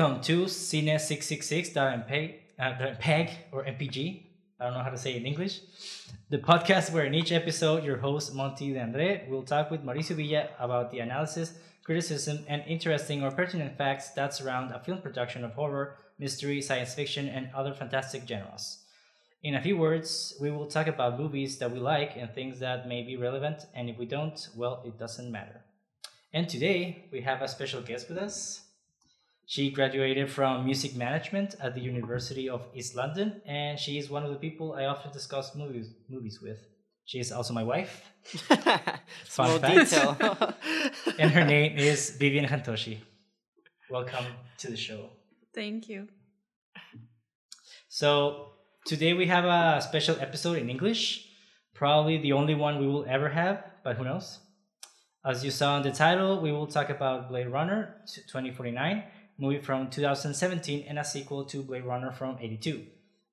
Welcome 0.00 0.22
to 0.22 0.44
Cine666.mpeg 0.44 2.34
uh, 2.58 2.94
PEG 2.98 3.30
or 3.52 3.64
MPG. 3.64 4.22
I 4.58 4.64
don't 4.64 4.72
know 4.72 4.82
how 4.82 4.88
to 4.88 4.96
say 4.96 5.12
it 5.12 5.18
in 5.18 5.26
English. 5.26 5.60
The 6.30 6.38
podcast 6.38 6.90
where 6.90 7.04
in 7.04 7.12
each 7.12 7.32
episode, 7.32 7.84
your 7.84 7.98
host, 7.98 8.34
Monty 8.34 8.72
De 8.72 8.80
Andre, 8.80 9.26
will 9.28 9.42
talk 9.42 9.70
with 9.70 9.84
Mauricio 9.84 10.16
Villa 10.16 10.48
about 10.58 10.90
the 10.90 11.00
analysis, 11.00 11.52
criticism, 11.84 12.46
and 12.48 12.62
interesting 12.66 13.22
or 13.22 13.30
pertinent 13.30 13.76
facts 13.76 14.08
that 14.12 14.32
surround 14.32 14.72
a 14.72 14.80
film 14.80 15.02
production 15.02 15.44
of 15.44 15.52
horror, 15.52 15.98
mystery, 16.18 16.62
science 16.62 16.94
fiction, 16.94 17.28
and 17.28 17.50
other 17.54 17.74
fantastic 17.74 18.26
genres. 18.26 18.78
In 19.42 19.54
a 19.54 19.60
few 19.60 19.76
words, 19.76 20.34
we 20.40 20.50
will 20.50 20.66
talk 20.66 20.86
about 20.86 21.20
movies 21.20 21.58
that 21.58 21.70
we 21.70 21.78
like 21.78 22.16
and 22.16 22.32
things 22.32 22.58
that 22.60 22.88
may 22.88 23.02
be 23.02 23.18
relevant, 23.18 23.66
and 23.74 23.90
if 23.90 23.98
we 23.98 24.06
don't, 24.06 24.48
well, 24.56 24.82
it 24.86 24.98
doesn't 24.98 25.30
matter. 25.30 25.60
And 26.32 26.48
today, 26.48 27.04
we 27.12 27.20
have 27.20 27.42
a 27.42 27.48
special 27.48 27.82
guest 27.82 28.08
with 28.08 28.16
us. 28.16 28.62
She 29.50 29.72
graduated 29.72 30.30
from 30.30 30.64
music 30.64 30.94
management 30.94 31.56
at 31.60 31.74
the 31.74 31.80
University 31.80 32.48
of 32.48 32.62
East 32.72 32.94
London, 32.94 33.42
and 33.44 33.76
she 33.76 33.98
is 33.98 34.08
one 34.08 34.22
of 34.22 34.30
the 34.30 34.36
people 34.36 34.74
I 34.74 34.84
often 34.84 35.10
discuss 35.10 35.56
movies 35.56 35.88
movies 36.08 36.38
with. 36.40 36.58
She 37.04 37.18
is 37.18 37.32
also 37.32 37.52
my 37.52 37.64
wife. 37.64 38.00
Small 39.24 39.58
fact. 39.58 39.90
detail. 39.90 40.16
and 41.18 41.32
her 41.32 41.44
name 41.44 41.76
is 41.90 42.10
Vivian 42.10 42.46
Hantoshi. 42.46 42.98
Welcome 43.90 44.26
to 44.58 44.70
the 44.70 44.76
show. 44.76 45.10
Thank 45.52 45.88
you. 45.88 46.06
So, 47.88 48.52
today 48.86 49.14
we 49.14 49.26
have 49.26 49.46
a 49.46 49.82
special 49.82 50.14
episode 50.20 50.58
in 50.58 50.70
English, 50.70 51.26
probably 51.74 52.18
the 52.18 52.34
only 52.34 52.54
one 52.54 52.78
we 52.78 52.86
will 52.86 53.04
ever 53.08 53.30
have, 53.30 53.64
but 53.82 53.96
who 53.96 54.04
knows? 54.04 54.38
As 55.24 55.44
you 55.44 55.50
saw 55.50 55.76
in 55.76 55.82
the 55.82 55.90
title, 55.90 56.40
we 56.40 56.52
will 56.52 56.68
talk 56.68 56.88
about 56.88 57.28
Blade 57.28 57.48
Runner 57.48 57.96
2049, 58.06 59.02
movie 59.40 59.60
from 59.60 59.90
2017 59.90 60.84
and 60.88 60.98
a 60.98 61.04
sequel 61.04 61.44
to 61.46 61.62
Blade 61.62 61.84
Runner 61.84 62.12
from 62.12 62.36
82. 62.40 62.84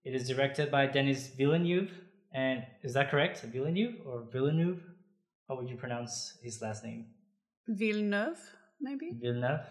It 0.04 0.16
is 0.16 0.28
directed 0.28 0.72
by 0.72 0.88
Denis 0.88 1.28
Villeneuve, 1.28 1.92
and 2.34 2.64
is 2.84 2.94
that 2.94 3.12
correct? 3.12 3.42
Villeneuve 3.42 3.96
or 4.06 4.26
Villeneuve? 4.32 4.82
How 5.48 5.56
would 5.56 5.70
you 5.70 5.78
pronounce 5.78 6.38
his 6.42 6.62
last 6.62 6.84
name? 6.84 7.08
Villeneuve, 7.68 8.40
maybe? 8.80 9.12
Villeneuve. 9.14 9.66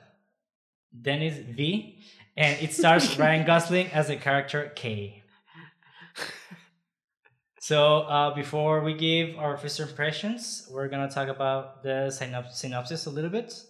Denis 1.03 1.39
V. 1.39 1.99
And 2.37 2.61
it 2.61 2.73
stars 2.73 3.19
Ryan 3.19 3.47
Gosling 3.47 3.89
as 3.93 4.09
the 4.09 4.17
character 4.17 4.73
K. 4.75 5.23
So 7.67 8.03
uh, 8.03 8.33
before 8.33 8.81
we 8.83 8.95
give 8.95 9.37
our 9.39 9.57
first 9.57 9.81
impressions, 9.81 10.69
we're 10.71 10.87
gonna 10.87 11.11
talk 11.11 11.27
about 11.27 11.83
the 11.83 12.15
synop- 12.15 12.53
synopsis 12.53 13.07
a 13.07 13.11
little 13.11 13.29
bit. 13.29 13.61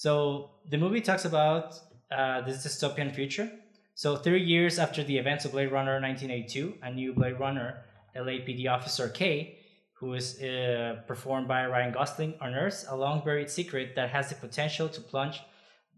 So 0.00 0.52
the 0.70 0.78
movie 0.78 1.02
talks 1.02 1.26
about 1.26 1.78
uh, 2.10 2.40
this 2.40 2.64
dystopian 2.64 3.14
future. 3.14 3.52
So 3.94 4.16
30 4.16 4.40
years 4.40 4.78
after 4.78 5.04
the 5.04 5.18
events 5.18 5.44
of 5.44 5.52
Blade 5.52 5.70
Runner 5.70 6.00
1982, 6.00 6.78
a 6.82 6.90
new 6.90 7.12
Blade 7.12 7.38
Runner 7.38 7.84
LAPD 8.16 8.66
officer 8.66 9.10
K, 9.10 9.58
who 9.92 10.14
is 10.14 10.40
uh, 10.40 11.02
performed 11.06 11.48
by 11.48 11.66
Ryan 11.66 11.92
Gosling, 11.92 12.32
unearths 12.40 12.86
a 12.88 12.96
long 12.96 13.22
buried 13.22 13.50
secret 13.50 13.94
that 13.94 14.08
has 14.08 14.30
the 14.30 14.36
potential 14.36 14.88
to 14.88 15.02
plunge 15.02 15.42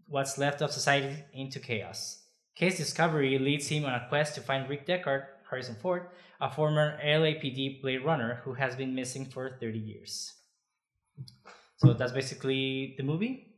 what's 0.09 0.37
left 0.37 0.61
of 0.61 0.73
society 0.73 1.23
into 1.33 1.61
chaos. 1.61 2.23
K's 2.57 2.75
discovery 2.75 3.39
leads 3.39 3.69
him 3.69 3.85
on 3.85 3.93
a 3.93 4.05
quest 4.09 4.35
to 4.35 4.41
find 4.41 4.69
Rick 4.69 4.85
Deckard, 4.85 5.27
Harrison 5.49 5.75
Ford, 5.75 6.07
a 6.41 6.51
former 6.51 6.99
LAPD 7.01 7.81
Blade 7.81 8.03
Runner 8.03 8.41
who 8.43 8.53
has 8.55 8.75
been 8.75 8.93
missing 8.93 9.23
for 9.23 9.57
30 9.61 9.79
years. 9.79 10.33
So 11.77 11.93
that's 11.93 12.11
basically 12.11 12.95
the 12.97 13.03
movie. 13.03 13.52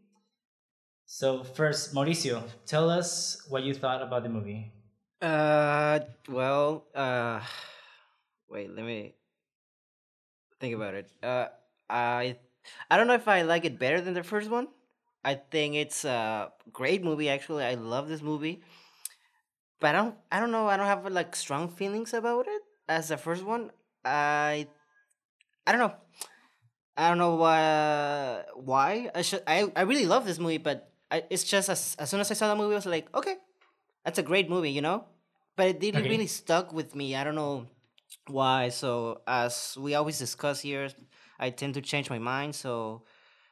So 1.08 1.44
first, 1.44 1.96
Mauricio, 1.96 2.44
tell 2.68 2.90
us 2.92 3.42
what 3.50 3.64
you 3.64 3.74
thought 3.74 4.04
about 4.04 4.22
the 4.24 4.30
movie. 4.30 4.72
uh, 5.22 6.00
well, 6.30 6.86
uh, 6.94 7.42
wait, 8.50 8.70
let 8.76 8.86
me 8.86 9.16
think 10.60 10.76
about 10.76 10.94
it. 10.94 11.10
Uh, 11.22 11.48
I, 11.90 12.38
I 12.90 12.98
don't 12.98 13.08
know 13.08 13.14
if 13.14 13.28
I 13.28 13.42
like 13.44 13.66
it 13.66 13.80
better 13.80 14.02
than 14.02 14.14
the 14.14 14.24
first 14.24 14.50
one. 14.50 14.68
I 15.24 15.36
think 15.36 15.76
it's 15.76 16.06
a 16.06 16.52
great 16.72 17.04
movie. 17.04 17.30
Actually, 17.30 17.64
I 17.66 17.76
love 17.76 18.08
this 18.08 18.22
movie, 18.22 18.62
but 19.80 19.90
I 19.90 19.92
don't. 19.94 20.16
I 20.32 20.40
don't 20.40 20.52
know. 20.52 20.68
I 20.68 20.78
don't 20.78 20.86
have 20.88 21.06
like 21.12 21.36
strong 21.36 21.68
feelings 21.70 22.14
about 22.14 22.48
it 22.48 22.62
as 22.88 23.10
the 23.10 23.18
first 23.18 23.44
one. 23.44 23.72
I, 24.04 24.68
I 25.68 25.72
don't 25.72 25.82
know. 25.82 25.96
I 26.98 27.10
don't 27.10 27.18
know 27.18 27.36
why. 27.36 28.44
Why 28.56 29.10
I 29.14 29.22
should. 29.22 29.44
I 29.48 29.72
I 29.76 29.82
really 29.82 30.06
love 30.06 30.26
this 30.26 30.40
movie, 30.40 30.58
but 30.58 30.92
I, 31.16 31.24
it's 31.30 31.44
just 31.44 31.70
as 31.70 31.96
as 32.00 32.10
soon 32.10 32.20
as 32.20 32.32
I 32.32 32.36
saw 32.36 32.48
the 32.50 32.56
movie, 32.56 32.74
I 32.76 32.82
was 32.82 32.86
like, 32.86 33.08
okay, 33.16 33.36
that's 34.04 34.20
a 34.20 34.24
great 34.24 34.50
movie, 34.50 34.72
you 34.72 34.82
know. 34.82 35.06
But 35.56 35.68
it 35.68 35.80
didn't 35.80 36.02
Okay. 36.02 36.10
really 36.10 36.28
stuck 36.28 36.74
with 36.74 36.96
me. 36.96 37.16
I 37.16 37.24
don't 37.24 37.36
know 37.36 37.68
why. 38.28 38.70
So 38.70 39.22
as 39.28 39.78
we 39.80 39.96
always 39.96 40.20
discuss 40.20 40.62
here, 40.62 40.90
I 41.40 41.50
tend 41.52 41.76
to 41.76 41.82
change 41.82 42.10
my 42.10 42.20
mind. 42.20 42.56
So 42.56 43.04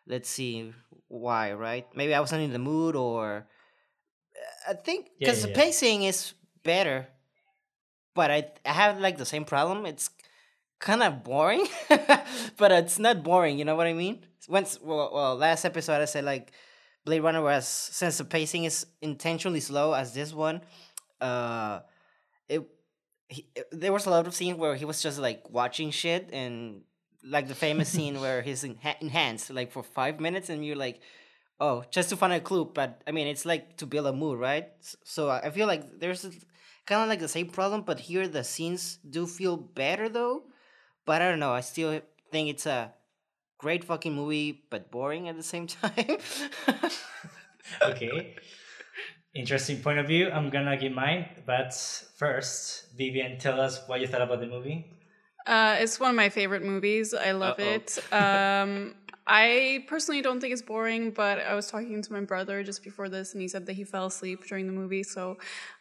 let's 0.07 0.29
see 0.29 0.74
why. 1.07 1.53
Right? 1.53 1.88
Maybe 1.96 2.13
I 2.13 2.19
wasn't 2.19 2.44
in 2.44 2.53
the 2.53 2.59
mood, 2.59 2.96
or 2.96 3.47
uh, 4.68 4.72
I 4.72 4.74
think 4.75 5.12
Yeah, 5.19 5.30
because 5.30 5.40
yeah, 5.40 5.41
the 5.44 5.47
yeah. 5.50 5.53
pacing 5.53 6.03
is 6.03 6.34
better. 6.63 7.07
But 8.13 8.31
I 8.31 8.51
I 8.66 8.74
have 8.74 9.00
like 9.00 9.18
the 9.18 9.25
same 9.25 9.45
problem. 9.45 9.85
It's 9.85 10.09
kind 10.80 11.03
of 11.03 11.24
boring, 11.24 11.68
but 12.57 12.72
it's 12.72 13.00
not 13.00 13.24
boring. 13.24 13.57
You 13.57 13.66
know 13.66 13.75
what 13.75 13.88
I 13.88 13.94
mean? 13.94 14.25
Once 14.47 14.80
well, 14.81 15.12
well, 15.13 15.35
last 15.35 15.66
episode 15.66 16.01
I 16.01 16.06
said 16.06 16.24
like 16.25 16.51
Blade 17.05 17.21
Runner 17.21 17.41
was 17.41 17.67
since 17.67 18.17
the 18.17 18.25
pacing 18.25 18.63
is 18.63 18.85
intentionally 19.01 19.59
slow 19.59 19.93
as 19.93 20.13
this 20.13 20.33
one, 20.33 20.61
uh, 21.19 21.81
it, 22.47 22.61
he, 23.27 23.47
there 23.71 23.91
was 23.91 24.05
a 24.05 24.09
lot 24.09 24.27
of 24.27 24.33
scenes 24.33 24.57
where 24.57 24.75
he 24.75 24.85
was 24.85 25.01
just 25.01 25.19
like 25.19 25.49
watching 25.49 25.91
shit 25.91 26.29
and 26.31 26.81
like 27.23 27.47
the 27.47 27.55
famous 27.55 27.89
scene 27.95 28.21
where 28.21 28.41
he's 28.41 28.63
in, 28.63 28.77
ha- 28.81 28.97
enhanced 29.01 29.49
like 29.49 29.71
for 29.71 29.83
five 29.83 30.19
minutes 30.19 30.49
and 30.49 30.65
you're 30.65 30.75
like, 30.75 31.01
oh, 31.59 31.83
just 31.91 32.09
to 32.09 32.17
find 32.17 32.33
a 32.33 32.39
clue. 32.39 32.65
But 32.65 33.01
I 33.07 33.11
mean, 33.11 33.27
it's 33.27 33.45
like 33.45 33.77
to 33.77 33.85
build 33.85 34.07
a 34.07 34.13
mood, 34.13 34.39
right? 34.39 34.69
So 35.03 35.29
I 35.29 35.39
I 35.47 35.49
feel 35.49 35.67
like 35.67 35.99
there's 35.99 36.23
kind 36.85 37.01
of 37.01 37.09
like 37.09 37.19
the 37.19 37.27
same 37.27 37.49
problem, 37.49 37.81
but 37.81 37.99
here 37.99 38.27
the 38.27 38.43
scenes 38.43 38.99
do 39.09 39.27
feel 39.27 39.57
better 39.57 40.09
though. 40.09 40.43
But 41.05 41.21
I 41.21 41.29
don't 41.29 41.39
know. 41.39 41.51
I 41.51 41.61
still 41.61 41.99
think 42.31 42.49
it's 42.49 42.65
a 42.65 42.93
great 43.63 43.84
fucking 43.84 44.13
movie, 44.13 44.63
but 44.69 44.91
boring 44.91 45.29
at 45.29 45.35
the 45.38 45.44
same 45.53 45.68
time. 45.81 46.18
Okay. 47.81 48.35
Interesting 49.34 49.81
point 49.81 49.97
of 50.00 50.07
view. 50.07 50.29
I'm 50.29 50.50
gonna 50.50 50.78
give 50.78 50.91
mine, 50.94 51.25
but 51.46 51.74
first, 52.18 52.95
Vivian, 52.98 53.39
tell 53.39 53.60
us 53.60 53.81
what 53.88 54.00
you 54.01 54.07
thought 54.07 54.21
about 54.21 54.39
the 54.42 54.45
movie. 54.48 54.86
Uh, 55.48 55.77
it's 55.80 56.00
one 56.00 56.12
of 56.12 56.15
my 56.15 56.30
favorite 56.30 56.63
movies. 56.63 57.13
I 57.13 57.31
love 57.31 57.60
Uh-oh. 57.60 57.75
it. 57.77 57.89
Um, 58.13 58.95
I 59.25 59.86
personally 59.88 60.21
don't 60.21 60.42
think 60.42 60.51
it's 60.51 60.62
boring, 60.62 61.12
but 61.12 61.39
I 61.39 61.54
was 61.56 61.68
talking 61.71 62.01
to 62.01 62.12
my 62.13 62.19
brother 62.21 62.62
just 62.62 62.83
before 62.83 63.07
this, 63.07 63.31
and 63.33 63.42
he 63.42 63.48
said 63.48 63.66
that 63.68 63.74
he 63.74 63.86
fell 63.86 64.07
asleep 64.07 64.45
during 64.50 64.68
the 64.68 64.74
movie. 64.74 65.04
So 65.04 65.38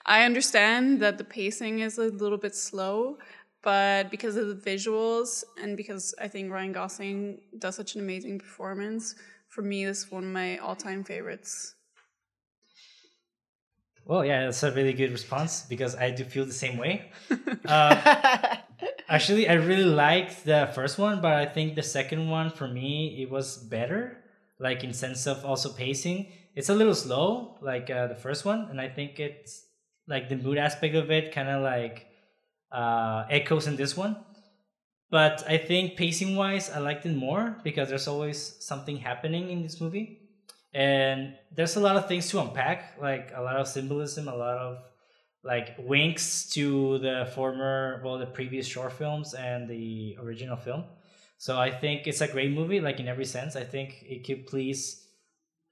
I 0.07 0.25
understand 0.25 1.01
that 1.03 1.19
the 1.19 1.25
pacing 1.25 1.81
is 1.81 1.99
a 1.99 2.05
little 2.25 2.39
bit 2.39 2.55
slow, 2.55 3.19
but 3.63 4.11
because 4.11 4.37
of 4.37 4.49
the 4.49 4.71
visuals 4.71 5.45
and 5.61 5.77
because 5.77 6.15
I 6.21 6.29
think 6.29 6.51
Ryan 6.51 6.73
Gosling 6.73 7.41
does 7.59 7.77
such 7.77 7.95
an 7.95 8.01
amazing 8.01 8.39
performance, 8.39 9.15
for 9.49 9.63
me, 9.63 9.85
this 9.85 10.05
is 10.05 10.11
one 10.11 10.25
of 10.25 10.31
my 10.31 10.59
all-time 10.59 11.05
favorites. 11.05 11.75
Well, 14.05 14.25
yeah, 14.25 14.47
that's 14.47 14.63
a 14.65 14.73
really 14.73 14.93
good 14.93 15.13
response 15.13 15.65
because 15.69 15.95
I 15.95 16.11
do 16.11 16.25
feel 16.25 16.45
the 16.45 16.53
same 16.53 16.77
way. 16.77 17.13
Uh, 17.65 18.57
actually, 19.09 19.49
I 19.49 19.55
really 19.55 19.85
liked 19.85 20.45
the 20.45 20.69
first 20.75 20.99
one, 20.99 21.21
but 21.23 21.33
I 21.33 21.47
think 21.47 21.77
the 21.77 21.83
second 21.83 22.29
one 22.29 22.51
for 22.51 22.67
me 22.67 23.23
it 23.23 23.31
was 23.31 23.57
better. 23.57 24.19
Like 24.59 24.83
in 24.83 24.93
sense 24.93 25.27
of 25.27 25.45
also 25.45 25.73
pacing, 25.73 26.27
it's 26.57 26.69
a 26.69 26.75
little 26.75 26.95
slow, 26.95 27.57
like 27.63 27.89
uh, 27.89 28.09
the 28.09 28.17
first 28.17 28.45
one, 28.45 28.67
and 28.69 28.81
I 28.81 28.89
think 28.89 29.21
it's 29.21 29.65
like 30.09 30.29
the 30.29 30.37
mood 30.37 30.59
aspect 30.59 30.95
of 30.97 31.11
it 31.11 31.33
kind 31.33 31.49
of 31.49 31.63
like 31.63 32.07
uh, 32.73 33.25
echoes 33.31 33.67
in 33.67 33.77
this 33.77 33.97
one. 33.97 34.17
But 35.11 35.45
I 35.47 35.59
think 35.59 35.97
pacing 35.97 36.37
wise, 36.37 36.71
I 36.71 36.79
liked 36.79 37.05
it 37.05 37.15
more 37.15 37.59
because 37.63 37.91
there's 37.91 38.09
always 38.09 38.57
something 38.61 38.97
happening 38.97 39.51
in 39.51 39.63
this 39.63 39.79
movie. 39.79 40.21
And 40.73 41.35
there's 41.55 41.77
a 41.77 41.81
lot 41.81 41.97
of 41.97 42.09
things 42.09 42.31
to 42.31 42.41
unpack 42.41 42.97
like 42.99 43.31
a 43.35 43.43
lot 43.43 43.57
of 43.57 43.69
symbolism 43.69 44.27
a 44.27 44.35
lot 44.35 44.57
of 44.57 44.79
like 45.45 45.75
winks 45.79 46.49
to 46.51 46.99
the 47.01 47.31
former 47.35 48.01
well 48.03 48.17
the 48.17 48.25
previous 48.25 48.67
short 48.67 48.93
films 48.93 49.35
and 49.35 49.69
the 49.69 50.17
original 50.19 50.57
film. 50.57 50.85
So 51.37 51.59
i 51.59 51.71
think 51.71 52.07
it's 52.07 52.23
a 52.23 52.29
great 52.29 52.53
movie 52.53 52.81
like 52.81 53.01
in 53.01 53.09
every 53.09 53.27
sense. 53.27 53.55
I 53.55 53.65
think 53.65 54.03
it 54.03 54.25
could 54.25 54.47
please 54.47 55.07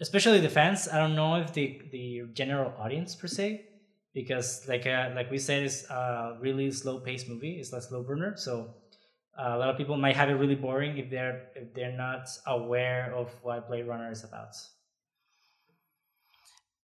especially 0.03 0.41
the 0.41 0.51
fans. 0.51 0.87
I 0.87 0.99
don't 0.99 1.17
know 1.17 1.37
if 1.37 1.55
the 1.55 1.81
the 1.91 2.25
general 2.35 2.75
audience 2.79 3.15
per 3.15 3.27
se 3.27 3.70
because 4.15 4.67
like 4.69 4.87
uh, 4.87 5.11
like 5.15 5.31
we 5.31 5.39
said 5.39 5.63
it's 5.63 5.89
a 5.91 6.37
really 6.41 6.71
slow 6.71 7.01
paced 7.01 7.29
movie 7.29 7.59
it's 7.61 7.73
a 7.73 7.81
slow 7.81 8.03
burner 8.03 8.35
so 8.37 8.75
uh, 9.39 9.53
a 9.55 9.59
lot 9.59 9.69
of 9.71 9.77
people 9.77 9.97
might 9.97 10.17
have 10.17 10.29
it 10.31 10.35
really 10.35 10.55
boring 10.57 10.99
if 10.99 11.11
they're 11.11 11.49
if 11.57 11.73
they're 11.75 11.97
not 11.97 12.29
aware 12.47 13.15
of 13.15 13.31
what 13.43 13.69
blade 13.69 13.87
runner 13.87 14.11
is 14.11 14.25
about 14.25 14.55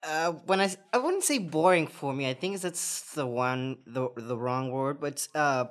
Uh, 0.03 0.33
when 0.47 0.61
I 0.61 0.75
I 0.93 0.99
wouldn't 0.99 1.25
say 1.25 1.39
boring 1.39 1.87
for 1.87 2.13
me. 2.13 2.29
I 2.29 2.35
think 2.35 2.61
that's 2.61 3.13
the 3.15 3.27
one 3.27 3.79
the 3.87 4.09
the 4.17 4.37
wrong 4.37 4.71
word, 4.71 5.01
but 5.01 5.27
uh, 5.35 5.65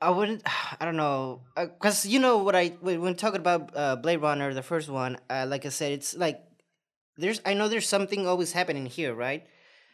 I 0.00 0.10
wouldn't. 0.10 0.42
I 0.80 0.84
don't 0.84 0.96
know, 0.96 1.42
because 1.56 2.06
you 2.06 2.18
know 2.18 2.38
what 2.38 2.54
I 2.54 2.68
when 2.80 3.00
when 3.00 3.16
talking 3.16 3.40
about 3.40 3.70
uh, 3.76 3.96
Blade 3.96 4.18
Runner, 4.18 4.52
the 4.54 4.62
first 4.62 4.88
one. 4.88 5.18
Uh, 5.28 5.46
like 5.48 5.66
I 5.66 5.70
said, 5.70 5.92
it's 5.92 6.14
like 6.16 6.40
there's 7.16 7.40
I 7.46 7.54
know 7.54 7.68
there's 7.68 7.88
something 7.88 8.26
always 8.26 8.52
happening 8.52 8.86
here, 8.86 9.14
right? 9.14 9.46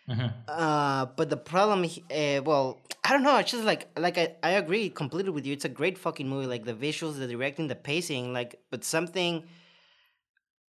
Mhm. 0.08 0.32
Uh, 0.46 1.06
but 1.16 1.30
the 1.30 1.36
problem, 1.36 1.84
uh, 1.84 2.42
well, 2.44 2.82
I 3.02 3.10
don't 3.12 3.22
know. 3.22 3.38
It's 3.38 3.50
just 3.50 3.64
like 3.64 3.88
like 3.98 4.18
I, 4.18 4.34
I 4.42 4.50
agree 4.62 4.90
completely 4.90 5.30
with 5.30 5.46
you. 5.46 5.52
It's 5.54 5.64
a 5.64 5.68
great 5.80 5.96
fucking 5.96 6.28
movie. 6.28 6.46
Like 6.46 6.64
the 6.64 6.74
visuals, 6.74 7.18
the 7.18 7.26
directing, 7.26 7.68
the 7.68 7.74
pacing. 7.74 8.32
Like, 8.32 8.60
but 8.70 8.84
something, 8.84 9.44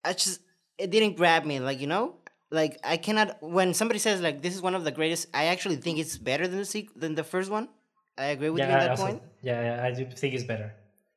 I 0.04 0.12
just 0.12 0.40
it 0.78 0.90
didn't 0.90 1.16
grab 1.16 1.44
me. 1.44 1.60
Like 1.60 1.80
you 1.80 1.86
know, 1.86 2.14
like 2.50 2.78
I 2.84 2.96
cannot. 2.96 3.42
When 3.42 3.74
somebody 3.74 3.98
says 3.98 4.20
like 4.20 4.40
this 4.42 4.54
is 4.54 4.62
one 4.62 4.74
of 4.74 4.84
the 4.84 4.90
greatest, 4.90 5.28
I 5.34 5.46
actually 5.46 5.76
think 5.76 5.98
it's 5.98 6.16
better 6.18 6.46
than 6.48 6.58
the 6.58 6.64
sequ- 6.64 6.94
than 6.96 7.14
the 7.14 7.24
first 7.24 7.50
one. 7.50 7.68
I 8.18 8.26
agree 8.26 8.48
with 8.50 8.62
you 8.62 8.68
Yeah, 8.68 8.74
on 8.74 8.80
that 8.80 8.90
also- 8.90 9.06
point. 9.06 9.22
yeah, 9.42 9.76
yeah, 9.76 9.84
I 9.84 9.90
do 9.92 10.06
think 10.06 10.32
it's 10.34 10.44
better. 10.44 10.72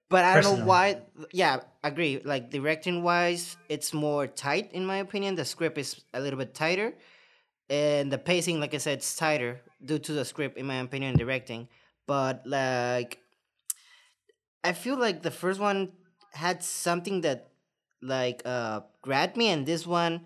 But 0.09 0.25
I 0.25 0.41
don't 0.41 0.59
know 0.59 0.65
why. 0.65 1.01
Yeah, 1.31 1.61
agree. 1.83 2.19
Like 2.25 2.49
directing 2.49 3.03
wise, 3.03 3.55
it's 3.69 3.93
more 3.93 4.27
tight 4.27 4.71
in 4.73 4.85
my 4.85 4.97
opinion. 4.97 5.35
The 5.35 5.45
script 5.45 5.77
is 5.77 6.01
a 6.13 6.19
little 6.19 6.39
bit 6.39 6.53
tighter, 6.55 6.95
and 7.69 8.11
the 8.11 8.17
pacing, 8.17 8.59
like 8.59 8.73
I 8.73 8.77
said, 8.77 8.99
it's 8.99 9.15
tighter 9.15 9.61
due 9.83 9.99
to 9.99 10.13
the 10.13 10.25
script, 10.25 10.57
in 10.57 10.65
my 10.65 10.75
opinion, 10.75 11.11
and 11.11 11.19
directing. 11.19 11.67
But 12.07 12.43
like, 12.45 13.19
I 14.63 14.73
feel 14.73 14.97
like 14.97 15.21
the 15.21 15.31
first 15.31 15.59
one 15.59 15.91
had 16.33 16.63
something 16.63 17.21
that 17.21 17.51
like 18.01 18.41
uh 18.45 18.81
grabbed 19.01 19.37
me, 19.37 19.49
and 19.49 19.65
this 19.65 19.85
one, 19.87 20.25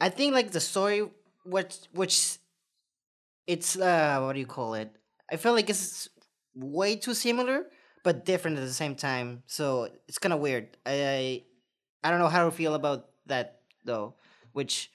I 0.00 0.08
think 0.10 0.34
like 0.34 0.52
the 0.52 0.60
story, 0.60 1.08
which 1.44 1.76
which, 1.92 2.38
it's 3.46 3.76
uh 3.78 4.20
what 4.22 4.32
do 4.34 4.40
you 4.40 4.46
call 4.46 4.74
it? 4.74 4.90
I 5.30 5.36
feel 5.36 5.52
like 5.52 5.70
it's 5.70 6.08
way 6.54 6.96
too 6.96 7.14
similar 7.14 7.66
but 8.02 8.24
different 8.24 8.56
at 8.56 8.64
the 8.64 8.72
same 8.72 8.94
time. 8.94 9.42
So 9.46 9.88
it's 10.08 10.18
kind 10.18 10.32
of 10.32 10.40
weird. 10.40 10.76
I, 10.86 10.92
I 10.92 11.42
I 12.04 12.10
don't 12.10 12.18
know 12.20 12.28
how 12.28 12.44
to 12.44 12.50
feel 12.50 12.74
about 12.74 13.08
that 13.26 13.60
though. 13.84 14.14
Which 14.52 14.90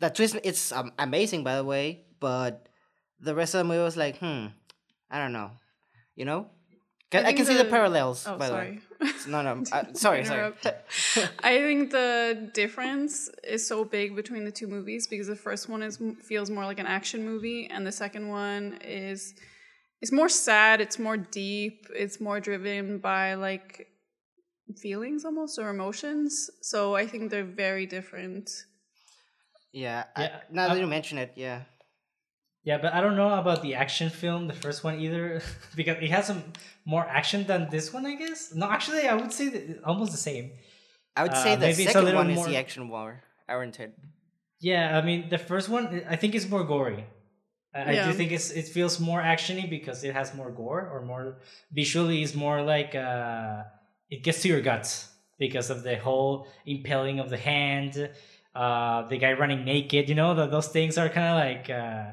that 0.00 0.14
twist 0.14 0.36
it's 0.44 0.72
um, 0.72 0.92
amazing 0.98 1.44
by 1.44 1.56
the 1.56 1.64
way, 1.64 2.04
but 2.20 2.68
the 3.20 3.34
rest 3.34 3.54
of 3.54 3.58
the 3.58 3.64
movie 3.64 3.82
was 3.82 3.96
like, 3.96 4.18
hmm, 4.18 4.46
I 5.10 5.18
don't 5.18 5.32
know. 5.32 5.50
You 6.16 6.24
know, 6.26 6.46
I 7.12 7.24
I, 7.24 7.32
can 7.32 7.46
see 7.46 7.54
the 7.56 7.64
the- 7.64 7.70
parallels. 7.70 8.26
Oh, 8.26 8.36
by 8.36 8.48
the 8.48 8.52
sorry. 8.54 8.70
way. 9.00 9.10
No, 9.28 9.42
no. 9.42 9.62
Uh, 9.72 9.84
sorry, 9.94 10.24
sorry. 10.24 10.52
I 11.42 11.58
think 11.58 11.90
the 11.90 12.50
difference 12.54 13.30
is 13.44 13.66
so 13.66 13.84
big 13.84 14.14
between 14.16 14.44
the 14.44 14.52
two 14.52 14.66
movies 14.66 15.06
because 15.06 15.26
the 15.26 15.36
first 15.36 15.68
one 15.68 15.82
is 15.82 15.98
feels 16.28 16.50
more 16.50 16.64
like 16.64 16.78
an 16.78 16.86
action 16.86 17.24
movie, 17.24 17.68
and 17.70 17.86
the 17.86 17.92
second 17.92 18.28
one 18.28 18.78
is 18.84 19.34
it's 20.02 20.12
more 20.12 20.28
sad. 20.28 20.80
It's 20.80 20.98
more 20.98 21.16
deep. 21.16 21.86
It's 21.94 22.20
more 22.20 22.40
driven 22.40 22.98
by 22.98 23.34
like 23.34 23.88
feelings 24.76 25.24
almost 25.24 25.58
or 25.58 25.68
emotions. 25.70 26.50
So 26.62 26.94
I 26.94 27.06
think 27.06 27.30
they're 27.30 27.44
very 27.44 27.86
different. 27.86 28.50
Yeah. 29.72 30.04
I- 30.16 30.22
Yeah, 30.22 30.40
now 30.50 30.68
that 30.68 30.76
uh, 30.76 30.80
you 30.80 30.86
mention 30.86 31.18
it, 31.18 31.32
yeah. 31.36 31.62
Yeah, 32.62 32.76
but 32.78 32.92
I 32.92 33.00
don't 33.00 33.16
know 33.16 33.32
about 33.38 33.62
the 33.62 33.74
action 33.74 34.10
film, 34.10 34.46
the 34.46 34.52
first 34.54 34.84
one 34.84 35.00
either, 35.00 35.40
because 35.76 35.96
it 36.02 36.10
has 36.10 36.26
some 36.26 36.42
more 36.84 37.06
action 37.06 37.46
than 37.46 37.70
this 37.70 37.92
one, 37.92 38.04
I 38.04 38.14
guess. 38.16 38.52
No, 38.54 38.66
actually, 38.70 39.08
I 39.08 39.14
would 39.14 39.32
say 39.32 39.48
that 39.48 39.82
almost 39.84 40.12
the 40.12 40.18
same. 40.18 40.52
I 41.16 41.22
would 41.22 41.32
uh, 41.32 41.42
say 41.42 41.54
the 41.54 41.60
maybe 41.66 41.82
it's 41.84 41.90
a 41.90 41.92
second 41.94 42.04
little 42.04 42.20
one 42.20 42.30
is 42.30 42.36
more- 42.36 42.48
the 42.48 42.56
action 42.56 42.88
war 42.88 43.22
oriented. 43.48 43.92
Yeah, 44.60 44.98
I 44.98 45.00
mean, 45.00 45.30
the 45.30 45.38
first 45.38 45.70
one, 45.70 46.02
I 46.06 46.16
think 46.16 46.34
it's 46.34 46.46
more 46.48 46.64
gory. 46.64 47.06
I, 47.74 47.80
I 47.92 47.94
do 48.06 48.12
think 48.12 48.30
it's 48.32 48.50
it 48.50 48.66
feels 48.68 49.00
more 49.00 49.22
actiony 49.22 49.70
because 49.70 50.04
it 50.04 50.12
has 50.12 50.34
more 50.34 50.50
gore 50.50 50.82
or 50.92 51.00
more 51.02 51.38
visually 51.72 52.20
is 52.20 52.34
more 52.34 52.60
like 52.62 52.94
uh, 52.94 53.62
it 54.10 54.22
gets 54.22 54.42
to 54.42 54.48
your 54.48 54.60
guts 54.60 55.08
because 55.38 55.70
of 55.70 55.82
the 55.82 55.96
whole 55.96 56.46
impaling 56.66 57.20
of 57.20 57.30
the 57.30 57.38
hand, 57.38 58.10
uh, 58.54 59.06
the 59.08 59.18
guy 59.18 59.32
running 59.32 59.64
naked. 59.64 60.08
You 60.08 60.14
know, 60.14 60.34
that 60.34 60.50
those 60.50 60.68
things 60.68 60.98
are 60.98 61.08
kind 61.08 61.28
of 61.28 61.36
like 61.36 61.70
uh, 61.70 62.12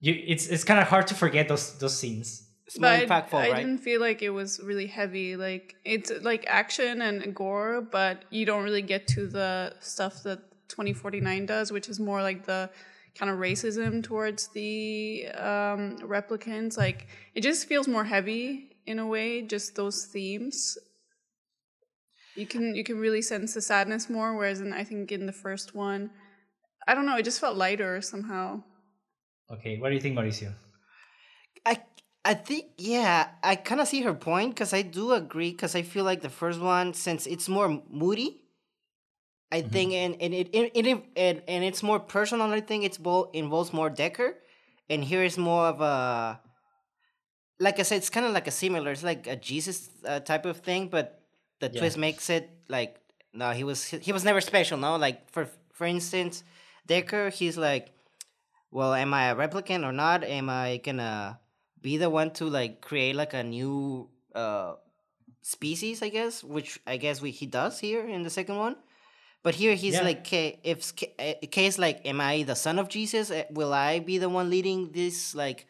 you. 0.00 0.22
It's 0.26 0.46
it's 0.48 0.64
kind 0.64 0.80
of 0.80 0.88
hard 0.88 1.06
to 1.08 1.14
forget 1.14 1.48
those 1.48 1.78
those 1.78 1.96
scenes. 1.98 2.42
It's 2.66 2.80
more 2.80 2.90
But 2.90 3.00
I, 3.00 3.06
impactful, 3.06 3.34
I 3.34 3.50
right? 3.50 3.56
didn't 3.56 3.78
feel 3.78 4.00
like 4.00 4.22
it 4.22 4.30
was 4.30 4.60
really 4.60 4.88
heavy. 4.88 5.36
Like 5.36 5.76
it's 5.84 6.10
like 6.22 6.44
action 6.48 7.00
and 7.00 7.34
gore, 7.34 7.80
but 7.80 8.24
you 8.30 8.44
don't 8.44 8.64
really 8.64 8.82
get 8.82 9.06
to 9.08 9.28
the 9.28 9.74
stuff 9.78 10.24
that 10.24 10.40
2049 10.68 11.46
does, 11.46 11.70
which 11.70 11.88
is 11.88 12.00
more 12.00 12.22
like 12.22 12.44
the 12.44 12.68
kind 13.16 13.30
of 13.30 13.38
racism 13.38 14.02
towards 14.02 14.48
the 14.48 15.26
um, 15.28 15.98
replicants. 15.98 16.76
Like 16.76 17.06
it 17.36 17.42
just 17.42 17.68
feels 17.68 17.86
more 17.86 18.04
heavy 18.04 18.76
in 18.84 18.98
a 18.98 19.06
way. 19.06 19.42
Just 19.42 19.76
those 19.76 20.06
themes. 20.06 20.76
You 22.36 22.46
can 22.46 22.74
you 22.74 22.84
can 22.84 22.98
really 22.98 23.22
sense 23.22 23.54
the 23.54 23.60
sadness 23.60 24.08
more, 24.10 24.36
whereas 24.36 24.60
in 24.60 24.72
I 24.72 24.84
think 24.84 25.10
in 25.12 25.26
the 25.26 25.32
first 25.32 25.74
one, 25.74 26.10
I 26.86 26.94
don't 26.94 27.06
know, 27.06 27.16
it 27.16 27.24
just 27.24 27.40
felt 27.40 27.56
lighter 27.56 28.00
somehow. 28.02 28.62
Okay, 29.50 29.78
what 29.78 29.88
do 29.90 29.94
you 29.94 30.00
think, 30.00 30.16
Mauricio? 30.16 30.52
I 31.64 31.78
I 32.24 32.34
think 32.34 32.66
yeah, 32.78 33.28
I 33.42 33.56
kind 33.56 33.80
of 33.80 33.88
see 33.88 34.02
her 34.02 34.14
point 34.14 34.54
because 34.54 34.72
I 34.72 34.82
do 34.82 35.12
agree 35.12 35.50
because 35.50 35.74
I 35.74 35.82
feel 35.82 36.04
like 36.04 36.22
the 36.22 36.30
first 36.30 36.60
one 36.60 36.94
since 36.94 37.26
it's 37.26 37.48
more 37.48 37.82
moody. 37.90 38.42
I 39.52 39.62
Mhm. 39.62 39.70
think 39.72 39.92
and 39.92 40.22
and 40.22 40.34
it, 40.34 40.48
it, 40.52 40.72
it, 40.76 41.04
and 41.16 41.42
and 41.48 41.64
it's 41.64 41.82
more 41.82 42.00
personal. 42.00 42.50
I 42.52 42.60
think 42.60 42.84
it's 42.84 42.98
both 42.98 43.30
involves 43.34 43.72
more 43.72 43.90
Decker, 43.90 44.36
and 44.88 45.04
here 45.04 45.22
is 45.22 45.38
more 45.38 45.66
of 45.66 45.80
a. 45.80 46.40
Like 47.58 47.78
I 47.78 47.82
said, 47.82 47.96
it's 47.98 48.10
kind 48.10 48.26
of 48.26 48.32
like 48.32 48.46
a 48.46 48.50
similar. 48.50 48.90
It's 48.90 49.02
like 49.02 49.26
a 49.26 49.36
Jesus 49.36 49.88
uh, 50.04 50.20
type 50.20 50.44
of 50.44 50.58
thing, 50.58 50.88
but 50.88 51.22
the 51.60 51.68
Yeah. 51.68 51.80
twist 51.80 51.96
makes 51.98 52.30
it 52.30 52.50
like 52.68 53.00
no, 53.32 53.50
he 53.50 53.64
was 53.64 53.84
he, 53.84 54.12
was 54.12 54.24
never 54.24 54.40
special. 54.40 54.78
No, 54.78 54.96
like 54.96 55.30
for 55.30 55.48
for 55.72 55.86
instance, 55.86 56.42
Decker, 56.86 57.28
he's 57.30 57.56
like, 57.58 57.90
well, 58.70 58.94
am 58.94 59.12
I 59.12 59.28
a 59.30 59.36
replicant 59.36 59.84
or 59.84 59.92
not? 59.92 60.24
Am 60.24 60.48
I 60.48 60.78
gonna 60.82 61.38
be 61.82 61.96
the 61.98 62.08
one 62.10 62.30
to 62.32 62.46
like 62.46 62.80
create 62.80 63.14
like 63.16 63.34
a 63.34 63.42
new 63.42 64.08
uh 64.34 64.74
species? 65.42 66.02
I 66.02 66.08
guess, 66.08 66.42
which 66.42 66.80
I 66.86 66.96
guess 66.96 67.20
we 67.20 67.30
he 67.30 67.46
does 67.46 67.78
here 67.80 68.06
in 68.06 68.22
the 68.22 68.30
second 68.30 68.56
one. 68.56 68.76
But 69.42 69.54
here 69.54 69.74
he's 69.76 69.94
Yeah. 69.94 70.02
like, 70.02 70.32
if 70.32 70.92
uh, 71.20 71.34
case 71.52 71.78
like, 71.78 72.04
am 72.04 72.20
I 72.20 72.42
the 72.42 72.56
son 72.56 72.80
of 72.80 72.88
Jesus? 72.88 73.30
Uh, 73.30 73.44
Will 73.50 73.72
I 73.72 74.00
be 74.00 74.18
the 74.18 74.28
one 74.28 74.50
leading 74.50 74.90
this 74.90 75.34
like 75.36 75.68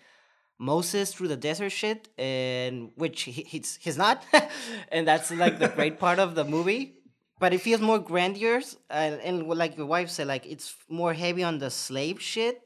Moses 0.59 1.13
through 1.13 1.29
the 1.29 1.37
desert 1.37 1.71
shit? 1.71 2.09
And 2.19 2.91
which 2.97 3.23
he, 3.23 3.33
he's 3.33 3.77
he's 3.81 3.97
not, 3.97 4.25
and 4.93 5.07
that's 5.07 5.31
like 5.31 5.59
the 5.59 5.69
great 5.69 5.99
part 5.99 6.19
of 6.19 6.35
the 6.35 6.45
movie. 6.45 6.95
But 7.39 7.53
it 7.53 7.61
feels 7.61 7.83
more 7.83 7.99
grandiose, 7.99 8.77
uh, 8.89 9.21
and 9.23 9.47
like 9.47 9.77
your 9.77 9.85
wife 9.85 10.09
said, 10.09 10.27
like 10.27 10.47
it's 10.47 10.75
more 10.89 11.13
heavy 11.13 11.43
on 11.43 11.59
the 11.59 11.71
slave 11.71 12.21
shit 12.21 12.63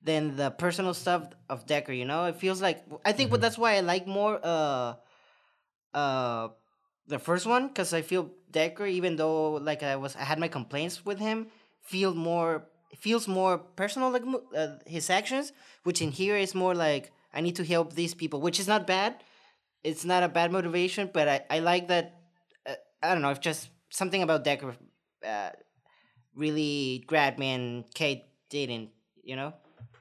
than 0.00 0.36
the 0.36 0.50
personal 0.50 0.94
stuff 0.94 1.26
of 1.48 1.66
Decker. 1.66 1.92
You 1.92 2.04
know, 2.04 2.26
it 2.26 2.36
feels 2.36 2.62
like 2.62 2.84
I 3.04 3.12
think 3.12 3.32
what 3.32 3.40
that's 3.40 3.58
why 3.58 3.76
I 3.76 3.80
like 3.80 4.06
more 4.06 4.38
uh 4.42 4.94
uh 5.94 6.48
the 7.08 7.18
first 7.18 7.46
one 7.46 7.68
because 7.68 7.92
I 7.92 8.02
feel 8.02 8.30
Decker, 8.50 8.86
even 8.86 9.16
though 9.16 9.54
like 9.54 9.82
I 9.82 9.96
was 9.96 10.14
I 10.16 10.22
had 10.24 10.38
my 10.38 10.48
complaints 10.48 11.04
with 11.04 11.18
him, 11.18 11.48
feel 11.80 12.14
more 12.14 12.68
feels 12.96 13.26
more 13.26 13.58
personal 13.58 14.10
like 14.10 14.22
uh, 14.56 14.76
his 14.86 15.10
actions, 15.10 15.52
which 15.82 16.02
in 16.02 16.10
here 16.12 16.36
is 16.36 16.54
more 16.54 16.74
like 16.74 17.10
I 17.34 17.40
need 17.40 17.56
to 17.56 17.64
help 17.64 17.94
these 17.94 18.14
people, 18.14 18.40
which 18.40 18.60
is 18.60 18.68
not 18.68 18.86
bad. 18.86 19.22
It's 19.84 20.04
not 20.04 20.22
a 20.22 20.28
bad 20.28 20.52
motivation, 20.52 21.10
but 21.12 21.28
I 21.28 21.40
I 21.50 21.58
like 21.60 21.88
that. 21.88 22.20
Uh, 22.66 22.74
I 23.02 23.14
don't 23.14 23.22
know. 23.22 23.30
If 23.30 23.40
just 23.40 23.70
something 23.90 24.22
about 24.22 24.44
Decker 24.44 24.76
uh, 25.26 25.50
really 26.34 27.04
grabbed 27.06 27.38
me, 27.38 27.50
and 27.52 27.84
Kate 27.94 28.24
didn't. 28.50 28.90
You 29.22 29.36
know. 29.36 29.54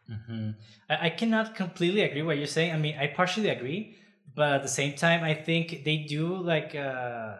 hmm 0.07 0.51
I, 0.89 1.07
I 1.07 1.09
cannot 1.09 1.55
completely 1.55 2.01
agree 2.01 2.21
what 2.23 2.37
you're 2.37 2.47
saying. 2.47 2.73
I 2.73 2.77
mean, 2.77 2.97
I 2.97 3.07
partially 3.07 3.49
agree, 3.49 3.95
but 4.35 4.53
at 4.53 4.63
the 4.63 4.69
same 4.69 4.95
time, 4.95 5.23
I 5.23 5.33
think 5.33 5.83
they 5.83 5.97
do 6.09 6.37
like 6.37 6.75
uh, 6.75 7.37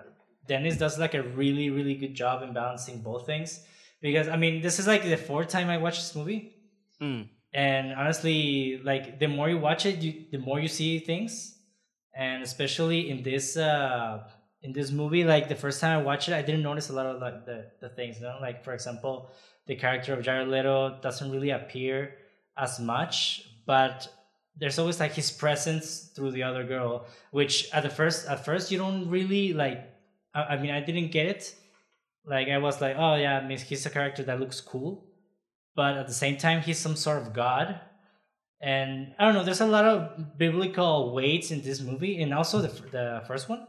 Denis 0.47 0.77
does 0.77 0.97
like 0.99 1.13
a 1.13 1.23
really 1.23 1.69
really 1.69 1.95
good 1.95 2.13
job 2.13 2.43
in 2.43 2.53
balancing 2.53 3.01
both 3.01 3.25
things. 3.25 3.65
Because 4.01 4.27
I 4.27 4.37
mean, 4.37 4.61
this 4.61 4.79
is 4.79 4.87
like 4.87 5.03
the 5.03 5.17
fourth 5.17 5.49
time 5.49 5.69
I 5.69 5.77
watched 5.77 6.01
this 6.01 6.15
movie, 6.15 6.55
Mm. 7.01 7.29
And 7.53 7.93
honestly, 7.93 8.79
like 8.83 9.19
the 9.19 9.27
more 9.27 9.49
you 9.49 9.57
watch 9.57 9.85
it, 9.85 9.99
you 9.99 10.25
the 10.31 10.37
more 10.37 10.59
you 10.59 10.67
see 10.67 10.99
things, 10.99 11.57
and 12.15 12.43
especially 12.43 13.09
in 13.09 13.23
this 13.23 13.57
uh 13.57 14.23
in 14.63 14.73
this 14.73 14.91
movie, 14.91 15.23
like 15.23 15.49
the 15.49 15.55
first 15.55 15.81
time 15.81 15.99
I 15.99 16.03
watched 16.03 16.29
it, 16.29 16.33
I 16.33 16.41
didn't 16.41 16.61
notice 16.61 16.89
a 16.89 16.93
lot 16.93 17.05
of 17.07 17.21
like 17.21 17.45
the 17.45 17.71
the 17.81 17.89
things. 17.89 18.17
You 18.17 18.23
know, 18.23 18.37
like 18.41 18.63
for 18.63 18.73
example, 18.73 19.31
the 19.67 19.75
character 19.75 20.13
of 20.13 20.23
Jared 20.23 20.47
Leto 20.47 20.99
doesn't 21.01 21.31
really 21.31 21.49
appear 21.49 22.15
as 22.57 22.79
much, 22.79 23.43
but 23.65 24.07
there's 24.55 24.77
always 24.79 24.99
like 24.99 25.13
his 25.13 25.31
presence 25.31 26.11
through 26.15 26.31
the 26.31 26.43
other 26.43 26.63
girl, 26.63 27.05
which 27.31 27.69
at 27.73 27.83
the 27.83 27.89
first 27.89 28.27
at 28.27 28.45
first 28.45 28.71
you 28.71 28.77
don't 28.77 29.09
really 29.09 29.53
like. 29.53 29.89
I, 30.33 30.55
I 30.55 30.61
mean, 30.61 30.71
I 30.71 30.79
didn't 30.79 31.11
get 31.11 31.25
it. 31.27 31.55
Like 32.25 32.47
I 32.49 32.59
was 32.59 32.79
like, 32.79 32.95
oh 32.97 33.15
yeah, 33.15 33.39
I 33.39 33.47
mean, 33.47 33.57
he's 33.57 33.85
a 33.85 33.89
character 33.89 34.23
that 34.23 34.39
looks 34.39 34.61
cool, 34.61 35.05
but 35.75 35.97
at 35.97 36.07
the 36.07 36.13
same 36.13 36.37
time 36.37 36.61
he's 36.61 36.79
some 36.79 36.95
sort 36.95 37.21
of 37.21 37.33
god. 37.33 37.79
And 38.61 39.15
I 39.17 39.25
don't 39.25 39.33
know. 39.33 39.43
There's 39.43 39.61
a 39.61 39.65
lot 39.65 39.85
of 39.85 40.37
biblical 40.37 41.15
weights 41.15 41.49
in 41.49 41.63
this 41.63 41.81
movie, 41.81 42.21
and 42.21 42.31
also 42.33 42.61
the 42.61 42.67
the 42.67 43.23
first 43.27 43.49
one. 43.49 43.65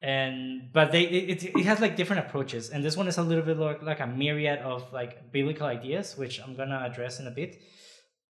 And 0.00 0.72
but 0.72 0.92
they 0.92 1.02
it, 1.02 1.42
it 1.44 1.64
has 1.64 1.80
like 1.80 1.96
different 1.96 2.26
approaches, 2.26 2.70
and 2.70 2.84
this 2.84 2.96
one 2.96 3.08
is 3.08 3.18
a 3.18 3.22
little 3.22 3.44
bit 3.44 3.58
like, 3.58 3.82
like 3.82 4.00
a 4.00 4.06
myriad 4.06 4.60
of 4.60 4.92
like 4.92 5.32
biblical 5.32 5.66
ideas, 5.66 6.16
which 6.16 6.40
I'm 6.40 6.54
gonna 6.54 6.86
address 6.88 7.18
in 7.18 7.26
a 7.26 7.32
bit. 7.32 7.60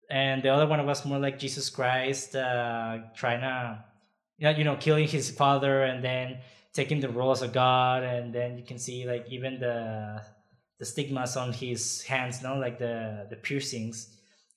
And 0.09 0.43
the 0.43 0.49
other 0.49 0.67
one 0.67 0.85
was 0.85 1.05
more 1.05 1.19
like 1.19 1.39
Jesus 1.39 1.69
Christ 1.69 2.35
uh, 2.35 2.99
trying 3.15 3.41
to, 3.41 3.83
you 4.37 4.63
know, 4.63 4.75
killing 4.75 5.07
his 5.07 5.31
father, 5.31 5.83
and 5.83 6.03
then 6.03 6.39
taking 6.73 6.99
the 6.99 7.09
role 7.09 7.31
as 7.31 7.41
a 7.41 7.47
god, 7.47 8.03
and 8.03 8.35
then 8.35 8.57
you 8.57 8.65
can 8.65 8.77
see 8.77 9.07
like 9.07 9.25
even 9.29 9.59
the 9.59 10.21
the 10.79 10.85
stigmas 10.85 11.37
on 11.37 11.53
his 11.53 12.03
hands, 12.03 12.41
no, 12.43 12.57
like 12.57 12.79
the 12.79 13.27
the 13.29 13.35
piercings 13.35 14.15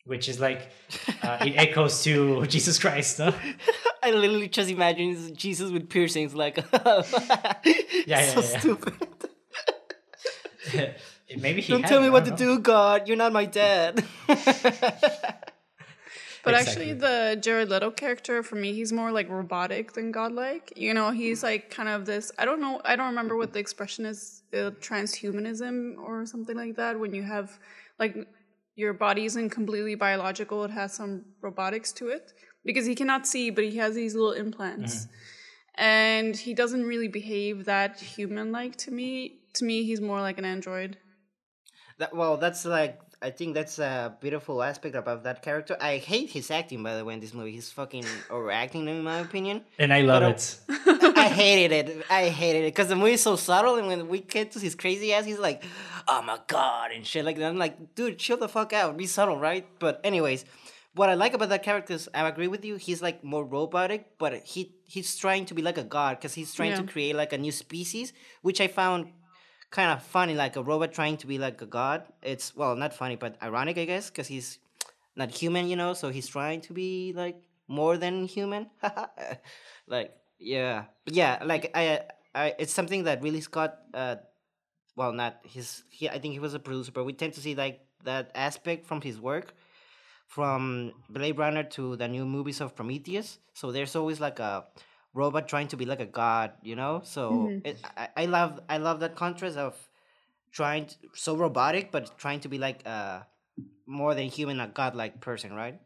which 0.09 0.27
is 0.29 0.41
like 0.41 0.71
uh, 1.23 1.39
it 1.43 1.55
echoes 1.57 2.03
to 2.03 2.47
Jesus 2.55 2.79
Christ. 2.79 3.19
No? 3.19 3.33
I 4.03 4.11
literally 4.11 4.49
just 4.49 4.71
imagine 4.71 5.35
Jesus 5.37 5.71
with 5.71 5.89
piercings, 5.89 6.35
like 6.35 6.57
yeah, 6.57 7.13
yeah, 8.07 8.23
so 8.23 8.41
yeah. 8.41 8.59
stupid. 8.59 8.95
Maybe 11.37 11.61
he 11.61 11.73
Don't 11.73 11.83
had 11.83 11.89
tell 11.91 12.01
me 12.01 12.09
what 12.09 12.25
to 12.25 12.31
do, 12.31 12.59
God. 12.59 13.07
You're 13.07 13.19
not 13.19 13.33
my 13.33 13.45
dad. 13.45 14.03
But 16.45 16.55
Exactly. 16.55 16.91
actually, 16.91 16.93
the 17.01 17.39
Jared 17.41 17.69
Leto 17.69 17.91
character 17.91 18.43
for 18.43 18.57
me, 18.57 18.73
he's 18.73 18.93
more 18.93 19.11
like 19.13 19.29
robotic 19.29 19.93
than 19.93 20.13
godlike. 20.13 20.73
You 20.77 20.95
know, 20.95 21.11
he's 21.11 21.43
like 21.43 21.71
kind 21.71 21.89
of 21.89 22.07
this. 22.07 22.31
I 22.39 22.45
don't 22.45 22.61
know. 22.61 22.81
I 22.85 22.97
don't 22.97 23.09
remember 23.09 23.37
what 23.37 23.53
the 23.53 23.59
expression 23.59 24.07
is. 24.07 24.43
Uh, 24.51 24.71
transhumanism 24.81 25.99
or 25.99 26.25
something 26.25 26.57
like 26.57 26.77
that. 26.77 26.99
When 26.99 27.13
you 27.13 27.23
have 27.23 27.59
like 27.99 28.17
your 28.77 28.95
body 28.95 29.27
isn't 29.27 29.51
completely 29.51 29.95
biological, 29.95 30.65
it 30.65 30.71
has 30.71 30.95
some 30.95 31.25
robotics 31.43 31.93
to 31.93 32.09
it 32.09 32.33
because 32.65 32.87
he 32.87 32.95
cannot 32.95 33.27
see, 33.27 33.51
but 33.51 33.65
he 33.65 33.77
has 33.77 33.95
these 33.95 34.15
little 34.15 34.33
implants, 34.33 35.07
and 35.75 36.35
he 36.35 36.55
doesn't 36.55 36.85
really 36.85 37.09
behave 37.09 37.67
that 37.67 38.01
human-like 38.01 38.77
to 38.77 38.91
me. 38.91 39.41
To 39.55 39.65
me, 39.65 39.85
he's 39.85 40.01
more 40.01 40.21
like 40.21 40.39
an 40.39 40.45
android. 40.45 40.97
That, 41.99 42.15
well, 42.15 42.37
that's 42.37 42.65
like 42.65 43.01
I 43.21 43.31
think 43.31 43.55
that's 43.55 43.81
a 43.81 44.17
beautiful 44.21 44.63
aspect 44.63 44.95
about 44.95 45.25
that 45.25 45.43
character. 45.43 45.77
I 45.81 45.97
hate 45.97 46.31
his 46.31 46.51
acting, 46.51 46.83
by 46.85 46.97
the 46.97 47.05
way, 47.05 47.15
in 47.15 47.21
this 47.21 47.35
movie. 47.35 47.51
He's 47.53 47.71
fucking 47.73 48.05
overacting, 48.31 48.87
in 48.87 49.03
my 49.03 49.19
opinion. 49.19 49.65
And 49.79 49.93
I 49.93 50.03
love 50.03 50.23
uh, 50.23 50.27
it. 50.29 50.61
I 51.17 51.29
hated 51.29 51.73
it. 51.73 52.07
I 52.09 52.29
hated 52.29 52.61
it 52.61 52.75
because 52.75 52.89
the 52.89 52.97
movie 52.97 53.13
is 53.13 53.23
so 53.23 53.35
subtle, 53.35 53.75
and 53.77 53.89
when 53.89 54.09
we 54.09 54.21
get 54.21 54.53
to 54.53 54.61
his 54.61 54.77
crazy 54.77 55.13
ass, 55.13 55.25
he's 55.25 55.41
like, 55.41 55.65
"Oh 56.07 56.23
my 56.23 56.39
god" 56.47 56.93
and 56.93 57.05
shit 57.05 57.25
like 57.25 57.37
that. 57.39 57.47
I'm 57.47 57.59
like, 57.59 57.97
dude, 57.97 58.19
chill 58.19 58.37
the 58.37 58.49
fuck 58.49 58.73
out. 58.73 58.97
Be 58.97 59.07
subtle, 59.07 59.37
right? 59.37 59.67
But 59.81 60.01
anyways, 60.05 60.45
what 60.95 61.09
I 61.09 61.15
like 61.15 61.35
about 61.35 61.49
that 61.49 61.63
character 61.63 61.95
is 61.95 62.09
I 62.15 62.29
agree 62.29 62.49
with 62.49 62.65
you. 62.65 62.77
He's 62.77 63.03
like 63.03 63.25
more 63.25 63.45
robotic, 63.45 64.19
but 64.19 64.35
he 64.45 64.75
he's 64.85 65.17
trying 65.17 65.45
to 65.47 65.55
be 65.55 65.63
like 65.63 65.79
a 65.79 65.85
god 65.85 66.19
because 66.19 66.35
he's 66.35 66.55
trying 66.55 66.77
to 66.77 66.85
create 66.85 67.17
like 67.17 67.33
a 67.33 67.39
new 67.39 67.53
species, 67.53 68.13
which 68.43 68.61
I 68.61 68.69
found 68.69 69.11
kind 69.71 69.91
of 69.91 70.03
funny. 70.03 70.35
Like 70.35 70.57
a 70.57 70.63
robot 70.63 70.93
trying 70.93 71.17
to 71.19 71.27
be 71.27 71.39
like 71.39 71.61
a 71.63 71.67
god. 71.67 72.05
It's 72.23 72.55
well, 72.57 72.77
not 72.77 72.95
funny, 72.95 73.17
but 73.17 73.37
ironic, 73.43 73.79
I 73.79 73.85
guess, 73.85 74.11
because 74.11 74.27
he's 74.27 74.59
not 75.17 75.31
human, 75.31 75.69
you 75.69 75.77
know. 75.77 75.95
So 75.95 76.11
he's 76.11 76.29
trying 76.29 76.61
to 76.63 76.73
be 76.73 77.13
like 77.15 77.37
more 77.67 77.97
than 77.97 78.25
human. 78.25 78.71
like 79.87 80.15
yeah, 80.39 80.85
but 81.05 81.15
yeah, 81.15 81.43
like 81.45 81.71
I, 81.75 82.01
I, 82.35 82.55
it's 82.59 82.73
something 82.73 83.05
that 83.05 83.23
really 83.23 83.41
Scott, 83.41 83.79
uh, 83.93 84.17
well, 84.97 85.13
not 85.13 85.39
his. 85.43 85.85
He, 85.91 86.09
I 86.09 86.19
think 86.19 86.35
he 86.35 86.41
was 86.41 86.55
a 86.55 86.59
producer, 86.59 86.93
but 86.93 87.05
we 87.05 87.13
tend 87.13 87.35
to 87.35 87.41
see 87.41 87.55
like 87.55 87.81
that 88.05 88.31
aspect 88.35 88.87
from 88.87 89.01
his 89.01 89.21
work, 89.21 89.55
from 90.27 90.93
Blade 91.11 91.39
Runner 91.39 91.65
to 91.65 91.97
the 91.97 92.09
new 92.09 92.25
movies 92.25 92.61
of 92.61 92.77
Prometheus. 92.77 93.39
So 93.55 93.73
there's 93.73 93.97
always 93.97 94.21
like 94.21 94.39
a 94.39 94.65
robot 95.15 95.49
trying 95.49 95.69
to 95.69 95.77
be 95.77 95.85
like 95.85 96.01
a 96.01 96.07
god, 96.07 96.53
you 96.63 96.77
know. 96.77 97.01
So 97.05 97.33
mm-hmm. 97.33 97.67
it, 97.67 97.79
I, 97.97 98.09
I 98.17 98.27
love, 98.27 98.61
I 98.69 98.79
love 98.79 99.01
that 99.01 99.17
contrast 99.17 99.57
of 99.57 99.77
trying 100.53 100.87
to, 100.87 100.95
so 101.15 101.37
robotic, 101.37 101.91
but 101.91 102.17
trying 102.19 102.41
to 102.41 102.49
be 102.49 102.59
like 102.59 102.87
a 102.87 103.27
more 103.87 104.15
than 104.15 104.27
human, 104.27 104.61
a 104.61 104.69
godlike 104.69 105.21
person, 105.21 105.53
right? 105.53 105.81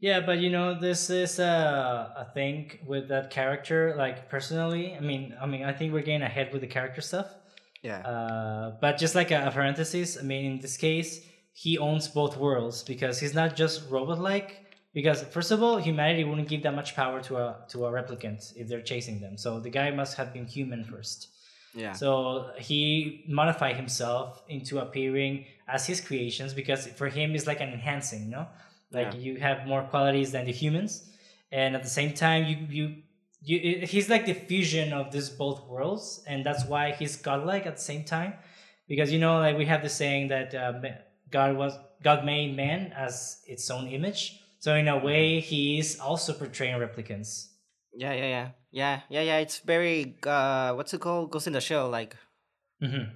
Yeah, 0.00 0.20
but 0.20 0.38
you 0.38 0.50
know, 0.50 0.78
this 0.78 1.10
is 1.10 1.38
a, 1.38 2.12
a 2.16 2.34
thing 2.34 2.78
with 2.86 3.08
that 3.08 3.30
character. 3.30 3.94
Like 3.96 4.28
personally, 4.28 4.96
I 4.96 5.00
mean, 5.00 5.34
I 5.40 5.46
mean, 5.46 5.62
I 5.62 5.72
think 5.72 5.92
we're 5.92 6.02
getting 6.02 6.22
ahead 6.22 6.52
with 6.52 6.60
the 6.60 6.66
character 6.66 7.00
stuff. 7.00 7.28
Yeah. 7.82 7.98
Uh, 7.98 8.76
but 8.80 8.98
just 8.98 9.14
like 9.14 9.30
a, 9.30 9.46
a 9.46 9.50
parenthesis, 9.50 10.18
I 10.18 10.22
mean, 10.22 10.44
in 10.52 10.58
this 10.60 10.76
case, 10.76 11.24
he 11.52 11.78
owns 11.78 12.08
both 12.08 12.36
worlds 12.36 12.82
because 12.82 13.20
he's 13.20 13.34
not 13.34 13.54
just 13.54 13.88
robot-like. 13.90 14.61
Because 14.94 15.22
first 15.24 15.50
of 15.50 15.62
all, 15.62 15.78
humanity 15.78 16.22
wouldn't 16.24 16.48
give 16.48 16.62
that 16.64 16.74
much 16.74 16.94
power 16.94 17.20
to 17.22 17.36
a 17.38 17.46
to 17.72 17.86
a 17.86 17.90
replicant 17.90 18.52
if 18.56 18.68
they're 18.68 18.82
chasing 18.82 19.20
them. 19.20 19.36
So 19.38 19.58
the 19.60 19.70
guy 19.70 19.90
must 19.90 20.16
have 20.18 20.32
been 20.32 20.46
human 20.46 20.84
first. 20.84 21.28
yeah. 21.74 21.92
So 21.92 22.50
he 22.58 23.24
modified 23.40 23.76
himself 23.76 24.42
into 24.48 24.78
appearing 24.78 25.46
as 25.66 25.86
his 25.86 26.00
creations 26.08 26.52
because 26.60 26.86
for 26.98 27.08
him 27.08 27.34
it's 27.34 27.46
like 27.46 27.60
an 27.66 27.70
enhancing, 27.78 28.22
you 28.26 28.30
know 28.36 28.46
Like 28.98 29.12
Yeah. 29.14 29.20
you 29.24 29.32
have 29.46 29.58
more 29.72 29.82
qualities 29.92 30.30
than 30.34 30.44
the 30.50 30.52
humans, 30.62 30.92
and 31.50 31.74
at 31.78 31.82
the 31.82 31.94
same 32.00 32.12
time 32.26 32.40
you 32.50 32.56
you 32.78 32.84
you 33.48 33.56
it- 33.68 33.88
he's 33.92 34.08
like 34.14 34.24
the 34.26 34.34
fusion 34.50 34.92
of 34.92 35.04
this 35.14 35.26
both 35.42 35.58
worlds, 35.72 36.04
and 36.30 36.38
that's 36.46 36.64
why 36.72 36.84
he's 36.98 37.16
godlike 37.30 37.64
at 37.70 37.74
the 37.80 37.86
same 37.92 38.04
time, 38.16 38.32
because 38.90 39.08
you 39.14 39.18
know 39.24 39.34
like 39.46 39.56
we 39.62 39.64
have 39.72 39.80
the 39.80 39.94
saying 40.02 40.28
that 40.34 40.48
uh, 40.54 40.72
ma- 40.82 41.00
God 41.30 41.50
was 41.56 41.72
God 42.08 42.18
made 42.32 42.54
man 42.64 42.92
as 43.06 43.40
its 43.54 43.70
own 43.70 43.88
image. 43.88 44.22
So 44.62 44.76
in 44.76 44.86
a 44.86 44.96
way, 44.96 45.40
he's 45.40 45.98
also 45.98 46.32
portraying 46.32 46.78
replicants. 46.78 47.48
Yeah, 47.92 48.12
yeah, 48.12 48.28
yeah, 48.30 48.48
yeah, 48.70 49.00
yeah, 49.10 49.22
yeah. 49.22 49.38
It's 49.38 49.58
very 49.58 50.14
uh, 50.22 50.72
what's 50.74 50.94
it 50.94 51.00
called? 51.00 51.32
Goes 51.32 51.48
in 51.48 51.52
the 51.52 51.60
show, 51.60 51.90
like 51.90 52.14
Mm-hmm. 52.80 53.10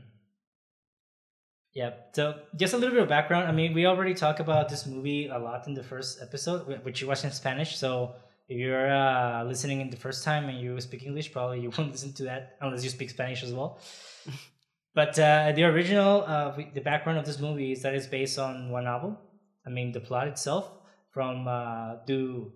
Yeah. 1.72 1.90
So 2.14 2.40
just 2.56 2.74
a 2.74 2.76
little 2.76 2.94
bit 2.94 3.02
of 3.02 3.08
background. 3.08 3.46
I 3.46 3.52
mean, 3.52 3.74
we 3.74 3.86
already 3.86 4.14
talked 4.14 4.40
about 4.40 4.68
this 4.68 4.86
movie 4.86 5.28
a 5.28 5.38
lot 5.38 5.68
in 5.68 5.74
the 5.74 5.84
first 5.84 6.20
episode, 6.20 6.66
which 6.84 7.00
you 7.00 7.06
watched 7.06 7.24
in 7.24 7.30
Spanish. 7.30 7.76
So 7.76 8.14
if 8.48 8.58
you're 8.58 8.90
uh, 8.90 9.44
listening 9.44 9.80
in 9.80 9.90
the 9.90 9.96
first 9.96 10.24
time 10.24 10.48
and 10.48 10.58
you 10.58 10.80
speak 10.80 11.04
English, 11.04 11.32
probably 11.32 11.60
you 11.60 11.70
won't 11.78 11.92
listen 11.92 12.12
to 12.14 12.24
that 12.24 12.56
unless 12.60 12.82
you 12.82 12.90
speak 12.90 13.10
Spanish 13.10 13.44
as 13.44 13.52
well. 13.52 13.78
but 14.94 15.16
uh, 15.18 15.52
the 15.52 15.62
original, 15.62 16.24
uh, 16.26 16.56
the 16.74 16.80
background 16.80 17.20
of 17.20 17.24
this 17.24 17.38
movie 17.38 17.70
is 17.70 17.82
that 17.82 17.94
it's 17.94 18.08
based 18.08 18.36
on 18.36 18.70
one 18.70 18.84
novel. 18.84 19.20
I 19.64 19.70
mean, 19.70 19.92
the 19.92 20.00
plot 20.00 20.26
itself 20.26 20.70
from 21.16 21.48
uh, 21.48 22.04
Do 22.06 22.52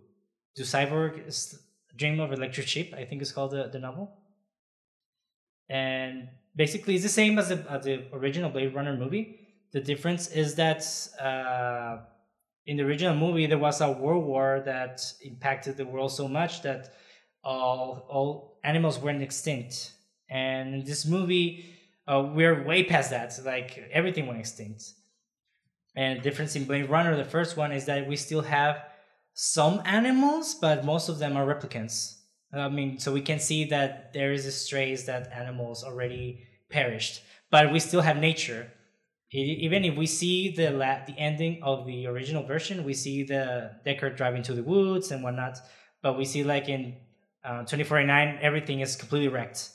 Do 0.56 0.62
Cyborg 0.74 1.14
Dream 1.96 2.20
of 2.20 2.32
Electric 2.38 2.66
Sheep, 2.72 2.88
I 3.00 3.04
think 3.06 3.22
is 3.22 3.32
called 3.32 3.52
the, 3.56 3.62
the 3.72 3.80
novel 3.86 4.04
and 5.70 6.28
basically 6.56 6.94
it's 6.94 7.04
the 7.04 7.08
same 7.08 7.38
as 7.38 7.48
the, 7.48 7.64
as 7.70 7.84
the 7.84 8.04
original 8.12 8.50
Blade 8.50 8.74
Runner 8.74 8.96
movie. 8.96 9.24
The 9.72 9.80
difference 9.80 10.28
is 10.28 10.56
that 10.56 10.82
uh, 11.22 11.98
in 12.66 12.76
the 12.76 12.82
original 12.82 13.14
movie 13.14 13.46
there 13.46 13.58
was 13.58 13.80
a 13.80 13.90
world 13.90 14.24
war 14.26 14.62
that 14.66 15.00
impacted 15.22 15.76
the 15.76 15.86
world 15.86 16.12
so 16.12 16.26
much 16.28 16.62
that 16.62 16.92
all 17.42 18.06
all 18.10 18.58
animals 18.64 18.98
went 18.98 19.22
extinct, 19.22 19.92
and 20.28 20.74
in 20.74 20.84
this 20.84 21.06
movie 21.06 21.64
uh, 22.06 22.30
we're 22.34 22.64
way 22.64 22.82
past 22.84 23.10
that. 23.10 23.38
Like 23.44 23.78
everything 23.92 24.26
went 24.26 24.40
extinct. 24.40 24.82
And 25.96 26.22
difference 26.22 26.56
in 26.56 26.64
Blade 26.64 26.88
Runner, 26.88 27.16
the 27.16 27.24
first 27.24 27.56
one, 27.56 27.72
is 27.72 27.86
that 27.86 28.06
we 28.06 28.16
still 28.16 28.42
have 28.42 28.84
some 29.34 29.82
animals, 29.84 30.54
but 30.54 30.84
most 30.84 31.08
of 31.08 31.18
them 31.18 31.36
are 31.36 31.46
replicants. 31.46 32.16
I 32.52 32.68
mean, 32.68 32.98
so 32.98 33.12
we 33.12 33.22
can 33.22 33.38
see 33.38 33.64
that 33.66 34.12
there 34.12 34.32
is 34.32 34.46
a 34.46 34.52
strays 34.52 35.06
that 35.06 35.30
animals 35.32 35.84
already 35.84 36.46
perished, 36.68 37.22
but 37.50 37.72
we 37.72 37.78
still 37.80 38.00
have 38.00 38.16
nature. 38.16 38.72
Even 39.32 39.84
if 39.84 39.96
we 39.96 40.06
see 40.06 40.50
the 40.50 40.70
la- 40.70 41.04
the 41.06 41.16
ending 41.16 41.62
of 41.62 41.86
the 41.86 42.06
original 42.06 42.42
version, 42.42 42.82
we 42.82 42.94
see 42.94 43.22
the 43.22 43.70
Deckard 43.86 44.16
driving 44.16 44.42
to 44.42 44.54
the 44.54 44.62
woods 44.64 45.12
and 45.12 45.22
whatnot, 45.22 45.58
but 46.02 46.18
we 46.18 46.24
see 46.24 46.42
like 46.42 46.68
in 46.68 46.96
uh, 47.44 47.60
2049, 47.60 48.38
everything 48.42 48.80
is 48.80 48.96
completely 48.96 49.28
wrecked 49.28 49.70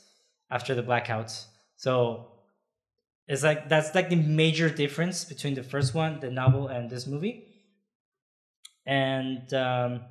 after 0.51 0.75
the 0.75 0.84
blackout. 0.84 1.31
So 1.77 2.35
it's 3.27 3.44
like 3.44 3.70
that's 3.70 3.96
like 3.96 4.10
the 4.10 4.15
major 4.15 4.70
difference 4.70 5.25
between 5.25 5.55
the 5.55 5.63
first 5.63 5.94
one, 5.94 6.20
the 6.20 6.29
novel, 6.29 6.67
and 6.67 6.89
this 6.89 7.08
movie. 7.08 7.48
And 8.86 9.51
um, 9.53 10.01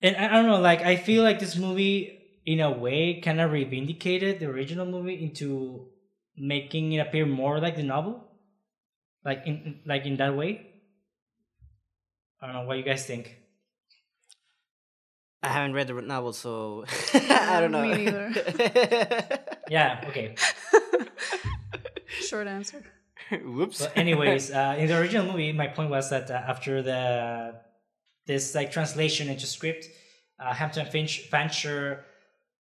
and 0.00 0.16
I 0.16 0.26
I 0.26 0.32
don't 0.32 0.46
know, 0.46 0.60
like 0.60 0.82
I 0.82 0.96
feel 0.96 1.22
like 1.22 1.40
this 1.40 1.56
movie, 1.56 2.20
in 2.46 2.60
a 2.60 2.70
way, 2.70 3.20
kind 3.20 3.40
of 3.40 3.50
reivindicated 3.50 4.38
the 4.38 4.46
original 4.46 4.86
movie 4.86 5.22
into 5.22 5.88
making 6.36 6.92
it 6.92 6.98
appear 6.98 7.26
more 7.26 7.60
like 7.60 7.76
the 7.76 7.82
novel, 7.82 8.24
like 9.24 9.42
in 9.46 9.80
like 9.84 10.06
in 10.06 10.16
that 10.18 10.36
way. 10.36 10.68
I 12.40 12.46
don't 12.46 12.54
know 12.54 12.66
what 12.66 12.78
you 12.78 12.84
guys 12.84 13.06
think. 13.06 13.38
I 15.44 15.48
haven't 15.48 15.74
read 15.74 15.88
the 15.88 15.94
novel, 16.00 16.32
so 16.32 16.84
I 17.14 17.58
don't 17.60 17.72
know. 17.72 17.82
me 17.82 18.04
neither. 18.04 18.32
Yeah. 19.68 20.04
Okay. 20.08 20.34
Short 22.32 22.46
answer. 22.46 22.82
Whoops. 23.44 23.80
But 23.82 23.98
anyways, 23.98 24.50
uh, 24.50 24.76
in 24.78 24.86
the 24.86 24.98
original 24.98 25.26
movie, 25.26 25.52
my 25.52 25.66
point 25.66 25.90
was 25.90 26.08
that 26.08 26.30
uh, 26.30 26.34
after 26.34 26.82
the 26.82 27.60
this 28.26 28.54
like 28.54 28.72
translation 28.72 29.28
into 29.28 29.46
script, 29.46 29.86
uh, 30.40 30.54
Hampton 30.54 30.86
Finch 30.86 31.28
Fancher, 31.30 32.06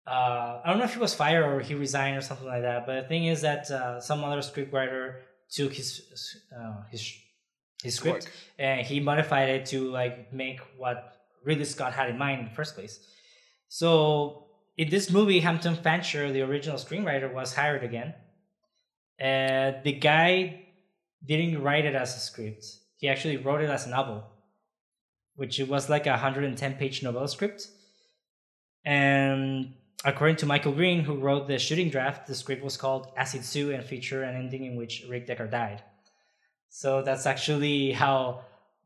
uh, 0.08 0.62
I 0.64 0.64
don't 0.66 0.80
know 0.80 0.86
if 0.86 0.96
he 0.96 1.00
was 1.00 1.14
fired 1.14 1.46
or 1.46 1.60
he 1.60 1.76
resigned 1.76 2.18
or 2.18 2.22
something 2.22 2.48
like 2.48 2.64
that. 2.64 2.88
But 2.88 3.02
the 3.04 3.08
thing 3.08 3.26
is 3.26 3.42
that 3.42 3.70
uh, 3.70 4.02
some 4.02 4.24
other 4.24 4.40
scriptwriter 4.40 5.18
took 5.52 5.72
his 5.72 6.42
uh, 6.58 6.82
his 6.90 7.14
his 7.84 7.94
script 7.94 8.26
Work. 8.26 8.34
and 8.58 8.82
he 8.88 9.00
modified 9.00 9.50
it 9.50 9.66
to 9.68 9.92
like 9.92 10.34
make 10.34 10.62
what 10.78 10.98
Ridley 11.46 11.66
Scott 11.66 11.94
had 11.94 12.10
in 12.10 12.18
mind 12.18 12.40
in 12.42 12.46
the 12.46 12.56
first 12.56 12.74
place. 12.74 13.00
So 13.68 14.48
in 14.78 14.90
this 14.90 15.12
movie, 15.12 15.42
Hampton 15.42 15.76
Fancher, 15.76 16.32
the 16.32 16.42
original 16.42 16.78
screenwriter, 16.78 17.32
was 17.32 17.54
hired 17.54 17.84
again. 17.84 18.16
And 19.20 19.78
the 19.84 19.94
guy 19.94 20.66
didn't 21.26 21.62
write 21.62 21.86
it 21.86 21.96
as 21.96 22.16
a 22.16 22.20
script. 22.20 22.66
He 22.98 23.08
actually 23.08 23.38
wrote 23.38 23.62
it 23.62 23.70
as 23.70 23.86
a 23.86 23.90
novel, 23.90 24.26
which 25.36 25.60
was 25.60 25.90
like 25.90 26.06
a 26.06 26.12
110 26.12 26.76
page 26.76 27.04
novel 27.04 27.28
script. 27.28 27.68
And 28.86 29.74
according 30.04 30.38
to 30.38 30.46
Michael 30.46 30.74
Green, 30.74 31.04
who 31.04 31.16
wrote 31.16 31.48
the 31.48 31.58
shooting 31.58 31.90
draft, 31.90 32.28
the 32.28 32.36
script 32.36 32.64
was 32.64 32.78
called 32.78 33.12
Acid 33.16 33.46
Sue 33.46 33.72
and 33.72 33.84
featured 33.84 34.24
an 34.24 34.36
ending 34.36 34.66
in 34.66 34.76
which 34.76 35.06
Rick 35.10 35.28
Decker 35.28 35.48
died. 35.48 35.84
So 36.70 37.02
that's 37.02 37.26
actually 37.26 37.92
how 37.92 38.42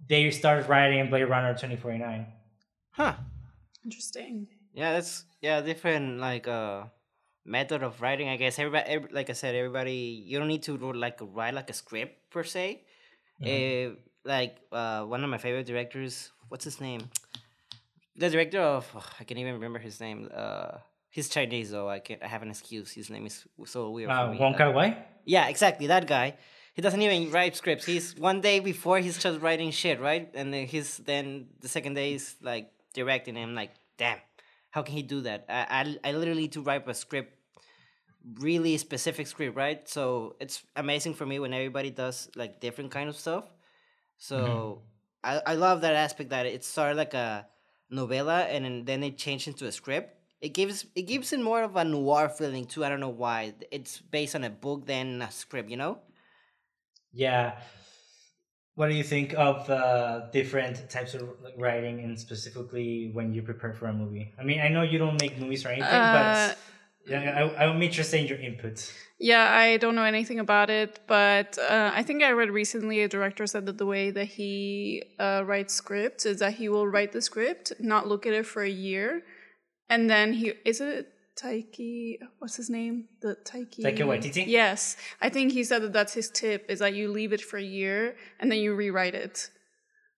they 0.07 0.29
started 0.31 0.67
writing 0.67 1.09
Blade 1.09 1.23
Runner 1.23 1.53
2049. 1.53 2.27
Huh. 2.91 3.13
Interesting. 3.83 4.47
Yeah, 4.73 4.93
that's 4.93 5.23
yeah 5.41 5.61
different 5.61 6.19
like 6.19 6.47
uh 6.47 6.83
method 7.47 7.81
of 7.81 8.01
writing. 8.01 8.27
I 8.29 8.35
guess 8.37 8.59
everybody, 8.59 8.85
every, 8.89 9.09
like 9.11 9.29
I 9.29 9.33
said, 9.33 9.55
everybody 9.55 10.21
you 10.29 10.37
don't 10.39 10.47
need 10.49 10.63
to 10.63 10.77
like 10.93 11.17
write 11.21 11.53
like 11.55 11.69
a 11.69 11.73
script 11.73 12.29
per 12.29 12.43
se. 12.43 12.83
Mhm. 13.41 13.47
Uh, 13.47 13.95
like 14.25 14.57
uh, 14.71 15.03
one 15.05 15.23
of 15.23 15.29
my 15.29 15.37
favorite 15.37 15.65
directors, 15.65 16.31
what's 16.49 16.65
his 16.65 16.81
name? 16.81 17.01
The 18.15 18.29
director 18.29 18.59
of 18.59 18.85
oh, 18.95 19.05
I 19.19 19.23
can't 19.23 19.39
even 19.39 19.53
remember 19.53 19.79
his 19.79 19.99
name. 20.01 20.29
Uh, 20.33 20.77
he's 21.09 21.29
Chinese 21.29 21.71
though. 21.71 21.89
I 21.89 21.99
can 21.99 22.17
I 22.21 22.27
have 22.27 22.41
an 22.41 22.49
excuse. 22.49 22.91
His 22.91 23.09
name 23.09 23.25
is 23.25 23.45
so 23.65 23.89
weird. 23.91 24.09
Uh. 24.09 24.33
Wong 24.39 24.53
Uh, 24.55 24.57
Kar 24.57 24.71
Wai? 24.71 24.97
yeah, 25.25 25.47
exactly. 25.47 25.87
That 25.87 26.07
guy. 26.07 26.35
He 26.73 26.81
doesn't 26.83 27.01
even 27.01 27.31
write 27.31 27.55
scripts. 27.55 27.85
He's 27.85 28.15
one 28.17 28.39
day 28.41 28.59
before 28.59 28.99
he's 28.99 29.17
just 29.17 29.41
writing 29.41 29.71
shit, 29.71 29.99
right? 29.99 30.29
And 30.35 30.53
then 30.53 30.67
he's 30.67 30.97
then 30.97 31.47
the 31.61 31.67
second 31.67 31.95
day 31.95 32.13
is 32.13 32.35
like 32.41 32.69
directing. 32.93 33.35
And 33.37 33.49
I'm 33.49 33.55
like, 33.55 33.71
damn, 33.97 34.19
how 34.69 34.83
can 34.83 34.93
he 34.93 35.01
do 35.01 35.21
that? 35.21 35.45
I 35.49 35.97
I, 36.03 36.09
I 36.09 36.11
literally 36.13 36.41
need 36.41 36.51
to 36.53 36.61
write 36.61 36.87
a 36.87 36.93
script, 36.93 37.33
really 38.35 38.77
specific 38.77 39.27
script, 39.27 39.55
right? 39.55 39.87
So 39.87 40.35
it's 40.39 40.63
amazing 40.75 41.13
for 41.15 41.25
me 41.25 41.39
when 41.39 41.53
everybody 41.53 41.89
does 41.91 42.29
like 42.35 42.59
different 42.59 42.91
kind 42.91 43.09
of 43.09 43.15
stuff. 43.15 43.45
So 44.17 44.81
I 45.23 45.41
I 45.45 45.53
love 45.55 45.81
that 45.81 45.95
aspect 45.95 46.29
that 46.31 46.45
it 46.45 46.63
started 46.63 46.97
like 46.97 47.13
a 47.13 47.47
novella 47.89 48.41
and 48.43 48.65
then- 48.65 48.85
then 48.85 49.03
it 49.03 49.17
changed 49.17 49.47
into 49.47 49.65
a 49.65 49.71
script. 49.71 50.13
It 50.41 50.49
gives 50.53 50.85
it 50.95 51.03
gives 51.03 51.31
it 51.33 51.39
more 51.39 51.63
of 51.63 51.75
a 51.75 51.83
noir 51.83 52.29
feeling 52.29 52.65
too. 52.65 52.83
I 52.85 52.89
don't 52.89 52.99
know 52.99 53.09
why. 53.25 53.53
It's 53.71 53.99
based 54.01 54.35
on 54.35 54.43
a 54.43 54.49
book 54.49 54.85
than 54.85 55.21
a 55.21 55.31
script, 55.31 55.69
you 55.69 55.77
know? 55.77 55.99
Yeah. 57.13 57.57
What 58.75 58.89
do 58.89 58.93
you 58.95 59.03
think 59.03 59.33
of 59.33 59.67
uh, 59.71 60.29
different 60.31 60.87
types 60.91 61.15
of 61.15 61.23
writing, 61.57 62.01
and 62.01 62.19
specifically 62.19 63.09
when 63.11 63.33
you 63.33 63.41
prepare 63.41 63.73
for 63.73 63.87
a 63.87 63.93
movie? 63.93 64.35
I 64.37 64.43
mean, 64.43 64.59
I 64.61 64.67
know 64.67 64.83
you 64.83 64.99
don't 64.99 65.19
make 65.19 65.39
movies 65.39 65.65
or 65.65 65.69
anything, 65.69 65.89
Uh, 65.89 66.13
but 66.53 66.57
yeah, 67.07 67.49
I, 67.57 67.65
I'm 67.65 67.81
interested 67.81 68.21
in 68.21 68.27
your 68.27 68.39
input. 68.39 68.93
Yeah, 69.19 69.49
I 69.51 69.77
don't 69.77 69.95
know 69.95 70.03
anything 70.03 70.39
about 70.39 70.69
it, 70.69 70.99
but 71.07 71.57
uh, 71.57 71.91
I 71.93 72.03
think 72.03 72.21
I 72.21 72.31
read 72.31 72.51
recently 72.51 73.01
a 73.01 73.07
director 73.07 73.47
said 73.47 73.65
that 73.65 73.79
the 73.79 73.85
way 73.85 74.11
that 74.11 74.25
he 74.25 75.03
uh, 75.19 75.43
writes 75.45 75.73
scripts 75.73 76.25
is 76.25 76.39
that 76.39 76.53
he 76.53 76.69
will 76.69 76.87
write 76.87 77.13
the 77.13 77.21
script, 77.21 77.73
not 77.79 78.07
look 78.07 78.27
at 78.27 78.33
it 78.33 78.45
for 78.45 78.61
a 78.61 78.69
year, 78.69 79.23
and 79.89 80.09
then 80.09 80.33
he 80.33 80.53
is 80.65 80.81
it 80.81 81.07
Taiki? 81.41 82.17
What's 82.39 82.55
his 82.55 82.69
name? 82.69 83.05
The 83.21 83.37
Taiki. 83.43 83.79
Taika 83.83 83.99
Waititi? 83.99 84.45
Yes, 84.47 84.97
I 85.21 85.29
think 85.29 85.51
he 85.51 85.63
said 85.63 85.81
that 85.83 85.93
that's 85.93 86.13
his 86.13 86.29
tip 86.29 86.65
is 86.69 86.79
that 86.79 86.93
you 86.93 87.11
leave 87.11 87.33
it 87.33 87.41
for 87.41 87.57
a 87.57 87.63
year 87.63 88.15
and 88.39 88.51
then 88.51 88.59
you 88.59 88.75
rewrite 88.75 89.15
it. 89.15 89.49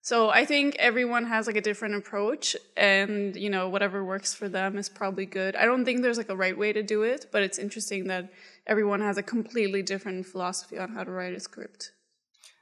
So 0.09 0.31
I 0.31 0.43
think 0.43 0.75
everyone 0.79 1.25
has 1.25 1.45
like 1.45 1.55
a 1.55 1.61
different 1.61 1.93
approach, 1.93 2.57
and 2.75 3.35
you 3.35 3.51
know 3.51 3.69
whatever 3.69 4.03
works 4.03 4.33
for 4.33 4.49
them 4.49 4.75
is 4.79 4.89
probably 4.89 5.27
good. 5.27 5.55
I 5.55 5.65
don't 5.65 5.85
think 5.85 6.01
there's 6.01 6.17
like 6.17 6.29
a 6.29 6.35
right 6.35 6.57
way 6.57 6.73
to 6.73 6.81
do 6.81 7.03
it, 7.03 7.27
but 7.31 7.43
it's 7.43 7.59
interesting 7.59 8.07
that 8.07 8.23
everyone 8.65 9.01
has 9.01 9.19
a 9.19 9.21
completely 9.21 9.83
different 9.83 10.25
philosophy 10.25 10.79
on 10.79 10.89
how 10.95 11.03
to 11.03 11.11
write 11.11 11.35
a 11.35 11.39
script. 11.39 11.91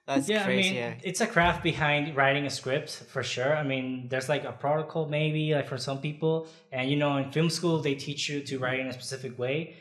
That's 0.08 0.28
yeah, 0.28 0.44
crazy. 0.44 0.70
I 0.70 0.74
mean, 0.74 0.76
yeah. 0.76 1.10
it's 1.10 1.22
a 1.22 1.28
craft 1.36 1.64
behind 1.64 2.18
writing 2.18 2.46
a 2.46 2.50
script 2.50 2.90
for 3.14 3.24
sure. 3.24 3.56
I 3.56 3.64
mean, 3.64 4.10
there's 4.10 4.28
like 4.28 4.44
a 4.44 4.52
protocol 4.52 5.08
maybe 5.08 5.56
like 5.56 5.70
for 5.70 5.78
some 5.78 6.00
people, 6.02 6.50
and 6.74 6.92
you 6.92 6.98
know, 6.98 7.16
in 7.16 7.32
film 7.32 7.50
school 7.50 7.82
they 7.82 7.96
teach 7.96 8.28
you 8.28 8.42
to 8.42 8.60
write 8.60 8.82
in 8.82 8.88
a 8.88 8.94
specific 9.00 9.40
way. 9.40 9.78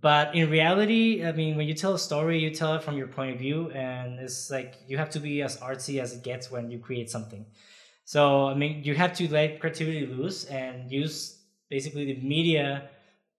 But 0.00 0.34
in 0.34 0.48
reality, 0.50 1.24
I 1.24 1.32
mean, 1.32 1.56
when 1.56 1.68
you 1.68 1.74
tell 1.74 1.94
a 1.94 1.98
story, 1.98 2.38
you 2.38 2.50
tell 2.50 2.74
it 2.74 2.82
from 2.82 2.96
your 2.96 3.06
point 3.06 3.32
of 3.34 3.38
view, 3.38 3.70
and 3.72 4.18
it's 4.18 4.50
like 4.50 4.76
you 4.86 4.96
have 4.98 5.10
to 5.10 5.20
be 5.20 5.42
as 5.42 5.58
artsy 5.58 6.00
as 6.00 6.14
it 6.14 6.22
gets 6.22 6.50
when 6.50 6.70
you 6.70 6.78
create 6.78 7.10
something. 7.10 7.44
So, 8.04 8.46
I 8.48 8.54
mean, 8.54 8.82
you 8.84 8.94
have 8.94 9.12
to 9.14 9.30
let 9.30 9.60
creativity 9.60 10.06
loose 10.06 10.44
and 10.46 10.90
use 10.90 11.38
basically 11.68 12.06
the 12.06 12.20
media 12.20 12.88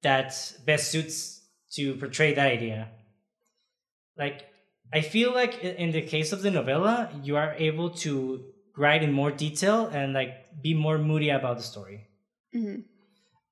that 0.04 0.34
best 0.66 0.92
suits 0.92 1.42
to 1.72 1.96
portray 1.96 2.34
that 2.34 2.48
idea. 2.48 2.90
Like, 4.18 4.48
I 4.94 5.02
feel 5.02 5.34
like 5.34 5.64
in 5.64 5.92
the 5.92 6.02
case 6.02 6.32
of 6.32 6.42
the 6.42 6.52
novella, 6.52 7.10
you 7.24 7.38
are 7.38 7.54
able 7.58 7.90
to 8.06 8.44
write 8.78 9.04
in 9.04 9.12
more 9.12 9.32
detail 9.32 9.88
and 9.88 10.14
like 10.14 10.62
be 10.62 10.74
more 10.74 10.98
moody 10.98 11.30
about 11.30 11.58
the 11.58 11.64
story. 11.64 12.08
hmm 12.54 12.82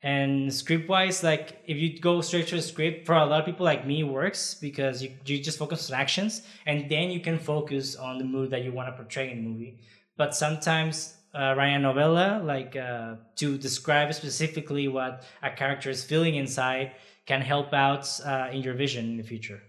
And 0.02 0.54
script 0.54 0.88
wise, 0.88 1.24
like 1.24 1.62
if 1.66 1.76
you 1.76 2.00
go 2.00 2.22
straight 2.22 2.48
to 2.48 2.56
the 2.56 2.62
script, 2.62 3.06
for 3.06 3.16
a 3.16 3.26
lot 3.26 3.42
of 3.42 3.46
people 3.46 3.66
like 3.66 3.86
me, 3.86 4.00
it 4.00 4.04
works 4.04 4.54
because 4.54 5.04
you, 5.04 5.12
you 5.26 5.40
just 5.44 5.58
focus 5.58 5.92
on 5.92 6.00
actions 6.00 6.44
and 6.66 6.90
then 6.90 7.12
you 7.12 7.20
can 7.20 7.38
focus 7.38 7.98
on 7.98 8.18
the 8.18 8.24
mood 8.24 8.50
that 8.52 8.64
you 8.64 8.72
want 8.72 8.88
to 8.88 8.94
portray 8.94 9.30
in 9.30 9.44
the 9.44 9.50
movie. 9.50 9.80
But 10.16 10.36
sometimes 10.36 11.16
uh, 11.36 11.54
writing 11.58 11.76
a 11.76 11.80
novella, 11.80 12.42
like 12.44 12.78
uh, 12.78 13.16
to 13.36 13.58
describe 13.58 14.14
specifically 14.14 14.88
what 14.88 15.24
a 15.44 15.52
character 15.52 15.90
is 15.90 16.04
feeling 16.04 16.36
inside, 16.36 16.94
can 17.26 17.42
help 17.42 17.74
out 17.74 18.08
uh, 18.26 18.48
in 18.52 18.62
your 18.62 18.76
vision 18.76 19.06
in 19.06 19.18
the 19.18 19.24
future. 19.24 19.62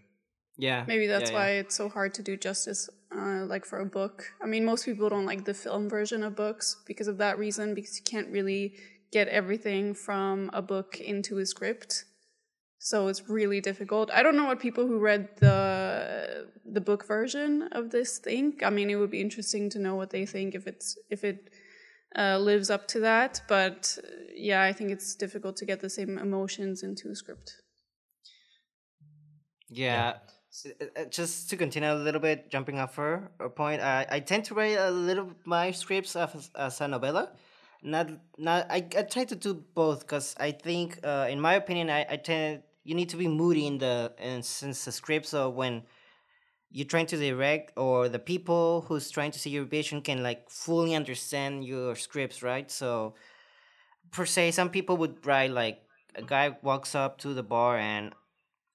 yeah. 0.56 0.84
Maybe 0.86 1.06
that's 1.06 1.30
yeah, 1.30 1.36
why 1.36 1.52
yeah. 1.52 1.60
it's 1.60 1.74
so 1.74 1.88
hard 1.88 2.14
to 2.14 2.22
do 2.22 2.36
justice, 2.36 2.88
uh, 3.14 3.44
like 3.46 3.64
for 3.64 3.80
a 3.80 3.86
book. 3.86 4.32
I 4.42 4.46
mean, 4.46 4.64
most 4.64 4.84
people 4.84 5.08
don't 5.08 5.26
like 5.26 5.44
the 5.44 5.54
film 5.54 5.88
version 5.88 6.22
of 6.22 6.36
books 6.36 6.76
because 6.86 7.08
of 7.08 7.18
that 7.18 7.38
reason, 7.38 7.74
because 7.74 7.96
you 7.98 8.04
can't 8.04 8.28
really 8.28 8.74
get 9.12 9.28
everything 9.28 9.94
from 9.94 10.50
a 10.52 10.62
book 10.62 11.00
into 11.00 11.38
a 11.38 11.46
script. 11.46 12.04
So 12.78 13.08
it's 13.08 13.28
really 13.28 13.60
difficult. 13.60 14.10
I 14.10 14.22
don't 14.22 14.36
know 14.36 14.46
what 14.46 14.58
people 14.58 14.86
who 14.86 14.98
read 14.98 15.28
the 15.36 16.48
the 16.64 16.80
book 16.80 17.06
version 17.06 17.68
of 17.72 17.90
this 17.90 18.18
think. 18.18 18.62
I 18.62 18.70
mean, 18.70 18.88
it 18.88 18.96
would 18.96 19.10
be 19.10 19.20
interesting 19.20 19.68
to 19.70 19.78
know 19.78 19.96
what 19.96 20.10
they 20.10 20.24
think 20.24 20.54
if 20.54 20.66
it's 20.66 20.96
if 21.10 21.22
it 21.22 21.50
uh, 22.16 22.38
lives 22.38 22.70
up 22.70 22.88
to 22.88 23.00
that. 23.00 23.42
But 23.48 23.98
uh, 24.02 24.06
yeah, 24.34 24.62
I 24.62 24.72
think 24.72 24.90
it's 24.90 25.14
difficult 25.14 25.56
to 25.56 25.66
get 25.66 25.80
the 25.80 25.90
same 25.90 26.16
emotions 26.16 26.82
into 26.82 27.10
a 27.10 27.14
script. 27.14 27.52
Yeah. 29.68 30.14
S- 30.50 30.72
uh, 30.80 31.00
uh, 31.00 31.04
Just 31.10 31.50
to 31.50 31.56
continue 31.56 31.92
a 31.92 31.94
little 31.94 32.20
bit, 32.20 32.50
jumping 32.50 32.78
off 32.78 32.96
her 32.96 33.30
her 33.38 33.50
point, 33.50 33.82
I, 33.82 34.06
I 34.10 34.20
tend 34.20 34.44
to 34.46 34.54
write 34.54 34.78
a 34.78 34.90
little 34.90 35.32
my 35.44 35.70
scripts 35.70 36.16
as, 36.16 36.50
as 36.56 36.80
a 36.80 36.88
novella. 36.88 37.32
Not 37.82 38.10
not 38.36 38.66
I, 38.70 38.86
I 38.96 39.02
try 39.02 39.24
to 39.24 39.34
do 39.34 39.54
both 39.74 40.00
because 40.00 40.34
I 40.38 40.52
think, 40.52 41.00
uh, 41.02 41.26
in 41.30 41.40
my 41.40 41.54
opinion, 41.54 41.88
I, 41.88 42.06
I 42.10 42.16
tend 42.16 42.62
you 42.84 42.94
need 42.94 43.08
to 43.10 43.16
be 43.16 43.28
moody 43.28 43.66
in 43.66 43.78
the 43.78 44.12
in 44.18 44.42
since 44.42 44.84
the 44.84 44.92
script. 44.92 45.26
So 45.26 45.48
when 45.48 45.82
you're 46.70 46.86
trying 46.86 47.06
to 47.06 47.16
direct 47.16 47.72
or 47.76 48.08
the 48.08 48.18
people 48.18 48.82
who's 48.82 49.10
trying 49.10 49.30
to 49.32 49.38
see 49.38 49.50
your 49.50 49.64
vision 49.64 50.02
can 50.02 50.22
like 50.22 50.50
fully 50.50 50.94
understand 50.94 51.64
your 51.64 51.96
scripts, 51.96 52.42
right? 52.42 52.70
So 52.70 53.14
per 54.10 54.26
se, 54.26 54.52
some 54.52 54.70
people 54.70 54.96
would 54.98 55.24
write 55.26 55.50
like 55.50 55.80
a 56.14 56.22
guy 56.22 56.56
walks 56.62 56.94
up 56.94 57.18
to 57.18 57.34
the 57.34 57.42
bar 57.42 57.78
and 57.78 58.12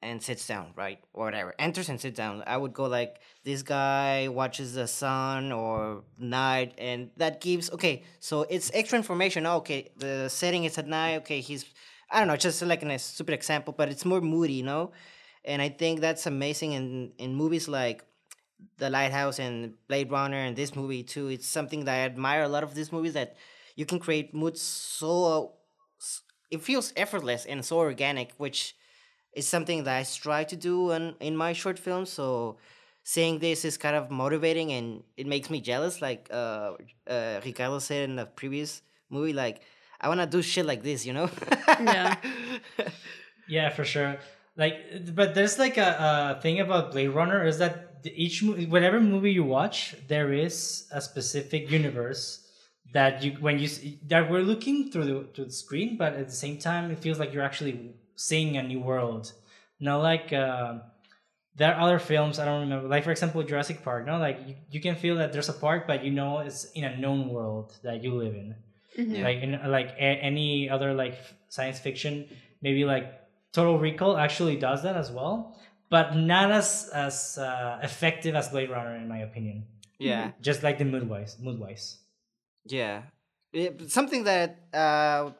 and 0.05 0.21
sits 0.21 0.45
down, 0.47 0.67
right? 0.75 0.99
Or 1.13 1.25
whatever. 1.25 1.53
Enters 1.59 1.89
and 1.89 1.99
sits 1.99 2.17
down. 2.17 2.43
I 2.47 2.57
would 2.57 2.73
go 2.73 2.85
like 2.85 3.19
this 3.43 3.63
guy 3.63 4.27
watches 4.29 4.73
the 4.75 4.87
sun 4.87 5.51
or 5.51 6.03
night 6.17 6.73
and 6.77 7.09
that 7.17 7.41
gives 7.41 7.71
okay, 7.71 8.03
so 8.19 8.43
it's 8.43 8.71
extra 8.73 8.97
information. 8.97 9.45
Oh, 9.45 9.57
okay, 9.57 9.91
the 9.97 10.29
setting 10.29 10.63
is 10.65 10.77
at 10.77 10.87
night, 10.87 11.17
okay, 11.17 11.41
he's 11.41 11.65
I 12.11 12.19
don't 12.19 12.27
know, 12.27 12.37
just 12.37 12.61
like 12.61 12.83
a 12.83 12.99
stupid 12.99 13.33
example, 13.33 13.73
but 13.77 13.89
it's 13.89 14.05
more 14.05 14.21
moody, 14.21 14.53
you 14.53 14.63
know? 14.63 14.91
And 15.43 15.61
I 15.61 15.69
think 15.69 15.99
that's 16.01 16.25
amazing 16.27 16.73
in 16.73 17.13
in 17.17 17.35
movies 17.35 17.67
like 17.67 18.05
The 18.77 18.89
Lighthouse 18.89 19.39
and 19.39 19.73
Blade 19.87 20.11
Runner 20.11 20.37
and 20.37 20.55
this 20.55 20.75
movie 20.75 21.03
too. 21.03 21.27
It's 21.29 21.47
something 21.47 21.85
that 21.85 21.95
I 21.95 22.05
admire 22.05 22.43
a 22.43 22.47
lot 22.47 22.63
of 22.63 22.73
these 22.75 22.91
movies 22.91 23.13
that 23.13 23.35
you 23.75 23.85
can 23.85 23.99
create 23.99 24.33
moods 24.33 24.61
so 24.61 25.53
it 26.51 26.61
feels 26.61 26.93
effortless 26.95 27.45
and 27.45 27.65
so 27.65 27.77
organic, 27.79 28.33
which 28.37 28.75
is 29.35 29.47
something 29.47 29.83
that 29.83 29.95
I 29.97 30.03
strive 30.03 30.47
to 30.47 30.55
do 30.55 30.91
in, 30.91 31.15
in 31.19 31.35
my 31.37 31.53
short 31.53 31.77
films. 31.77 32.09
So 32.09 32.57
seeing 33.03 33.39
this 33.39 33.65
is 33.65 33.77
kind 33.77 33.95
of 33.95 34.09
motivating 34.09 34.71
and 34.71 35.03
it 35.17 35.27
makes 35.27 35.49
me 35.49 35.61
jealous. 35.61 36.01
Like 36.01 36.27
uh, 36.31 36.73
uh, 37.07 37.41
Ricardo 37.45 37.79
said 37.79 38.09
in 38.09 38.15
the 38.15 38.25
previous 38.25 38.81
movie, 39.09 39.33
like 39.33 39.61
I 40.01 40.07
want 40.07 40.21
to 40.21 40.27
do 40.27 40.41
shit 40.41 40.65
like 40.65 40.81
this, 40.83 41.05
you 41.05 41.13
know? 41.13 41.29
Yeah. 41.79 42.15
Yeah, 43.47 43.69
for 43.69 43.83
sure. 43.85 44.17
Like, 44.57 45.13
but 45.13 45.35
there's 45.35 45.59
like 45.59 45.77
a, 45.77 46.35
a 46.37 46.41
thing 46.41 46.59
about 46.59 46.91
Blade 46.91 47.09
Runner 47.09 47.45
is 47.45 47.59
that 47.59 48.01
each 48.05 48.41
movie, 48.41 48.65
whatever 48.65 48.99
movie 48.99 49.31
you 49.31 49.43
watch, 49.43 49.95
there 50.07 50.31
is 50.33 50.87
a 50.91 51.01
specific 51.01 51.69
universe 51.69 52.41
that 52.93 53.23
you 53.23 53.33
when 53.33 53.59
you 53.59 53.65
s- 53.65 53.81
that 54.07 54.29
we're 54.31 54.41
looking 54.41 54.89
through 54.91 55.05
the 55.05 55.27
through 55.33 55.45
the 55.45 55.51
screen, 55.51 55.97
but 55.97 56.13
at 56.13 56.27
the 56.27 56.33
same 56.33 56.57
time, 56.57 56.89
it 56.91 56.99
feels 56.99 57.19
like 57.19 57.33
you're 57.33 57.43
actually 57.43 57.93
seeing 58.15 58.57
a 58.57 58.63
new 58.63 58.79
world. 58.79 59.31
Not 59.79 60.01
like 60.01 60.31
uh, 60.33 60.79
there 61.55 61.73
are 61.73 61.79
other 61.81 61.99
films 61.99 62.39
I 62.39 62.45
don't 62.45 62.61
remember, 62.61 62.87
like 62.87 63.03
for 63.03 63.11
example 63.11 63.43
Jurassic 63.43 63.83
Park. 63.83 64.05
No, 64.05 64.17
like 64.17 64.39
you, 64.47 64.55
you 64.71 64.81
can 64.81 64.95
feel 64.95 65.15
that 65.17 65.31
there's 65.33 65.49
a 65.49 65.53
park, 65.53 65.87
but 65.87 66.03
you 66.03 66.11
know 66.11 66.39
it's 66.39 66.65
in 66.71 66.83
a 66.83 66.97
known 66.97 67.29
world 67.29 67.77
that 67.83 68.03
you 68.03 68.13
live 68.13 68.35
in 68.35 68.55
Mhm. 68.97 69.23
like 69.23 69.39
in 69.43 69.51
like 69.71 69.89
a, 69.99 70.09
any 70.23 70.69
other 70.69 70.93
like 70.93 71.15
science 71.49 71.79
fiction 71.79 72.29
maybe 72.61 72.85
like 72.85 73.11
total 73.51 73.77
recall 73.77 74.15
actually 74.15 74.55
does 74.55 74.83
that 74.83 74.95
as 74.95 75.11
well 75.11 75.59
but 75.89 76.15
not 76.15 76.49
as 76.49 76.89
as 76.95 77.37
uh, 77.37 77.77
effective 77.83 78.35
as 78.35 78.47
blade 78.47 78.69
runner 78.69 78.95
in 78.95 79.05
my 79.09 79.19
opinion 79.19 79.65
yeah. 79.99 80.31
just 80.39 80.63
like 80.63 80.77
the 80.77 80.85
mood 80.85 81.09
wise 81.09 81.35
mood 81.43 81.59
wise 81.59 81.99
Yeah, 82.63 83.03
It- 83.51 83.91
something 83.91 84.23
that 84.23 84.49
uh, 84.73 85.31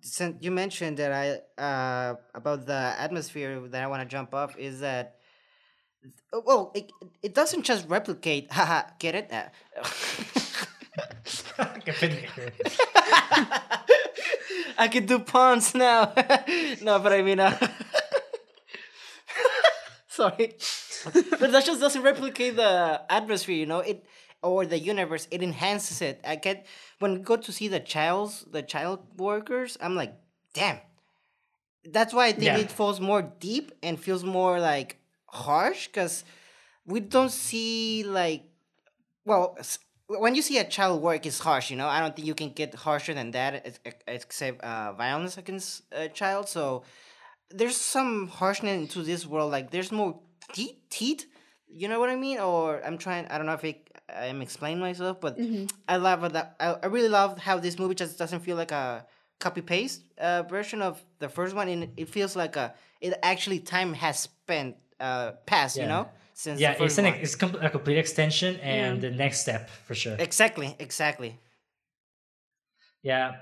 since 0.00 0.36
you 0.40 0.50
mentioned 0.50 0.96
that 0.98 1.12
I 1.12 1.62
uh, 1.62 2.14
about 2.34 2.66
the 2.66 2.94
atmosphere 2.98 3.60
that 3.68 3.82
I 3.82 3.86
want 3.86 4.02
to 4.02 4.08
jump 4.08 4.34
off 4.34 4.56
is 4.56 4.80
that 4.80 5.16
well, 6.32 6.72
it 6.74 6.90
it 7.22 7.34
doesn't 7.34 7.62
just 7.62 7.88
replicate. 7.88 8.52
Haha, 8.52 8.82
get 8.98 9.14
it? 9.14 9.32
Uh, 9.32 9.48
I 14.78 14.88
can 14.88 15.06
do 15.06 15.18
puns 15.20 15.74
now. 15.74 16.12
no, 16.82 16.98
but 16.98 17.12
I 17.12 17.22
mean, 17.22 17.40
uh, 17.40 17.56
sorry, 20.08 20.56
but 21.04 21.52
that 21.52 21.64
just 21.64 21.80
doesn't 21.80 22.02
replicate 22.02 22.56
the 22.56 23.02
atmosphere. 23.08 23.56
You 23.56 23.66
know, 23.66 23.80
it 23.80 24.04
or 24.42 24.66
the 24.66 24.78
universe. 24.78 25.26
It 25.30 25.42
enhances 25.42 26.00
it. 26.02 26.20
I 26.26 26.36
get 26.36 26.66
when 26.98 27.12
we 27.14 27.18
go 27.20 27.36
to 27.36 27.52
see 27.52 27.68
the 27.68 27.80
childs, 27.80 28.44
the 28.50 28.62
child 28.62 29.00
workers. 29.16 29.76
I'm 29.80 29.94
like, 29.94 30.14
damn. 30.54 30.78
That's 31.84 32.12
why 32.12 32.26
I 32.26 32.32
think 32.32 32.44
Yeah. 32.44 32.58
it 32.58 32.70
falls 32.70 33.00
more 33.00 33.22
deep 33.22 33.72
and 33.82 33.98
feels 33.98 34.24
more 34.24 34.60
like 34.60 34.98
harsh 35.26 35.86
because 35.88 36.24
we 36.86 37.00
don't 37.00 37.30
see 37.30 38.02
like 38.04 38.44
well 39.26 39.58
when 40.06 40.34
you 40.34 40.40
see 40.40 40.56
a 40.58 40.64
child 40.64 41.02
work 41.02 41.26
it's 41.26 41.38
harsh 41.38 41.70
you 41.70 41.76
know 41.76 41.86
i 41.86 42.00
don't 42.00 42.16
think 42.16 42.26
you 42.26 42.34
can 42.34 42.50
get 42.50 42.74
harsher 42.74 43.12
than 43.12 43.30
that 43.32 43.66
ex- 43.66 43.78
ex- 43.84 44.04
except 44.06 44.62
uh, 44.62 44.94
violence 44.94 45.36
against 45.36 45.82
a 45.92 46.08
child 46.08 46.48
so 46.48 46.82
there's 47.50 47.76
some 47.76 48.28
harshness 48.28 48.74
into 48.80 49.02
this 49.02 49.26
world 49.26 49.52
like 49.52 49.70
there's 49.70 49.92
more 49.92 50.18
teeth 50.54 50.76
teeth 50.88 51.26
you 51.68 51.88
know 51.88 52.00
what 52.00 52.08
i 52.08 52.16
mean 52.16 52.38
or 52.38 52.82
i'm 52.86 52.96
trying 52.96 53.26
i 53.28 53.36
don't 53.36 53.44
know 53.46 53.52
if 53.52 53.64
it, 53.64 53.87
i'm 54.14 54.40
explaining 54.42 54.80
myself 54.80 55.20
but 55.20 55.38
i 55.88 55.96
love 55.96 56.32
that 56.32 56.56
I, 56.60 56.76
I 56.82 56.86
really 56.86 57.08
love 57.08 57.38
how 57.38 57.58
this 57.58 57.78
movie 57.78 57.94
just 57.94 58.18
doesn't 58.18 58.40
feel 58.40 58.56
like 58.56 58.72
a 58.72 59.06
copy 59.38 59.60
paste 59.60 60.02
uh, 60.18 60.42
version 60.42 60.82
of 60.82 61.00
the 61.18 61.28
first 61.28 61.54
one 61.54 61.68
and 61.68 61.88
it 61.96 62.08
feels 62.08 62.34
like 62.34 62.56
a 62.56 62.74
it 63.00 63.14
actually 63.22 63.60
time 63.60 63.92
has 63.94 64.18
spent 64.20 64.76
uh 65.00 65.32
passed 65.46 65.76
you 65.76 65.86
know 65.86 66.08
since 66.34 66.60
yeah 66.60 66.74
it's 66.78 66.98
an 66.98 67.04
one. 67.04 67.14
it's 67.14 67.34
com- 67.36 67.56
a 67.60 67.70
complete 67.70 67.98
extension 67.98 68.56
and 68.56 69.02
Yeah. 69.02 69.10
the 69.10 69.16
next 69.16 69.40
step 69.40 69.70
for 69.86 69.94
sure 69.94 70.16
Exactly, 70.18 70.74
exactly. 70.78 71.38
Yeah, 73.02 73.36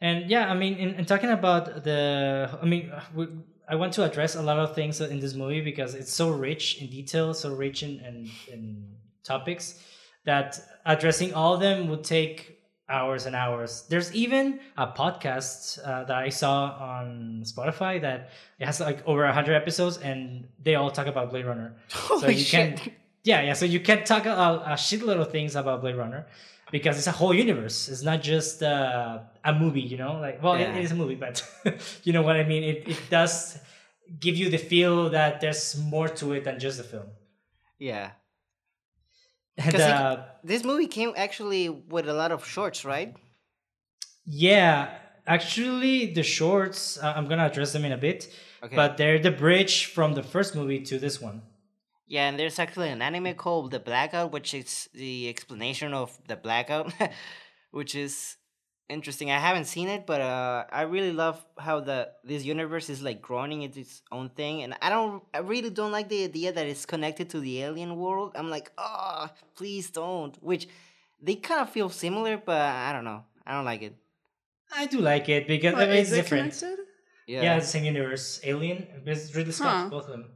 and 0.00 0.30
yeah, 0.30 0.50
I 0.50 0.54
mean, 0.54 0.74
in, 0.74 0.94
in 0.94 1.04
talking 1.04 1.30
about 1.30 1.84
the, 1.84 2.48
I 2.62 2.64
mean, 2.64 2.90
we, 3.14 3.28
I 3.68 3.74
want 3.74 3.92
to 3.94 4.04
address 4.04 4.34
a 4.34 4.42
lot 4.42 4.58
of 4.58 4.74
things 4.74 5.00
in 5.00 5.20
this 5.20 5.34
movie 5.34 5.60
because 5.60 5.94
it's 5.94 6.12
so 6.12 6.30
rich 6.30 6.80
in 6.80 6.88
detail, 6.88 7.34
so 7.34 7.54
rich 7.54 7.82
in 7.82 8.00
in, 8.00 8.30
in 8.50 8.86
topics 9.22 9.82
that 10.26 10.60
addressing 10.84 11.32
all 11.34 11.54
of 11.54 11.60
them 11.60 11.88
would 11.88 12.04
take 12.04 12.52
hours 12.88 13.26
and 13.26 13.34
hours. 13.34 13.84
There's 13.88 14.14
even 14.14 14.60
a 14.76 14.86
podcast 14.86 15.78
uh, 15.84 16.04
that 16.04 16.16
I 16.16 16.28
saw 16.28 16.76
on 16.78 17.42
Spotify 17.44 18.00
that 18.02 18.30
it 18.60 18.66
has 18.66 18.78
like 18.80 19.06
over 19.08 19.26
hundred 19.32 19.54
episodes, 19.54 19.96
and 19.98 20.46
they 20.62 20.74
all 20.76 20.90
talk 20.90 21.06
about 21.06 21.30
Blade 21.30 21.46
Runner. 21.46 21.74
so 21.88 22.28
you 22.28 22.38
shit. 22.38 22.76
can, 22.78 22.92
yeah, 23.24 23.42
yeah. 23.42 23.54
So 23.54 23.64
you 23.64 23.80
can 23.80 24.04
talk 24.04 24.26
a, 24.26 24.30
a 24.30 24.74
shitload 24.76 25.18
of 25.20 25.32
things 25.32 25.56
about 25.56 25.80
Blade 25.80 25.96
Runner 25.96 26.26
because 26.70 26.96
it's 26.98 27.06
a 27.08 27.12
whole 27.12 27.34
universe. 27.34 27.88
It's 27.88 28.02
not 28.02 28.22
just 28.22 28.62
uh, 28.62 29.18
a 29.44 29.52
movie, 29.54 29.80
you 29.80 29.96
know. 29.96 30.18
Like, 30.20 30.42
well, 30.42 30.56
Yeah. 30.58 30.70
it, 30.72 30.78
it 30.78 30.84
is 30.84 30.92
a 30.92 30.96
movie, 30.96 31.16
but 31.16 31.42
you 32.04 32.12
know 32.12 32.22
what 32.22 32.36
I 32.36 32.44
mean. 32.44 32.62
It 32.62 32.88
it 32.88 33.00
does 33.10 33.58
give 34.20 34.36
you 34.36 34.48
the 34.50 34.58
feel 34.58 35.10
that 35.10 35.40
there's 35.40 35.76
more 35.76 36.08
to 36.08 36.32
it 36.34 36.44
than 36.44 36.60
just 36.60 36.78
the 36.78 36.84
film. 36.84 37.08
Yeah. 37.80 38.10
And 39.58 39.74
it- 39.74 39.80
uh, 39.80 40.24
This 40.44 40.64
movie 40.64 40.86
came 40.86 41.12
actually 41.16 41.68
with 41.68 42.08
a 42.08 42.12
lot 42.12 42.30
of 42.32 42.46
shorts, 42.46 42.84
right? 42.84 43.14
yeah, 44.24 44.98
actually, 45.26 46.12
the 46.12 46.22
shorts 46.22 46.98
uh, 46.98 47.12
I'm 47.16 47.28
gonna 47.28 47.46
address 47.46 47.72
them 47.72 47.84
in 47.84 47.92
a 47.92 47.96
bit, 47.96 48.28
Okay. 48.62 48.74
but 48.76 48.96
they're 48.96 49.18
the 49.18 49.30
bridge 49.30 49.86
from 49.86 50.14
the 50.14 50.22
first 50.22 50.54
movie 50.54 50.80
to 50.90 50.98
this 50.98 51.20
one. 51.20 51.42
yeah, 52.08 52.28
and 52.28 52.38
there's 52.38 52.58
actually 52.58 52.88
an 52.90 53.02
anime 53.02 53.34
called 53.34 53.70
The 53.72 53.80
Blackout, 53.80 54.30
which 54.32 54.54
is 54.54 54.88
the 54.94 55.28
explanation 55.28 55.92
of 55.92 56.16
the 56.28 56.36
blackout, 56.36 56.92
which 57.72 57.94
is 57.96 58.36
interesting. 58.88 59.30
I 59.30 59.38
haven't 59.38 59.66
seen 59.66 59.88
it, 59.88 60.06
but 60.06 60.20
uh, 60.20 60.64
I 60.70 60.82
really 60.82 61.12
love 61.12 61.44
how 61.58 61.80
the 61.80 62.08
this 62.24 62.44
universe 62.44 62.88
is 62.90 63.02
like 63.02 63.20
growing 63.22 63.62
into 63.62 63.80
its 63.80 64.02
own 64.12 64.28
thing, 64.30 64.62
and 64.62 64.74
I 64.82 64.88
don't, 64.90 65.22
I 65.34 65.38
really 65.38 65.70
don't 65.70 65.92
like 65.92 66.08
the 66.08 66.24
idea 66.24 66.52
that 66.52 66.66
it's 66.66 66.86
connected 66.86 67.30
to 67.30 67.40
the 67.40 67.62
alien 67.62 67.96
world. 67.96 68.32
I'm 68.34 68.50
like, 68.50 68.70
oh, 68.78 69.28
please 69.56 69.90
don't. 69.90 70.36
Which 70.42 70.68
they 71.22 71.34
kind 71.36 71.60
of 71.60 71.70
feel 71.70 71.88
similar, 71.90 72.36
but 72.36 72.60
I 72.60 72.92
don't 72.92 73.04
know. 73.04 73.24
I 73.46 73.52
don't 73.54 73.64
like 73.64 73.82
it. 73.82 73.94
I 74.74 74.86
do 74.86 75.00
like 75.00 75.28
it 75.28 75.46
because 75.46 75.74
I 75.74 75.86
mean, 75.86 75.96
it's 75.96 76.10
different. 76.10 76.52
connected? 76.58 76.84
Yeah. 77.26 77.42
Yeah. 77.42 77.56
it's 77.56 77.66
the 77.66 77.72
same 77.72 77.84
universe. 77.84 78.40
Alien. 78.44 78.86
It's 79.06 79.34
Ridley 79.34 79.52
Scott, 79.52 79.74
Huh. 79.84 79.88
both 79.90 80.04
of 80.04 80.10
them. 80.10 80.26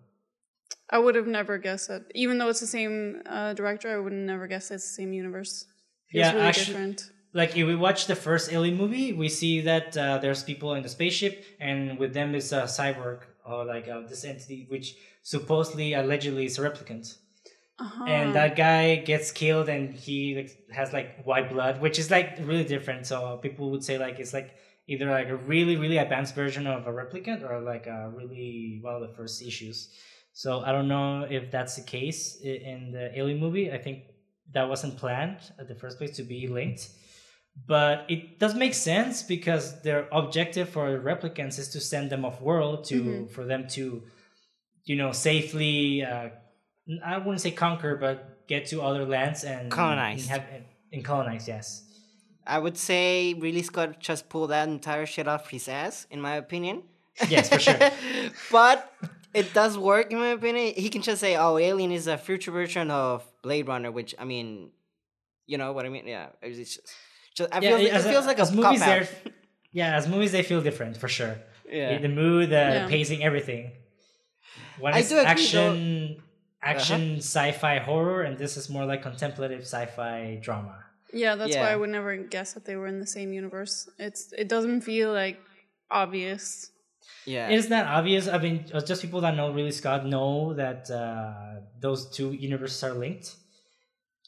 I 0.88 0.98
would 0.98 1.14
have 1.14 1.26
never 1.28 1.58
guessed 1.58 1.88
that. 1.88 2.02
Even 2.14 2.38
though 2.38 2.48
it's 2.48 2.60
the 2.60 2.66
same 2.66 3.22
uh, 3.26 3.54
director, 3.54 3.94
I 3.94 3.98
would 4.00 4.12
never 4.12 4.46
guess 4.48 4.70
it's 4.70 4.86
the 4.88 4.94
same 4.94 5.12
universe. 5.12 5.66
Feels 6.10 6.26
Yeah, 6.26 6.32
really 6.32 6.46
actu- 6.46 6.64
different. 6.64 7.10
Like 7.32 7.56
if 7.56 7.66
we 7.66 7.76
watch 7.76 8.06
the 8.06 8.16
first 8.16 8.52
Alien 8.52 8.76
movie, 8.76 9.12
we 9.12 9.28
see 9.28 9.60
that 9.62 9.96
uh, 9.96 10.18
there's 10.18 10.42
people 10.42 10.74
in 10.74 10.82
the 10.82 10.88
spaceship, 10.88 11.44
and 11.60 11.98
with 11.98 12.12
them 12.12 12.34
is 12.34 12.52
a 12.52 12.62
cyborg 12.62 13.20
or 13.44 13.64
like 13.64 13.88
uh, 13.88 14.00
this 14.08 14.24
entity, 14.24 14.66
which 14.68 14.96
supposedly, 15.22 15.94
allegedly, 15.94 16.46
is 16.46 16.58
a 16.58 16.62
replicant. 16.62 17.16
Uh-huh. 17.78 18.04
And 18.04 18.34
that 18.34 18.56
guy 18.56 18.96
gets 18.96 19.30
killed, 19.32 19.68
and 19.68 19.94
he 19.94 20.34
like, 20.36 20.70
has 20.70 20.92
like 20.92 21.24
white 21.24 21.50
blood, 21.50 21.80
which 21.80 21.98
is 21.98 22.10
like 22.10 22.38
really 22.40 22.64
different. 22.64 23.06
So 23.06 23.38
people 23.38 23.70
would 23.70 23.84
say 23.84 23.96
like 23.96 24.18
it's 24.18 24.34
like 24.34 24.56
either 24.86 25.08
like 25.08 25.28
a 25.28 25.36
really 25.36 25.76
really 25.76 25.98
advanced 25.98 26.34
version 26.34 26.66
of 26.66 26.86
a 26.86 26.92
replicant 26.92 27.48
or 27.48 27.60
like 27.60 27.86
a 27.86 28.10
really 28.14 28.80
one 28.82 28.94
of 28.96 29.02
the 29.02 29.14
first 29.14 29.40
issues. 29.40 29.88
So 30.32 30.60
I 30.60 30.72
don't 30.72 30.88
know 30.88 31.26
if 31.30 31.50
that's 31.50 31.76
the 31.76 31.82
case 31.82 32.40
in 32.42 32.92
the 32.92 33.16
Alien 33.18 33.38
movie. 33.38 33.72
I 33.72 33.78
think 33.78 34.04
that 34.52 34.68
wasn't 34.68 34.96
planned 34.96 35.38
at 35.58 35.68
the 35.68 35.74
first 35.74 35.98
place 35.98 36.16
to 36.16 36.22
be 36.22 36.48
linked. 36.48 36.88
But 37.66 38.06
it 38.08 38.38
does 38.38 38.54
make 38.54 38.74
sense 38.74 39.22
because 39.22 39.82
their 39.82 40.08
objective 40.12 40.68
for 40.68 40.98
replicants 41.00 41.58
is 41.58 41.68
to 41.70 41.80
send 41.80 42.10
them 42.10 42.24
off 42.24 42.40
world 42.40 42.84
to 42.86 43.02
Mhm. 43.02 43.30
for 43.30 43.44
them 43.44 43.68
to, 43.68 44.02
you 44.84 44.96
know, 44.96 45.12
safely. 45.12 46.02
Uh, 46.02 46.30
I 47.04 47.18
wouldn't 47.18 47.40
say 47.40 47.50
conquer, 47.52 47.96
but 47.96 48.46
get 48.48 48.66
to 48.66 48.82
other 48.82 49.04
lands 49.04 49.44
and 49.44 49.70
Colonize. 49.70 50.22
and, 50.22 50.30
have, 50.30 50.44
and 50.92 51.04
colonize. 51.04 51.46
Yes. 51.46 51.84
I 52.46 52.58
would 52.58 52.76
say 52.76 53.34
Ridley 53.34 53.62
Scott 53.62 54.00
just 54.00 54.28
pulled 54.28 54.50
that 54.50 54.66
entire 54.68 55.06
shit 55.06 55.28
off 55.28 55.50
his 55.50 55.68
ass, 55.68 56.06
in 56.10 56.20
my 56.20 56.34
opinion. 56.36 56.82
Yes, 57.28 57.48
for 57.48 57.58
sure. 57.60 57.78
but 58.50 58.92
it 59.34 59.52
does 59.54 59.76
work, 59.78 60.10
in 60.10 60.18
my 60.18 60.28
opinion. 60.28 60.74
He 60.74 60.88
can 60.88 61.02
just 61.02 61.20
say, 61.20 61.36
"Oh, 61.36 61.58
Alien 61.58 61.92
is 61.92 62.06
a 62.08 62.16
future 62.18 62.50
version 62.50 62.90
of 62.90 63.22
Blade 63.42 63.68
Runner," 63.68 63.92
which 63.92 64.14
I 64.18 64.24
mean, 64.24 64.70
you 65.46 65.58
know 65.58 65.72
what 65.72 65.84
I 65.86 65.90
mean? 65.90 66.06
Yeah, 66.06 66.30
it's 66.42 66.58
just, 66.58 66.80
just 67.40 67.50
I 67.54 67.58
Yeah, 67.60 67.70
feel 67.76 67.86
it 67.86 67.92
as 67.98 68.04
a- 68.06 68.10
feels 68.12 68.26
like 68.30 68.38
a 68.44 68.46
as 68.48 68.52
movies, 68.60 68.80
out. 68.82 68.88
they're 68.90 69.08
yeah, 69.80 69.96
as 69.98 70.04
movies 70.14 70.32
they 70.36 70.44
feel 70.50 70.62
different 70.68 70.94
for 71.02 71.08
sure. 71.18 71.34
Yeah, 71.78 71.98
The 72.06 72.12
mood, 72.20 72.44
the 72.56 72.64
Yeah. 72.76 72.88
pacing, 72.94 73.20
everything. 73.28 73.62
One 74.86 74.92
I 74.94 75.00
is 75.02 75.08
do 75.10 75.14
agree, 75.18 75.24
though- 75.24 75.30
action, 75.36 76.22
action, 76.72 77.02
sci-fi 77.32 77.74
horror, 77.88 78.20
and 78.26 78.32
this 78.44 78.52
is 78.60 78.64
more 78.76 78.84
like 78.90 79.00
contemplative 79.08 79.60
sci-fi 79.72 80.18
drama. 80.46 80.76
yeah, 81.22 81.32
that's 81.38 81.56
why 81.60 81.68
I 81.74 81.76
would 81.80 81.92
never 81.98 82.12
guess 82.34 82.48
that 82.54 82.64
they 82.68 82.76
were 82.80 82.88
in 82.94 82.98
the 83.04 83.10
same 83.16 83.30
universe. 83.42 83.74
It's 84.06 84.22
it 84.42 84.48
doesn't 84.54 84.80
feel 84.90 85.08
like 85.22 85.36
obvious. 85.90 86.70
Yeah. 87.26 87.48
It's 87.54 87.68
not 87.68 87.84
obvious. 87.86 88.24
I 88.28 88.38
mean, 88.38 88.56
uh, 88.72 88.80
just 88.90 89.02
people 89.02 89.20
that 89.22 89.34
know 89.38 89.46
Ridley 89.56 89.72
Scott 89.82 90.06
know 90.14 90.54
that 90.62 90.90
uh, 90.90 91.60
those 91.84 92.00
two 92.16 92.30
universes 92.48 92.82
are 92.84 92.94
linked. 93.04 93.36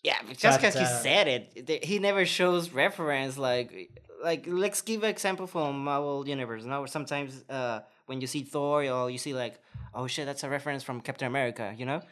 Yeah, 0.03 0.17
just 0.37 0.61
because 0.61 0.75
he 0.75 0.81
uh, 0.81 1.01
said 1.01 1.29
it, 1.29 1.85
he 1.85 1.99
never 2.01 2.27
shows 2.27 2.71
reference. 2.71 3.39
Like, 3.39 3.91
like 4.23 4.45
let's 4.49 4.83
give 4.83 5.05
an 5.05 5.11
example 5.11 5.47
from 5.47 5.85
Marvel 5.85 6.29
Universe. 6.29 6.65
Now, 6.65 6.85
sometimes 6.87 7.45
uh, 7.49 7.81
when 8.07 8.21
you 8.21 8.27
see 8.27 8.43
Thor, 8.43 8.85
or 8.85 9.11
you 9.11 9.19
see 9.19 9.33
like, 9.33 9.61
oh 9.95 10.09
shit, 10.09 10.27
that's 10.27 10.43
a 10.43 10.49
reference 10.49 10.83
from 10.83 11.01
Captain 11.01 11.29
America. 11.29 11.73
You 11.79 11.87
know, 11.87 12.03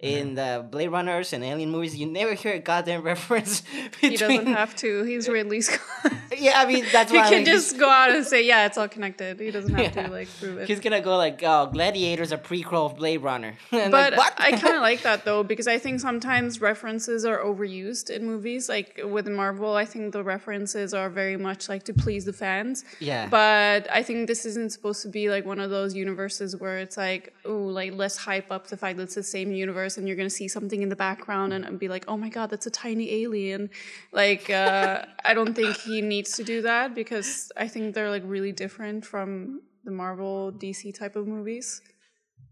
in 0.00 0.38
uh-huh. 0.38 0.58
the 0.58 0.62
Blade 0.62 0.88
Runners 0.88 1.32
and 1.32 1.42
Alien 1.42 1.70
movies, 1.70 1.96
you 1.96 2.06
never 2.06 2.34
hear 2.34 2.54
a 2.54 2.58
goddamn 2.60 3.02
reference. 3.12 3.62
Between... 3.62 4.12
He 4.12 4.16
doesn't 4.16 4.46
have 4.46 4.76
to. 4.76 5.02
He's 5.02 5.28
Ridley 5.38 5.60
Scott. 5.60 6.12
Yeah, 6.36 6.60
I 6.60 6.66
mean 6.66 6.84
that's 6.92 7.10
why. 7.12 7.18
he 7.18 7.22
why 7.22 7.28
can 7.30 7.38
like, 7.38 7.46
just 7.46 7.78
go 7.78 7.88
out 7.88 8.10
and 8.10 8.24
say, 8.24 8.46
"Yeah, 8.46 8.66
it's 8.66 8.78
all 8.78 8.88
connected." 8.88 9.40
He 9.40 9.50
doesn't 9.50 9.74
have 9.74 9.96
Yeah. 9.96 10.06
to 10.06 10.12
like 10.12 10.28
prove 10.38 10.58
it. 10.58 10.68
He's 10.68 10.80
gonna 10.80 11.00
go 11.00 11.16
like, 11.16 11.42
oh, 11.42 11.66
Gladiator's 11.66 12.30
a 12.30 12.38
prequel 12.38 12.86
of 12.86 12.96
Blade 12.96 13.18
Runner. 13.18 13.54
And 13.72 13.90
but 13.90 14.12
like, 14.12 14.18
what? 14.18 14.34
I 14.38 14.52
kind 14.52 14.76
of 14.76 14.82
like 14.82 15.02
that 15.02 15.24
though 15.24 15.42
because 15.42 15.66
I 15.66 15.78
think 15.78 16.00
sometimes 16.00 16.60
references 16.60 17.24
are 17.24 17.38
overused 17.38 18.10
in 18.10 18.24
movies. 18.24 18.68
Like 18.68 19.00
with 19.02 19.26
Marvel, 19.26 19.74
I 19.74 19.84
think 19.84 20.12
the 20.12 20.22
references 20.22 20.94
are 20.94 21.10
very 21.10 21.36
much 21.36 21.68
like 21.68 21.82
to 21.84 21.92
please 21.92 22.24
the 22.24 22.32
fans. 22.32 22.84
Yeah. 23.00 23.28
But 23.28 23.90
I 23.90 24.02
think 24.04 24.28
this 24.28 24.44
isn't 24.44 24.70
supposed 24.70 25.02
to 25.02 25.08
be 25.08 25.28
like 25.28 25.44
one 25.44 25.58
of 25.58 25.70
those 25.70 25.94
universes 25.94 26.54
where 26.54 26.78
it's 26.78 26.96
like, 26.96 27.34
oh, 27.44 27.64
like 27.64 27.94
let's 27.94 28.16
hype 28.16 28.52
up 28.52 28.68
the 28.68 28.76
fact 28.76 28.98
that 28.98 29.04
it's 29.04 29.16
the 29.16 29.22
same 29.22 29.50
universe 29.50 29.87
and 29.96 30.06
you're 30.06 30.16
gonna 30.16 30.28
see 30.28 30.48
something 30.48 30.82
in 30.82 30.88
the 30.88 30.96
background 30.96 31.52
and, 31.52 31.64
and 31.64 31.78
be 31.78 31.88
like, 31.88 32.04
oh 32.08 32.16
my 32.16 32.28
god, 32.28 32.50
that's 32.50 32.66
a 32.66 32.70
tiny 32.70 33.22
alien. 33.22 33.70
Like 34.12 34.50
uh, 34.50 35.04
I 35.24 35.32
don't 35.34 35.54
think 35.54 35.76
he 35.78 36.02
needs 36.02 36.32
to 36.32 36.44
do 36.44 36.62
that 36.62 36.94
because 36.94 37.50
I 37.56 37.68
think 37.68 37.94
they're 37.94 38.10
like 38.10 38.24
really 38.26 38.52
different 38.52 39.04
from 39.06 39.62
the 39.84 39.90
Marvel 39.92 40.52
DC 40.52 40.98
type 40.98 41.16
of 41.16 41.26
movies. 41.26 41.80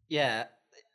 Yeah. 0.08 0.44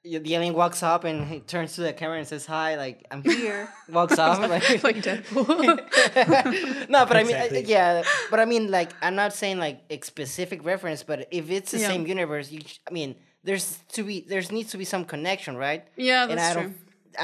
The 0.03 0.33
alien 0.33 0.55
walks 0.55 0.81
up 0.81 1.03
and 1.03 1.27
he 1.27 1.41
turns 1.41 1.75
to 1.75 1.81
the 1.81 1.93
camera 1.93 2.17
and 2.17 2.27
says 2.27 2.47
hi, 2.47 2.75
like 2.75 3.05
I'm 3.11 3.21
here. 3.23 3.69
walks 3.89 4.17
off 4.17 4.39
like, 4.39 4.83
like 4.83 4.95
Deadpool. 4.95 5.45
no, 6.89 7.05
but 7.05 7.17
I 7.17 7.23
mean, 7.23 7.65
yeah, 7.67 8.01
but 8.31 8.39
I 8.39 8.45
mean, 8.45 8.71
like 8.71 8.91
I'm 9.03 9.13
not 9.13 9.31
saying 9.33 9.59
like 9.59 9.81
a 9.91 10.01
specific 10.01 10.65
reference, 10.65 11.03
but 11.03 11.27
if 11.29 11.51
it's 11.51 11.69
the 11.71 11.77
Yeah. 11.79 11.89
same 11.89 12.07
universe, 12.07 12.51
you, 12.51 12.61
I 12.89 12.91
mean, 12.91 13.15
there's 13.43 13.79
to 13.93 14.03
be 14.03 14.25
there's 14.27 14.51
needs 14.51 14.71
to 14.71 14.77
be 14.77 14.85
some 14.85 15.05
connection, 15.05 15.55
right? 15.57 15.85
Yeah, 15.97 16.23
and 16.23 16.37
that's 16.37 16.51
I 16.51 16.53
true. 16.53 16.61
don't, 16.63 16.77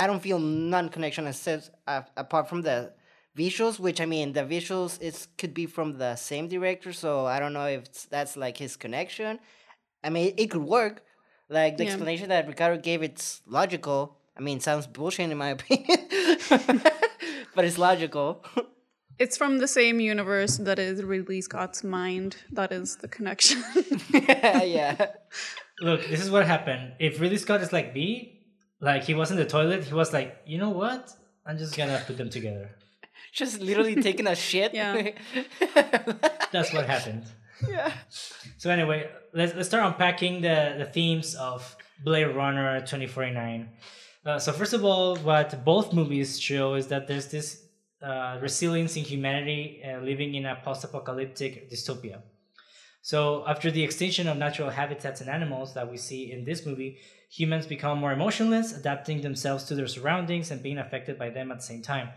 I 0.04 0.08
don't 0.08 0.22
feel 0.22 0.40
none 0.40 0.90
connection 0.90 1.28
except 1.28 1.70
uh, 1.88 2.02
apart 2.16 2.50
from 2.50 2.62
the 2.62 2.94
visuals, 3.38 3.80
which 3.80 4.02
I 4.02 4.06
mean, 4.06 4.34
the 4.34 4.42
visuals 4.44 5.02
it 5.02 5.28
could 5.38 5.54
be 5.54 5.66
from 5.66 5.98
the 5.98 6.16
same 6.16 6.48
director, 6.48 6.92
so 6.94 7.26
I 7.26 7.40
don't 7.40 7.54
know 7.54 7.68
if 7.68 8.10
that's 8.10 8.36
like 8.36 8.58
his 8.58 8.76
connection. 8.76 9.40
I 10.04 10.10
mean, 10.10 10.34
it 10.38 10.48
could 10.52 10.64
work. 10.64 11.04
Like 11.50 11.78
the 11.78 11.84
Yeah. 11.86 11.92
explanation 11.92 12.30
that 12.30 12.48
Ricardo 12.48 12.82
gave, 12.82 13.02
it's 13.04 13.42
logical. 13.46 14.18
I 14.38 14.42
mean, 14.42 14.60
sounds 14.60 14.86
bullshit 14.86 15.32
in 15.32 15.38
my 15.38 15.50
opinion, 15.50 15.98
but 17.56 17.64
it's 17.66 17.78
logical. 17.78 18.44
It's 19.18 19.36
from 19.38 19.58
the 19.58 19.68
same 19.68 20.00
universe 20.00 20.58
that 20.58 20.78
is 20.78 21.02
Ridley 21.04 21.42
Scott's 21.42 21.84
mind. 21.84 22.38
That 22.52 22.72
is 22.72 22.98
the 22.98 23.08
connection. 23.08 23.64
yeah. 24.14 24.62
yeah. 24.64 25.08
Look, 25.82 26.08
this 26.08 26.22
is 26.22 26.32
what 26.32 26.46
happened. 26.46 26.94
If 27.00 27.20
Ridley 27.20 27.38
Scott 27.38 27.62
is 27.62 27.72
like 27.72 27.94
me, 27.94 28.42
like 28.82 29.04
he 29.04 29.13
was 29.13 29.32
in 29.32 29.38
the 29.38 29.46
toilet, 29.46 29.84
he 29.84 29.94
was 29.94 30.12
like, 30.13 30.38
you 30.46 30.58
know 30.58 30.70
what? 30.72 31.12
I'm 31.46 31.58
just 31.58 31.78
gonna 31.78 32.02
put 32.06 32.18
them 32.18 32.30
together. 32.30 32.72
Just 33.34 33.62
literally 33.62 33.96
taking 34.02 34.28
a 34.28 34.36
shit. 34.36 34.74
Yeah. 34.74 35.12
That's 36.52 36.74
what 36.74 36.86
happened. 36.86 37.26
yeah. 37.68 37.92
So 38.58 38.72
anyway, 38.72 39.10
let's 39.34 39.54
let's 39.54 39.68
start 39.70 39.86
unpacking 39.86 40.42
the 40.42 40.76
the 40.78 40.86
themes 40.86 41.36
of 41.36 41.76
Blade 42.04 42.36
Runner 42.36 42.80
2049. 42.80 43.70
Uh, 44.26 44.40
so 44.40 44.52
first 44.52 44.74
of 44.74 44.84
all, 44.84 45.16
what 45.18 45.63
both 45.63 45.94
movies 45.94 46.40
show 46.40 46.74
is 46.74 46.88
that 46.88 47.08
there's 47.08 47.28
this 47.28 47.63
uh, 48.02 48.40
resilience 48.42 48.96
in 48.98 49.04
humanity 49.04 49.82
uh, 49.86 50.00
living 50.02 50.34
in 50.36 50.46
a 50.46 50.56
post-apocalyptic 50.63 51.70
dystopia. 51.72 52.22
So 53.08 53.46
after 53.48 53.72
the 53.72 53.84
extinction 53.84 54.28
of 54.28 54.36
natural 54.36 54.70
habitats 54.70 55.22
and 55.22 55.30
animals 55.30 55.74
that 55.76 55.89
we 55.89 55.96
see 55.96 56.30
in 56.30 56.43
this 56.43 56.65
movie, 56.65 56.98
humans 57.30 57.65
become 57.65 58.00
more 58.00 58.12
emotionless, 58.12 58.74
adapting 58.74 59.22
themselves 59.22 59.63
to 59.67 59.76
their 59.76 59.88
surroundings 59.88 60.52
and 60.52 60.62
being 60.62 60.78
affected 60.78 61.17
by 61.17 61.30
them 61.30 61.50
at 61.50 61.60
the 61.60 61.63
same 61.63 61.82
time. 61.82 62.10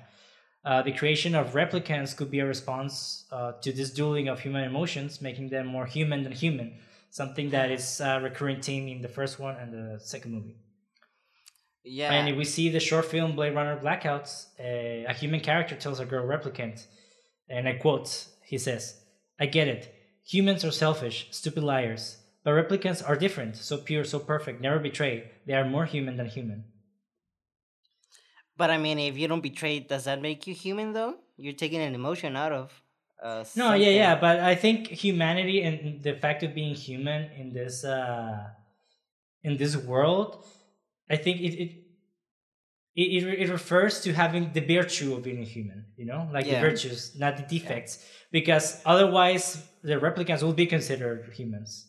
Uh, 0.64 0.82
the 0.82 0.90
creation 0.90 1.36
of 1.36 1.52
replicants 1.52 2.16
could 2.16 2.28
be 2.28 2.40
a 2.40 2.44
response 2.44 3.24
uh, 3.30 3.52
to 3.62 3.70
this 3.70 3.92
dueling 3.92 4.26
of 4.26 4.40
human 4.40 4.64
emotions, 4.64 5.20
making 5.20 5.50
them 5.50 5.68
more 5.68 5.86
human 5.86 6.24
than 6.24 6.32
human, 6.32 6.76
something 7.10 7.50
that 7.50 7.70
is 7.70 8.00
a 8.00 8.18
recurring 8.20 8.60
theme 8.60 8.88
in 8.88 9.00
the 9.00 9.08
first 9.08 9.38
one 9.38 9.54
and 9.54 9.72
the 9.72 10.00
second 10.00 10.32
movie. 10.32 10.56
Yeah. 11.84 12.12
And 12.12 12.28
if 12.28 12.36
we 12.36 12.44
see 12.44 12.68
the 12.68 12.80
short 12.80 13.04
film 13.04 13.36
Blade 13.36 13.54
Runner 13.54 13.78
Blackouts, 13.80 14.46
a, 14.58 15.04
a 15.08 15.12
human 15.12 15.38
character 15.38 15.76
tells 15.76 16.00
a 16.00 16.04
girl 16.04 16.26
replicant, 16.26 16.84
and 17.48 17.68
I 17.68 17.74
quote, 17.74 18.26
he 18.44 18.58
says, 18.58 19.00
I 19.38 19.46
get 19.46 19.68
it. 19.68 19.94
Humans 20.26 20.64
are 20.64 20.70
selfish, 20.70 21.28
stupid 21.30 21.62
liars. 21.62 22.18
But 22.42 22.52
replicants 22.52 23.06
are 23.06 23.16
different, 23.16 23.56
so 23.56 23.76
pure, 23.76 24.04
so 24.04 24.18
perfect, 24.18 24.60
never 24.62 24.78
betray. 24.78 25.30
They 25.46 25.52
are 25.52 25.64
more 25.64 25.84
human 25.84 26.16
than 26.16 26.26
human. 26.26 26.64
But 28.56 28.70
I 28.70 28.78
mean, 28.78 28.98
if 28.98 29.16
you 29.16 29.28
don't 29.28 29.40
betray, 29.42 29.80
does 29.80 30.04
that 30.04 30.20
make 30.20 30.46
you 30.46 30.54
human 30.54 30.92
though? 30.92 31.16
You're 31.36 31.54
taking 31.54 31.80
an 31.80 31.94
emotion 31.94 32.36
out 32.36 32.52
of. 32.52 32.82
Uh, 33.22 33.44
No, 33.56 33.74
yeah, 33.74 33.90
yeah, 33.90 34.14
but 34.18 34.40
I 34.40 34.54
think 34.54 34.88
humanity 34.88 35.62
and 35.62 36.02
the 36.02 36.14
fact 36.14 36.42
of 36.42 36.54
being 36.54 36.74
human 36.74 37.30
in 37.32 37.52
this 37.52 37.84
uh, 37.84 38.48
in 39.42 39.56
this 39.56 39.76
world, 39.76 40.44
I 41.10 41.16
think 41.16 41.40
it 41.40 41.54
it 41.60 41.79
it, 42.96 43.22
it, 43.24 43.40
it 43.42 43.48
refers 43.50 44.00
to 44.02 44.12
having 44.12 44.52
the 44.52 44.60
virtue 44.60 45.14
of 45.14 45.22
being 45.22 45.40
a 45.40 45.44
human, 45.44 45.86
you 45.96 46.06
know, 46.06 46.28
like 46.32 46.46
Yeah. 46.46 46.60
the 46.60 46.68
virtues, 46.68 47.16
not 47.18 47.36
the 47.36 47.42
defects, 47.44 48.04
because 48.32 48.80
otherwise 48.84 49.62
the 49.82 49.94
replicants 49.94 50.42
will 50.42 50.52
be 50.52 50.66
considered 50.66 51.32
humans. 51.34 51.86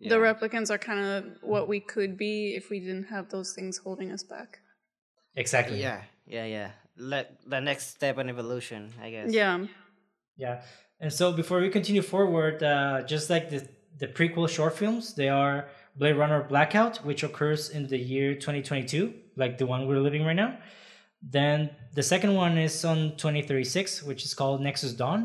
The 0.00 0.16
replicants 0.16 0.70
are 0.70 0.78
kind 0.78 1.00
of 1.04 1.24
what 1.42 1.68
we 1.68 1.78
could 1.78 2.16
be 2.16 2.54
if 2.56 2.70
we 2.70 2.80
didn't 2.80 3.04
have 3.04 3.28
those 3.28 3.52
things 3.52 3.76
holding 3.76 4.10
us 4.10 4.22
back. 4.22 4.58
Exactly. 5.36 5.78
Yeah, 5.80 6.02
yeah, 6.26 6.46
yeah. 6.46 6.70
Let 6.96 7.36
the 7.46 7.60
next 7.60 7.88
step 7.90 8.16
in 8.18 8.28
evolution, 8.30 8.92
I 9.00 9.10
guess. 9.10 9.30
Yeah. 9.32 9.66
Yeah. 10.38 10.62
And 11.00 11.12
so 11.12 11.32
before 11.32 11.60
we 11.60 11.68
continue 11.68 12.02
forward, 12.02 12.62
uh, 12.62 13.02
just 13.02 13.28
like 13.28 13.50
the 13.50 13.68
the 13.98 14.06
prequel 14.08 14.48
short 14.48 14.74
films, 14.78 15.14
they 15.14 15.28
are 15.28 15.68
Blade 15.96 16.16
Runner 16.16 16.42
Blackout, 16.42 17.04
which 17.04 17.22
occurs 17.22 17.68
in 17.68 17.86
the 17.88 17.98
year 17.98 18.34
2022, 18.34 19.12
like 19.40 19.58
the 19.58 19.66
one 19.66 19.88
we're 19.88 19.98
living 20.08 20.24
right 20.24 20.36
now. 20.44 20.52
Then 21.22 21.70
the 21.94 22.02
second 22.02 22.34
one 22.34 22.56
is 22.58 22.84
on 22.84 22.98
2036, 23.16 24.02
which 24.04 24.24
is 24.24 24.32
called 24.34 24.60
Nexus 24.60 24.92
Dawn. 24.92 25.20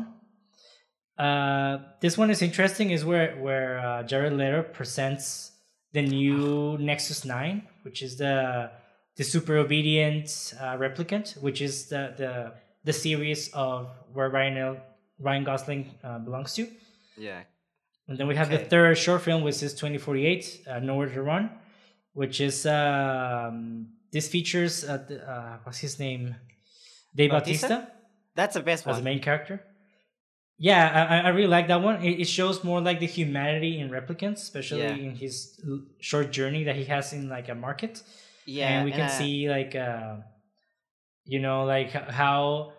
Uh, 1.18 1.78
this 2.00 2.18
one 2.18 2.30
is 2.30 2.42
interesting, 2.42 2.90
is 2.90 3.04
where 3.04 3.36
where 3.36 3.78
uh, 3.78 4.02
Jared 4.02 4.32
Leto 4.34 4.62
presents 4.62 5.52
the 5.92 6.02
new 6.02 6.76
Nexus 6.78 7.24
Nine, 7.24 7.62
which 7.82 8.02
is 8.02 8.16
the 8.18 8.70
the 9.16 9.24
super 9.24 9.56
obedient 9.56 10.52
uh, 10.60 10.76
replicant, 10.76 11.40
which 11.40 11.62
is 11.62 11.86
the 11.88 12.02
the 12.20 12.52
the 12.84 12.92
series 12.92 13.48
of 13.54 13.88
where 14.12 14.28
Ryan 14.28 14.76
Ryan 15.18 15.44
Gosling 15.44 15.82
uh, 16.04 16.18
belongs 16.18 16.52
to. 16.54 16.68
Yeah. 17.16 17.40
And 18.08 18.18
then 18.18 18.26
we 18.28 18.36
have 18.36 18.48
Okay. 18.52 18.58
the 18.62 18.68
third 18.68 18.98
short 18.98 19.22
film, 19.22 19.42
which 19.42 19.62
is 19.62 19.72
2048, 19.74 20.62
uh, 20.68 20.78
Nowhere 20.80 21.08
to 21.08 21.22
Run, 21.22 21.50
which 22.12 22.40
is 22.40 22.64
um, 22.66 23.88
this 24.12 24.28
features 24.28 24.84
uh, 24.84 24.98
the- 25.08 25.22
uh, 25.28 25.58
what's 25.64 25.78
his 25.78 25.98
name, 25.98 26.36
Dave 27.14 27.30
Bautista? 27.30 27.68
Bautista 27.68 27.92
That's 28.34 28.54
the 28.54 28.60
best 28.62 28.86
one. 28.86 28.94
as 28.94 28.98
the 29.00 29.04
main 29.04 29.20
character. 29.20 29.62
Yeah, 30.58 31.06
I, 31.10 31.28
I- 31.28 31.28
really 31.36 31.48
like 31.48 31.68
that 31.68 31.82
one. 31.82 32.02
It, 32.02 32.20
it 32.20 32.28
shows 32.28 32.64
more 32.64 32.80
like 32.80 32.98
the 33.00 33.06
humanity 33.06 33.78
in 33.80 33.90
replicants, 33.90 34.40
especially 34.48 34.82
Yeah. 34.82 34.94
in 34.94 35.14
his 35.14 35.60
l- 35.66 35.82
short 36.00 36.30
journey 36.32 36.64
that 36.64 36.76
he 36.76 36.84
has 36.84 37.12
in 37.12 37.28
like 37.28 37.48
a 37.50 37.54
market. 37.54 38.02
yeah, 38.46 38.68
and 38.78 38.84
we 38.86 38.92
can 38.92 39.02
uh, 39.02 39.08
see 39.18 39.48
like 39.50 39.74
uh, 39.74 40.16
you 41.24 41.40
know 41.40 41.64
like 41.64 41.90
how 41.92 42.72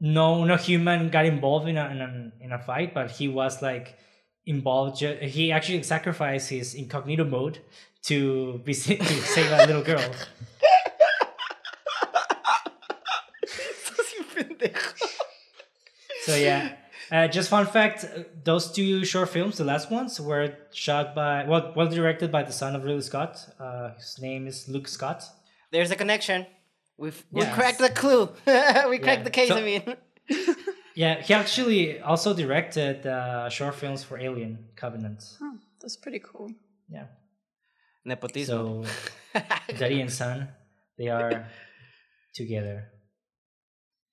no 0.00 0.44
no 0.44 0.56
human 0.56 1.08
got 1.08 1.24
involved 1.24 1.68
in 1.68 1.76
a 1.78 1.86
in 1.88 2.00
a, 2.02 2.44
in 2.44 2.52
a 2.52 2.58
fight, 2.58 2.92
but 2.92 3.10
he 3.12 3.28
was 3.28 3.62
like 3.62 3.96
involved. 4.44 4.98
Ju- 4.98 5.18
he 5.22 5.52
actually 5.52 5.82
sacrificed 5.84 6.50
his 6.50 6.74
incognito 6.74 7.24
mode 7.24 7.60
to 8.02 8.58
be 8.64 8.74
to 8.74 9.02
save 9.34 9.50
a 9.52 9.64
little 9.66 9.82
girl. 9.82 10.04
So 16.26 16.34
yeah. 16.36 16.74
Uh, 17.12 17.28
just 17.28 17.48
fun 17.48 17.66
fact: 17.66 18.04
uh, 18.04 18.22
those 18.44 18.72
two 18.72 19.04
short 19.04 19.28
films, 19.28 19.58
the 19.58 19.64
last 19.64 19.90
ones, 19.90 20.20
were 20.20 20.56
shot 20.72 21.14
by 21.14 21.44
well, 21.46 21.72
well 21.76 21.88
directed 21.88 22.32
by 22.32 22.42
the 22.42 22.52
son 22.52 22.74
of 22.76 22.82
Ridley 22.84 23.02
Scott. 23.02 23.32
Uh, 23.60 23.94
his 23.94 24.18
name 24.20 24.46
is 24.46 24.68
Luke 24.68 24.88
Scott. 24.88 25.22
There's 25.70 25.90
a 25.90 25.96
connection. 25.96 26.46
We've 26.98 27.22
we 27.30 27.44
cracked 27.44 27.78
the 27.78 27.90
clue. 27.90 28.24
we 28.92 28.98
cracked 28.98 29.20
Yeah. 29.20 29.30
the 29.30 29.30
case. 29.30 29.48
So- 29.48 29.56
I 29.58 29.62
mean. 29.62 29.82
Yeah, 30.96 31.20
he 31.20 31.34
actually 31.34 32.00
also 32.00 32.32
directed 32.32 33.06
uh, 33.06 33.50
short 33.50 33.74
films 33.74 34.02
for 34.02 34.16
Alien 34.18 34.52
Covenant. 34.76 35.22
Oh, 35.42 35.58
That's 35.78 35.94
pretty 35.94 36.20
cool. 36.20 36.50
Yeah. 36.88 37.08
Nepotism. 38.02 38.84
So 38.84 39.40
daddy 39.76 40.00
and 40.00 40.10
son, 40.10 40.48
they 40.96 41.08
are 41.08 41.48
together. 42.34 42.88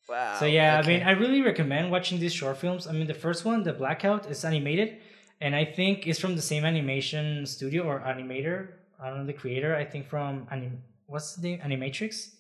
Wow. 0.10 0.36
So 0.40 0.46
yeah, 0.46 0.80
I 0.84 0.88
mean. 0.88 1.04
I 1.04 1.12
really 1.12 1.42
recommend 1.42 1.92
watching 1.92 2.20
these 2.20 2.34
short 2.34 2.58
films. 2.58 2.88
I 2.88 2.92
mean, 2.92 3.08
the 3.08 3.14
first 3.14 3.46
one, 3.46 3.64
the 3.64 3.74
Blackout, 3.74 4.30
is 4.30 4.44
animated, 4.46 4.98
and 5.42 5.56
I 5.56 5.66
think 5.66 6.08
it's 6.08 6.20
from 6.20 6.36
the 6.36 6.42
same 6.42 6.66
animation 6.66 7.46
studio 7.46 7.84
or 7.84 8.00
animator. 8.00 8.70
I 9.02 9.10
don't 9.10 9.20
know 9.20 9.26
the 9.26 9.34
creator. 9.34 9.76
I 9.76 9.86
think 9.86 10.08
from 10.08 10.48
anim. 10.52 10.82
What's 11.08 11.36
the 11.36 11.42
name? 11.48 11.60
Animatrix. 11.60 12.36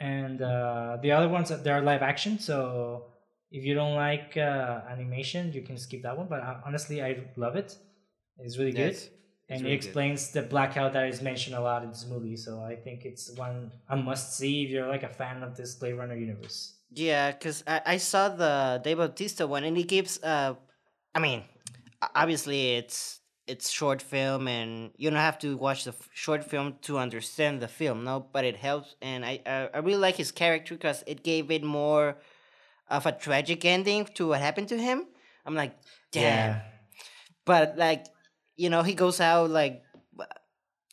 And 0.00 0.42
uh, 0.42 0.98
the 1.00 1.12
other 1.12 1.28
ones, 1.28 1.48
they're 1.62 1.80
live 1.80 2.02
action. 2.02 2.38
So 2.38 3.06
if 3.50 3.64
you 3.64 3.74
don't 3.74 3.94
like 3.94 4.36
uh, 4.36 4.82
animation, 4.90 5.52
you 5.52 5.62
can 5.62 5.78
skip 5.78 6.02
that 6.02 6.16
one. 6.18 6.26
But 6.28 6.40
uh, 6.40 6.56
honestly, 6.66 7.02
I 7.02 7.24
love 7.36 7.56
it. 7.56 7.76
It's 8.38 8.58
really 8.58 8.72
good 8.72 8.92
Yes, 8.92 9.08
and 9.48 9.62
really 9.62 9.74
it 9.74 9.78
good. 9.80 9.86
explains 9.86 10.30
the 10.30 10.42
blackout 10.42 10.92
that 10.94 11.08
is 11.08 11.20
mentioned 11.20 11.56
a 11.56 11.60
lot 11.60 11.82
in 11.82 11.90
this 11.90 12.06
movie. 12.08 12.36
So 12.36 12.62
I 12.62 12.76
think 12.76 13.04
it's 13.04 13.30
one 13.36 13.70
a 13.88 13.96
must 13.96 14.36
see 14.36 14.64
if 14.64 14.70
you're 14.70 14.88
like 14.88 15.02
a 15.02 15.08
fan 15.08 15.42
of 15.42 15.56
this 15.56 15.74
Blade 15.74 15.94
Runner 15.94 16.16
universe. 16.16 16.74
Yeah, 16.90 17.32
because 17.32 17.64
I, 17.66 17.80
I 17.86 17.96
saw 17.96 18.28
the 18.28 18.80
Dave 18.82 18.98
Bautista 18.98 19.46
one, 19.46 19.64
and 19.64 19.76
he 19.76 19.84
gives. 19.84 20.22
Uh, 20.22 20.54
I 21.14 21.18
mean, 21.18 21.42
obviously 22.14 22.76
it's 22.76 23.20
it's 23.46 23.68
short 23.70 24.00
film, 24.00 24.48
and 24.48 24.90
you 24.96 25.10
don't 25.10 25.18
have 25.18 25.38
to 25.40 25.56
watch 25.56 25.84
the 25.84 25.90
f- 25.90 26.08
short 26.14 26.44
film 26.44 26.76
to 26.82 26.98
understand 26.98 27.60
the 27.60 27.68
film, 27.68 28.04
no. 28.04 28.26
But 28.32 28.44
it 28.44 28.56
helps, 28.56 28.94
and 29.02 29.24
I 29.24 29.40
I, 29.44 29.68
I 29.74 29.78
really 29.78 29.98
like 30.00 30.16
his 30.16 30.32
character 30.32 30.74
because 30.74 31.04
it 31.06 31.22
gave 31.22 31.50
it 31.50 31.64
more 31.64 32.16
of 32.88 33.06
a 33.06 33.12
tragic 33.12 33.64
ending 33.64 34.06
to 34.14 34.28
what 34.28 34.40
happened 34.40 34.68
to 34.68 34.78
him. 34.78 35.06
I'm 35.44 35.54
like, 35.54 35.74
damn. 36.12 36.60
But 37.44 37.76
like, 37.76 38.06
you 38.56 38.70
know, 38.70 38.82
he 38.82 38.94
goes 38.94 39.20
out 39.20 39.50
like 39.50 39.82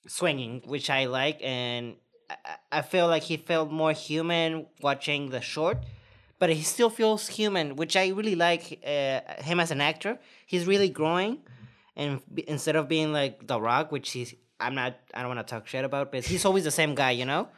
swinging, 0.07 0.61
which 0.65 0.89
I 0.89 1.05
like, 1.05 1.39
and 1.43 1.95
I, 2.29 2.35
I- 2.45 2.57
I 2.79 2.81
feel 2.81 3.07
like 3.07 3.23
he 3.23 3.37
felt 3.37 3.69
more 3.71 3.91
human 3.91 4.65
watching 4.81 5.29
the 5.29 5.41
short, 5.41 5.77
but 6.39 6.49
he 6.49 6.61
still 6.63 6.89
feels 6.89 7.27
human, 7.27 7.75
which 7.75 7.95
I 7.97 8.07
really 8.09 8.35
like 8.35 8.79
uh, 8.85 9.19
him 9.43 9.59
as 9.59 9.71
an 9.71 9.81
actor. 9.81 10.17
He's 10.47 10.65
really 10.65 10.87
growing, 10.89 11.39
and 11.97 12.21
instead 12.47 12.75
of 12.77 12.87
being 12.87 13.11
like 13.11 13.45
The 13.45 13.59
Rock, 13.59 13.91
which 13.91 14.11
he's 14.11 14.33
I'm 14.59 14.73
not 14.75 14.95
I 15.13 15.21
don't 15.21 15.35
want 15.35 15.45
to 15.45 15.51
talk 15.53 15.67
shit 15.67 15.83
about, 15.83 16.11
but 16.11 16.23
he's 16.23 16.45
always 16.45 16.63
the 16.63 16.71
same 16.71 16.95
guy, 16.95 17.11
you 17.11 17.25
know. 17.25 17.49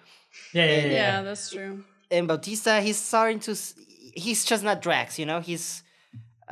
Yeah, 0.51 0.65
yeah, 0.65 0.71
yeah. 0.71 0.85
Yeah, 0.85 0.91
yeah. 0.93 1.21
that's 1.21 1.51
true. 1.51 1.83
And 2.09 2.27
Bautista, 2.27 2.81
he's 2.81 2.97
starting 2.97 3.39
to. 3.41 3.55
He's 4.15 4.43
just 4.45 4.63
not 4.63 4.81
Drax, 4.81 5.17
you 5.19 5.25
know. 5.27 5.39
He's 5.39 5.82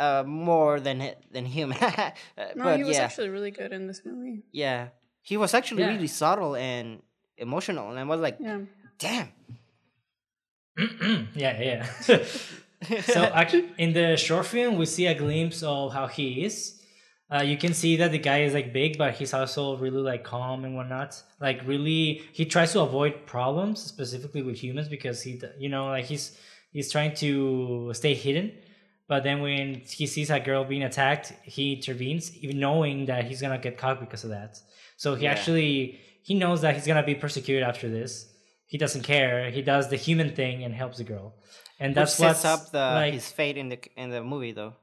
uh 0.05 0.23
more 0.25 0.79
than 0.85 0.97
than 1.33 1.45
human. 1.57 1.77
Uh, 2.41 2.51
No, 2.55 2.63
but 2.65 2.77
he 2.79 2.83
was 2.89 2.97
yeah, 2.97 3.05
actually 3.07 3.29
really 3.35 3.51
good 3.59 3.71
in 3.77 3.83
this 3.89 4.01
movie. 4.05 4.37
yeah, 4.63 4.79
he 5.29 5.35
was 5.43 5.51
actually 5.53 5.83
Yeah. 5.83 5.93
really 5.93 6.07
subtle 6.21 6.53
and 6.55 6.87
emotional, 7.37 7.85
and 7.91 7.97
I 7.99 8.03
was 8.13 8.19
like, 8.27 8.37
Yeah. 8.39 8.59
damn. 9.05 9.29
yeah, 11.35 11.61
yeah. 11.69 11.83
so 13.13 13.23
actually, 13.41 13.69
in 13.77 13.93
the 13.93 14.17
short 14.17 14.45
film, 14.45 14.77
we 14.77 14.85
see 14.85 15.05
a 15.07 15.15
glimpse 15.15 15.61
of 15.63 15.93
how 15.93 16.07
he 16.07 16.43
is. 16.45 16.77
Uh, 17.33 17.41
you 17.51 17.57
can 17.57 17.73
see 17.73 17.95
that 17.97 18.11
the 18.11 18.19
guy 18.19 18.39
is 18.47 18.53
like 18.53 18.73
big, 18.73 18.97
but 18.97 19.13
he's 19.13 19.33
also 19.33 19.77
really 19.77 20.01
like 20.11 20.23
calm 20.23 20.65
and 20.65 20.75
whatnot. 20.75 21.21
Like 21.39 21.61
really, 21.65 22.21
he 22.33 22.43
tries 22.45 22.73
to 22.73 22.81
avoid 22.81 23.25
problems, 23.25 23.81
specifically 23.81 24.41
with 24.41 24.57
humans, 24.57 24.87
because 24.89 25.21
he, 25.21 25.33
d- 25.37 25.47
you 25.57 25.69
know, 25.69 25.85
like 25.87 26.05
he's 26.05 26.37
he's 26.73 26.91
trying 26.91 27.13
to 27.15 27.91
stay 27.93 28.13
hidden. 28.15 28.51
But 29.11 29.23
then 29.27 29.37
when 29.41 29.65
he 29.99 30.05
sees 30.07 30.29
a 30.29 30.39
girl 30.39 30.63
being 30.63 30.83
attacked, 30.91 31.27
he 31.43 31.65
intervenes, 31.77 32.25
even 32.43 32.57
knowing 32.65 32.97
that 33.09 33.21
he's 33.27 33.41
gonna 33.43 33.57
get 33.67 33.77
caught 33.77 33.99
because 33.99 34.23
of 34.27 34.29
that. 34.37 34.51
So 35.03 35.07
he 35.19 35.25
Yeah. 35.25 35.33
actually 35.33 35.99
he 36.29 36.33
knows 36.43 36.59
that 36.63 36.71
he's 36.75 36.87
gonna 36.89 37.07
be 37.13 37.15
persecuted 37.25 37.63
after 37.71 37.87
this. 37.97 38.11
He 38.73 38.77
doesn't 38.83 39.03
care. 39.13 39.35
He 39.57 39.61
does 39.73 39.85
the 39.93 39.97
human 40.07 40.29
thing 40.39 40.55
and 40.63 40.71
helps 40.83 40.97
the 41.01 41.03
girl, 41.13 41.27
and 41.81 41.89
Which 41.91 41.95
that's 41.97 42.15
sets 42.15 42.45
up 42.53 42.61
the 42.77 42.85
like. 42.99 43.13
his 43.19 43.27
fate 43.39 43.57
in 43.61 43.67
the 43.73 43.79
in 44.01 44.07
the 44.15 44.23
movie, 44.33 44.53
though. 44.59 44.73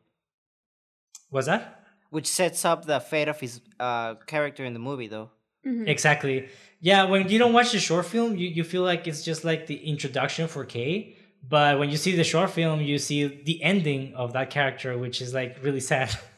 Was 1.31 1.47
that 1.47 1.63
Which 2.11 2.27
sets 2.27 2.65
up 2.71 2.85
the 2.93 3.01
fate 3.01 3.29
of 3.29 3.39
his 3.41 3.55
uh 3.81 4.11
character 4.33 4.63
in 4.69 4.73
the 4.79 4.85
movie, 4.91 5.09
though. 5.15 5.31
exactly? 5.95 6.37
Yeah, 6.81 7.05
when 7.05 7.29
you 7.33 7.39
don't 7.43 7.55
watch 7.59 7.71
the 7.73 7.81
short 7.89 8.07
film, 8.15 8.37
you, 8.41 8.49
you 8.59 8.65
feel 8.73 8.83
like 8.93 9.07
it's 9.11 9.23
just 9.31 9.43
like 9.51 9.67
the 9.73 9.77
introduction 9.93 10.49
for 10.49 10.65
Kay. 10.65 11.17
But 11.47 11.79
when 11.79 11.91
you 11.91 11.97
see 11.97 12.15
the 12.15 12.25
short 12.25 12.51
film, 12.51 12.81
you 12.81 12.99
see 12.99 13.27
the 13.27 13.63
ending 13.63 14.15
of 14.15 14.33
that 14.35 14.51
character, 14.51 14.97
which 14.99 15.21
is 15.21 15.35
like 15.35 15.59
really 15.63 15.81
sad. 15.81 16.11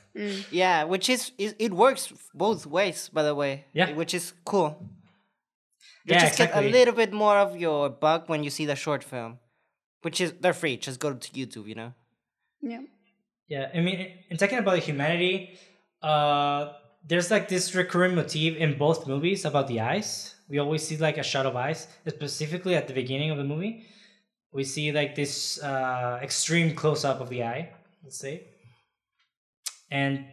Yeah, 0.50 0.84
which 0.84 1.08
is, 1.08 1.30
is 1.38 1.54
it 1.58 1.72
works 1.72 2.12
both 2.34 2.66
ways, 2.66 3.08
by 3.12 3.22
the 3.22 3.34
way. 3.34 3.66
Yeah. 3.72 3.92
which 3.92 4.12
is 4.12 4.32
cool. 4.44 4.76
You 6.04 6.14
Yeah, 6.14 6.20
just 6.20 6.36
get 6.38 6.50
a 6.52 6.62
little 6.62 6.94
bit 6.94 7.12
more 7.12 7.36
of 7.38 7.56
your 7.56 7.88
buck 7.88 8.28
when 8.28 8.42
you 8.42 8.50
see 8.50 8.66
the 8.66 8.74
short 8.74 9.04
film, 9.04 9.38
which 10.02 10.20
is 10.20 10.34
they're 10.40 10.52
free. 10.52 10.76
Just 10.76 10.98
go 10.98 11.14
to 11.14 11.30
YouTube, 11.30 11.68
you 11.68 11.76
know. 11.76 11.92
Yeah. 12.60 12.80
Yeah, 13.46 13.68
I 13.74 13.80
mean, 13.80 14.08
in 14.30 14.36
talking 14.36 14.58
about 14.58 14.78
humanity, 14.78 15.58
uh, 16.02 16.72
there's 17.06 17.30
like 17.30 17.48
this 17.48 17.74
recurring 17.74 18.14
motif 18.14 18.56
in 18.56 18.78
both 18.78 19.06
movies 19.06 19.44
about 19.44 19.68
the 19.68 19.80
eyes. 19.80 20.34
We 20.48 20.58
always 20.58 20.86
see 20.86 20.96
like 20.96 21.18
a 21.18 21.22
shot 21.22 21.46
of 21.46 21.56
eyes, 21.56 21.86
specifically 22.06 22.74
at 22.74 22.88
the 22.88 22.94
beginning 22.94 23.30
of 23.30 23.38
the 23.38 23.44
movie. 23.44 23.86
We 24.52 24.64
see 24.64 24.92
like 24.92 25.14
this 25.14 25.62
uh, 25.62 26.18
extreme 26.22 26.74
close 26.74 27.04
up 27.04 27.20
of 27.20 27.28
the 27.28 27.44
eye, 27.44 27.70
let's 28.02 28.18
say. 28.18 28.44
And 29.90 30.26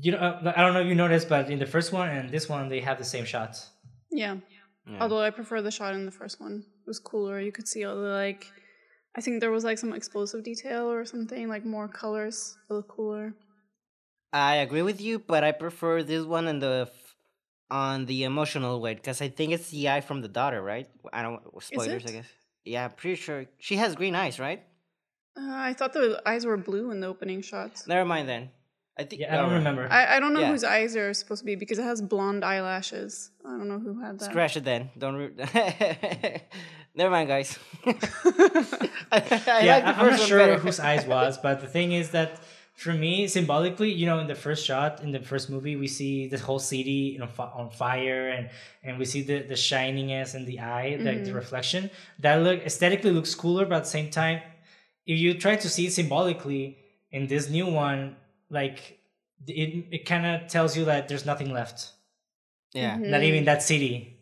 you 0.00 0.12
know, 0.12 0.18
uh, 0.18 0.52
I 0.56 0.62
don't 0.62 0.74
know 0.74 0.80
if 0.80 0.86
you 0.88 0.94
noticed, 0.94 1.28
but 1.28 1.50
in 1.50 1.58
the 1.58 1.66
first 1.66 1.92
one 1.92 2.08
and 2.08 2.30
this 2.30 2.48
one, 2.48 2.68
they 2.68 2.80
have 2.80 2.98
the 2.98 3.04
same 3.04 3.24
shots. 3.24 3.70
Yeah. 4.10 4.36
Yeah. 4.86 4.98
Although 5.00 5.20
I 5.20 5.30
prefer 5.30 5.62
the 5.62 5.70
shot 5.70 5.94
in 5.94 6.04
the 6.04 6.10
first 6.10 6.40
one. 6.40 6.64
It 6.82 6.86
was 6.86 6.98
cooler. 6.98 7.40
You 7.40 7.52
could 7.52 7.68
see 7.68 7.84
all 7.84 7.96
the 7.96 8.08
like 8.08 8.46
I 9.16 9.20
think 9.20 9.40
there 9.40 9.50
was 9.52 9.64
like 9.64 9.78
some 9.78 9.92
explosive 9.92 10.42
detail 10.42 10.90
or 10.90 11.04
something, 11.04 11.48
like 11.48 11.64
more 11.64 11.88
colors. 11.88 12.56
It 12.68 12.74
looked 12.74 12.88
cooler. 12.90 13.34
I 14.32 14.56
agree 14.56 14.82
with 14.82 15.00
you, 15.00 15.20
but 15.20 15.44
I 15.44 15.52
prefer 15.52 16.02
this 16.02 16.24
one 16.24 16.48
and 16.48 16.60
the 16.60 16.88
f- 16.90 17.14
on 17.70 18.06
the 18.06 18.24
emotional 18.24 18.80
way 18.80 18.94
because 18.94 19.22
I 19.22 19.28
think 19.28 19.52
it's 19.52 19.70
the 19.70 19.88
eye 19.88 20.00
from 20.00 20.20
the 20.22 20.28
daughter, 20.28 20.60
right? 20.60 20.88
I 21.12 21.22
don't 21.22 21.40
spoilers, 21.62 22.04
I 22.04 22.10
guess. 22.12 22.26
Yeah, 22.64 22.88
pretty 22.88 23.16
sure 23.16 23.46
she 23.58 23.76
has 23.76 23.94
green 23.94 24.14
eyes, 24.14 24.38
right? 24.38 24.62
Uh, 25.36 25.42
I 25.52 25.72
thought 25.74 25.92
the 25.92 26.22
eyes 26.24 26.46
were 26.46 26.56
blue 26.56 26.90
in 26.90 27.00
the 27.00 27.06
opening 27.08 27.42
shots. 27.42 27.86
Never 27.86 28.04
mind 28.04 28.28
then. 28.28 28.50
I 28.98 29.02
think 29.02 29.22
Yeah, 29.22 29.32
I 29.34 29.36
don't 29.36 29.44
alright. 29.46 29.58
remember. 29.58 29.88
I, 29.90 30.16
I 30.16 30.20
don't 30.20 30.32
know 30.34 30.40
Yeah. 30.40 30.52
wose 30.52 30.62
eyes 30.62 30.94
are 30.96 31.12
supposed 31.12 31.40
to 31.40 31.44
be 31.46 31.56
because 31.56 31.78
it 31.80 31.82
has 31.82 32.00
blonde 32.00 32.44
eyelashes. 32.44 33.30
I 33.44 33.50
don't 33.50 33.68
know 33.68 33.80
who 33.80 34.00
had 34.00 34.20
that. 34.20 34.26
Scratch 34.30 34.56
it 34.56 34.64
then. 34.64 34.90
Don't. 34.96 35.16
Re- 35.16 35.32
Never 36.94 37.10
mind, 37.10 37.28
guys. 37.28 37.58
I, 37.84 37.92
I 39.12 39.60
yeah, 39.60 39.74
like 39.74 39.84
the 39.84 39.88
I- 39.88 40.00
I'm 40.00 40.10
not 40.10 40.20
sure 40.20 40.38
better. 40.38 40.58
whose 40.58 40.78
eyes 40.80 41.04
was, 41.06 41.38
but 41.38 41.60
the 41.60 41.66
thing 41.66 41.90
is 41.92 42.10
that 42.10 42.40
for 42.74 42.92
me, 42.92 43.28
symbolically, 43.28 43.92
you 43.92 44.06
know, 44.06 44.18
in 44.18 44.26
the 44.26 44.34
first 44.34 44.66
shot 44.66 45.00
in 45.02 45.12
the 45.12 45.20
first 45.20 45.48
movie, 45.48 45.76
we 45.76 45.86
see 45.86 46.26
the 46.26 46.38
whole 46.38 46.58
city 46.58 47.14
you 47.14 47.18
know, 47.18 47.26
fi- 47.26 47.50
on 47.54 47.70
fire, 47.70 48.28
and 48.30 48.50
and 48.82 48.98
we 48.98 49.04
see 49.04 49.22
the 49.22 49.40
the 49.42 49.56
shininess 49.56 50.34
in 50.34 50.44
the 50.44 50.60
eye, 50.60 50.96
like 51.00 51.24
the 51.24 51.30
mm-hmm. 51.30 51.36
reflection. 51.36 51.90
That 52.18 52.42
look 52.42 52.60
aesthetically 52.60 53.12
looks 53.12 53.34
cooler, 53.34 53.64
but 53.64 53.76
at 53.76 53.84
the 53.84 53.90
same 53.90 54.10
time, 54.10 54.40
if 55.06 55.18
you 55.18 55.34
try 55.34 55.56
to 55.56 55.68
see 55.68 55.86
it 55.86 55.92
symbolically 55.92 56.78
in 57.10 57.26
this 57.26 57.48
new 57.48 57.66
one, 57.66 58.16
like 58.50 58.98
it 59.46 59.86
it 59.90 60.06
kind 60.06 60.26
of 60.26 60.48
tells 60.48 60.76
you 60.76 60.84
that 60.86 61.08
there's 61.08 61.26
nothing 61.26 61.52
left 61.52 61.94
yeah. 62.74 62.96
Mm-hmm. 62.96 63.10
not 63.10 63.22
even 63.22 63.44
that 63.46 63.62
city. 63.62 64.18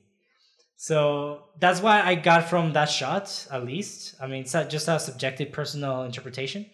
So 0.77 1.45
that's 1.59 1.81
why 1.81 2.03
I 2.03 2.15
got 2.15 2.49
from 2.49 2.73
that 2.75 2.91
shot, 2.91 3.47
at 3.51 3.65
least. 3.65 4.15
I 4.21 4.27
mean, 4.27 4.43
it's 4.43 4.55
not 4.55 4.69
just 4.69 4.89
a 4.89 4.99
subjective 4.99 5.53
personal 5.53 6.03
interpretation. 6.03 6.67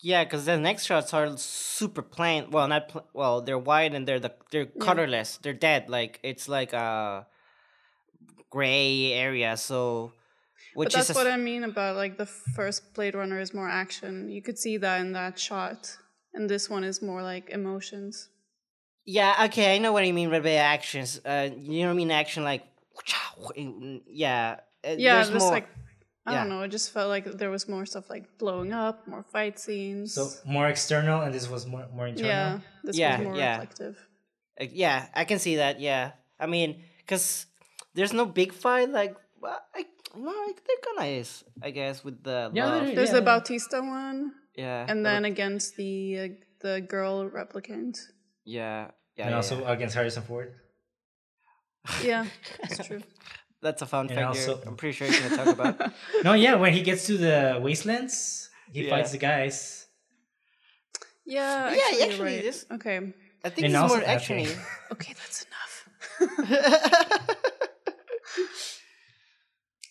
Yeah, 0.00 0.24
because 0.24 0.44
the 0.44 0.56
next 0.58 0.84
shots 0.86 1.12
are 1.14 1.36
super 1.38 2.02
plain. 2.02 2.50
Well, 2.50 2.68
not 2.68 2.88
pl- 2.88 3.06
well. 3.14 3.40
They're 3.40 3.58
white 3.58 3.94
and 3.94 4.06
they're 4.06 4.20
the 4.20 4.34
they're 4.50 4.66
colorless. 4.66 5.38
They're 5.38 5.54
dead. 5.54 5.88
Like 5.88 6.20
it's 6.22 6.48
like 6.48 6.72
a 6.72 7.26
gray 8.50 9.12
area. 9.12 9.56
So, 9.56 10.12
which 10.74 10.88
But 10.88 10.92
that's 10.92 11.10
is 11.10 11.16
what 11.16 11.26
I 11.26 11.36
mean 11.36 11.64
about 11.64 11.96
like 11.96 12.18
the 12.18 12.26
first 12.26 12.94
Blade 12.94 13.14
Runner 13.14 13.40
is 13.40 13.54
more 13.54 13.68
action. 13.68 14.28
You 14.30 14.42
could 14.42 14.58
see 14.58 14.76
that 14.78 15.00
in 15.00 15.12
that 15.12 15.38
shot, 15.38 15.96
and 16.34 16.48
this 16.48 16.68
one 16.68 16.84
is 16.84 17.00
more 17.02 17.22
like 17.22 17.50
emotions. 17.50 18.28
yeah. 19.06 19.44
Okay, 19.46 19.74
I 19.74 19.78
know 19.78 19.92
what 19.92 20.06
you 20.06 20.12
mean 20.14 20.30
by 20.30 20.52
actions. 20.52 21.20
Uh, 21.24 21.48
you 21.56 21.80
know 21.82 21.88
what 21.88 21.92
I 21.94 21.96
mean? 21.96 22.10
Action 22.10 22.44
like 22.44 22.64
yeah. 23.56 24.56
uh, 24.84 24.94
Yeah, 24.96 25.14
there's 25.16 25.30
just 25.30 25.40
more. 25.44 25.50
like 25.52 25.68
I 26.26 26.32
yeah. 26.32 26.40
don't 26.40 26.48
know. 26.50 26.62
It 26.62 26.70
just 26.70 26.90
felt 26.92 27.08
like 27.08 27.24
there 27.38 27.50
was 27.50 27.68
more 27.68 27.86
stuff 27.86 28.10
like 28.10 28.36
blowing 28.38 28.72
up, 28.72 29.06
more 29.06 29.22
fight 29.22 29.58
scenes. 29.60 30.14
So 30.14 30.28
more 30.44 30.66
external, 30.68 31.22
and 31.22 31.32
this 31.32 31.48
was 31.48 31.66
more 31.66 31.86
more 31.94 32.08
internal. 32.08 32.30
yeah, 32.30 32.58
this 32.82 32.98
Yeah, 32.98 33.18
was 33.18 33.24
more 33.26 33.36
yeah. 33.36 33.50
reflective. 33.52 33.96
Uh, 34.60 34.66
yeah, 34.72 35.06
I 35.14 35.24
can 35.24 35.38
see 35.38 35.56
that. 35.56 35.78
Yeah, 35.80 36.12
I 36.40 36.46
mean, 36.46 36.82
cause 37.06 37.46
there's 37.94 38.12
no 38.12 38.26
big 38.26 38.52
fight. 38.52 38.90
Like, 38.90 39.14
well, 39.40 39.60
I 39.74 39.84
no, 40.16 40.30
I- 40.30 40.52
there 40.66 40.76
kinda 40.82 41.04
is. 41.20 41.44
I 41.62 41.70
guess 41.70 42.02
with 42.02 42.22
the 42.24 42.50
Yeah, 42.52 42.66
love. 42.66 42.94
There's 42.94 43.10
yeah. 43.10 43.20
the 43.20 43.22
Bautista 43.22 43.80
one, 43.80 44.32
yeah, 44.56 44.86
and 44.88 45.04
the- 45.04 45.10
then 45.10 45.24
against 45.24 45.76
the 45.76 46.18
uh, 46.18 46.28
the 46.60 46.80
girl 46.80 47.28
replicant. 47.30 47.98
Yeah, 48.44 48.90
yeah. 49.16 49.24
and 49.26 49.30
yeah, 49.30 49.36
also 49.36 49.60
yeah. 49.60 49.72
against 49.72 49.94
Harrison 49.94 50.22
Ford. 50.24 50.54
Yeah, 52.02 52.26
that's 52.60 52.86
true. 52.86 53.02
That's 53.62 53.82
a 53.82 53.86
fun 53.86 54.06
and 54.06 54.14
fact. 54.14 54.26
also- 54.28 54.60
I'm 54.66 54.76
pretty 54.76 54.92
sure 54.96 55.06
you're 55.08 55.20
gonna 55.28 55.36
talk 55.36 55.54
about. 55.58 55.92
No, 56.24 56.34
yeah, 56.34 56.54
when 56.56 56.72
he 56.72 56.82
gets 56.82 57.06
to 57.06 57.16
the 57.16 57.58
wastelands, 57.62 58.50
he 58.72 58.84
Yeah. 58.84 58.90
fights 58.90 59.12
the 59.12 59.18
guys. 59.18 59.86
Yeah, 61.24 61.70
Yeah, 61.74 61.80
actually, 61.88 62.02
actually, 62.02 62.24
right. 62.34 62.42
this- 62.42 62.66
Okay, 62.70 62.96
I 63.44 63.48
think 63.50 63.64
And 63.66 63.74
it's 63.74 63.88
more 63.92 64.02
okay. 64.02 64.14
actiony. 64.16 64.48
okay, 64.92 65.14
that's 65.14 65.44
enough. 65.48 65.74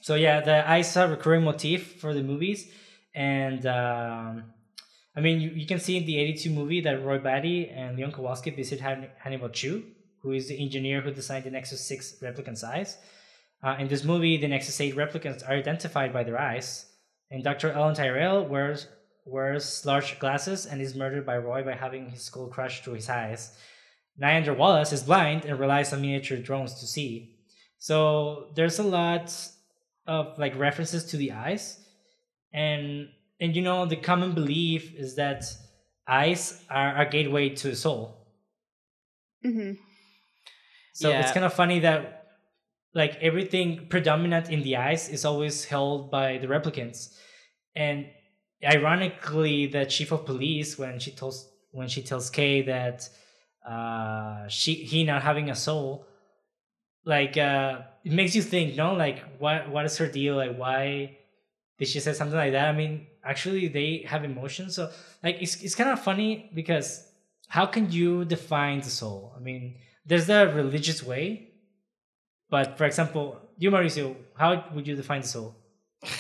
So 0.02 0.14
yeah, 0.14 0.42
the 0.42 0.70
ice 0.70 0.96
are 0.98 1.08
a 1.08 1.10
recurring 1.10 1.44
motif 1.44 2.00
for 2.00 2.14
the 2.14 2.22
movies, 2.22 2.70
and 3.16 3.66
um, 3.66 4.44
I 5.16 5.20
mean 5.22 5.42
you, 5.42 5.50
you 5.50 5.66
can 5.66 5.80
see 5.80 5.98
in 5.98 6.06
the 6.06 6.20
'82 6.20 6.50
movie 6.52 6.82
that 6.82 7.04
Roy 7.04 7.18
Batty 7.18 7.70
and 7.70 7.98
Leon 7.98 8.12
Kowalski 8.12 8.52
visit 8.52 8.82
Han- 8.82 9.10
Hannibal 9.18 9.50
Chew, 9.50 9.84
who 10.22 10.32
is 10.34 10.48
the 10.48 10.62
engineer 10.62 11.02
who 11.02 11.10
designed 11.12 11.46
the 11.46 11.50
Nexus 11.52 11.88
Six 11.88 12.18
replicant's 12.22 12.64
eyes. 12.64 12.98
Uh, 13.66 13.76
in 13.80 13.88
this 13.88 14.04
movie, 14.04 14.38
the 14.38 14.48
Nexus 14.48 14.80
Eight 14.80 14.96
replicants 14.96 15.44
are 15.48 15.54
identified 15.54 16.14
by 16.14 16.24
their 16.24 16.40
eyes, 16.40 16.86
and 17.32 17.44
Dr. 17.44 17.72
Eldon 17.72 17.96
Tyrell 17.96 18.46
wears 18.46 18.88
wears 19.26 19.84
large 19.88 20.20
glasses 20.20 20.68
and 20.68 20.80
is 20.80 20.94
murdered 20.94 21.26
by 21.26 21.36
Roy 21.36 21.64
by 21.64 21.74
having 21.74 22.12
his 22.12 22.22
skull 22.22 22.48
crushed 22.48 22.84
through 22.84 22.94
his 22.94 23.10
eyes. 23.10 23.58
Niander 24.22 24.56
Wallace 24.56 24.94
is 24.94 25.02
blind 25.02 25.46
and 25.46 25.60
relies 25.60 25.92
on 25.92 26.02
miniature 26.02 26.38
drones 26.38 26.76
to 26.76 26.86
see. 26.86 27.38
So 27.80 28.52
there's 28.56 28.78
a 28.78 28.84
lot 28.84 29.36
of 30.06 30.38
like 30.38 30.56
references 30.56 31.06
to 31.06 31.18
the 31.18 31.32
eyes 31.32 31.84
and 32.54 33.10
and 33.40 33.56
you 33.56 33.62
know 33.62 33.86
the 33.86 33.96
common 33.96 34.34
belief 34.34 34.94
is 34.96 35.16
that 35.16 35.44
eyes 36.08 36.62
are 36.70 37.02
a 37.02 37.10
gateway 37.10 37.50
to 37.50 37.70
the 37.70 37.76
soul 37.76 38.28
hmm 39.44 39.72
so 40.94 41.10
it's 41.12 41.32
kind 41.32 41.46
of 41.46 41.54
funny 41.54 41.80
that 41.80 42.25
like 42.96 43.18
everything 43.22 43.88
predominant 43.90 44.50
in 44.50 44.64
the 44.64 44.78
eyes 44.78 45.10
is 45.10 45.26
always 45.26 45.66
held 45.66 46.10
by 46.10 46.38
the 46.40 46.48
replicants. 46.48 47.14
And 47.76 48.08
ironically 48.66 49.68
the 49.68 49.86
chief 49.86 50.12
of 50.12 50.26
police 50.26 50.80
when 50.80 50.98
she 50.98 51.12
tells 51.12 51.52
when 51.72 51.90
she 51.90 52.02
tells 52.02 52.30
kay 52.30 52.62
that 52.64 53.08
uh 53.68 54.48
she 54.48 54.74
he 54.76 55.04
not 55.04 55.22
having 55.22 55.50
a 55.50 55.56
soul 55.56 56.08
like 57.04 57.38
uh 57.38 57.82
it 58.06 58.14
makes 58.14 58.34
you 58.34 58.42
think 58.42 58.76
no 58.76 58.94
like 58.94 59.22
what 59.40 59.70
what 59.70 59.86
is 59.86 59.98
her 59.98 60.08
deal? 60.08 60.36
Like 60.38 60.58
why 60.58 61.18
did 61.78 61.90
she 61.90 62.00
say 62.00 62.14
something 62.14 62.38
like 62.38 62.54
that? 62.54 62.70
I 62.70 62.72
mean 62.72 63.08
actually 63.24 63.68
they 63.68 64.06
have 64.08 64.24
emotions. 64.24 64.76
So 64.76 64.90
like 65.22 65.42
it's, 65.42 65.62
it's 65.62 65.76
kind 65.76 65.90
of 65.90 66.00
funny 66.00 66.50
because 66.56 67.06
how 67.50 67.66
can 67.66 67.92
you 67.92 68.24
define 68.24 68.80
the 68.80 68.90
soul? 68.90 69.34
I 69.36 69.40
mean 69.42 69.76
there's 70.06 70.28
the 70.28 70.52
religious 70.56 71.04
way 71.04 71.50
but 72.50 72.78
for 72.78 72.86
example 72.86 73.40
you 73.58 73.72
mauricio 73.72 74.16
how 74.36 74.64
would 74.74 74.88
you 74.88 74.96
define 74.96 75.22
the 75.22 75.28
soul 75.28 75.56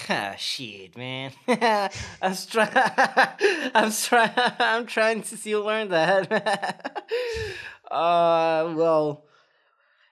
ah, 0.09 0.36
shit, 0.38 0.97
man. 0.97 1.32
I'm 1.47 2.36
trying. 2.49 2.71
I'm 3.76 3.91
trying. 3.91 4.32
I'm 4.59 4.86
trying 4.88 5.21
to 5.21 5.38
still 5.38 5.63
learn 5.63 5.89
that. 5.89 7.05
uh, 7.91 8.73
well, 8.76 9.26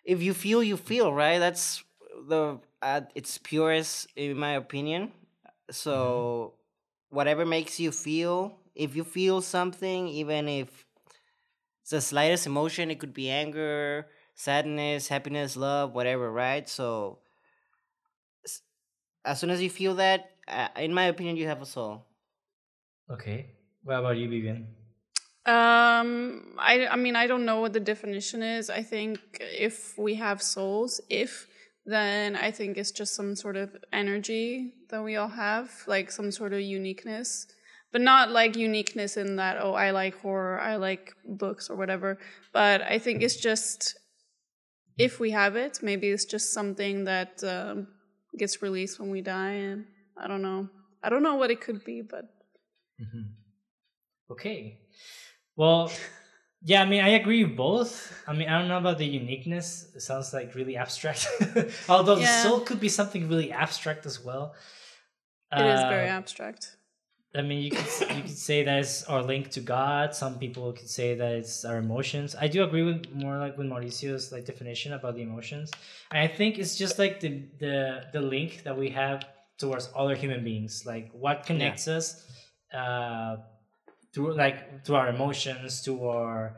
if 0.03 0.21
you 0.21 0.33
feel, 0.33 0.63
you 0.63 0.77
feel, 0.77 1.11
right? 1.13 1.39
That's 1.39 1.83
the 2.27 2.59
at 2.81 3.11
its 3.15 3.37
purest, 3.37 4.07
in 4.15 4.37
my 4.37 4.51
opinion. 4.51 5.11
So, 5.71 6.53
whatever 7.09 7.45
makes 7.45 7.79
you 7.79 7.91
feel, 7.91 8.59
if 8.75 8.95
you 8.95 9.03
feel 9.03 9.41
something, 9.41 10.07
even 10.07 10.47
if 10.47 10.85
it's 11.81 11.91
the 11.91 12.01
slightest 12.01 12.45
emotion, 12.45 12.91
it 12.91 12.99
could 12.99 13.13
be 13.13 13.29
anger, 13.29 14.07
sadness, 14.35 15.07
happiness, 15.07 15.55
love, 15.55 15.93
whatever, 15.93 16.31
right? 16.31 16.67
So, 16.67 17.19
as 19.25 19.39
soon 19.39 19.49
as 19.49 19.61
you 19.61 19.69
feel 19.69 19.95
that, 19.95 20.31
uh, 20.47 20.67
in 20.77 20.93
my 20.93 21.05
opinion, 21.05 21.37
you 21.37 21.47
have 21.47 21.61
a 21.61 21.65
soul. 21.65 22.05
okay 23.09 23.47
what 23.83 23.99
about 23.99 24.17
you 24.17 24.29
vivian 24.29 24.67
Um, 25.45 26.55
I 26.57 26.87
I 26.87 26.95
mean 26.95 27.15
I 27.17 27.27
don't 27.27 27.45
know 27.45 27.59
what 27.59 27.73
the 27.73 27.81
definition 27.93 28.41
is. 28.43 28.69
I 28.69 28.81
think 28.81 29.19
if 29.41 29.97
we 29.97 30.15
have 30.15 30.41
souls, 30.41 31.01
if 31.09 31.47
then 31.85 32.37
I 32.37 32.49
think 32.51 32.77
it's 32.77 32.91
just 32.91 33.13
some 33.13 33.35
sort 33.35 33.57
of 33.57 33.75
energy 33.91 34.73
that 34.89 35.03
we 35.03 35.17
all 35.17 35.33
have, 35.47 35.69
like 35.85 36.11
some 36.11 36.31
sort 36.31 36.53
of 36.53 36.61
uniqueness, 36.61 37.45
but 37.91 37.99
not 37.99 38.31
like 38.31 38.55
uniqueness 38.55 39.17
in 39.17 39.35
that 39.35 39.57
oh 39.59 39.73
I 39.73 39.91
like 39.91 40.15
horror, 40.23 40.61
I 40.61 40.77
like 40.77 41.13
books 41.25 41.69
or 41.69 41.75
whatever. 41.75 42.19
But 42.53 42.81
I 42.81 42.97
think 42.99 43.21
it's 43.21 43.35
just 43.35 43.99
if 44.97 45.19
we 45.19 45.31
have 45.31 45.55
it, 45.55 45.79
maybe 45.81 46.09
it's 46.09 46.25
just 46.25 46.53
something 46.53 47.05
that 47.05 47.43
um, 47.43 47.87
gets 48.37 48.61
released 48.61 48.99
when 48.99 49.09
we 49.11 49.21
die, 49.21 49.53
and 49.53 49.85
I 50.17 50.27
don't 50.27 50.41
know. 50.41 50.69
I 51.03 51.09
don't 51.09 51.23
know 51.23 51.35
what 51.35 51.51
it 51.51 51.61
could 51.61 51.83
be, 51.83 52.01
but 52.01 52.25
Mhm. 53.01 53.33
Okay. 54.29 54.79
Well, 55.55 55.91
yeah, 56.61 56.81
I 56.81 56.85
mean, 56.85 57.03
I 57.03 57.09
agree 57.09 57.43
with 57.43 57.57
both. 57.57 58.13
I 58.27 58.33
mean, 58.33 58.47
I 58.49 58.59
don't 58.59 58.67
know 58.67 58.77
about 58.77 58.97
the 58.97 59.05
uniqueness. 59.05 59.91
It 59.95 60.01
sounds 60.01 60.33
like 60.33 60.55
really 60.55 60.77
abstract. 60.77 61.27
Although 61.89 62.15
the 62.15 62.25
soul 62.25 62.61
could 62.61 62.79
be 62.79 62.89
something 62.89 63.27
really 63.27 63.51
abstract 63.51 64.05
as 64.05 64.23
well. 64.23 64.55
it 65.51 65.65
is 65.65 65.83
very 65.83 66.07
Uh, 66.09 66.17
abstract. 66.19 66.77
I 67.35 67.41
mean, 67.41 67.63
you 67.63 67.71
could 67.71 68.15
you 68.15 68.21
could 68.23 68.37
say 68.37 68.63
that 68.63 68.79
it's 68.79 69.03
our 69.05 69.23
link 69.23 69.49
to 69.51 69.59
God. 69.59 70.13
Some 70.13 70.37
people 70.37 70.71
could 70.71 70.89
say 70.89 71.15
that 71.15 71.31
it's 71.31 71.65
our 71.65 71.77
emotions. 71.77 72.35
I 72.39 72.47
do 72.47 72.63
agree 72.63 72.83
with 72.83 73.11
more 73.11 73.37
like 73.39 73.57
with 73.57 73.65
Mauricio's 73.65 74.31
like 74.31 74.45
definition 74.45 74.93
about 74.93 75.15
the 75.15 75.23
emotions. 75.23 75.71
And 76.11 76.19
I 76.19 76.27
think 76.27 76.59
it's 76.59 76.75
just 76.77 76.99
like 76.99 77.19
the 77.19 77.43
the 77.59 78.05
the 78.13 78.21
link 78.21 78.63
that 78.65 78.77
we 78.77 78.89
have 78.89 79.25
towards 79.57 79.89
other 79.95 80.15
human 80.15 80.43
beings. 80.43 80.83
Like 80.85 81.09
what 81.11 81.45
connects 81.45 81.87
us 81.87 82.23
uh, 82.71 83.37
through 84.13 84.35
like 84.35 84.85
through 84.85 84.97
our 84.97 85.09
emotions, 85.09 85.81
to 85.83 86.07
our 86.07 86.57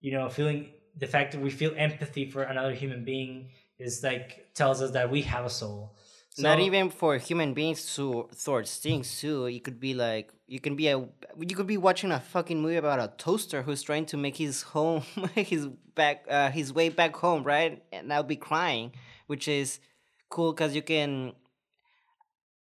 you 0.00 0.10
know 0.10 0.28
feeling 0.28 0.70
the 0.98 1.06
fact 1.06 1.32
that 1.32 1.40
we 1.40 1.50
feel 1.50 1.72
empathy 1.76 2.28
for 2.28 2.42
another 2.42 2.72
human 2.72 3.04
being 3.04 3.50
is 3.78 4.02
like 4.02 4.46
tells 4.54 4.82
us 4.82 4.90
that 4.92 5.08
we 5.08 5.22
have 5.22 5.44
a 5.44 5.50
soul. 5.50 5.96
Not 6.38 6.60
even 6.60 6.90
for 6.90 7.16
human 7.16 7.54
beings 7.54 7.94
to 7.96 8.28
towards 8.44 8.76
things 8.76 9.20
too. 9.20 9.46
You 9.48 9.60
could 9.60 9.80
be 9.80 9.94
like 9.94 10.32
you 10.46 10.60
can 10.60 10.76
be 10.76 10.88
a 10.88 10.98
you 10.98 11.56
could 11.56 11.66
be 11.66 11.78
watching 11.78 12.12
a 12.12 12.20
fucking 12.20 12.60
movie 12.60 12.76
about 12.76 13.00
a 13.00 13.12
toaster 13.16 13.62
who's 13.62 13.82
trying 13.82 14.04
to 14.06 14.18
make 14.18 14.36
his 14.36 14.60
home 14.62 15.00
his 15.34 15.66
back 15.94 16.26
uh, 16.28 16.50
his 16.50 16.72
way 16.74 16.90
back 16.90 17.16
home, 17.16 17.42
right? 17.42 17.82
And 17.90 18.12
I'll 18.12 18.22
be 18.22 18.36
crying, 18.36 18.92
which 19.28 19.48
is 19.48 19.80
cool 20.28 20.52
because 20.52 20.74
you 20.74 20.82
can. 20.82 21.32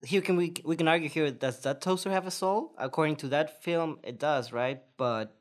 Here 0.01 0.22
can 0.22 0.36
we 0.38 0.53
we 0.63 0.76
can 0.76 0.88
argue 0.88 1.09
here? 1.09 1.30
Does 1.32 1.59
that 1.61 1.82
toaster 1.82 2.09
have 2.09 2.26
a 2.26 2.32
soul? 2.32 2.74
According 2.78 3.17
to 3.17 3.28
that 3.30 3.63
film, 3.63 3.99
it 4.03 4.17
does, 4.20 4.51
right? 4.51 4.82
But 4.97 5.36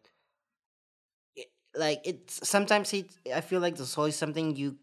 it, 1.36 1.48
like 1.74 2.00
it's 2.04 2.46
sometimes 2.48 2.92
it 2.92 3.10
I 3.34 3.40
feel 3.40 3.60
like 3.60 3.76
the 3.76 3.86
soul 3.86 4.06
is 4.06 4.16
something 4.16 4.56
you 4.56 4.76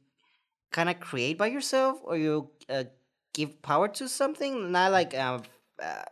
kind 0.71 0.89
of 0.89 0.99
create 0.99 1.37
by 1.37 1.47
yourself 1.47 1.99
or 2.03 2.17
you 2.17 2.51
uh, 2.69 2.85
give 3.35 3.61
power 3.61 3.87
to 3.89 4.07
something 4.09 4.71
not 4.71 4.91
like 4.91 5.13
a, 5.13 5.43
uh, 5.81 6.03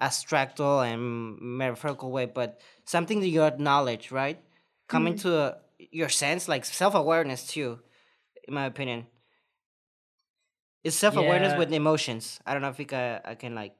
abstractal 0.00 0.86
and 0.86 1.38
metaphorical 1.40 2.10
way 2.12 2.26
but 2.26 2.60
something 2.84 3.20
that 3.20 3.28
you 3.28 3.42
acknowledge 3.42 4.12
right? 4.12 4.40
Coming 4.88 5.16
to 5.16 5.36
uh 5.38 5.54
your 5.92 6.08
sense 6.08 6.48
like 6.48 6.64
self-awareness 6.64 7.46
too 7.48 7.80
in 8.46 8.54
my 8.54 8.66
opinion. 8.66 9.06
It's 10.84 10.96
self-awareness 10.96 11.52
Yeah. 11.52 11.58
with 11.58 11.72
emotions. 11.72 12.40
I 12.46 12.52
don't 12.52 12.62
know 12.62 12.70
if 12.70 12.80
i 12.80 13.34
can 13.34 13.54
like 13.54 13.74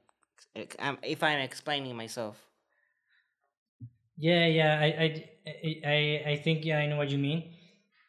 if 0.55 1.23
i'm 1.23 1.39
explaining 1.39 1.95
myself. 1.95 2.45
Yeah, 4.17 4.47
yeah, 4.47 4.79
I, 4.81 4.85
I, 5.47 5.81
I, 5.85 6.31
I 6.31 6.35
think 6.43 6.65
yeah, 6.65 6.79
I 6.79 6.87
know 6.87 6.97
what 6.97 7.09
you 7.09 7.17
mean. 7.17 7.53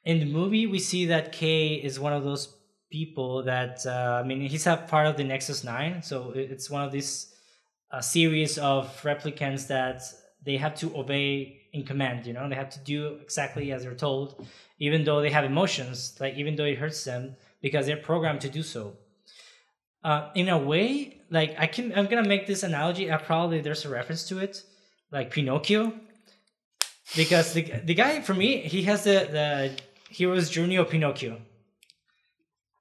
In 0.05 0.19
the 0.19 0.27
movie, 0.27 0.67
we 0.67 0.79
see 0.79 1.07
that 1.07 1.33
Kay 1.33 1.75
is 1.75 2.01
one 2.01 2.13
of 2.13 2.25
those 2.25 2.49
people 2.91 3.43
that 3.45 3.87
uh, 3.87 4.21
I 4.23 4.27
mean, 4.27 4.41
he's 4.41 4.67
a 4.67 4.77
part 4.77 5.07
of 5.07 5.17
the 5.17 5.25
Nexus 5.25 5.65
Nine, 5.65 6.03
so 6.03 6.33
it's 6.35 6.69
one 6.69 6.85
of 6.85 6.93
these 6.93 7.33
uh, 7.93 8.01
series 8.01 8.59
of 8.59 8.87
replicants 9.03 9.67
that 9.69 10.03
they 10.45 10.57
have 10.57 10.75
to 10.77 10.97
obey 10.97 11.61
in 11.73 11.85
command. 11.85 12.27
You 12.27 12.33
know, 12.33 12.49
they 12.49 12.55
have 12.55 12.71
to 12.71 12.81
do 12.81 13.19
exactly 13.23 13.73
as 13.73 13.83
they're 13.83 13.95
told, 13.95 14.47
even 14.79 15.05
though 15.05 15.21
they 15.21 15.31
have 15.31 15.45
emotions, 15.45 16.17
like 16.21 16.35
even 16.35 16.57
though 16.57 16.65
it 16.65 16.79
hurts 16.79 17.05
them, 17.05 17.37
because 17.63 17.87
they're 17.87 17.97
programmed 17.97 18.41
to 18.43 18.49
do 18.49 18.63
so. 18.63 18.97
Uh, 20.03 20.31
in 20.35 20.49
a 20.49 20.59
way, 20.59 21.21
like 21.31 21.55
I 21.59 21.67
can, 21.67 21.93
I'm 21.97 22.07
gonna 22.07 22.29
make 22.29 22.47
this 22.47 22.63
analogy. 22.63 23.11
Uh, 23.11 23.19
probably 23.19 23.61
there's 23.61 23.85
a 23.85 23.89
reference 23.91 24.27
to 24.29 24.39
it 24.39 24.65
like 25.13 25.31
Pinocchio, 25.31 25.93
because 27.17 27.53
the 27.53 27.63
the 27.85 27.95
guy 27.95 28.21
for 28.21 28.35
me 28.35 28.59
he 28.59 28.83
has 28.83 29.05
the 29.05 29.29
the 29.31 29.81
hero's 30.09 30.51
journey 30.51 30.77
of 30.77 30.89
Pinocchio. 30.89 31.41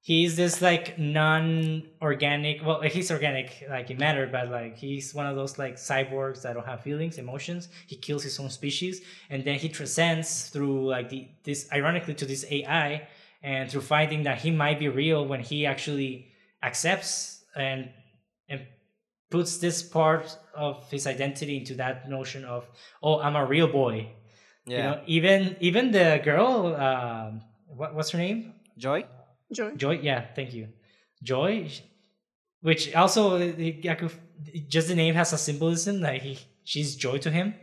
He's 0.02 0.36
this 0.36 0.62
like 0.62 0.98
non-organic. 0.98 2.66
Well, 2.66 2.82
he's 2.82 3.12
organic, 3.12 3.64
like 3.70 3.90
in 3.92 3.98
matter, 3.98 4.28
but 4.32 4.50
like 4.50 4.78
he's 4.78 5.14
one 5.14 5.26
of 5.28 5.36
those 5.36 5.58
like 5.58 5.76
cyborgs 5.76 6.42
that 6.44 6.54
don't 6.54 6.66
have 6.66 6.82
feelings, 6.82 7.18
emotions. 7.18 7.70
He 7.88 7.96
kills 7.96 8.24
his 8.24 8.40
own 8.40 8.50
species, 8.50 9.02
and 9.30 9.44
then 9.44 9.56
he 9.60 9.70
transcends 9.70 10.48
through 10.50 10.88
like 10.90 11.10
the 11.10 11.28
this 11.44 11.68
ironically 11.72 12.14
to 12.16 12.26
this 12.26 12.46
AI, 12.50 13.08
and 13.44 13.70
through 13.70 13.82
finding 13.82 14.24
that 14.24 14.40
he 14.40 14.52
might 14.52 14.80
be 14.80 14.90
real 14.90 15.26
when 15.26 15.40
he 15.42 15.66
actually 15.66 16.28
accepts 16.64 17.44
and 17.56 17.90
and 18.50 18.62
puts 19.30 19.58
this 19.58 19.84
part 19.84 20.38
of 20.56 20.90
his 20.90 21.06
identity 21.08 21.56
into 21.58 21.76
that 21.76 22.10
notion 22.10 22.44
of 22.44 22.68
oh 23.02 23.20
i'm 23.22 23.36
a 23.36 23.46
real 23.46 23.68
boy 23.68 24.12
Yeah. 24.66 24.78
you 24.78 24.84
know 24.84 25.02
even 25.06 25.56
even 25.62 25.92
the 25.92 26.20
girl 26.24 26.76
um 26.76 27.42
what, 27.68 27.96
what's 27.96 28.10
her 28.12 28.18
name 28.18 28.54
Joy? 28.78 29.06
Joy. 29.54 29.72
joy 29.76 30.00
yeah 30.02 30.26
thank 30.36 30.54
you 30.54 30.68
joy 31.24 31.70
which 32.62 32.94
also 32.96 33.38
I 33.40 34.10
just 34.68 34.88
the 34.88 34.96
name 34.96 35.16
has 35.16 35.34
a 35.34 35.38
symbolism 35.38 36.02
like 36.02 36.22
he, 36.22 36.38
she's 36.64 36.96
joy 36.96 37.18
to 37.20 37.32
him 37.32 37.56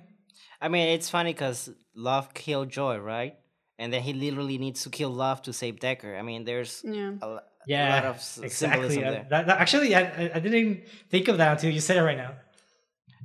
I 0.60 0.68
mean, 0.68 0.88
it's 0.88 1.10
funny 1.10 1.34
because 1.34 1.68
love 1.94 2.32
killed 2.32 2.70
joy, 2.70 2.96
right? 2.96 3.34
And 3.78 3.92
then 3.92 4.00
he 4.00 4.14
literally 4.14 4.56
needs 4.56 4.84
to 4.84 4.88
kill 4.88 5.10
love 5.10 5.42
to 5.42 5.52
save 5.52 5.76
Deckard. 5.76 6.18
I 6.18 6.22
mean, 6.22 6.44
there's 6.44 6.82
Yeah. 6.82 7.12
a, 7.20 7.40
yeah 7.66 7.88
a 7.88 7.94
lot 7.96 8.04
of 8.06 8.16
s- 8.16 8.38
exactly 8.42 8.88
symbolism 8.88 9.04
Uh, 9.04 9.10
there. 9.10 9.26
that, 9.28 9.46
that- 9.48 9.60
actually 9.60 9.94
I, 9.94 10.00
I- 10.00 10.30
I 10.36 10.38
didn't 10.40 10.54
even 10.54 10.82
think 11.10 11.28
of 11.28 11.36
that 11.36 11.52
until 11.52 11.70
you 11.70 11.80
said 11.80 11.98
it 11.98 12.02
right 12.02 12.16
now 12.16 12.32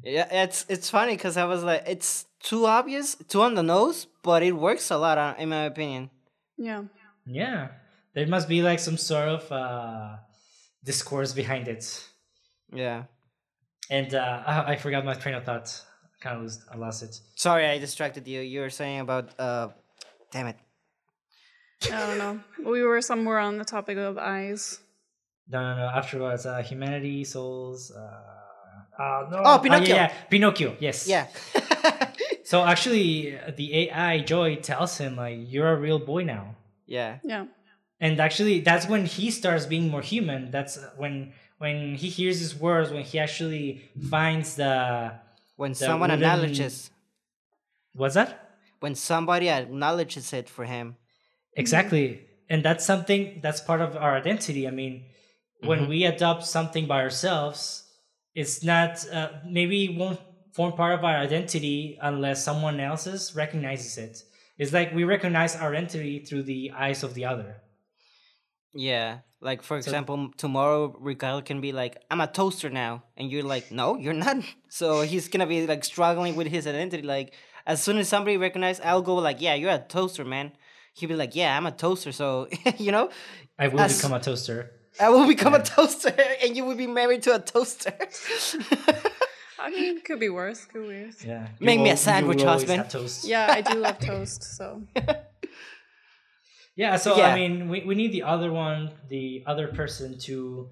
Yeah, 0.03 0.27
it's 0.43 0.65
it's 0.67 0.89
funny 0.89 1.15
because 1.15 1.37
I 1.37 1.45
was 1.45 1.63
like, 1.63 1.83
it's 1.87 2.25
too 2.43 2.65
obvious, 2.65 3.15
too 3.31 3.41
on 3.43 3.53
the 3.55 3.63
nose, 3.63 4.07
but 4.23 4.43
it 4.43 4.51
works 4.67 4.91
a 4.91 4.97
lot, 4.97 5.17
uh, 5.17 5.35
in 5.41 5.47
my 5.49 5.63
opinion. 5.71 6.09
Yeah. 6.57 6.83
yeah 7.25 7.67
there 8.13 8.27
must 8.27 8.47
be 8.49 8.61
like 8.61 8.79
some 8.79 8.97
sort 8.97 9.27
of 9.29 9.51
uh 9.51 10.15
discourse 10.83 11.33
behind 11.33 11.67
it 11.67 11.83
Yeah. 12.73 13.03
And 13.89 14.13
uh, 14.15 14.43
I, 14.47 14.71
I 14.71 14.75
forgot 14.77 15.03
my 15.03 15.13
train 15.15 15.35
of 15.35 15.43
thought. 15.43 15.67
Kind 16.21 16.37
of 16.37 16.41
lose, 16.43 16.59
I 16.71 16.77
lost 16.77 17.03
it. 17.03 17.19
Sorry, 17.35 17.65
I 17.67 17.77
distracted 17.77 18.25
you. 18.27 18.39
You 18.39 18.61
were 18.61 18.69
saying 18.69 18.99
about 19.01 19.37
uh, 19.39 19.67
damn 20.31 20.47
it. 20.47 20.55
I 21.91 21.99
don't 22.07 22.17
know. 22.17 22.39
We 22.71 22.83
were 22.83 23.01
somewhere 23.01 23.39
on 23.39 23.57
the 23.57 23.65
topic 23.65 23.97
of 23.97 24.17
eyes. 24.17 24.79
No, 25.49 25.59
no, 25.59 25.75
no. 25.75 25.87
Afterwards, 25.89 26.45
uh, 26.45 26.61
humanity, 26.61 27.23
souls. 27.25 27.91
Uh, 27.91 29.01
uh, 29.01 29.27
no. 29.31 29.37
Oh, 29.39 29.43
Ah, 29.45 29.57
Pinocchio. 29.57 29.95
yeah, 29.95 30.07
yeah. 30.07 30.13
Pinocchio. 30.29 30.75
Yes. 30.79 31.07
Yeah. 31.07 31.27
So 32.43 32.63
actually, 32.65 33.37
uh, 33.39 33.51
the 33.55 33.89
AI 33.89 34.19
Joy 34.19 34.57
tells 34.57 34.97
him 34.97 35.15
like, 35.15 35.37
"You're 35.51 35.71
a 35.71 35.79
real 35.79 35.99
boy 35.99 36.23
now." 36.23 36.55
yeah. 36.85 37.19
Yeah. 37.23 37.45
And 38.01 38.19
actually, 38.19 38.61
that's 38.61 38.87
when 38.87 39.05
he 39.05 39.29
starts 39.31 39.65
being 39.67 39.87
more 39.89 40.01
human. 40.01 40.49
That's 40.51 40.79
when 40.97 41.33
when 41.59 41.95
he 41.95 42.09
hears 42.09 42.39
his 42.39 42.53
words. 42.55 42.89
When 42.91 43.03
he 43.03 43.19
actually 43.19 43.65
finds 44.09 44.55
the 44.55 44.73
When 45.55 45.71
The 45.73 45.85
someone 45.87 46.09
wooden- 46.09 46.23
acknowledges, 46.25 46.89
what's 47.93 48.15
that? 48.15 48.29
when 48.79 48.95
somebody 48.95 49.47
acknowledges 49.49 50.33
it 50.33 50.49
for 50.49 50.65
him. 50.65 50.95
Exactly. 51.55 52.07
And 52.49 52.65
that's 52.65 52.83
something 52.83 53.39
that's 53.43 53.61
part 53.61 53.79
of 53.81 53.95
our 53.95 54.17
identity. 54.17 54.67
I 54.67 54.71
mean, 54.71 55.05
when 55.69 55.81
Mhm. 55.81 55.89
we 55.89 56.03
adopt 56.05 56.43
something 56.45 56.87
by 56.87 56.99
ourselves, 57.01 57.61
it's 58.33 58.63
not, 58.63 58.91
uh, 59.13 59.29
maybe 59.45 59.85
it 59.85 59.93
won't 59.95 60.19
form 60.53 60.73
part 60.73 60.93
of 60.97 61.05
our 61.05 61.17
identity 61.17 61.99
unless 62.01 62.43
someone 62.43 62.79
else's 62.79 63.35
recognizes 63.35 63.97
it. 63.99 64.23
It's 64.57 64.73
like 64.73 64.89
we 64.95 65.03
recognize 65.03 65.55
our 65.55 65.75
identity 65.75 66.25
through 66.25 66.43
the 66.43 66.71
eyes 66.75 67.03
of 67.03 67.13
the 67.13 67.25
other. 67.25 67.61
Yeah. 68.73 69.19
Like 69.41 69.63
for 69.63 69.81
So- 69.81 69.89
example, 69.89 70.31
tomorrow 70.37 70.95
Ricardo 70.99 71.41
can 71.41 71.61
be 71.61 71.71
like, 71.71 71.97
"I'm 72.11 72.21
a 72.21 72.27
toaster 72.27 72.69
now," 72.69 73.03
and 73.17 73.31
you're 73.31 73.43
like, 73.43 73.71
"No, 73.71 73.97
you're 73.97 74.13
not." 74.13 74.37
So 74.69 75.01
he's 75.01 75.27
gonna 75.29 75.47
be 75.47 75.65
like 75.67 75.83
struggling 75.83 76.35
with 76.35 76.47
his 76.47 76.65
identity. 76.67 77.03
Like 77.03 77.33
as 77.65 77.81
soon 77.83 77.97
as 77.97 78.07
somebody 78.07 78.37
recognizes, 78.37 78.81
I'll 78.85 79.01
go 79.01 79.15
like, 79.15 79.41
"Yeah, 79.41 79.55
you're 79.55 79.71
a 79.71 79.79
toaster, 79.79 80.23
man." 80.25 80.51
He'll 80.93 81.09
be 81.09 81.15
like, 81.15 81.35
"Yeah, 81.35 81.57
I'm 81.57 81.65
a 81.65 81.71
toaster." 81.71 82.11
So 82.11 82.47
you 82.77 82.91
know, 82.91 83.09
I 83.57 83.67
will 83.67 83.79
As- 83.81 83.97
become 83.97 84.13
a 84.13 84.19
toaster. 84.19 84.71
I 84.99 85.09
will 85.09 85.25
become 85.27 85.53
Yeah. 85.53 85.61
a 85.61 85.63
toaster, 85.63 86.13
and 86.43 86.55
you 86.55 86.63
will 86.65 86.75
be 86.75 86.87
married 86.87 87.23
to 87.23 87.33
a 87.35 87.39
toaster. 87.39 87.93
I 89.59 89.69
mean, 89.69 89.97
it 89.97 90.05
could 90.05 90.19
be 90.19 90.29
worse. 90.29 90.65
Could 90.65 90.81
be 90.89 91.03
worse. 91.05 91.23
Yeah. 91.23 91.47
Make 91.59 91.79
me 91.79 91.89
a 91.91 91.97
sandwich, 91.97 92.41
husband. 92.43 92.89
toast. 92.89 93.23
Yeah, 93.25 93.47
I 93.49 93.61
do 93.61 93.75
love 93.79 93.99
toast. 93.99 94.43
So 94.43 94.83
Yeah. 96.75 96.95
So, 96.97 97.17
Yeah. 97.17 97.27
I 97.27 97.35
mean, 97.35 97.69
we, 97.69 97.83
we 97.83 97.95
need 97.95 98.11
the 98.11 98.23
other 98.23 98.51
one, 98.51 98.91
the 99.09 99.43
other 99.45 99.67
person 99.67 100.17
to 100.19 100.69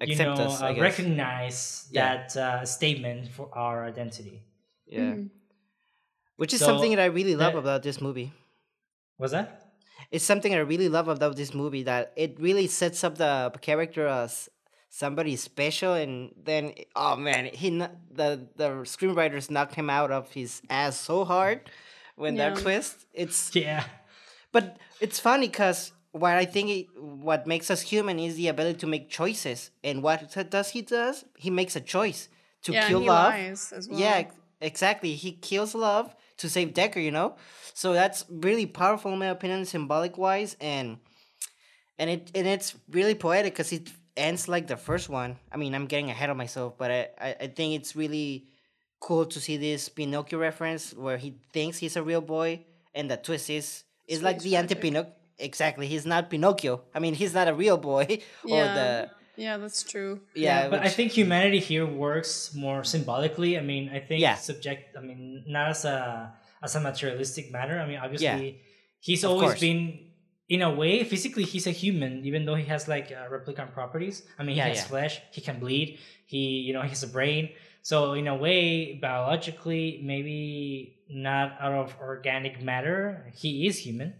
you 0.00 0.16
know, 0.16 0.32
us, 0.34 0.60
uh, 0.60 0.74
recognize 0.78 1.88
Yeah. 1.90 2.16
that 2.26 2.36
uh, 2.36 2.64
statement 2.66 3.28
for 3.28 3.48
our 3.56 3.84
identity. 3.84 4.42
yeah, 4.86 5.00
Mhm. 5.16 5.30
which 6.36 6.52
is 6.52 6.60
So, 6.60 6.66
something 6.66 6.90
that 6.94 7.00
I 7.00 7.06
really 7.06 7.34
love 7.36 7.54
that- 7.54 7.58
about 7.58 7.82
this 7.82 8.00
movie. 8.00 8.32
Was 9.18 9.30
that? 9.30 9.60
it's 10.10 10.24
something 10.24 10.52
I 10.54 10.58
really 10.58 10.88
love 10.90 11.08
about 11.08 11.36
this 11.36 11.54
movie 11.54 11.84
that 11.84 12.12
it 12.16 12.38
really 12.38 12.66
sets 12.66 13.02
up 13.02 13.16
the 13.16 13.50
character 13.62 14.06
as 14.06 14.50
somebody 14.90 15.34
special, 15.36 15.94
and 15.94 16.34
then 16.36 16.74
oh 16.94 17.16
man, 17.16 17.46
he 17.46 17.70
the 17.70 18.46
the 18.60 18.68
screenwriters 18.84 19.50
knocked 19.50 19.74
him 19.74 19.88
out 19.88 20.10
of 20.10 20.30
his 20.32 20.60
ass 20.68 20.98
so 21.00 21.24
hard 21.24 21.70
when 22.16 22.36
that 22.36 22.56
twist. 22.58 23.06
It's 23.14 23.50
Yeah. 23.56 23.84
But 24.54 24.78
it's 25.00 25.18
funny 25.18 25.48
because 25.48 25.92
what 26.12 26.34
I 26.34 26.44
think 26.44 26.70
it, 26.70 26.86
what 26.96 27.44
makes 27.44 27.72
us 27.72 27.80
human 27.80 28.20
is 28.20 28.36
the 28.36 28.46
ability 28.48 28.78
to 28.78 28.86
make 28.86 29.10
choices, 29.10 29.72
and 29.82 30.00
what 30.00 30.32
does 30.50 30.70
he 30.70 30.80
does 30.80 31.24
he 31.36 31.50
makes 31.50 31.74
a 31.74 31.80
choice 31.80 32.28
to 32.62 32.72
yeah, 32.72 32.88
kill 32.88 33.00
love. 33.00 33.34
well. 33.34 34.00
Yeah, 34.00 34.24
exactly. 34.60 35.14
He 35.16 35.32
kills 35.32 35.74
love 35.74 36.14
to 36.38 36.48
save 36.48 36.72
Deckard, 36.72 37.02
you 37.02 37.10
know? 37.10 37.36
So 37.74 37.92
that's 37.92 38.24
really 38.30 38.66
powerful 38.66 39.12
in 39.12 39.18
my 39.18 39.26
opinion, 39.26 39.64
symbolic 39.64 40.16
wise 40.16 40.56
and 40.60 40.98
and 41.98 42.10
it 42.10 42.30
and 42.34 42.46
it's 42.46 42.76
really 42.90 43.14
poetic 43.14 43.54
because 43.54 43.72
it 43.72 43.92
ends 44.16 44.48
like 44.48 44.66
the 44.66 44.76
first 44.76 45.08
one. 45.08 45.36
I 45.50 45.56
mean, 45.56 45.74
I'm 45.74 45.86
getting 45.86 46.10
ahead 46.10 46.30
of 46.30 46.36
myself, 46.36 46.78
but 46.78 46.90
I, 46.90 47.08
I, 47.20 47.36
I 47.40 47.46
think 47.48 47.74
it's 47.74 47.96
really 47.96 48.46
cool 49.00 49.26
to 49.26 49.40
see 49.40 49.56
this 49.56 49.88
Pinocchio 49.88 50.38
reference 50.38 50.94
where 50.94 51.18
he 51.18 51.34
thinks 51.52 51.78
he's 51.78 51.96
a 51.96 52.02
real 52.02 52.20
boy 52.20 52.64
and 52.94 53.10
the 53.10 53.16
twist 53.16 53.50
is 53.50 53.83
is 54.08 54.18
It's 54.18 54.24
like 54.24 54.40
the 54.42 54.56
anti 54.56 54.74
Pinocchio. 54.74 55.12
Exactly. 55.38 55.86
He's 55.88 56.06
not 56.06 56.30
Pinocchio. 56.30 56.82
I 56.94 56.98
mean, 57.00 57.14
he's 57.14 57.34
not 57.34 57.48
a 57.48 57.54
real 57.54 57.76
boy 57.76 58.06
or 58.44 58.56
Yeah. 58.58 58.74
the 58.74 59.10
Yeah, 59.36 59.56
that's 59.58 59.82
true. 59.82 60.20
yeah, 60.34 60.68
but 60.68 60.80
I 60.86 60.88
think 60.88 61.10
humanity 61.10 61.58
here 61.58 61.84
works 61.86 62.54
more 62.54 62.84
symbolically. 62.84 63.58
I 63.58 63.62
mean, 63.62 63.90
I 63.90 63.98
think 63.98 64.20
Yeah. 64.20 64.36
subject. 64.36 64.96
I 64.96 65.00
mean, 65.00 65.44
not 65.48 65.70
as 65.70 65.84
a 65.84 66.32
as 66.62 66.76
a 66.76 66.80
materialistic 66.80 67.50
matter. 67.50 67.76
I 67.82 67.86
mean, 67.86 67.98
obviously, 67.98 68.60
he's 69.00 69.24
Of 69.24 69.30
always 69.32 69.50
course. 69.58 69.60
been 69.60 69.82
in 70.48 70.62
a 70.62 70.70
way 70.70 71.02
physically 71.04 71.42
he's 71.44 71.66
a 71.66 71.72
human, 71.82 72.24
even 72.24 72.44
though 72.46 72.54
he 72.54 72.64
has 72.74 72.86
like 72.86 73.10
uh, 73.10 73.26
replicant 73.34 73.72
properties. 73.72 74.22
I 74.38 74.44
mean, 74.44 74.56
Yeah, 74.56 74.64
he 74.68 74.70
has 74.76 74.84
yeah. 74.86 74.92
flesh, 74.94 75.14
he 75.32 75.40
can 75.40 75.58
bleed, 75.58 75.98
he 76.26 76.42
you 76.66 76.72
know 76.72 76.82
he 76.82 76.90
has 76.94 77.02
a 77.02 77.08
brain. 77.18 77.50
So 77.82 78.12
in 78.14 78.28
a 78.28 78.36
way, 78.36 78.94
biologically, 79.02 80.00
maybe 80.04 80.96
not 81.14 81.56
out 81.60 81.72
of 81.72 81.96
organic 82.00 82.62
matter, 82.62 83.30
he 83.34 83.66
is 83.66 83.78
human. 83.78 84.14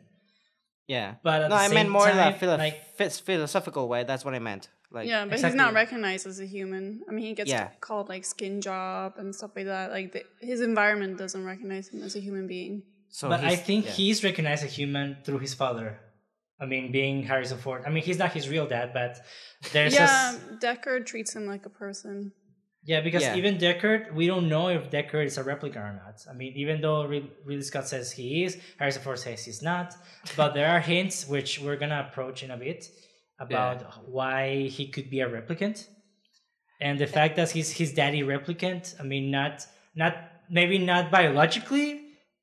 yeah. 0.86 1.14
But 1.22 1.42
at 1.42 1.50
No, 1.50 1.56
the 1.56 1.62
I 1.62 1.66
same 1.66 1.74
meant 1.74 1.90
more 1.90 2.08
in 2.08 2.18
a 2.18 2.32
philo- 2.38 2.56
like 2.58 2.96
phis- 2.96 3.20
philosophical 3.20 3.88
way. 3.88 4.04
That's 4.04 4.24
what 4.24 4.34
I 4.34 4.38
meant. 4.38 4.68
Like 4.90 5.08
yeah, 5.08 5.24
but 5.26 5.40
he's 5.40 5.54
not 5.54 5.74
recognized 5.74 6.24
as 6.26 6.38
a 6.40 6.46
human. 6.46 7.02
I 7.08 7.12
mean, 7.12 7.24
he 7.24 7.34
gets 7.34 7.50
Yeah. 7.50 7.68
called 7.80 8.08
like 8.08 8.24
skin 8.24 8.60
job 8.60 9.14
and 9.18 9.34
stuff 9.34 9.50
like 9.56 9.66
that. 9.66 9.90
Like 9.90 10.12
the, 10.12 10.22
his 10.40 10.60
environment 10.60 11.18
doesn't 11.18 11.44
recognize 11.44 11.88
him 11.88 12.02
as 12.02 12.14
a 12.14 12.20
human 12.20 12.46
being. 12.46 12.82
So 13.08 13.28
but 13.28 13.40
I 13.44 13.56
think 13.56 13.86
yeah. 13.86 13.90
he's 13.92 14.22
recognized 14.22 14.62
as 14.64 14.72
human 14.74 15.16
through 15.24 15.38
his 15.40 15.52
father. 15.54 15.98
I 16.60 16.66
mean, 16.66 16.92
being 16.92 17.24
Harrison 17.24 17.58
Ford. 17.58 17.82
I 17.86 17.90
mean, 17.90 18.04
he's 18.04 18.18
not 18.18 18.32
his 18.32 18.48
real 18.48 18.66
dad, 18.68 18.92
but 18.94 19.20
there's 19.72 19.94
yeah, 19.94 20.06
just 20.06 20.60
Deckard 20.60 21.06
treats 21.06 21.34
him 21.34 21.46
like 21.46 21.66
a 21.66 21.70
person. 21.70 22.32
Yeah, 22.84 23.00
because 23.00 23.22
Yeah. 23.22 23.36
even 23.36 23.56
Deckard, 23.58 24.12
we 24.12 24.26
don't 24.26 24.48
know 24.48 24.68
if 24.68 24.90
Deckard 24.90 25.26
is 25.26 25.38
a 25.38 25.44
replica 25.44 25.78
or 25.78 25.92
not. 26.04 26.16
I 26.30 26.34
mean, 26.34 26.52
even 26.56 26.80
though 26.80 27.04
Re- 27.06 27.30
Ridley 27.44 27.62
Scott 27.62 27.88
says 27.88 28.12
he 28.12 28.44
is, 28.44 28.58
Harrison 28.78 29.02
Ford 29.02 29.18
says 29.18 29.44
he's 29.44 29.62
not. 29.62 29.94
But 30.36 30.54
there 30.54 30.68
are 30.68 30.80
hints 30.80 31.26
which 31.26 31.60
we're 31.60 31.76
gonna 31.76 32.06
approach 32.08 32.42
in 32.42 32.50
a 32.50 32.56
bit 32.56 32.88
about 33.38 34.08
why 34.08 34.68
he 34.76 34.88
could 34.88 35.08
be 35.10 35.20
a 35.20 35.28
replicant, 35.28 35.86
and 36.80 36.98
the 36.98 37.06
fact 37.06 37.36
that 37.36 37.50
he's 37.50 37.70
his 37.72 37.92
daddy 37.92 38.22
replicant. 38.22 38.94
I 39.00 39.02
mean, 39.02 39.30
not 39.30 39.66
not 39.94 40.14
maybe 40.50 40.78
not 40.78 41.10
biologically, 41.10 41.88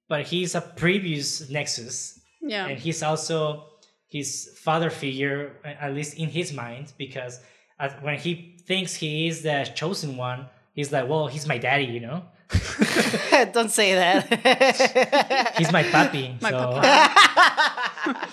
but 0.09 0.21
he's 0.27 0.55
a 0.55 0.61
previous 0.61 1.49
Nexus 1.49 2.19
Yeah, 2.41 2.67
and 2.67 2.79
he's 2.79 3.03
also 3.03 3.67
his 4.07 4.57
father 4.65 4.89
figure 4.89 5.55
at 5.63 5.93
least 5.93 6.17
in 6.17 6.29
his 6.29 6.51
mind 6.51 6.91
because 6.97 7.39
at, 7.81 8.01
when 8.03 8.17
he 8.17 8.55
thinks 8.65 8.93
he 8.93 9.27
is 9.27 9.41
the 9.41 9.69
chosen 9.75 10.15
one 10.15 10.45
he's 10.73 10.91
like 10.91 11.07
well 11.09 11.27
he's 11.27 11.47
my 11.47 11.57
daddy 11.57 11.85
you 11.85 11.99
know 11.99 12.23
Don't 13.53 13.71
say 13.71 13.95
that. 13.95 15.53
he's 15.57 15.71
my 15.71 15.83
papi 15.83 16.41
My 16.41 16.49
so 16.49 16.57
papa. 16.57 18.27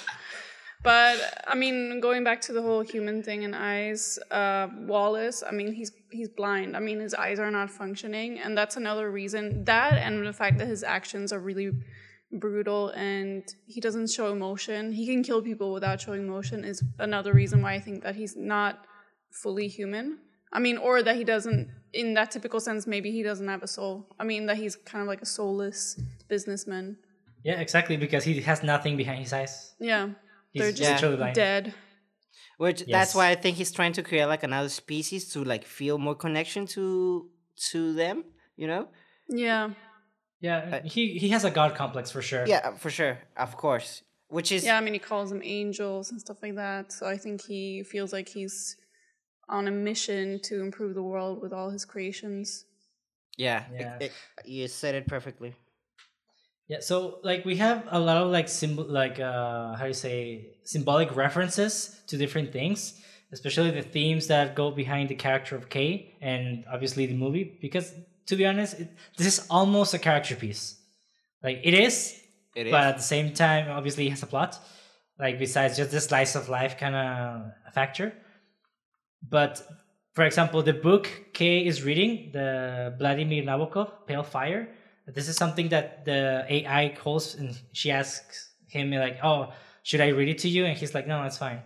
But 0.82 1.44
I 1.46 1.54
mean, 1.54 2.00
going 2.00 2.24
back 2.24 2.40
to 2.42 2.52
the 2.52 2.62
whole 2.62 2.80
human 2.80 3.22
thing 3.22 3.44
and 3.44 3.54
eyes, 3.54 4.18
uh, 4.30 4.68
Wallace. 4.86 5.42
I 5.46 5.50
mean, 5.50 5.72
he's 5.72 5.92
he's 6.10 6.28
blind. 6.28 6.76
I 6.76 6.80
mean, 6.80 7.00
his 7.00 7.14
eyes 7.14 7.38
are 7.38 7.50
not 7.50 7.70
functioning, 7.70 8.38
and 8.38 8.56
that's 8.56 8.76
another 8.76 9.10
reason. 9.10 9.64
That 9.64 9.94
and 9.94 10.26
the 10.26 10.32
fact 10.32 10.58
that 10.58 10.66
his 10.66 10.82
actions 10.82 11.32
are 11.32 11.40
really 11.40 11.72
brutal 12.30 12.90
and 12.90 13.42
he 13.66 13.80
doesn't 13.80 14.10
show 14.10 14.30
emotion. 14.32 14.92
He 14.92 15.06
can 15.06 15.22
kill 15.22 15.42
people 15.42 15.72
without 15.72 16.00
showing 16.00 16.26
emotion 16.26 16.64
is 16.64 16.82
another 16.98 17.32
reason 17.32 17.62
why 17.62 17.74
I 17.74 17.80
think 17.80 18.02
that 18.02 18.16
he's 18.16 18.36
not 18.36 18.84
fully 19.30 19.68
human. 19.68 20.18
I 20.52 20.60
mean, 20.60 20.78
or 20.78 21.02
that 21.02 21.16
he 21.16 21.24
doesn't, 21.24 21.68
in 21.92 22.14
that 22.14 22.30
typical 22.30 22.60
sense, 22.60 22.86
maybe 22.86 23.10
he 23.12 23.22
doesn't 23.22 23.48
have 23.48 23.62
a 23.62 23.66
soul. 23.68 24.06
I 24.18 24.24
mean, 24.24 24.46
that 24.46 24.56
he's 24.56 24.76
kind 24.76 25.02
of 25.02 25.08
like 25.08 25.20
a 25.22 25.26
soulless 25.26 26.00
businessman. 26.28 26.96
Yeah, 27.44 27.60
exactly, 27.60 27.96
because 27.96 28.24
he 28.24 28.40
has 28.40 28.62
nothing 28.62 28.96
behind 28.96 29.20
his 29.20 29.32
eyes. 29.32 29.74
Yeah, 29.78 30.10
He's 30.52 30.62
they're 30.62 30.70
just 30.72 30.82
just 30.82 31.02
literally 31.02 31.32
dead. 31.32 31.74
Which 32.56 32.80
Yes. 32.80 32.88
that's 32.90 33.14
why 33.14 33.28
I 33.30 33.34
think 33.36 33.56
he's 33.56 33.70
trying 33.70 33.92
to 33.92 34.02
create 34.02 34.26
like 34.26 34.42
another 34.42 34.68
species 34.68 35.32
to 35.32 35.44
like 35.44 35.64
feel 35.64 35.98
more 35.98 36.14
connection 36.16 36.66
to 36.68 37.30
to 37.70 37.92
them. 37.94 38.24
You 38.56 38.66
know? 38.66 38.88
Yeah, 39.28 39.70
Yeah, 40.40 40.80
uh, 40.82 40.88
he 40.88 41.18
he 41.18 41.28
has 41.28 41.44
a 41.44 41.50
god 41.50 41.74
complex 41.76 42.10
for 42.10 42.22
sure. 42.22 42.44
Yeah, 42.46 42.62
uh, 42.64 42.74
for 42.76 42.90
sure, 42.90 43.18
of 43.36 43.56
course. 43.56 44.02
Which 44.28 44.50
is 44.52 44.64
yeah. 44.64 44.76
I 44.76 44.80
mean, 44.80 44.94
he 44.94 44.98
calls 44.98 45.30
them 45.30 45.42
angels 45.44 46.10
and 46.10 46.20
stuff 46.20 46.38
like 46.42 46.56
that. 46.56 46.92
So 46.92 47.06
I 47.06 47.16
think 47.16 47.42
he 47.46 47.82
feels 47.84 48.12
like 48.12 48.28
he's 48.28 48.76
on 49.48 49.66
a 49.68 49.70
mission 49.70 50.40
to 50.44 50.60
improve 50.60 50.94
the 50.94 51.02
world 51.02 51.40
with 51.42 51.52
all 51.52 51.70
his 51.70 51.84
creations. 51.84 52.64
yeah, 53.36 53.64
Yeah. 53.72 53.98
it- 54.00 54.12
you 54.44 54.66
said 54.68 54.94
it 54.96 55.06
perfectly. 55.06 55.54
Yeah, 56.66 56.80
so 56.80 57.20
like 57.22 57.44
we 57.44 57.56
have 57.56 57.86
a 57.90 57.98
lot 58.00 58.16
of 58.22 58.30
like 58.30 58.48
symbol 58.48 58.84
like 58.84 59.18
uh 59.20 59.74
how 59.76 59.84
do 59.84 59.88
you 59.88 59.94
say 60.08 60.18
symbolic 60.64 61.14
references 61.16 61.72
to 62.08 62.16
different 62.18 62.52
things, 62.52 63.00
especially 63.32 63.70
the 63.70 63.82
themes 63.96 64.26
that 64.26 64.54
go 64.54 64.70
behind 64.70 65.08
the 65.08 65.14
character 65.14 65.54
of 65.56 65.68
K 65.70 66.16
and 66.20 66.64
obviously 66.70 67.06
the 67.06 67.14
movie 67.16 67.44
because 67.62 67.94
to 68.26 68.36
be 68.36 68.44
honest, 68.44 68.72
it, 68.80 68.88
this 69.16 69.26
is 69.26 69.46
almost 69.48 69.94
a 69.94 69.98
character 69.98 70.34
piece. 70.36 70.76
Like 71.42 71.60
it 71.64 71.72
is, 71.74 72.20
It 72.54 72.66
is. 72.66 72.70
but 72.72 72.82
at 72.90 72.96
the 72.96 73.02
same 73.14 73.32
time 73.32 73.70
obviously 73.70 74.06
it 74.08 74.10
has 74.10 74.22
a 74.22 74.26
plot. 74.26 74.58
Like 75.18 75.38
besides 75.38 75.76
just 75.76 75.90
the 75.92 76.00
slice 76.00 76.34
of 76.34 76.48
life 76.48 76.76
kind 76.76 76.94
of 76.94 77.72
factor. 77.72 78.12
But 79.22 79.66
for 80.14 80.24
example, 80.24 80.62
the 80.62 80.72
book 80.72 81.08
Kay 81.32 81.66
is 81.66 81.82
reading, 81.82 82.30
the 82.32 82.94
Vladimir 82.98 83.42
Nabokov, 83.42 84.06
Pale 84.06 84.24
Fire, 84.24 84.68
this 85.14 85.28
is 85.28 85.36
something 85.36 85.68
that 85.70 86.04
the 86.04 86.44
AI 86.48 86.94
calls 86.96 87.34
and 87.34 87.58
she 87.72 87.90
asks 87.90 88.52
him 88.68 88.90
like, 88.90 89.18
"Oh, 89.22 89.52
should 89.82 90.00
I 90.00 90.08
read 90.08 90.28
it 90.28 90.38
to 90.38 90.48
you?" 90.48 90.66
And 90.66 90.76
he's 90.76 90.94
like, 90.94 91.06
"No, 91.06 91.22
that's 91.22 91.38
fine." 91.38 91.62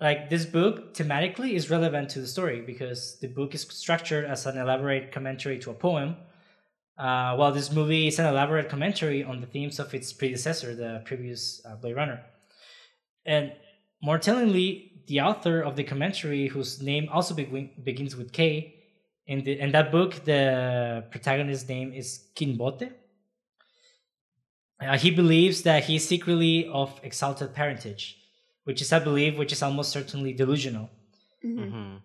Like 0.00 0.30
this 0.30 0.46
book 0.46 0.94
thematically 0.94 1.52
is 1.52 1.70
relevant 1.70 2.10
to 2.10 2.20
the 2.20 2.26
story 2.26 2.60
because 2.62 3.18
the 3.20 3.28
book 3.28 3.54
is 3.54 3.62
structured 3.62 4.24
as 4.24 4.46
an 4.46 4.58
elaborate 4.58 5.12
commentary 5.12 5.58
to 5.60 5.70
a 5.70 5.74
poem, 5.74 6.16
uh, 6.98 7.36
while 7.36 7.52
this 7.52 7.70
movie 7.70 8.08
is 8.08 8.18
an 8.18 8.26
elaborate 8.26 8.68
commentary 8.68 9.22
on 9.22 9.40
the 9.40 9.46
themes 9.46 9.78
of 9.78 9.94
its 9.94 10.12
predecessor, 10.12 10.74
the 10.74 11.02
previous 11.04 11.64
uh, 11.64 11.76
Blade 11.76 11.96
Runner. 11.96 12.20
And 13.24 13.52
more 14.02 14.18
tellingly, 14.18 14.89
the 15.06 15.20
author 15.20 15.60
of 15.60 15.76
the 15.76 15.84
commentary, 15.84 16.48
whose 16.48 16.82
name 16.82 17.08
also 17.12 17.34
begin, 17.34 17.70
begins 17.82 18.16
with 18.16 18.32
K, 18.32 18.74
in 19.26 19.44
the 19.44 19.58
in 19.60 19.72
that 19.72 19.92
book, 19.92 20.24
the 20.24 21.04
protagonist's 21.10 21.68
name 21.68 21.92
is 21.92 22.26
Kinbote. 22.34 22.92
Uh, 24.80 24.96
he 24.96 25.10
believes 25.10 25.62
that 25.62 25.84
he 25.84 25.96
is 25.96 26.08
secretly 26.08 26.66
of 26.68 26.98
exalted 27.02 27.54
parentage, 27.54 28.16
which 28.64 28.80
is 28.80 28.90
a 28.92 28.98
belief 28.98 29.38
which 29.38 29.52
is 29.52 29.62
almost 29.62 29.90
certainly 29.92 30.32
delusional. 30.32 30.90
hmm 31.42 31.96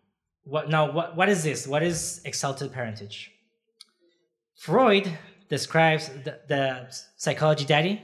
What 0.43 0.69
now? 0.69 0.91
What 0.91 1.15
what 1.15 1.29
is 1.29 1.43
this? 1.43 1.67
What 1.67 1.83
is 1.83 2.21
exalted 2.25 2.71
parentage? 2.71 3.31
Freud 4.55 5.09
describes 5.49 6.09
the, 6.25 6.39
the 6.47 6.87
psychology 7.17 7.65
daddy. 7.65 8.01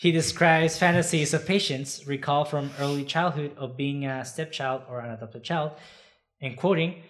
He 0.00 0.12
describes 0.12 0.78
fantasies 0.78 1.34
of 1.34 1.44
patients 1.44 2.06
recall 2.06 2.46
from 2.46 2.70
early 2.78 3.04
childhood 3.04 3.52
of 3.58 3.76
being 3.76 4.06
a 4.06 4.24
stepchild 4.24 4.84
or 4.88 5.00
an 5.00 5.10
adopted 5.10 5.44
child, 5.44 5.72
and 6.40 6.56
quoting, 6.56 7.02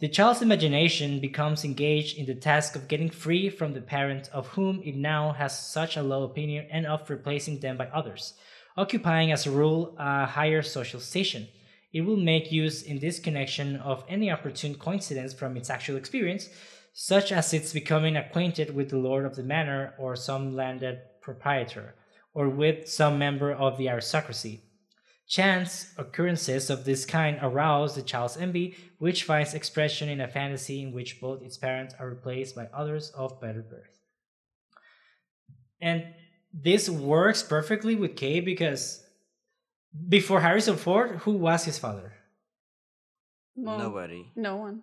the 0.00 0.08
child's 0.08 0.42
imagination 0.42 1.20
becomes 1.20 1.64
engaged 1.64 2.18
in 2.18 2.26
the 2.26 2.34
task 2.34 2.74
of 2.74 2.88
getting 2.88 3.10
free 3.10 3.48
from 3.48 3.74
the 3.74 3.80
parent 3.80 4.28
of 4.32 4.48
whom 4.48 4.82
it 4.84 4.96
now 4.96 5.30
has 5.30 5.56
such 5.56 5.96
a 5.96 6.02
low 6.02 6.24
opinion 6.24 6.66
and 6.68 6.84
of 6.84 7.08
replacing 7.08 7.60
them 7.60 7.76
by 7.76 7.86
others, 7.94 8.34
occupying 8.76 9.30
as 9.30 9.46
a 9.46 9.50
rule 9.52 9.94
a 9.96 10.26
higher 10.26 10.62
social 10.62 10.98
station. 10.98 11.46
It 11.92 12.00
will 12.00 12.16
make 12.16 12.50
use 12.50 12.82
in 12.82 12.98
this 12.98 13.20
connection 13.20 13.76
of 13.76 14.02
any 14.08 14.32
opportune 14.32 14.74
coincidence 14.74 15.32
from 15.32 15.56
its 15.56 15.70
actual 15.70 15.96
experience, 15.96 16.48
such 16.92 17.30
as 17.30 17.54
its 17.54 17.72
becoming 17.72 18.16
acquainted 18.16 18.74
with 18.74 18.90
the 18.90 18.98
lord 18.98 19.26
of 19.26 19.36
the 19.36 19.44
manor 19.44 19.94
or 19.96 20.16
some 20.16 20.56
landed 20.56 20.98
proprietor, 21.20 21.94
or 22.34 22.48
with 22.48 22.88
some 22.88 23.18
member 23.18 23.52
of 23.52 23.76
the 23.78 23.88
aristocracy. 23.88 24.62
Chance 25.28 25.94
occurrences 25.96 26.68
of 26.68 26.84
this 26.84 27.04
kind 27.04 27.38
arouse 27.40 27.94
the 27.94 28.02
child's 28.02 28.36
envy, 28.36 28.76
which 28.98 29.24
finds 29.24 29.54
expression 29.54 30.08
in 30.08 30.20
a 30.20 30.28
fantasy 30.28 30.82
in 30.82 30.92
which 30.92 31.20
both 31.20 31.42
its 31.42 31.56
parents 31.56 31.94
are 31.98 32.08
replaced 32.08 32.54
by 32.54 32.68
others 32.74 33.10
of 33.10 33.40
better 33.40 33.62
birth. 33.62 33.98
And 35.80 36.04
this 36.52 36.88
works 36.88 37.42
perfectly 37.42 37.96
with 37.96 38.16
Kay 38.16 38.40
because 38.40 39.02
before 40.08 40.40
Harrison 40.40 40.76
Ford, 40.76 41.16
who 41.24 41.32
was 41.32 41.64
his 41.64 41.78
father? 41.78 42.12
Well, 43.54 43.78
Nobody. 43.78 44.30
No 44.36 44.56
one. 44.56 44.82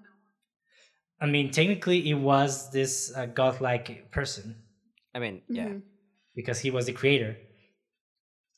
I 1.21 1.25
mean, 1.25 1.51
technically, 1.51 2.09
it 2.09 2.15
was 2.15 2.71
this 2.71 3.11
uh, 3.15 3.25
godlike 3.25 4.09
person 4.11 4.55
I 5.13 5.19
mean, 5.19 5.41
yeah. 5.49 5.65
Mhm. 5.65 5.81
Because 6.35 6.59
he 6.59 6.71
was 6.71 6.85
the 6.85 6.93
creator. 6.93 7.37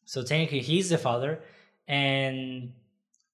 So 0.05 0.23
technically, 0.23 0.61
he's 0.61 0.89
the 0.89 0.97
father, 0.97 1.39
and 1.87 2.73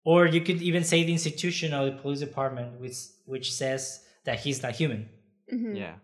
or 0.04 0.26
you 0.26 0.40
could 0.40 0.60
even 0.62 0.84
say 0.84 1.04
the 1.04 1.12
institution 1.12 1.72
of 1.72 1.86
the 1.86 2.02
police 2.02 2.20
department, 2.20 2.80
which 2.80 2.96
which 3.24 3.52
says 3.52 4.00
that 4.24 4.40
he's 4.40 4.62
not 4.62 4.72
human. 4.74 5.08
Mhm. 5.52 5.76
Yeah. 5.76 5.94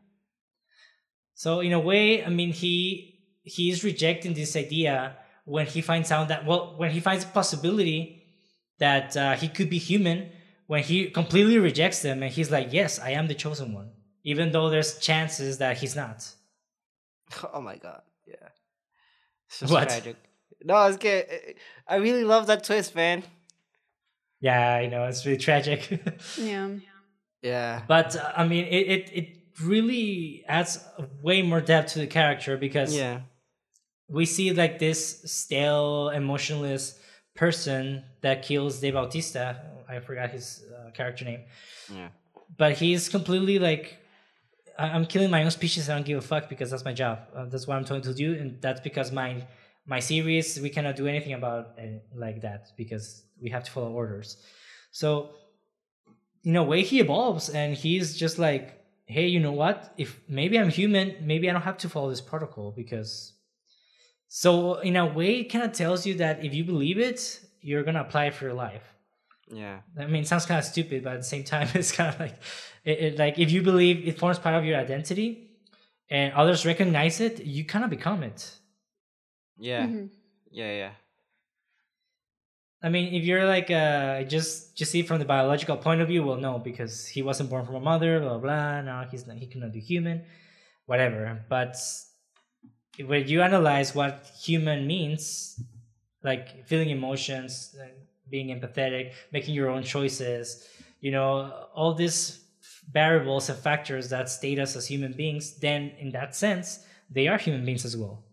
So 1.34 1.60
in 1.60 1.72
a 1.72 1.80
way, 1.80 2.24
I 2.24 2.28
mean, 2.28 2.52
he 2.52 3.20
he 3.42 3.70
is 3.70 3.82
rejecting 3.84 4.34
this 4.34 4.56
idea 4.56 5.16
when 5.44 5.66
he 5.66 5.80
finds 5.80 6.10
out 6.12 6.28
that 6.28 6.46
well, 6.46 6.74
when 6.76 6.90
he 6.90 7.00
finds 7.00 7.24
a 7.24 7.28
possibility 7.28 8.22
that 8.78 9.16
uh, 9.16 9.34
he 9.36 9.48
could 9.48 9.68
be 9.68 9.78
human, 9.78 10.30
when 10.66 10.82
he 10.82 11.10
completely 11.10 11.58
rejects 11.58 12.02
them, 12.02 12.22
and 12.22 12.32
he's 12.32 12.50
like, 12.50 12.72
"Yes, 12.72 12.98
I 12.98 13.10
am 13.10 13.26
the 13.28 13.34
chosen 13.34 13.72
one," 13.72 13.90
even 14.24 14.52
though 14.52 14.70
there's 14.70 14.98
chances 14.98 15.58
that 15.58 15.78
he's 15.78 15.96
not. 15.96 16.28
Oh 17.52 17.60
my 17.60 17.76
god. 17.76 18.02
Yeah. 18.26 18.48
So 19.48 19.66
What? 19.66 19.88
tragic. 19.88 20.16
No, 20.64 20.84
it's 20.86 20.96
good. 20.96 21.26
I 21.88 21.96
really 21.96 22.24
love 22.24 22.46
that 22.46 22.64
twist, 22.64 22.94
man. 22.94 23.22
Yeah, 24.40 24.74
I 24.74 24.86
know 24.86 25.04
it's 25.06 25.24
really 25.26 25.38
tragic, 25.38 25.88
Yeah. 26.38 26.68
Yeah. 27.42 27.82
but 27.88 28.16
uh, 28.16 28.32
I 28.36 28.46
mean, 28.46 28.64
it, 28.66 28.86
it 28.88 29.10
it 29.12 29.28
really 29.62 30.44
adds 30.48 30.78
way 31.22 31.42
more 31.42 31.60
depth 31.60 31.92
to 31.92 31.98
the 32.00 32.06
character 32.06 32.56
because 32.56 32.94
Yeah. 32.94 33.20
we 34.08 34.24
see 34.26 34.52
like 34.52 34.78
this 34.78 35.22
stale, 35.30 36.08
emotionless 36.10 36.98
person 37.34 38.04
that 38.22 38.42
kills 38.42 38.80
Dave 38.80 38.94
Bautista. 38.94 39.60
I 39.88 40.00
forgot 40.00 40.30
his 40.30 40.64
uh, 40.74 40.90
character 40.92 41.24
name, 41.24 41.42
Yeah. 41.92 42.08
but 42.56 42.72
he's 42.78 43.08
completely 43.08 43.58
like, 43.58 43.84
"I- 43.84 43.98
I'm 44.78 45.06
killing 45.06 45.30
my 45.30 45.44
own 45.44 45.50
species. 45.50 45.88
I 45.88 45.94
don't 45.94 46.06
give 46.06 46.18
a 46.18 46.22
fuck 46.22 46.48
because 46.48 46.70
that's 46.70 46.84
my 46.84 46.92
job. 46.92 47.20
Uh, 47.34 47.46
that's 47.46 47.66
what 47.66 47.76
I'm 47.76 47.84
trying 47.84 48.02
to 48.02 48.14
do, 48.14 48.34
and 48.34 48.60
that's 48.60 48.80
because 48.80 49.12
my 49.12 49.46
my 49.86 50.00
series 50.00 50.60
we 50.60 50.70
cannot 50.70 50.96
do 50.96 51.06
anything 51.06 51.32
about 51.32 51.74
it 51.78 52.04
like 52.14 52.42
that 52.42 52.68
because 52.76 53.24
we 53.40 53.50
have 53.50 53.64
to 53.64 53.70
follow 53.70 53.90
orders. 53.90 54.36
So, 54.90 55.30
in 56.44 56.56
a 56.56 56.62
way, 56.62 56.82
he 56.82 57.00
evolves, 57.00 57.48
and 57.48 57.74
he's 57.74 58.16
just 58.16 58.38
like, 58.38 58.84
hey, 59.06 59.26
you 59.26 59.40
know 59.40 59.52
what? 59.52 59.92
If 59.96 60.20
maybe 60.28 60.58
I'm 60.58 60.68
human, 60.68 61.16
maybe 61.20 61.48
I 61.48 61.52
don't 61.52 61.62
have 61.62 61.78
to 61.78 61.88
follow 61.88 62.10
this 62.10 62.20
protocol 62.20 62.72
because 62.76 63.32
so 64.28 64.76
in 64.76 64.96
a 64.96 65.04
way, 65.04 65.40
it 65.40 65.52
kind 65.52 65.64
of 65.64 65.72
tells 65.72 66.06
you 66.06 66.14
that 66.14 66.42
if 66.42 66.54
you 66.54 66.64
believe 66.64 66.98
it, 66.98 67.40
you're 67.60 67.82
gonna 67.82 68.00
apply 68.00 68.26
it 68.26 68.34
for 68.34 68.46
your 68.46 68.54
life. 68.54 68.82
Yeah. 69.52 69.80
I 69.98 70.06
mean, 70.06 70.22
it 70.22 70.26
sounds 70.26 70.46
kind 70.46 70.58
of 70.58 70.64
stupid, 70.64 71.04
but 71.04 71.12
at 71.12 71.18
the 71.18 71.24
same 71.24 71.44
time, 71.44 71.68
it's 71.74 71.92
kind 71.92 72.14
of 72.14 72.18
like, 72.18 72.36
it, 72.84 72.98
it, 72.98 73.18
like 73.18 73.38
if 73.38 73.50
you 73.50 73.62
believe 73.62 74.06
it 74.06 74.18
forms 74.18 74.38
part 74.38 74.54
of 74.54 74.64
your 74.64 74.78
identity, 74.78 75.50
and 76.10 76.32
others 76.34 76.66
recognize 76.66 77.20
it, 77.20 77.44
you 77.44 77.64
kind 77.64 77.84
of 77.84 77.90
become 77.90 78.22
it. 78.22 78.40
Yeah. 79.58 79.86
Mhm. 79.86 80.10
Yeah. 80.50 80.72
Yeah. 80.76 80.90
I 82.84 82.88
mean, 82.88 83.14
if 83.14 83.22
you're 83.22 83.46
like 83.46 83.70
uh, 83.70 84.24
just 84.24 84.76
just 84.76 84.90
see 84.90 85.02
from 85.02 85.20
the 85.20 85.24
biological 85.24 85.76
point 85.76 86.00
of 86.00 86.08
view, 86.08 86.24
well, 86.24 86.36
no, 86.36 86.58
because 86.58 87.06
he 87.06 87.22
wasn't 87.22 87.48
born 87.48 87.64
from 87.64 87.76
a 87.76 87.80
mother, 87.80 88.18
blah 88.18 88.38
blah. 88.38 88.38
blah 88.38 88.80
no, 88.82 89.08
he's 89.08 89.26
not. 89.26 89.36
He 89.36 89.46
cannot 89.46 89.72
be 89.72 89.80
human, 89.80 90.22
whatever. 90.86 91.44
But 91.48 91.76
when 93.06 93.26
you 93.28 93.42
analyze 93.42 93.94
what 93.94 94.30
human 94.40 94.86
means, 94.86 95.60
like 96.22 96.66
feeling 96.66 96.90
emotions, 96.90 97.74
like 97.78 97.96
being 98.28 98.48
empathetic, 98.48 99.12
making 99.32 99.54
your 99.54 99.68
own 99.70 99.82
choices. 99.84 100.66
You 101.00 101.10
know, 101.10 101.52
all 101.74 101.94
these 101.94 102.40
variables 102.90 103.48
and 103.48 103.58
factors 103.58 104.10
that 104.10 104.28
state 104.28 104.58
us 104.58 104.76
as 104.76 104.86
human 104.86 105.12
beings. 105.12 105.58
Then, 105.58 105.92
in 105.98 106.10
that 106.12 106.34
sense, 106.34 106.84
they 107.10 107.28
are 107.28 107.38
human 107.38 107.64
beings 107.64 107.84
as 107.84 107.96
well. 107.96 108.24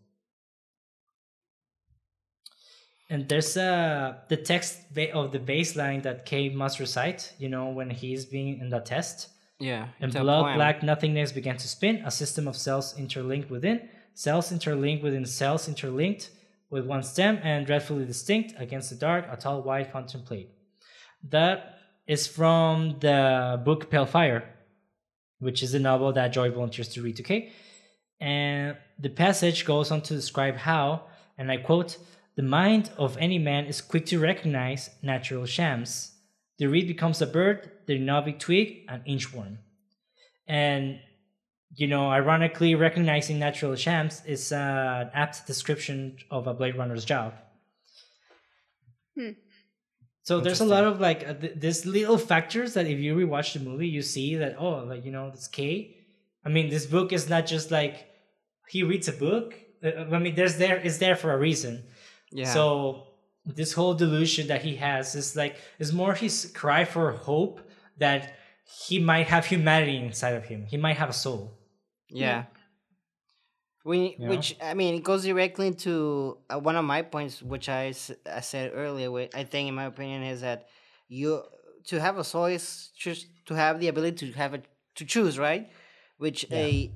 And 3.09 3.27
there's 3.27 3.57
uh, 3.57 4.17
the 4.27 4.37
text 4.37 4.77
of 5.13 5.31
the 5.31 5.39
baseline 5.39 6.03
that 6.03 6.25
K 6.25 6.49
must 6.49 6.79
recite, 6.79 7.33
you 7.39 7.49
know, 7.49 7.69
when 7.69 7.89
he's 7.89 8.25
being 8.25 8.59
in 8.59 8.69
the 8.69 8.79
test. 8.79 9.29
Yeah. 9.59 9.87
And 9.99 10.13
blood 10.13 10.55
black 10.55 10.83
nothingness 10.83 11.31
began 11.31 11.57
to 11.57 11.67
spin, 11.67 12.03
a 12.05 12.11
system 12.11 12.47
of 12.47 12.55
cells 12.55 12.97
interlinked 12.97 13.49
within, 13.49 13.89
cells 14.13 14.51
interlinked 14.51 15.03
within 15.03 15.25
cells 15.25 15.67
interlinked 15.67 16.29
with 16.69 16.85
one 16.85 17.01
stem 17.01 17.39
and 17.43 17.65
dreadfully 17.65 18.05
distinct 18.05 18.53
against 18.57 18.91
the 18.91 18.95
dark, 18.95 19.25
a 19.29 19.35
tall 19.35 19.63
white 19.63 19.91
fountain 19.91 20.21
plate. 20.21 20.51
That 21.29 21.78
is 22.10 22.26
from 22.26 22.95
the 23.01 23.62
book 23.64 23.91
Pale 23.91 24.07
Fire, 24.07 24.43
which 25.38 25.62
is 25.62 25.76
a 25.76 25.80
novel 25.80 26.12
that 26.14 26.30
Joy 26.30 26.49
volunteers 26.49 26.89
to 26.89 27.03
read 27.03 27.16
to 27.18 27.24
Kay. 27.24 27.51
And 28.20 28.76
the 28.97 29.12
passage 29.12 29.64
goes 29.64 29.91
on 29.91 30.01
to 30.01 30.16
describe 30.16 30.55
how, 30.55 31.03
and 31.38 31.51
I 31.51 31.57
quote, 31.57 31.97
the 32.36 32.41
mind 32.41 32.89
of 32.97 33.16
any 33.18 33.38
man 33.38 33.66
is 33.66 33.80
quick 33.80 34.07
to 34.07 34.18
recognize 34.18 34.89
natural 35.03 35.45
shams. 35.45 36.16
The 36.57 36.66
reed 36.66 36.88
becomes 36.88 37.22
a 37.22 37.28
bird, 37.28 37.70
the 37.86 37.99
novic 37.99 38.39
twig, 38.39 38.86
an 38.89 39.03
inchworm. 39.07 39.57
And, 40.47 40.99
you 41.76 41.86
know, 41.86 42.10
ironically, 42.10 42.74
recognizing 42.74 43.38
natural 43.38 43.76
shams 43.76 44.24
is 44.26 44.51
an 44.51 45.12
apt 45.14 45.45
description 45.45 46.18
of 46.32 46.47
a 46.47 46.55
Blade 46.55 46.76
Runner's 46.76 47.05
job. 47.05 47.36
Hmm. 49.16 49.34
So 50.30 50.39
there's 50.39 50.59
a 50.59 50.65
lot 50.65 50.84
of 50.84 50.99
like 50.99 51.27
uh, 51.27 51.34
th- 51.34 51.55
these 51.55 51.88
little 51.88 52.19
factors 52.19 52.75
that 52.75 52.86
if 52.86 52.99
you 52.99 53.15
rewatch 53.15 53.53
the 53.53 53.61
movie, 53.61 53.88
you 53.88 54.03
see 54.03 54.36
that 54.36 54.57
oh, 54.59 54.84
like 54.91 55.03
you 55.03 55.11
know, 55.11 55.32
this 55.32 55.47
K. 55.47 55.95
I 56.45 56.49
mean, 56.49 56.69
this 56.69 56.86
book 56.86 57.11
is 57.11 57.27
not 57.34 57.47
just 57.47 57.71
like 57.71 57.95
he 58.67 58.84
reads 58.84 59.07
a 59.07 59.11
book. 59.27 59.55
Uh, 59.84 60.05
I 60.15 60.19
mean, 60.19 60.36
there's 60.36 60.57
there 60.57 60.77
is 60.77 60.99
there 60.99 61.15
for 61.15 61.34
a 61.34 61.39
reason. 61.39 61.84
Yeah. 62.32 62.53
So 62.53 63.07
this 63.43 63.73
whole 63.73 63.95
delusion 63.95 64.45
that 64.51 64.61
he 64.61 64.75
has 64.75 65.15
is 65.15 65.36
like 65.36 65.55
is 65.80 65.91
more 65.93 66.13
his 66.13 66.51
cry 66.53 66.86
for 66.86 67.11
hope 67.11 67.61
that 67.97 68.36
he 68.88 68.99
might 68.99 69.25
have 69.34 69.47
humanity 69.47 69.97
inside 69.97 70.36
of 70.36 70.45
him. 70.45 70.67
He 70.67 70.77
might 70.77 70.97
have 70.97 71.09
a 71.09 71.19
soul. 71.25 71.57
Yeah. 72.07 72.43
We, 73.86 73.97
You 73.97 74.15
know? 74.19 74.30
which 74.30 74.55
I 74.61 74.73
mean, 74.73 74.95
it 74.95 75.03
goes 75.03 75.23
directly 75.23 75.67
into 75.67 76.38
uh, 76.49 76.59
one 76.59 76.75
of 76.75 76.84
my 76.86 77.01
points, 77.01 77.41
which 77.41 77.69
I, 77.69 77.93
I 78.30 78.41
said 78.41 78.71
earlier. 78.75 79.09
Which 79.09 79.32
I 79.34 79.43
think, 79.43 79.69
in 79.69 79.75
my 79.75 79.86
opinion, 79.86 80.23
is 80.23 80.41
that 80.41 80.67
you 81.07 81.43
to 81.86 81.99
have 81.99 82.17
a 82.17 82.23
choice, 82.23 82.91
just 82.95 83.27
to 83.45 83.53
have 83.55 83.80
the 83.80 83.88
ability 83.88 84.32
to 84.32 84.38
have 84.38 84.53
it 84.53 84.65
to 84.95 85.05
choose, 85.05 85.39
right? 85.39 85.69
Which 86.17 86.45
Yeah. 86.49 86.57
a 86.59 86.91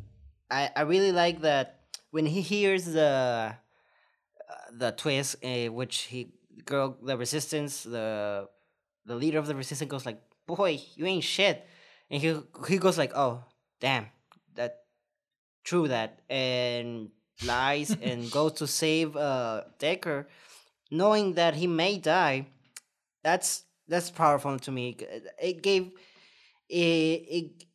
I 0.52 0.72
I 0.76 0.82
really 0.82 1.12
like 1.12 1.42
that 1.42 1.80
when 2.12 2.26
he 2.26 2.42
hears 2.42 2.86
the 2.86 3.56
uh, 4.50 4.54
the 4.72 4.92
twist, 4.92 5.38
uh, 5.44 5.72
which 5.72 6.02
he 6.12 6.34
girl 6.66 6.98
the 7.02 7.18
resistance 7.18 7.84
the 7.84 8.48
the 9.06 9.16
leader 9.16 9.40
of 9.40 9.48
the 9.48 9.56
resistance 9.56 9.90
goes 9.90 10.06
like, 10.06 10.22
"Boy, 10.46 10.80
you 10.96 11.06
ain't 11.06 11.24
shit," 11.24 11.66
and 12.10 12.22
he 12.22 12.38
he 12.68 12.78
goes 12.78 12.98
like, 12.98 13.12
"Oh, 13.16 13.44
damn, 13.80 14.08
that 14.56 14.83
true 15.64 15.88
that," 15.88 16.22
and 16.30 17.10
lies 17.46 17.92
and 18.02 18.32
goes 18.32 18.54
to 18.54 18.68
save 18.68 19.16
uh 19.16 19.64
Deckard, 19.80 20.26
knowing 20.92 21.34
that 21.36 21.56
he 21.56 21.68
may 21.68 21.98
die. 21.98 22.48
That's 23.24 23.64
that's 23.88 24.12
powerful 24.12 24.60
to 24.60 24.72
me. 24.72 24.96
It- 25.00 25.28
It 25.42 25.62
gave 25.64 25.92
it, 26.70 27.22
it 27.38 27.66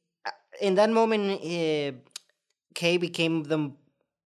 in 0.60 0.74
that 0.76 0.90
moment. 0.90 1.40
Uh, 1.42 1.92
Kay 2.74 2.96
became 2.98 3.42
the 3.44 3.72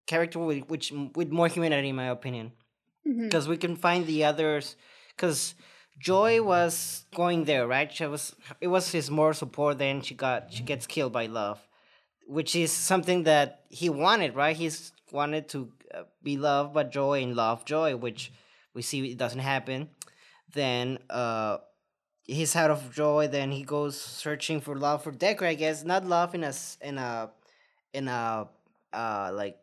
character 0.07 0.39
with 0.41 0.69
which 0.69 0.93
with 1.15 1.31
more 1.31 1.49
humanity, 1.49 1.91
in 1.91 1.97
my 1.97 2.09
opinion 2.09 2.53
because 3.05 3.49
we 3.49 3.57
can 3.57 3.77
find 3.77 4.07
the 4.07 4.25
others 4.25 4.77
because 5.17 5.55
joy 5.99 6.43
was 6.43 7.05
going 7.15 7.45
there 7.45 7.67
right 7.67 7.93
she 7.93 8.07
was 8.07 8.35
it 8.61 8.69
was 8.69 8.93
his 8.93 9.11
more 9.11 9.33
support 9.35 9.79
then 9.79 10.03
she 10.03 10.15
got 10.15 10.53
she 10.53 10.63
gets 10.63 10.87
killed 10.87 11.13
by 11.13 11.27
love 11.27 11.61
which 12.37 12.55
is 12.55 12.70
something 12.72 13.24
that 13.24 13.49
he 13.70 13.89
wanted 13.91 14.35
right? 14.37 14.57
He's 14.57 14.93
wanted 15.12 15.49
to 15.51 15.72
uh, 15.95 16.05
be 16.22 16.37
loved 16.39 16.74
by 16.74 16.85
joy 16.85 17.22
and 17.24 17.35
love 17.37 17.64
joy 17.64 17.97
which 17.97 18.33
we 18.74 18.83
see 18.83 19.01
it 19.12 19.18
doesn't 19.18 19.41
happen. 19.55 19.91
Then 20.55 20.99
uh 21.11 21.59
he's 22.24 22.55
out 22.57 22.70
of 22.70 22.93
joy. 22.95 23.28
Then 23.28 23.51
he 23.53 23.62
goes 23.64 24.01
searching 24.01 24.61
for 24.61 24.76
love 24.76 25.03
for 25.05 25.12
Deckard 25.12 25.49
i 25.49 25.55
guess. 25.55 25.85
Not 25.85 26.05
love 26.07 26.35
in 26.35 26.45
a 26.45 26.49
s- 26.55 26.78
in 26.81 26.99
a 26.99 27.31
in 27.93 28.09
a 28.09 28.49
uh 28.93 29.31
like 29.35 29.59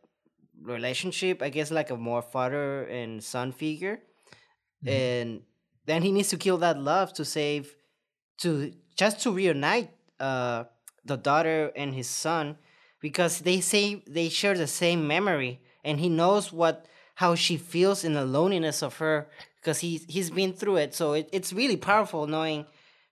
relationship. 0.62 1.42
I 1.42 1.50
guess 1.50 1.72
like 1.72 1.90
a 1.92 1.98
more 1.98 2.22
father 2.22 2.84
and 2.86 3.24
son 3.24 3.52
figure. 3.52 4.00
Mhm. 4.86 4.90
and 5.00 5.30
then 5.86 6.02
he 6.04 6.12
needs 6.12 6.30
to 6.30 6.38
kill 6.38 6.58
that 6.60 6.78
love 6.80 7.14
to 7.14 7.26
save 7.26 7.76
to 8.40 8.74
just 8.96 9.22
to 9.24 9.32
reunite 9.32 9.92
uh 10.20 10.66
the 11.08 11.18
daughter 11.18 11.72
and 11.76 11.94
his 11.94 12.08
son 12.08 12.58
because 13.00 13.40
they 13.40 13.62
say 13.62 14.04
they 14.08 14.30
share 14.30 14.58
the 14.58 14.68
same 14.68 15.08
memory 15.08 15.62
and 15.84 16.00
he 16.00 16.10
knows 16.10 16.52
what 16.52 16.86
how 17.16 17.34
she 17.34 17.58
feels 17.58 18.04
in 18.04 18.14
the 18.14 18.26
loneliness 18.26 18.84
of 18.84 18.98
her 18.98 19.28
because 19.62 19.80
he 19.80 19.98
he's 20.08 20.30
been 20.30 20.54
through 20.54 20.78
it. 20.78 20.94
So 20.94 21.14
it, 21.14 21.30
it's 21.32 21.52
really 21.52 21.78
powerful 21.78 22.28
knowing 22.28 22.66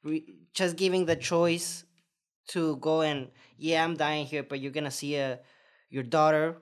re, 0.04 0.24
just 0.54 0.76
giving 0.76 1.06
the 1.06 1.16
choice 1.16 1.84
to 2.50 2.78
go 2.78 3.02
and 3.02 3.30
yeah 3.58 3.84
i'm 3.84 3.96
dying 3.98 4.26
here 4.26 4.43
but 4.43 4.60
you're 4.60 4.72
gonna 4.72 4.91
see 4.91 5.16
a 5.16 5.39
your 5.89 6.04
daughter. 6.04 6.58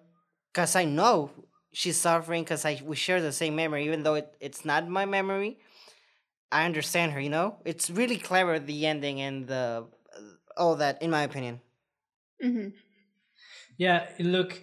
Because 0.52 0.76
i 0.76 0.86
know 0.86 1.32
she's 1.72 1.98
suffering 1.98 2.44
because 2.44 2.66
i 2.66 2.80
we 2.84 2.96
share 2.96 3.22
the 3.22 3.32
same 3.32 3.56
memory 3.56 3.86
even 3.86 4.04
though 4.04 4.16
it, 4.16 4.36
it's 4.40 4.66
not 4.66 4.88
my 4.88 5.06
memory. 5.06 5.58
I 6.52 6.66
understand 6.66 7.12
her 7.14 7.20
you 7.20 7.30
know? 7.30 7.58
It's 7.66 7.90
really 7.90 8.18
clever 8.18 8.60
the 8.60 8.86
ending 8.86 9.20
and 9.22 9.48
the 9.48 9.88
all 10.58 10.76
that 10.76 11.02
in 11.02 11.10
my 11.10 11.24
opinion 11.24 11.60
Mhm. 12.44 12.74
Yeah, 13.78 14.08
look, 14.20 14.60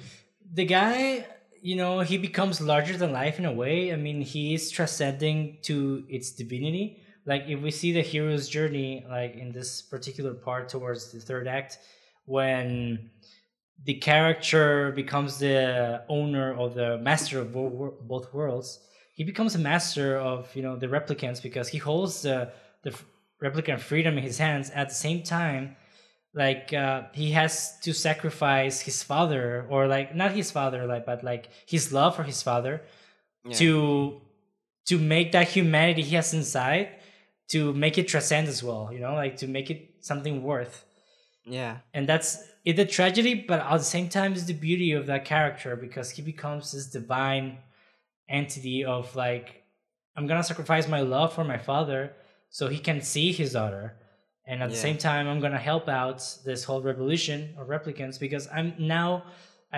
the 0.53 0.65
guy, 0.65 1.27
you 1.63 1.77
know, 1.77 2.01
he 2.01 2.19
becomes 2.19 2.61
larger 2.61 2.97
than 2.97 3.13
life 3.13 3.39
in 3.39 3.45
a 3.45 3.53
way. 3.53 3.93
I 3.93 3.97
mean, 3.97 4.21
he 4.21 4.55
is 4.55 4.71
transcending 4.71 5.59
to 5.63 6.05
its 6.09 6.33
divinity. 6.33 7.03
Like, 7.27 7.45
if 7.49 7.61
we 7.61 7.71
see 7.71 7.93
the 7.93 8.03
hero's 8.03 8.49
journey, 8.49 9.05
like 9.09 9.37
in 9.37 9.53
this 9.53 9.83
particular 9.83 10.35
part 10.35 10.69
towards 10.69 11.13
the 11.13 11.21
third 11.21 11.47
act, 11.49 11.79
when 12.25 13.11
the 13.85 13.95
character 13.95 14.93
becomes 14.93 15.39
the 15.39 16.03
owner 16.09 16.55
or 16.55 16.71
the 16.71 16.99
master 16.99 17.41
of 17.41 17.53
both 17.53 18.33
worlds, 18.33 18.81
he 19.15 19.25
becomes 19.25 19.55
a 19.55 19.59
master 19.59 20.19
of, 20.19 20.55
you 20.55 20.63
know, 20.63 20.77
the 20.77 20.87
replicants 20.87 21.43
because 21.43 21.69
he 21.69 21.79
holds 21.79 22.23
the, 22.23 22.53
the 22.83 22.95
replicant 23.43 23.81
freedom 23.81 24.17
in 24.17 24.23
his 24.23 24.39
hands 24.39 24.71
at 24.71 24.89
the 24.89 24.95
same 24.95 25.23
time 25.23 25.77
like 26.35 26.73
uh, 26.73 27.03
he 27.13 27.33
has 27.33 27.79
to 27.81 27.93
sacrifice 27.93 28.81
his 28.81 29.03
father 29.03 29.67
or 29.69 29.87
like 29.89 30.15
not 30.15 30.31
his 30.33 30.51
father 30.51 30.87
like 30.87 31.05
but 31.05 31.25
like 31.25 31.49
his 31.67 31.93
love 31.93 32.15
for 32.17 32.23
his 32.23 32.43
father 32.43 32.83
Yeah. 33.45 33.57
to 33.61 34.21
to 34.87 34.99
make 34.99 35.33
that 35.33 35.49
humanity 35.49 36.03
he 36.03 36.15
has 36.17 36.33
inside 36.35 36.89
to 37.49 37.73
make 37.75 37.99
it 37.99 38.07
transcend 38.09 38.47
as 38.49 38.63
well 38.63 38.91
you 38.93 39.01
know 39.01 39.15
like 39.15 39.37
to 39.39 39.47
make 39.47 39.71
it 39.71 39.81
something 40.01 40.43
worth. 40.43 40.85
Yeah. 41.45 41.79
And 41.95 42.07
that's 42.09 42.31
it's 42.65 42.79
a 42.79 42.85
tragedy 42.87 43.35
but 43.35 43.61
at 43.61 43.79
the 43.79 43.85
same 43.97 44.09
time 44.09 44.33
it's 44.35 44.45
the 44.45 44.53
beauty 44.69 44.93
of 44.93 45.07
that 45.07 45.25
character 45.25 45.75
because 45.77 46.11
he 46.11 46.23
becomes 46.23 46.73
this 46.73 46.87
divine 46.87 47.59
entity 48.29 48.85
of 48.85 49.17
like 49.17 49.65
i'm 50.17 50.27
gonna 50.27 50.43
sacrifice 50.43 50.87
my 50.87 51.01
love 51.01 51.33
for 51.33 51.45
my 51.45 51.59
father 51.59 52.13
so 52.51 52.69
he 52.69 52.79
can 52.79 53.01
see 53.01 53.33
his 53.33 53.53
daughter 53.55 53.97
and 54.51 54.57
at 54.65 54.69
the 54.75 54.81
same 54.87 54.99
time 55.09 55.25
i'm 55.31 55.41
gonna 55.45 55.65
help 55.73 55.87
out 56.01 56.19
this 56.49 56.61
whole 56.69 56.83
revolution 56.93 57.39
of 57.59 57.65
replicants 57.77 58.17
because 58.27 58.45
i'm 58.57 58.69
now 58.79 59.11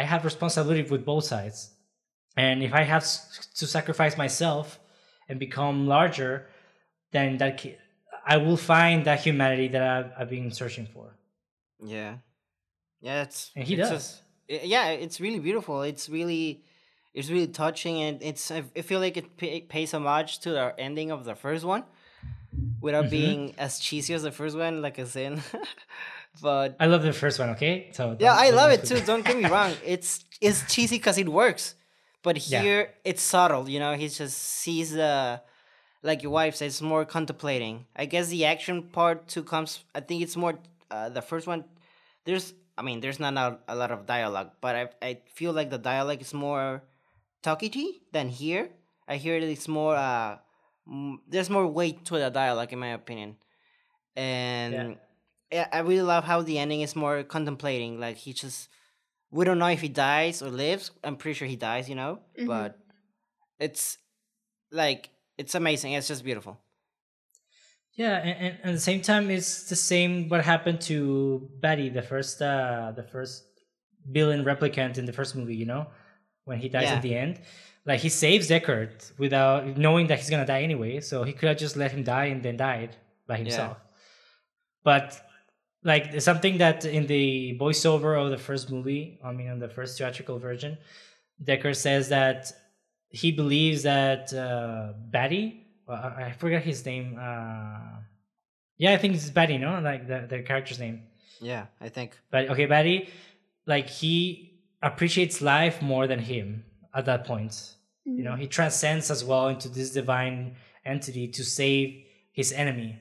i 0.00 0.02
have 0.12 0.20
responsibility 0.24 0.82
with 0.94 1.04
both 1.12 1.24
sides. 1.34 1.58
And 2.44 2.56
if 2.68 2.72
i 2.80 2.82
have 2.94 3.04
to 3.60 3.64
sacrifice 3.76 4.14
myself 4.24 4.66
and 5.28 5.34
become 5.46 5.76
larger 5.96 6.32
then 7.16 7.30
that 7.42 7.54
i 8.34 8.36
will 8.44 8.60
find 8.74 8.98
that 9.08 9.18
humanity 9.26 9.68
that 9.74 9.82
i've, 9.94 10.10
I've 10.18 10.30
been 10.36 10.50
searching 10.60 10.86
for. 10.94 11.06
Yeah, 11.96 12.12
yeah, 13.06 13.22
it's 13.26 13.40
And 13.56 13.64
he 13.68 13.74
it's 13.74 13.82
does. 13.90 13.90
just- 13.90 14.22
yeah, 14.74 14.86
it's 15.04 15.18
really 15.26 15.38
beautiful. 15.48 15.76
It's 15.90 16.08
really, 16.18 16.44
it's 17.14 17.28
really 17.34 17.50
touching, 17.64 17.96
and 18.06 18.14
it's 18.30 18.50
I 18.50 18.60
feel 18.88 19.00
like 19.06 19.16
it 19.16 19.26
pay, 19.40 19.60
pays 19.74 19.90
homage 19.94 20.32
to 20.44 20.50
the 20.58 20.64
ending 20.78 21.10
of 21.10 21.24
the 21.28 21.34
first 21.44 21.64
one, 21.64 21.82
without 22.80 23.06
Mhm. 23.06 23.10
being 23.10 23.54
as 23.58 23.78
cheesy 23.78 24.14
as 24.14 24.22
the 24.22 24.32
first 24.32 24.56
one, 24.56 24.82
like 24.82 24.98
I 24.98 25.04
said. 25.04 25.40
but 26.42 26.76
I 26.80 26.86
love 26.86 27.02
the 27.02 27.12
first 27.12 27.38
one. 27.38 27.50
Okay, 27.50 27.90
so 27.92 28.16
yeah, 28.18 28.34
I 28.34 28.50
love 28.50 28.70
it 28.72 28.84
too. 28.84 29.00
Don't 29.00 29.24
get 29.24 29.36
me 29.36 29.46
wrong. 29.54 29.72
It's 29.84 30.24
it's 30.40 30.62
cheesy 30.72 30.96
because 30.96 31.18
it 31.18 31.28
works, 31.28 31.74
But 32.22 32.36
Yeah. 32.48 32.62
here 32.62 32.94
it's 33.04 33.22
subtle, 33.22 33.68
you 33.68 33.78
know. 33.80 33.94
He 33.94 34.08
just 34.08 34.38
sees 34.38 34.92
the, 34.92 35.40
like 36.02 36.22
your 36.22 36.30
wife 36.32 36.54
says, 36.54 36.80
more 36.80 37.04
contemplating. 37.04 37.86
I 37.96 38.06
guess 38.06 38.28
the 38.28 38.44
action 38.46 38.82
part 38.92 39.26
too 39.28 39.42
comes. 39.42 39.84
I 39.94 40.00
think 40.00 40.22
it's 40.22 40.36
more 40.36 40.54
uh, 40.90 41.08
the 41.08 41.22
first 41.22 41.46
one. 41.46 41.64
There's, 42.24 42.54
I 42.78 42.82
mean, 42.82 43.00
there's 43.00 43.18
not 43.18 43.34
a, 43.36 43.58
a 43.68 43.74
lot 43.74 43.90
of 43.90 44.06
dialogue, 44.06 44.50
but 44.60 44.76
I 44.76 44.84
I 45.08 45.10
feel 45.34 45.52
like 45.52 45.70
the 45.70 45.78
dialogue 45.78 46.20
is 46.22 46.32
more 46.32 46.82
talky 47.42 48.02
than 48.12 48.28
here. 48.28 48.70
I 49.08 49.16
hear 49.16 49.36
it's 49.36 49.66
more. 49.68 49.96
Uh, 49.96 50.38
there's 51.28 51.50
more 51.50 51.66
weight 51.66 52.04
to 52.06 52.18
the 52.18 52.30
dialogue, 52.30 52.72
in 52.72 52.78
my 52.78 52.92
opinion, 52.92 53.36
and 54.16 54.98
yeah, 55.50 55.68
I 55.72 55.80
really 55.80 56.02
love 56.02 56.24
how 56.24 56.42
the 56.42 56.58
ending 56.58 56.80
is 56.82 56.96
more 56.96 57.22
contemplating. 57.24 58.00
Like 58.00 58.16
he 58.16 58.32
just, 58.32 58.68
we 59.30 59.44
don't 59.44 59.58
know 59.58 59.68
if 59.68 59.80
he 59.80 59.88
dies 59.88 60.42
or 60.42 60.50
lives. 60.50 60.90
I'm 61.04 61.16
pretty 61.16 61.34
sure 61.36 61.48
he 61.48 61.56
dies, 61.56 61.88
you 61.88 61.94
know. 61.94 62.20
Mhm. 62.38 62.46
But 62.46 62.78
it's 63.58 63.98
like 64.72 65.10
it's 65.38 65.54
amazing. 65.54 65.92
It's 65.94 66.08
just 66.08 66.24
beautiful. 66.24 66.60
Yeah, 67.94 68.16
and, 68.18 68.58
and 68.62 68.68
at 68.70 68.72
the 68.72 68.80
same 68.80 69.02
time, 69.02 69.30
it's 69.30 69.68
the 69.68 69.76
same 69.76 70.28
what 70.28 70.42
happened 70.44 70.80
to 70.82 71.50
Batty, 71.60 71.90
the 71.90 72.00
first, 72.02 72.40
uh, 72.40 72.92
the 72.96 73.02
first 73.02 73.44
villain 74.06 74.44
replicant 74.44 74.96
in 74.96 75.04
the 75.04 75.12
first 75.12 75.36
movie. 75.36 75.56
You 75.56 75.66
know, 75.66 75.86
when 76.44 76.58
he 76.58 76.68
dies 76.70 76.84
Yeah. 76.84 76.94
at 76.96 77.02
the 77.02 77.14
end, 77.14 77.40
like 77.84 78.00
he 78.00 78.08
saves 78.08 78.48
Deckard 78.48 79.12
without 79.18 79.76
knowing 79.76 80.06
that 80.06 80.18
he's 80.18 80.30
gonna 80.30 80.46
die 80.46 80.62
anyway. 80.62 81.00
So 81.00 81.24
he 81.24 81.32
could 81.32 81.48
have 81.48 81.58
just 81.58 81.76
let 81.76 81.90
him 81.90 82.04
die 82.04 82.26
and 82.26 82.42
then 82.42 82.56
died 82.56 82.96
by 83.26 83.36
himself. 83.38 83.78
But 84.84 85.20
like 85.84 86.20
something 86.20 86.58
that 86.58 86.84
in 86.84 87.06
the 87.06 87.58
voiceover 87.58 88.20
of 88.22 88.30
the 88.30 88.38
first 88.38 88.70
movie, 88.70 89.18
I 89.24 89.32
mean, 89.32 89.48
on 89.48 89.58
the 89.58 89.68
first 89.68 89.98
theatrical 89.98 90.38
version, 90.38 90.78
Deckard 91.42 91.76
says 91.76 92.08
that 92.10 92.52
he 93.08 93.32
believes 93.32 93.82
that 93.82 94.32
uh, 94.32 94.92
Batty, 95.10 95.66
well, 95.86 96.14
I, 96.16 96.26
I 96.26 96.32
forgot 96.32 96.62
his 96.62 96.84
name. 96.86 97.18
Uh, 97.20 98.00
yeah, 98.78 98.92
I 98.92 98.96
think 98.96 99.14
it's 99.14 99.30
Batty, 99.30 99.58
no, 99.58 99.80
like 99.80 100.06
the 100.06 100.26
the 100.28 100.42
character's 100.42 100.78
name. 100.78 101.02
Yeah, 101.40 101.66
I 101.80 101.88
think. 101.88 102.16
But 102.30 102.48
okay, 102.50 102.66
Batty, 102.66 103.08
like 103.66 103.88
he 103.88 104.60
appreciates 104.80 105.40
life 105.42 105.82
more 105.82 106.06
than 106.06 106.20
him 106.20 106.64
at 106.94 107.04
that 107.06 107.24
point. 107.24 107.74
You 108.04 108.24
know, 108.24 108.34
he 108.34 108.48
transcends 108.48 109.10
as 109.10 109.24
well 109.24 109.48
into 109.48 109.68
this 109.68 109.90
divine 109.92 110.56
entity 110.84 111.28
to 111.28 111.44
save 111.44 112.04
his 112.32 112.52
enemy. 112.52 112.98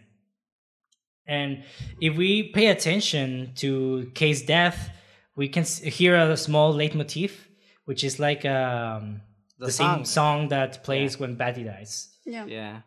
And 1.25 1.63
if 1.99 2.15
we 2.15 2.51
pay 2.51 2.67
attention 2.67 3.53
to 3.55 4.11
Kay's 4.13 4.43
death, 4.43 4.91
we 5.35 5.47
can 5.47 5.63
hear 5.63 6.15
a 6.15 6.37
small 6.37 6.73
leitmotif, 6.73 7.47
which 7.85 8.03
is 8.03 8.19
like 8.19 8.45
um, 8.45 9.21
The 9.57 9.67
the, 9.67 9.71
song. 9.71 9.95
same 9.97 10.05
song 10.05 10.47
that 10.49 10.83
plays 10.83 11.19
when 11.19 11.35
Batty 11.35 11.63
dies. 11.63 12.09
Yeah, 12.25 12.45
Yeah. 12.45 12.81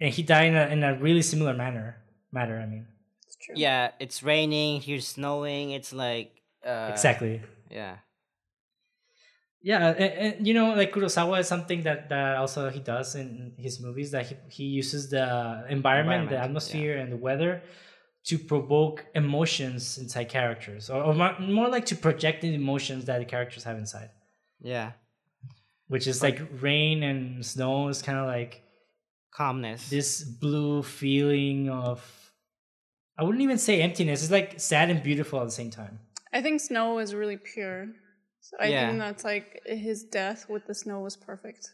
And 0.00 0.12
he 0.12 0.22
died 0.22 0.48
in 0.48 0.56
a, 0.56 0.66
in 0.66 0.82
a 0.82 0.98
really 0.98 1.22
similar 1.22 1.52
manner. 1.54 1.96
Matter, 2.32 2.58
I 2.58 2.66
mean. 2.66 2.86
it's 3.26 3.36
true. 3.36 3.54
Yeah, 3.56 3.90
it's 3.98 4.22
raining. 4.22 4.80
Here's 4.80 5.06
snowing. 5.06 5.72
It's 5.72 5.92
like. 5.92 6.32
Uh, 6.64 6.88
exactly. 6.90 7.42
Yeah. 7.70 7.96
Yeah, 9.62 9.88
and, 9.90 9.98
and 10.36 10.46
you 10.46 10.54
know, 10.54 10.74
like 10.74 10.92
Kurosawa 10.92 11.40
is 11.40 11.48
something 11.48 11.82
that, 11.82 12.08
that 12.08 12.36
also 12.36 12.70
he 12.70 12.80
does 12.80 13.14
in 13.14 13.52
his 13.58 13.78
movies 13.80 14.10
that 14.12 14.26
he, 14.26 14.36
he 14.48 14.64
uses 14.64 15.10
the 15.10 15.20
environment, 15.68 15.70
Environment, 15.70 16.28
the 16.30 16.36
yeah. 16.36 16.44
atmosphere, 16.44 16.96
and 16.98 17.12
the 17.12 17.16
weather 17.16 17.62
to 18.24 18.38
provoke 18.38 19.04
emotions 19.14 19.98
inside 19.98 20.28
characters, 20.30 20.88
or, 20.90 21.02
or 21.02 21.14
mo- 21.14 21.36
more 21.40 21.68
like 21.68 21.86
to 21.86 21.96
project 21.96 22.40
the 22.42 22.54
emotions 22.54 23.04
that 23.06 23.18
the 23.18 23.24
characters 23.24 23.64
have 23.64 23.76
inside, 23.76 24.10
Yeah. 24.62 24.92
which 25.88 26.06
is 26.06 26.22
like 26.22 26.40
rain 26.62 27.02
and 27.02 27.44
snow 27.44 27.88
is 27.88 28.00
kind 28.02 28.18
of 28.18 28.26
like 28.26 28.62
Calmness. 29.34 29.90
this 29.90 30.22
blue 30.24 30.82
feeling 30.82 31.68
of. 31.68 32.02
I 33.18 33.24
wouldn't 33.24 33.42
even 33.42 33.58
say 33.58 33.82
emptiness. 33.82 34.22
It's 34.22 34.32
like 34.32 34.58
sad 34.58 34.88
and 34.88 35.02
beautiful 35.02 35.40
at 35.40 35.44
the 35.44 35.50
same 35.50 35.70
time. 35.70 36.00
I 36.32 36.40
think 36.40 36.60
snow 36.62 36.98
is 36.98 37.14
really 37.14 37.36
pure. 37.36 37.88
So 38.40 38.56
I 38.60 38.66
Yeah. 38.66 38.86
think 38.88 38.98
that's 39.00 39.24
like 39.24 39.62
his 39.66 40.04
death 40.04 40.48
with 40.48 40.66
the 40.66 40.74
snow 40.74 41.00
was 41.00 41.16
perfect. 41.16 41.70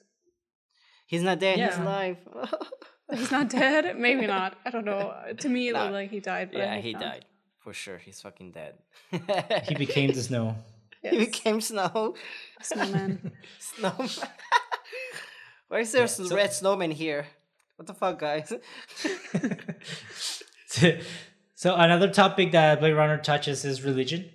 He's 1.06 1.22
not 1.22 1.38
dead. 1.38 1.58
He's 1.58 1.68
Yeah. 1.78 1.82
alive. 1.84 2.16
He's 3.12 3.30
not 3.30 3.48
dead. 3.48 3.96
Maybe 3.96 4.26
not. 4.36 4.58
I 4.66 4.70
don't 4.70 4.84
know. 4.84 5.14
To 5.38 5.48
me, 5.48 5.68
it 5.68 5.74
No. 5.74 5.82
looked 5.82 5.92
like 5.92 6.10
he 6.10 6.20
died. 6.20 6.50
But 6.52 6.58
yeah, 6.58 6.76
he 6.78 6.92
not. 6.92 7.02
died 7.02 7.24
for 7.60 7.72
sure. 7.72 7.98
He's 7.98 8.20
fucking 8.20 8.50
dead. 8.52 8.74
He 9.68 9.74
became 9.86 10.12
the 10.12 10.22
snow. 10.22 10.56
He 11.02 11.18
became 11.18 11.60
snow. 11.60 12.16
snowman. 12.60 13.32
Snowman. 13.60 14.08
Why 15.68 15.80
is 15.80 15.92
there 15.92 16.00
Yeah, 16.02 16.04
s 16.04 16.16
so- 16.16 16.34
red 16.36 16.52
snowman 16.52 16.90
here? 16.90 17.26
What 17.76 17.86
the 17.86 17.94
fuck, 17.94 18.18
guys? 18.18 18.52
so 21.54 21.74
another 21.74 22.08
topic 22.10 22.52
that 22.52 22.80
Blade 22.80 22.92
Runner 22.94 23.18
touches 23.18 23.64
is 23.64 23.82
religion. 23.82 24.30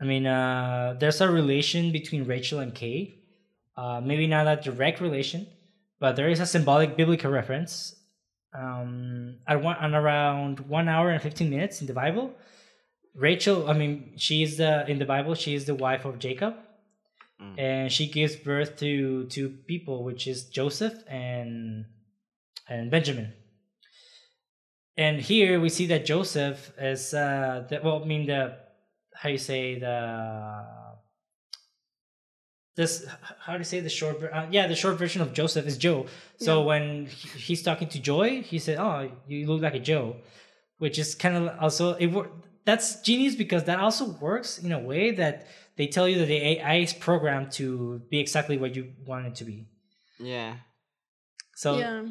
I 0.00 0.04
mean, 0.04 0.26
uh, 0.26 0.96
there's 0.98 1.20
a 1.20 1.30
relation 1.30 1.92
between 1.92 2.24
Rachel 2.26 2.58
and 2.60 2.74
Kay. 2.74 3.22
Uh, 3.76 4.00
maybe 4.02 4.26
not 4.26 4.46
a 4.46 4.56
direct 4.60 5.00
relation, 5.00 5.46
but 6.00 6.16
there 6.16 6.28
is 6.28 6.40
a 6.40 6.46
symbolic 6.46 6.96
biblical 6.96 7.30
reference. 7.30 7.94
Um, 8.54 9.36
at 9.46 9.62
one, 9.62 9.76
on 9.76 9.94
around 9.94 10.60
one 10.60 10.88
hour 10.88 11.10
and 11.10 11.20
fifteen 11.20 11.50
minutes 11.50 11.80
in 11.82 11.86
the 11.86 11.92
Bible, 11.92 12.32
Rachel. 13.14 13.68
I 13.68 13.74
mean, 13.74 14.14
she 14.16 14.42
is 14.42 14.56
the 14.56 14.88
in 14.90 14.98
the 14.98 15.04
Bible. 15.04 15.34
She 15.34 15.54
is 15.54 15.66
the 15.66 15.74
wife 15.74 16.04
of 16.04 16.18
Jacob, 16.18 16.54
Mm. 17.38 17.58
and 17.58 17.92
she 17.92 18.06
gives 18.06 18.34
birth 18.34 18.78
to 18.78 19.26
two 19.26 19.50
people, 19.66 20.04
which 20.04 20.26
is 20.26 20.44
Joseph 20.48 21.04
and 21.06 21.84
and 22.66 22.90
Benjamin. 22.90 23.34
And 24.96 25.20
here 25.20 25.60
we 25.60 25.68
see 25.68 25.84
that 25.88 26.06
Joseph 26.06 26.72
is 26.80 27.12
uh 27.12 27.66
the, 27.68 27.80
well 27.84 28.02
I 28.02 28.06
mean 28.06 28.24
the 28.26 28.56
how 29.20 29.28
you 29.28 29.38
say 29.38 29.78
the 29.78 29.96
this 32.76 33.06
how 33.40 33.52
do 33.52 33.58
you 33.58 33.64
say 33.64 33.80
the 33.80 33.88
short 33.88 34.22
uh, 34.32 34.46
yeah 34.50 34.66
the 34.66 34.74
short 34.74 34.98
version 34.98 35.22
of 35.22 35.32
Joseph 35.32 35.66
is 35.66 35.78
Joe. 35.78 36.06
So 36.38 36.60
Yeah. 36.60 36.66
when 36.66 37.06
he- 37.06 37.38
he's 37.48 37.62
talking 37.62 37.88
to 37.88 37.98
Joy, 37.98 38.42
he 38.42 38.58
said, 38.58 38.76
"Oh, 38.78 39.10
you 39.26 39.46
look 39.46 39.62
like 39.62 39.74
a 39.74 39.80
Joe," 39.80 40.16
which 40.78 40.98
is 40.98 41.14
kind 41.14 41.36
of 41.36 41.58
also 41.60 41.94
it 41.94 42.08
that's 42.66 43.00
genius 43.00 43.34
because 43.36 43.64
that 43.64 43.78
also 43.78 44.04
works 44.28 44.58
in 44.58 44.72
a 44.72 44.78
way 44.90 45.12
that 45.12 45.46
they 45.76 45.86
tell 45.86 46.06
you 46.08 46.18
that 46.18 46.26
the 46.26 46.40
AI 46.52 46.76
is 46.86 46.92
programmed 46.92 47.50
to 47.52 48.00
be 48.10 48.18
exactly 48.18 48.56
what 48.58 48.74
you 48.76 48.92
want 49.06 49.26
it 49.26 49.34
to 49.36 49.44
be. 49.44 49.66
yeah. 50.18 50.56
So 51.54 51.78
yeah. 51.78 52.02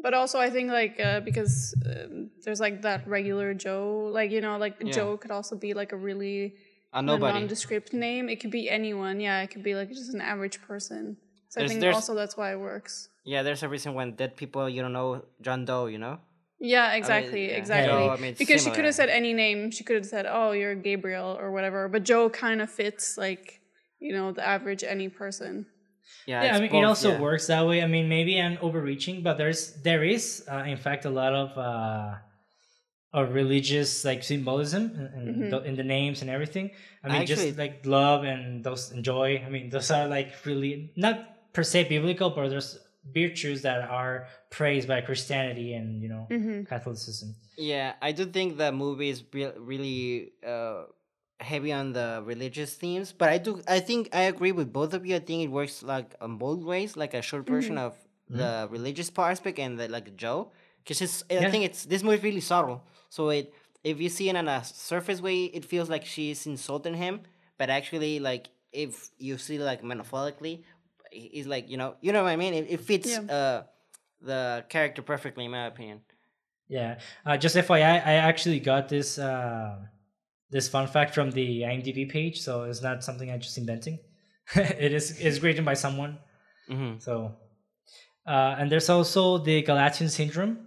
But 0.00 0.14
also, 0.14 0.38
I 0.38 0.50
think 0.50 0.70
like 0.70 1.00
uh, 1.00 1.20
because 1.20 1.74
um, 1.86 2.30
there's 2.44 2.60
like 2.60 2.82
that 2.82 3.06
regular 3.08 3.52
Joe, 3.54 4.10
like 4.12 4.30
you 4.30 4.40
know, 4.40 4.56
like 4.58 4.76
Yeah. 4.80 4.92
Joe 4.92 5.16
could 5.16 5.30
also 5.30 5.56
be 5.56 5.74
like 5.74 5.92
a 5.92 5.96
really 5.96 6.54
A 6.92 7.02
nobody. 7.02 7.32
nondescript 7.34 7.92
name. 7.92 8.28
It 8.28 8.38
could 8.40 8.52
be 8.52 8.70
anyone. 8.70 9.18
Yeah, 9.20 9.42
it 9.42 9.50
could 9.50 9.62
be 9.64 9.74
like 9.74 9.88
just 9.90 10.14
an 10.14 10.20
average 10.20 10.62
person. 10.62 11.16
So 11.48 11.60
There's- 11.60 11.70
I 11.76 11.80
think 11.80 11.94
also 11.94 12.14
that's 12.14 12.36
why 12.36 12.52
it 12.52 12.60
works. 12.60 13.08
Yeah, 13.24 13.42
there's 13.42 13.62
a 13.62 13.68
reason 13.68 13.94
when 13.94 14.12
dead 14.16 14.36
people 14.36 14.68
you 14.68 14.80
don't 14.82 14.92
know 14.92 15.24
John 15.42 15.64
Doe, 15.64 15.86
you 15.86 15.98
know? 15.98 16.18
Yeah, 16.60 16.94
exactly, 16.94 17.48
yeah. 17.50 17.56
exactly. 17.56 17.92
Joe, 17.92 18.10
I 18.10 18.16
mean, 18.16 18.34
because 18.38 18.64
she 18.64 18.70
could 18.70 18.84
have 18.84 18.94
said 18.94 19.08
any 19.10 19.32
name. 19.32 19.70
She 19.70 19.84
could 19.84 19.96
have 19.96 20.06
said, 20.06 20.26
"Oh, 20.28 20.50
you're 20.52 20.74
Gabriel" 20.74 21.36
or 21.38 21.52
whatever. 21.52 21.88
But 21.88 22.02
Joe 22.04 22.28
kind 22.30 22.60
of 22.60 22.68
fits 22.70 23.16
like 23.16 23.60
you 24.00 24.12
know 24.12 24.32
the 24.32 24.44
average 24.46 24.82
any 24.82 25.08
person. 25.08 25.66
Yeah, 26.26 26.42
yeah, 26.44 26.56
I 26.56 26.60
mean, 26.60 26.70
both, 26.70 26.82
it 26.82 26.84
also 26.84 27.10
yeah. 27.12 27.20
works 27.20 27.46
that 27.48 27.66
way. 27.66 27.82
I 27.82 27.86
mean, 27.86 28.08
maybe 28.08 28.40
I'm 28.40 28.58
overreaching, 28.60 29.22
but 29.22 29.38
there's 29.38 29.74
there 29.82 30.04
is, 30.04 30.44
uh, 30.50 30.64
in 30.66 30.76
fact, 30.76 31.04
a 31.04 31.10
lot 31.10 31.32
of 31.32 31.56
uh, 31.56 32.14
of 33.12 33.32
religious 33.32 34.04
like 34.04 34.22
symbolism 34.22 34.82
in, 34.94 35.28
in, 35.28 35.34
Mhm. 35.36 35.50
the, 35.50 35.58
in 35.62 35.74
the 35.76 35.84
names 35.84 36.20
and 36.20 36.30
everything. 36.30 36.70
I 37.02 37.08
mean, 37.08 37.22
Actually- 37.22 37.52
just 37.52 37.58
like 37.58 37.86
love 37.86 38.24
and 38.24 38.62
those 38.62 38.92
and 38.92 39.02
joy. 39.02 39.42
I 39.44 39.48
mean, 39.48 39.70
those 39.70 39.90
are 39.90 40.06
like 40.08 40.32
really 40.44 40.92
not 40.96 41.52
per 41.54 41.62
se 41.62 41.88
biblical, 41.88 42.30
but 42.30 42.48
there's 42.50 42.78
virtues 43.14 43.62
that 43.62 43.80
are 43.88 44.26
praised 44.50 44.86
by 44.86 45.00
Christianity 45.00 45.72
and 45.72 46.02
you 46.02 46.10
know 46.10 46.26
hmm 46.28 46.64
Catholicism. 46.64 47.34
Yeah, 47.56 47.94
I 48.02 48.12
do 48.12 48.26
think 48.26 48.58
the 48.58 48.70
movie 48.70 49.08
is 49.08 49.24
re- 49.32 49.56
really 49.56 50.32
uh, 50.46 50.84
heavy 51.40 51.72
on 51.72 51.92
the 51.92 52.22
religious 52.24 52.74
themes, 52.74 53.12
but 53.12 53.28
I 53.28 53.38
do 53.38 53.62
I 53.68 53.80
think 53.80 54.08
I 54.12 54.22
agree 54.22 54.52
with 54.52 54.72
both 54.72 54.92
of 54.94 55.06
you. 55.06 55.16
I 55.16 55.20
think 55.20 55.44
it 55.44 55.48
works 55.50 55.82
like 55.82 56.14
on 56.20 56.36
both 56.36 56.62
ways, 56.64 56.96
like 56.96 57.14
a 57.14 57.22
short 57.22 57.46
version 57.46 57.78
of 57.78 57.94
the 58.28 58.68
religious 58.70 59.08
part 59.10 59.32
aspect 59.32 59.58
and 59.58 59.78
the, 59.78 59.88
like 59.88 60.14
Joe, 60.16 60.50
because 60.84 61.00
it's 61.00 61.24
I 61.30 61.50
think 61.50 61.64
it's 61.64 61.84
this 61.86 62.02
movie 62.02 62.16
is 62.18 62.22
really 62.22 62.40
subtle. 62.40 62.82
So 63.08 63.30
it 63.30 63.54
if 63.84 64.00
you 64.00 64.08
see 64.08 64.28
it 64.28 64.36
on 64.36 64.48
a 64.48 64.62
surface 64.64 65.20
way, 65.20 65.44
it 65.44 65.64
feels 65.64 65.88
like 65.88 66.04
she's 66.04 66.46
insulting 66.46 66.94
him, 66.94 67.20
but 67.56 67.70
actually 67.70 68.18
like 68.18 68.48
if 68.72 69.10
you 69.18 69.38
see 69.38 69.58
like 69.58 69.82
metaphorically, 69.82 70.64
he's 71.10 71.46
like 71.46 71.70
you 71.70 71.76
know 71.76 71.94
you 72.00 72.12
know 72.12 72.22
what 72.24 72.30
I 72.30 72.36
mean. 72.36 72.52
It, 72.54 72.66
it 72.68 72.80
fits 72.80 73.08
Yeah. 73.08 73.34
uh 73.34 73.62
the 74.20 74.64
character 74.68 75.00
perfectly, 75.02 75.44
in 75.44 75.52
my 75.52 75.66
opinion. 75.66 76.00
Yeah. 76.68 76.98
Uh, 77.24 77.36
just 77.36 77.56
FYI, 77.56 78.04
I 78.04 78.14
actually 78.14 78.60
got 78.60 78.88
this 78.88 79.18
uh, 79.18 79.76
this 80.50 80.68
fun 80.68 80.86
fact 80.86 81.14
from 81.14 81.30
the 81.30 81.62
IMDb 81.62 82.08
page, 82.08 82.40
so 82.40 82.64
it's 82.64 82.82
not 82.82 83.04
something 83.04 83.30
I'm 83.30 83.40
just 83.40 83.58
inventing. 83.58 83.98
it 84.54 84.92
is 84.92 85.18
is 85.20 85.42
written 85.42 85.64
by 85.64 85.74
someone. 85.74 86.18
Mm-hmm. 86.70 86.98
So, 87.00 87.36
uh, 88.26 88.56
and 88.58 88.70
there's 88.72 88.88
also 88.88 89.38
the 89.38 89.62
Galatian 89.62 90.08
syndrome. 90.08 90.66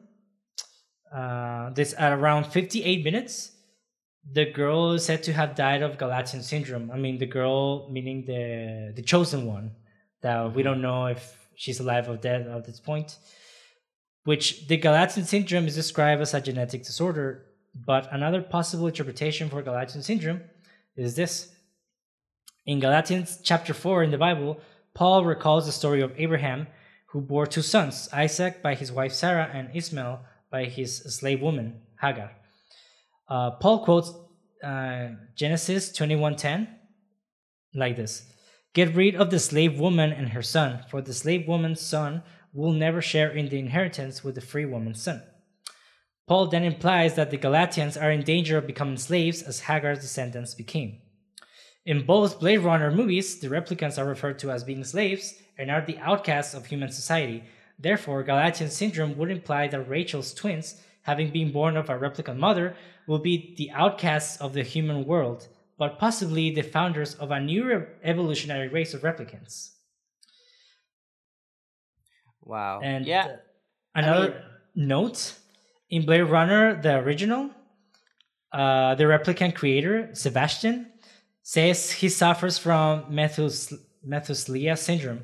Uh, 1.14 1.72
this 1.72 1.94
at 1.98 2.14
around 2.14 2.46
58 2.46 3.04
minutes, 3.04 3.52
the 4.32 4.46
girl 4.46 4.94
is 4.94 5.06
said 5.06 5.24
to 5.24 5.34
have 5.34 5.56
died 5.56 5.82
of 5.82 5.98
Galatian 5.98 6.44
syndrome. 6.44 6.92
I 6.92 6.98
mean, 6.98 7.18
the 7.18 7.26
girl 7.26 7.90
meaning 7.92 8.26
the 8.26 8.94
the 8.96 9.02
chosen 9.02 9.46
one. 9.46 9.72
That 10.22 10.54
we 10.54 10.62
don't 10.62 10.84
know 10.84 11.08
if 11.08 11.36
she's 11.56 11.80
alive 11.80 12.08
or 12.08 12.16
dead 12.16 12.48
at 12.48 12.66
this 12.66 12.80
point. 12.80 13.18
Which 14.24 14.68
the 14.68 14.78
Galatian 14.78 15.26
syndrome 15.26 15.66
is 15.66 15.74
described 15.74 16.22
as 16.22 16.36
a 16.36 16.42
genetic 16.42 16.84
disorder, 16.84 17.44
but 17.74 18.08
another 18.12 18.42
possible 18.42 18.88
interpretation 18.88 19.50
for 19.50 19.62
Galatian 19.62 20.04
syndrome 20.04 20.42
is 20.96 21.16
this. 21.16 21.54
In 22.66 22.80
Galatians 22.80 23.40
chapter 23.44 23.74
4 23.74 24.04
in 24.04 24.12
the 24.12 24.18
Bible, 24.18 24.60
Paul 24.94 25.26
recalls 25.26 25.66
the 25.66 25.72
story 25.72 26.02
of 26.02 26.14
Abraham, 26.18 26.68
who 27.08 27.22
bore 27.22 27.48
two 27.48 27.62
sons, 27.62 28.10
Isaac 28.14 28.62
by 28.62 28.76
his 28.76 28.92
wife 28.92 29.14
Sarah 29.14 29.50
and 29.54 29.70
Ishmael 29.74 30.22
by 30.50 30.66
his 30.66 30.98
slave 30.98 31.42
woman 31.42 31.82
Hagar. 32.02 32.32
Uh, 33.28 33.52
Paul 33.52 33.84
quotes 33.86 34.14
uh, 34.64 35.10
Genesis 35.36 35.92
21:10 35.92 36.68
like 37.74 37.96
this: 37.96 38.26
"Get 38.74 38.94
rid 38.94 39.16
of 39.16 39.30
the 39.32 39.40
slave 39.40 39.80
woman 39.80 40.12
and 40.12 40.30
her 40.30 40.42
son, 40.42 40.84
for 40.90 41.02
the 41.02 41.14
slave 41.14 41.48
woman's 41.48 41.82
son 41.82 42.24
will 42.54 42.74
never 42.74 43.02
share 43.02 43.32
in 43.32 43.48
the 43.48 43.60
inheritance 43.60 44.24
with 44.24 44.36
the 44.36 44.42
free 44.42 44.66
woman's 44.66 45.02
son." 45.02 45.24
Paul 46.32 46.48
then 46.48 46.64
implies 46.64 47.16
that 47.16 47.30
the 47.30 47.36
Galatians 47.36 47.98
are 47.98 48.10
in 48.10 48.24
danger 48.24 48.58
of 48.58 48.66
becoming 48.66 48.96
slaves 48.96 49.42
as 49.42 49.60
Hagar's 49.60 50.00
descendants 50.00 50.54
became. 50.54 51.00
In 51.86 52.06
both 52.06 52.40
Blade 52.40 52.60
Runner 52.60 52.90
movies, 52.90 53.42
the 53.42 53.50
replicants 53.50 53.98
are 53.98 54.08
referred 54.08 54.40
to 54.40 54.50
as 54.50 54.64
being 54.64 54.86
slaves 54.86 55.34
and 55.58 55.70
are 55.70 55.86
the 55.86 55.98
outcasts 55.98 56.54
of 56.54 56.66
human 56.66 56.90
society. 56.90 57.44
Therefore, 57.78 58.24
Galatian 58.24 58.70
syndrome 58.70 59.18
would 59.18 59.30
imply 59.30 59.68
that 59.68 59.90
Rachel's 59.90 60.34
twins, 60.34 60.82
having 61.02 61.32
been 61.32 61.52
born 61.52 61.76
of 61.76 61.90
a 61.90 62.00
replicant 62.00 62.38
mother, 62.38 62.78
will 63.08 63.20
be 63.20 63.54
the 63.58 63.70
outcasts 63.72 64.40
of 64.40 64.54
the 64.54 64.64
human 64.64 65.04
world, 65.06 65.50
but 65.78 66.00
possibly 66.00 66.50
the 66.50 66.62
founders 66.62 67.14
of 67.16 67.32
a 67.32 67.42
new 67.42 67.86
evolutionary 68.06 68.70
race 68.70 68.94
of 68.94 69.02
replicants. 69.02 69.72
Wow. 72.42 72.80
And 72.82 73.06
yeah. 73.06 73.36
another 73.94 74.46
note 74.74 75.36
in 75.92 76.06
Blade 76.06 76.22
Runner, 76.22 76.82
the 76.82 76.98
original, 77.00 77.52
uh, 78.54 78.96
the 78.96 79.04
replicant 79.04 79.56
creator, 79.56 80.10
Sebastian, 80.14 80.88
says 81.44 81.92
he 81.92 82.08
suffers 82.10 82.58
from 82.58 83.06
Methus- 83.10 83.74
Methuselah 84.04 84.78
syndrome, 84.78 85.22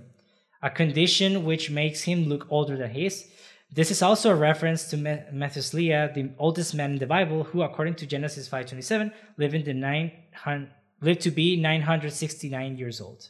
a 0.61 0.69
condition 0.69 1.45
which 1.45 1.71
makes 1.71 2.03
him 2.03 2.25
look 2.25 2.45
older 2.49 2.75
than 2.77 2.91
he 2.91 3.05
is. 3.05 3.27
This 3.71 3.91
is 3.91 4.01
also 4.01 4.31
a 4.31 4.35
reference 4.35 4.89
to 4.89 4.97
Me- 4.97 5.23
Methuselah, 5.31 6.11
the 6.13 6.31
oldest 6.37 6.75
man 6.75 6.91
in 6.91 6.99
the 6.99 7.07
Bible, 7.07 7.43
who, 7.45 7.61
according 7.61 7.95
to 7.95 8.05
Genesis 8.05 8.47
5:27, 8.47 9.11
lived 9.37 9.55
in 9.55 9.63
the 9.63 9.73
900, 9.73 10.69
lived 11.01 11.21
to 11.21 11.31
be 11.31 11.55
969 11.55 12.77
years 12.77 12.99
old. 13.01 13.29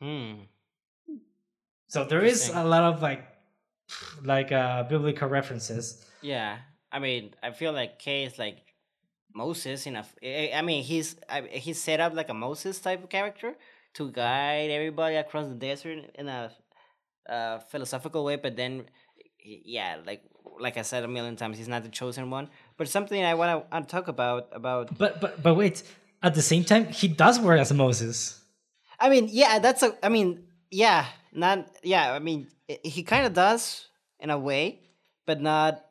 Hmm. 0.00 0.44
So 1.88 2.04
there 2.04 2.22
is 2.22 2.50
a 2.50 2.64
lot 2.64 2.84
of 2.84 3.02
like, 3.02 3.24
like 4.22 4.52
uh, 4.52 4.84
biblical 4.84 5.28
references. 5.28 6.04
Yeah. 6.20 6.58
I 6.90 6.98
mean, 6.98 7.34
I 7.42 7.50
feel 7.50 7.72
like 7.72 7.98
Kay 7.98 8.24
is 8.24 8.38
like 8.38 8.58
Moses 9.34 9.86
in 9.86 9.96
a. 9.96 10.04
I 10.56 10.62
mean, 10.62 10.82
he's 10.82 11.16
I, 11.28 11.42
he's 11.42 11.80
set 11.80 12.00
up 12.00 12.14
like 12.14 12.28
a 12.28 12.34
Moses 12.34 12.80
type 12.80 13.02
of 13.04 13.10
character 13.10 13.54
to 13.94 14.10
guide 14.10 14.70
everybody 14.70 15.16
across 15.16 15.48
the 15.48 15.54
desert 15.54 16.10
in 16.14 16.28
a 16.28 16.50
uh, 17.28 17.58
philosophical 17.58 18.24
way, 18.24 18.36
but 18.36 18.56
then, 18.56 18.84
yeah, 19.44 19.96
like 20.06 20.22
like 20.58 20.76
I 20.76 20.82
said 20.82 21.04
a 21.04 21.08
million 21.08 21.36
times, 21.36 21.58
he's 21.58 21.68
not 21.68 21.82
the 21.82 21.88
chosen 21.88 22.30
one. 22.30 22.48
But 22.76 22.88
something 22.88 23.22
I 23.22 23.34
want 23.34 23.70
to 23.70 23.82
talk 23.82 24.08
about 24.08 24.48
about. 24.52 24.96
But 24.96 25.20
but 25.20 25.42
but 25.42 25.54
wait, 25.54 25.82
at 26.22 26.34
the 26.34 26.42
same 26.42 26.64
time, 26.64 26.86
he 26.86 27.08
does 27.08 27.38
work 27.38 27.60
as 27.60 27.70
a 27.70 27.74
Moses. 27.74 28.40
I 28.98 29.08
mean, 29.10 29.28
yeah, 29.30 29.58
that's 29.58 29.82
a. 29.82 29.94
I 30.02 30.08
mean, 30.08 30.44
yeah, 30.70 31.06
not 31.32 31.68
yeah. 31.82 32.12
I 32.12 32.18
mean, 32.18 32.48
he 32.66 33.02
kind 33.02 33.26
of 33.26 33.34
does 33.34 33.86
in 34.20 34.30
a 34.30 34.38
way, 34.38 34.80
but 35.26 35.40
not 35.40 35.84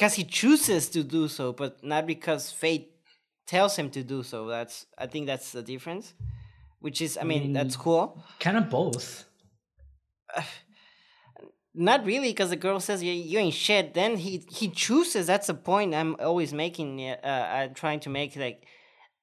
because 0.00 0.14
he 0.14 0.24
chooses 0.24 0.88
to 0.88 1.02
do 1.02 1.28
so, 1.28 1.52
but 1.52 1.84
not 1.84 2.06
because 2.06 2.50
fate 2.50 2.90
tells 3.46 3.76
him 3.76 3.90
to 3.90 4.02
do 4.02 4.22
so. 4.22 4.46
That's 4.46 4.86
I 4.96 5.06
think 5.06 5.26
that's 5.26 5.52
the 5.52 5.62
difference. 5.62 6.14
Which 6.78 7.02
is, 7.02 7.18
I 7.20 7.24
mean, 7.24 7.52
that's 7.52 7.76
Mm. 7.76 7.80
cool. 7.80 8.24
Kind 8.38 8.56
of 8.56 8.70
both. 8.70 9.26
Not 11.74 12.04
really, 12.04 12.30
because 12.30 12.50
the 12.50 12.56
girl 12.56 12.80
says 12.80 13.02
you, 13.02 13.12
you 13.12 13.38
ain't 13.38 13.54
shit. 13.54 13.94
Then 13.94 14.16
he 14.16 14.44
he 14.50 14.68
chooses. 14.68 15.26
That's 15.26 15.46
the 15.46 15.54
point 15.54 15.94
I'm 15.94 16.16
always 16.18 16.52
making. 16.52 17.00
Uh, 17.00 17.46
I'm 17.56 17.74
trying 17.74 18.00
to 18.00 18.10
make 18.10 18.34
like 18.36 18.64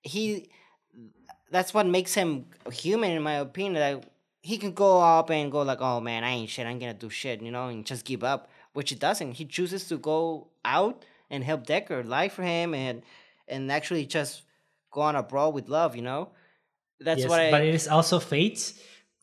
he. 0.01 0.49
That's 1.51 1.73
what 1.73 1.88
makes 1.88 2.13
him 2.13 2.45
human, 2.71 3.11
in 3.11 3.21
my 3.21 3.34
opinion. 3.47 3.82
Like 3.82 4.03
he 4.41 4.57
can 4.57 4.71
go 4.73 5.01
up 5.01 5.30
and 5.30 5.51
go 5.51 5.63
like, 5.63 5.82
"Oh 5.82 5.99
man, 5.99 6.23
I 6.23 6.32
ain't 6.32 6.49
shit. 6.49 6.65
I'm 6.67 6.80
gonna 6.80 6.93
do 6.93 7.09
shit," 7.09 7.41
you 7.41 7.51
know, 7.51 7.67
and 7.67 7.86
just 7.86 8.05
give 8.05 8.23
up. 8.23 8.49
Which 8.78 8.91
he 8.91 8.95
doesn't. 8.95 9.32
He 9.41 9.45
chooses 9.45 9.88
to 9.89 9.97
go 9.97 10.49
out 10.63 11.03
and 11.32 11.43
help 11.43 11.65
Decker, 11.65 12.03
lie 12.03 12.30
for 12.30 12.43
him, 12.43 12.75
and 12.75 13.01
and 13.47 13.71
actually 13.71 14.05
just 14.05 14.43
go 14.91 15.01
on 15.01 15.15
abroad 15.15 15.55
with 15.55 15.67
love. 15.67 15.95
You 15.95 16.03
know, 16.03 16.30
that's 16.99 17.21
yes, 17.21 17.30
what 17.30 17.39
I. 17.39 17.49
but 17.49 17.61
it 17.63 17.73
is 17.73 17.88
also 17.88 18.19
fate, 18.19 18.61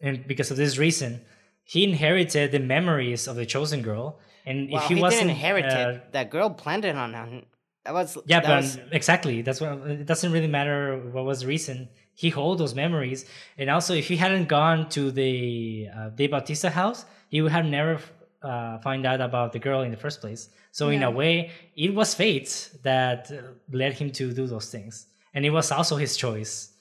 and 0.00 0.26
because 0.26 0.50
of 0.50 0.56
this 0.56 0.76
reason, 0.76 1.20
he 1.62 1.84
inherited 1.84 2.50
the 2.50 2.58
memories 2.58 3.28
of 3.28 3.36
the 3.36 3.46
chosen 3.46 3.80
girl. 3.80 4.18
And 4.44 4.56
Well, 4.72 4.82
if 4.82 4.88
he, 4.88 4.96
he, 4.96 5.00
wasn't 5.00 5.20
didn't 5.20 5.36
inherit 5.36 5.66
uh, 5.66 5.78
it. 5.78 6.12
That 6.12 6.30
girl 6.30 6.50
planted 6.50 6.96
on 6.96 7.14
him. 7.14 7.46
That 7.84 7.94
was 7.94 8.18
Yeah, 8.26 8.40
that 8.40 8.48
but 8.48 8.56
was- 8.56 8.78
exactly. 8.90 9.42
That's 9.42 9.60
what 9.60 9.72
it 9.88 10.06
doesn't 10.06 10.32
really 10.32 10.52
matter 10.58 10.98
what 11.14 11.24
was 11.24 11.42
the 11.42 11.46
reason. 11.46 11.88
He 12.22 12.28
hold 12.30 12.58
those 12.58 12.74
memories, 12.74 13.24
and 13.56 13.70
also 13.70 13.94
if 13.94 14.06
he 14.08 14.16
hadn't 14.16 14.48
gone 14.48 14.88
to 14.96 15.12
the 15.12 15.88
uh, 15.96 16.08
Dave 16.18 16.32
Bautista 16.32 16.70
house, 16.70 17.04
he 17.28 17.40
would 17.42 17.52
have 17.52 17.66
never 17.66 18.00
uh, 18.44 18.78
find 18.78 19.06
out 19.06 19.20
about 19.20 19.52
the 19.52 19.58
girl 19.58 19.80
in 19.82 19.90
the 19.90 19.96
first 19.96 20.20
place. 20.20 20.50
So 20.72 20.90
in 20.90 21.02
a 21.02 21.10
way, 21.10 21.50
it 21.76 21.94
was 21.94 22.14
fate 22.14 22.70
that 22.82 23.30
uh, 23.30 23.36
led 23.72 23.94
him 23.94 24.10
to 24.12 24.32
do 24.32 24.46
those 24.46 24.70
things, 24.70 25.06
and 25.34 25.44
it 25.44 25.50
was 25.50 25.72
also 25.72 25.96
his 25.96 26.16
choice. 26.16 26.72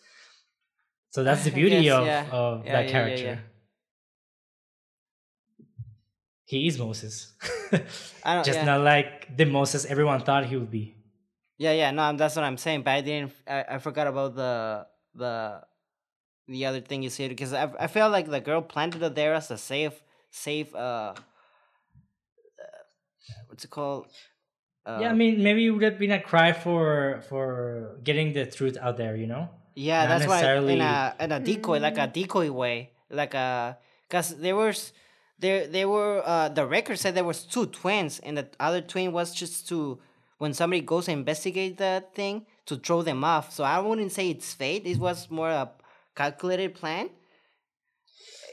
So 1.11 1.23
that's 1.23 1.43
the 1.43 1.51
beauty 1.61 1.83
guess, 1.83 1.93
of, 1.93 2.05
yeah. 2.05 2.25
of 2.31 2.65
Yeah, 2.65 2.71
that 2.73 2.79
yeah, 2.79 2.85
yeah, 2.85 2.91
character. 2.91 3.23
yeah. 3.23 3.37
He 6.45 6.67
is 6.67 6.77
Moses, 6.77 7.33
I 8.23 8.35
don't, 8.35 8.45
just 8.49 8.59
yeah. 8.59 8.65
not 8.65 8.81
like 8.81 9.35
the 9.35 9.45
Moses 9.45 9.85
everyone 9.85 10.19
thought 10.21 10.45
he 10.45 10.55
would 10.57 10.69
be. 10.69 10.95
yeah, 11.57 11.71
yeah. 11.71 11.91
No, 11.91 12.13
that's 12.15 12.35
what 12.35 12.43
I'm 12.45 12.57
saying. 12.57 12.83
But 12.83 12.91
I 12.91 13.01
didn't. 13.01 13.31
I, 13.47 13.65
I 13.75 13.77
forgot 13.79 14.07
about 14.07 14.35
the 14.35 14.85
the 15.15 15.61
the 16.47 16.65
other 16.65 16.81
thing 16.81 17.01
you 17.01 17.09
said 17.09 17.29
because 17.29 17.53
I 17.53 17.71
I 17.79 17.87
felt 17.87 18.11
like 18.11 18.27
the 18.29 18.41
girl 18.41 18.61
planted 18.61 19.01
it 19.01 19.15
there 19.15 19.33
as 19.33 19.49
a 19.51 19.57
safe 19.57 20.03
safe 20.29 20.75
uh 20.75 21.13
what's 23.47 23.63
it 23.63 23.69
called? 23.69 24.07
Uh, 24.85 24.99
yeah, 25.01 25.09
I 25.09 25.13
mean, 25.13 25.41
maybe 25.41 25.65
it 25.65 25.71
would 25.71 25.83
have 25.83 25.97
been 25.97 26.11
a 26.11 26.21
cry 26.21 26.51
for 26.51 27.23
for 27.29 27.99
getting 28.03 28.33
the 28.33 28.45
truth 28.45 28.77
out 28.81 28.97
there, 28.97 29.15
you 29.15 29.27
know. 29.27 29.49
Yeah, 29.75 30.05
Not 30.05 30.19
that's 30.19 30.27
why 30.27 30.55
in 30.55 30.81
a 30.81 31.15
in 31.19 31.31
a 31.31 31.39
decoy, 31.39 31.79
like 31.79 31.97
a 31.97 32.07
decoy 32.07 32.51
way, 32.51 32.91
like 33.09 33.33
a 33.33 33.77
because 34.07 34.35
there 34.37 34.55
was 34.55 34.91
there 35.39 35.67
there 35.67 35.87
were 35.87 36.21
uh 36.25 36.49
the 36.49 36.65
record 36.65 36.99
said 36.99 37.15
there 37.15 37.23
was 37.23 37.43
two 37.43 37.67
twins, 37.67 38.19
and 38.19 38.37
the 38.37 38.47
other 38.59 38.81
twin 38.81 39.11
was 39.13 39.33
just 39.33 39.67
to 39.69 39.99
when 40.37 40.53
somebody 40.53 40.81
goes 40.81 41.07
and 41.07 41.19
investigate 41.19 41.77
that 41.77 42.13
thing 42.13 42.45
to 42.65 42.75
throw 42.75 43.01
them 43.01 43.23
off. 43.23 43.53
So 43.53 43.63
I 43.63 43.79
wouldn't 43.79 44.11
say 44.11 44.29
it's 44.29 44.53
fate. 44.53 44.85
It 44.85 44.97
was 44.97 45.31
more 45.31 45.49
a 45.49 45.71
calculated 46.15 46.75
plan. 46.75 47.09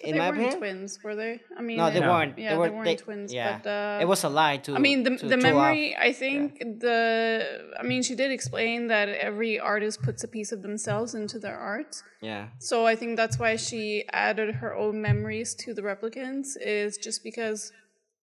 In 0.03 0.13
they 0.15 0.19
my 0.19 0.29
weren't 0.31 0.41
opinion, 0.41 0.59
twins, 0.59 0.99
were 1.05 1.15
they? 1.15 1.41
I 1.59 1.61
mean, 1.61 1.77
no, 1.77 1.91
they 1.91 1.99
uh, 1.99 2.07
No. 2.07 2.13
weren't. 2.13 2.39
Yeah, 2.39 2.51
they, 2.53 2.57
were, 2.57 2.69
they 2.69 2.75
weren't 2.75 2.85
they- 2.87 2.97
twins. 2.97 3.33
Yeah, 3.35 3.59
but 3.63 3.69
uh, 3.71 3.99
it 4.01 4.09
was 4.09 4.25
a 4.25 4.31
lie 4.31 4.57
too. 4.57 4.75
I 4.75 4.79
mean, 4.79 5.03
the 5.03 5.11
to 5.17 5.27
the 5.29 5.37
throw 5.37 5.51
off. 5.51 5.55
memory. 5.57 5.95
I 6.09 6.13
think 6.13 6.59
the. 6.59 7.75
I 7.79 7.83
mean, 7.83 8.03
she 8.03 8.15
did 8.15 8.31
explain 8.31 8.87
that 8.89 9.09
every 9.11 9.61
artist 9.61 10.01
puts 10.03 10.25
a 10.25 10.29
piece 10.29 10.53
of 10.53 10.63
themselves 10.63 11.15
into 11.15 11.39
their 11.39 11.59
art. 11.59 11.97
Yeah, 12.23 12.49
So 12.59 12.87
I 12.87 12.97
think 12.97 13.17
that's 13.17 13.39
why 13.39 13.57
she 13.57 14.05
added 14.13 14.49
her 14.57 14.75
own 14.75 15.01
memories 15.03 15.55
to 15.63 15.75
the 15.75 15.83
replicants. 15.83 16.49
Is 16.61 16.97
just 16.97 17.23
because, 17.23 17.71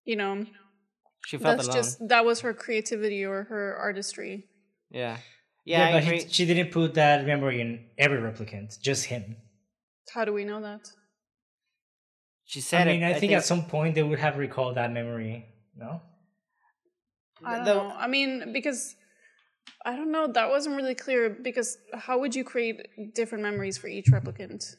you 0.04 0.16
know, 0.16 0.46
she 1.28 1.38
felt 1.38 1.58
that's 1.58 1.68
alone. 1.68 1.78
just 1.84 2.08
that 2.10 2.26
was 2.26 2.42
her 2.42 2.54
creativity 2.54 3.24
or 3.24 3.44
her 3.44 3.76
artistry. 3.80 4.46
yeah, 4.90 5.18
yeah. 5.66 5.86
I 5.88 5.92
but 5.94 6.04
he, 6.06 6.20
she 6.36 6.46
didn't 6.46 6.72
put 6.72 6.94
that 6.96 7.26
memory 7.26 7.62
in 7.62 7.86
every 8.00 8.18
replicant, 8.18 8.80
just 8.82 9.06
him. 9.06 9.36
How 10.14 10.26
do 10.26 10.34
we 10.34 10.44
know 10.46 10.62
that? 10.62 10.82
She 12.48 12.62
said 12.62 12.88
I 12.88 12.92
mean, 12.92 13.04
it. 13.04 13.16
I, 13.16 13.20
think, 13.20 13.34
at 13.34 13.46
some 13.46 13.66
point 13.66 13.94
they 13.96 14.04
would 14.04 14.20
have 14.20 14.38
recalled 14.38 14.76
that 14.78 14.92
memory. 14.92 15.46
No, 15.76 16.02
I 17.46 17.58
don't 17.58 17.66
the- 17.66 17.74
know. 17.76 17.94
I 17.96 18.08
mean, 18.08 18.52
because 18.54 18.96
I 19.86 19.96
don't 19.96 20.12
know. 20.12 20.28
That 20.28 20.50
wasn't 20.50 20.76
really 20.76 20.96
clear. 20.96 21.30
Because 21.30 21.78
how 21.94 22.20
would 22.20 22.34
you 22.36 22.44
create 22.44 23.14
different 23.14 23.44
memories 23.44 23.78
for 23.78 23.88
each 23.88 24.08
replicant? 24.08 24.76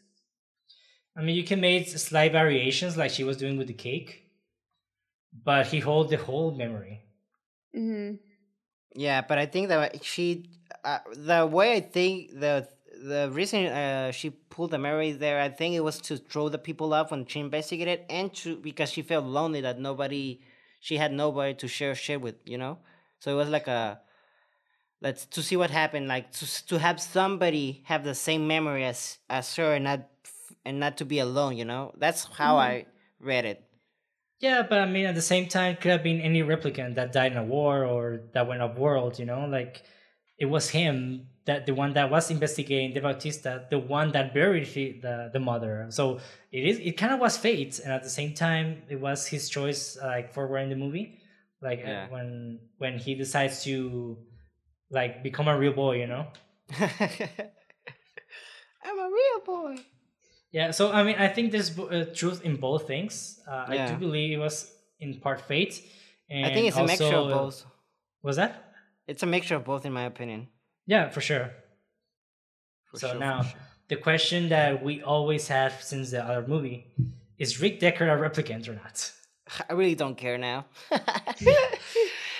I 1.16 1.22
mean, 1.22 1.36
you 1.36 1.44
can 1.44 1.60
make 1.60 1.88
slight 1.88 2.32
variations 2.32 2.96
like 2.96 3.10
she 3.10 3.24
was 3.24 3.36
doing 3.36 3.56
with 3.58 3.66
the 3.68 3.74
cake, 3.74 4.24
but 5.44 5.66
he 5.66 5.80
hold 5.80 6.10
the 6.10 6.16
whole 6.16 6.52
memory. 6.56 7.02
hmm 7.74 8.12
Yeah, 8.94 9.20
but 9.28 9.38
I 9.38 9.46
think 9.46 9.68
that 9.68 10.04
she, 10.04 10.48
uh, 10.84 11.00
the 11.14 11.46
way 11.46 11.74
I 11.76 11.80
think 11.80 12.32
the 12.38 12.68
the 13.02 13.30
reason 13.32 13.66
uh, 13.66 14.10
she 14.12 14.30
pulled 14.30 14.70
the 14.72 14.78
memory 14.78 15.12
there, 15.12 15.40
I 15.40 15.48
think 15.48 15.74
it 15.74 15.80
was 15.80 16.00
to 16.02 16.16
throw 16.16 16.48
the 16.48 16.58
people 16.58 16.92
off 16.94 17.10
when 17.10 17.26
she 17.26 17.40
investigated, 17.40 18.00
and 18.10 18.32
to 18.34 18.56
because 18.56 18.90
she 18.90 19.02
felt 19.02 19.24
lonely 19.24 19.60
that 19.62 19.78
nobody, 19.78 20.40
she 20.80 20.96
had 20.96 21.12
nobody 21.12 21.54
to 21.54 21.68
share 21.68 21.94
shit 21.94 22.20
with, 22.20 22.36
you 22.44 22.58
know. 22.58 22.78
So 23.20 23.32
it 23.32 23.36
was 23.36 23.48
like 23.48 23.66
a, 23.68 24.00
let's 25.00 25.26
to 25.26 25.42
see 25.42 25.56
what 25.56 25.70
happened, 25.70 26.08
like 26.08 26.32
to 26.32 26.66
to 26.66 26.78
have 26.78 27.00
somebody 27.00 27.82
have 27.84 28.04
the 28.04 28.14
same 28.14 28.46
memory 28.46 28.84
as 28.84 29.18
as 29.30 29.54
her 29.56 29.74
and 29.74 29.84
not 29.84 30.08
and 30.64 30.80
not 30.80 30.96
to 30.98 31.04
be 31.04 31.18
alone, 31.18 31.56
you 31.56 31.64
know. 31.64 31.92
That's 31.96 32.24
how 32.24 32.56
Mhm. 32.56 32.60
I 32.60 32.86
read 33.20 33.44
it. 33.44 33.64
Yeah, 34.40 34.62
but 34.62 34.78
I 34.78 34.86
mean, 34.86 35.06
at 35.06 35.16
the 35.16 35.22
same 35.22 35.48
time, 35.48 35.76
could 35.76 35.90
have 35.90 36.02
been 36.02 36.20
any 36.20 36.42
replicant 36.42 36.94
that 36.94 37.12
died 37.12 37.32
in 37.32 37.38
a 37.38 37.44
war 37.44 37.84
or 37.84 38.20
that 38.34 38.46
went 38.46 38.62
off 38.62 38.76
world. 38.76 39.18
You 39.18 39.26
know, 39.26 39.46
like 39.46 39.82
it 40.38 40.46
was 40.46 40.70
him 40.70 41.28
that 41.48 41.66
the 41.66 41.74
one 41.74 41.92
that 41.94 42.10
was 42.10 42.30
investigating 42.30 42.92
Dave 42.94 43.02
Bautista, 43.02 43.66
the 43.70 43.78
one 43.78 44.12
that 44.12 44.32
buried 44.32 44.66
he, 44.66 45.00
the 45.00 45.30
the 45.32 45.40
mother. 45.40 45.86
So 45.90 46.20
it 46.52 46.64
is 46.70 46.76
it 46.78 46.94
kind 47.00 47.12
of 47.12 47.18
was 47.20 47.36
fate, 47.36 47.80
and 47.82 47.90
at 47.92 48.02
the 48.02 48.10
same 48.18 48.32
time, 48.34 48.82
it 48.88 49.00
was 49.00 49.26
his 49.26 49.48
choice, 49.48 49.98
like 50.00 50.32
for 50.34 50.46
wearing 50.46 50.68
the 50.68 50.76
movie, 50.84 51.06
like 51.60 51.80
uh, 51.80 51.88
Yeah. 51.90 52.08
when 52.14 52.60
when 52.78 52.94
he 52.98 53.14
decides 53.14 53.64
to 53.64 54.16
like 54.90 55.22
become 55.22 55.48
a 55.48 55.56
real 55.58 55.72
boy. 55.72 55.94
You 56.02 56.06
know. 56.06 56.24
I'm 58.84 58.98
a 58.98 59.10
real 59.20 59.40
boy. 59.44 59.76
Yeah, 60.52 60.70
so 60.70 60.92
I 60.92 61.02
mean, 61.02 61.16
I 61.18 61.28
think 61.28 61.52
there's 61.52 61.70
uh, 61.78 62.06
truth 62.14 62.44
in 62.44 62.56
both 62.56 62.86
things. 62.86 63.40
Uh, 63.46 63.64
I 63.68 63.86
do 63.88 63.96
believe 63.96 64.32
it 64.32 64.40
was 64.40 64.70
in 65.00 65.20
part 65.20 65.40
fate. 65.42 65.82
And 66.30 66.46
I 66.46 66.54
think 66.54 66.68
it's 66.68 66.76
a 66.76 66.84
mixture 66.84 67.16
of 67.16 67.30
both. 67.30 67.64
Was 68.22 68.36
that? 68.36 68.52
It's 69.06 69.22
a 69.22 69.26
mixture 69.26 69.56
of 69.56 69.64
both, 69.64 69.84
in 69.84 69.92
my 69.92 70.04
opinion. 70.04 70.48
Yeah, 70.88 71.10
for 71.10 71.20
sure. 71.20 71.50
For 72.90 72.98
so 72.98 73.10
sure, 73.10 73.20
now, 73.20 73.42
sure. 73.42 73.60
the 73.88 73.96
question 73.96 74.48
that 74.48 74.82
we 74.82 75.02
always 75.02 75.46
have 75.48 75.82
since 75.82 76.10
the 76.10 76.24
other 76.24 76.44
movie 76.48 76.86
is 77.38 77.60
Rick 77.60 77.78
Decker 77.78 78.08
a 78.08 78.16
replicant 78.18 78.66
or 78.68 78.74
not? 78.74 79.12
I 79.70 79.74
really 79.74 79.94
don't 79.94 80.16
care 80.16 80.38
now. 80.38 80.66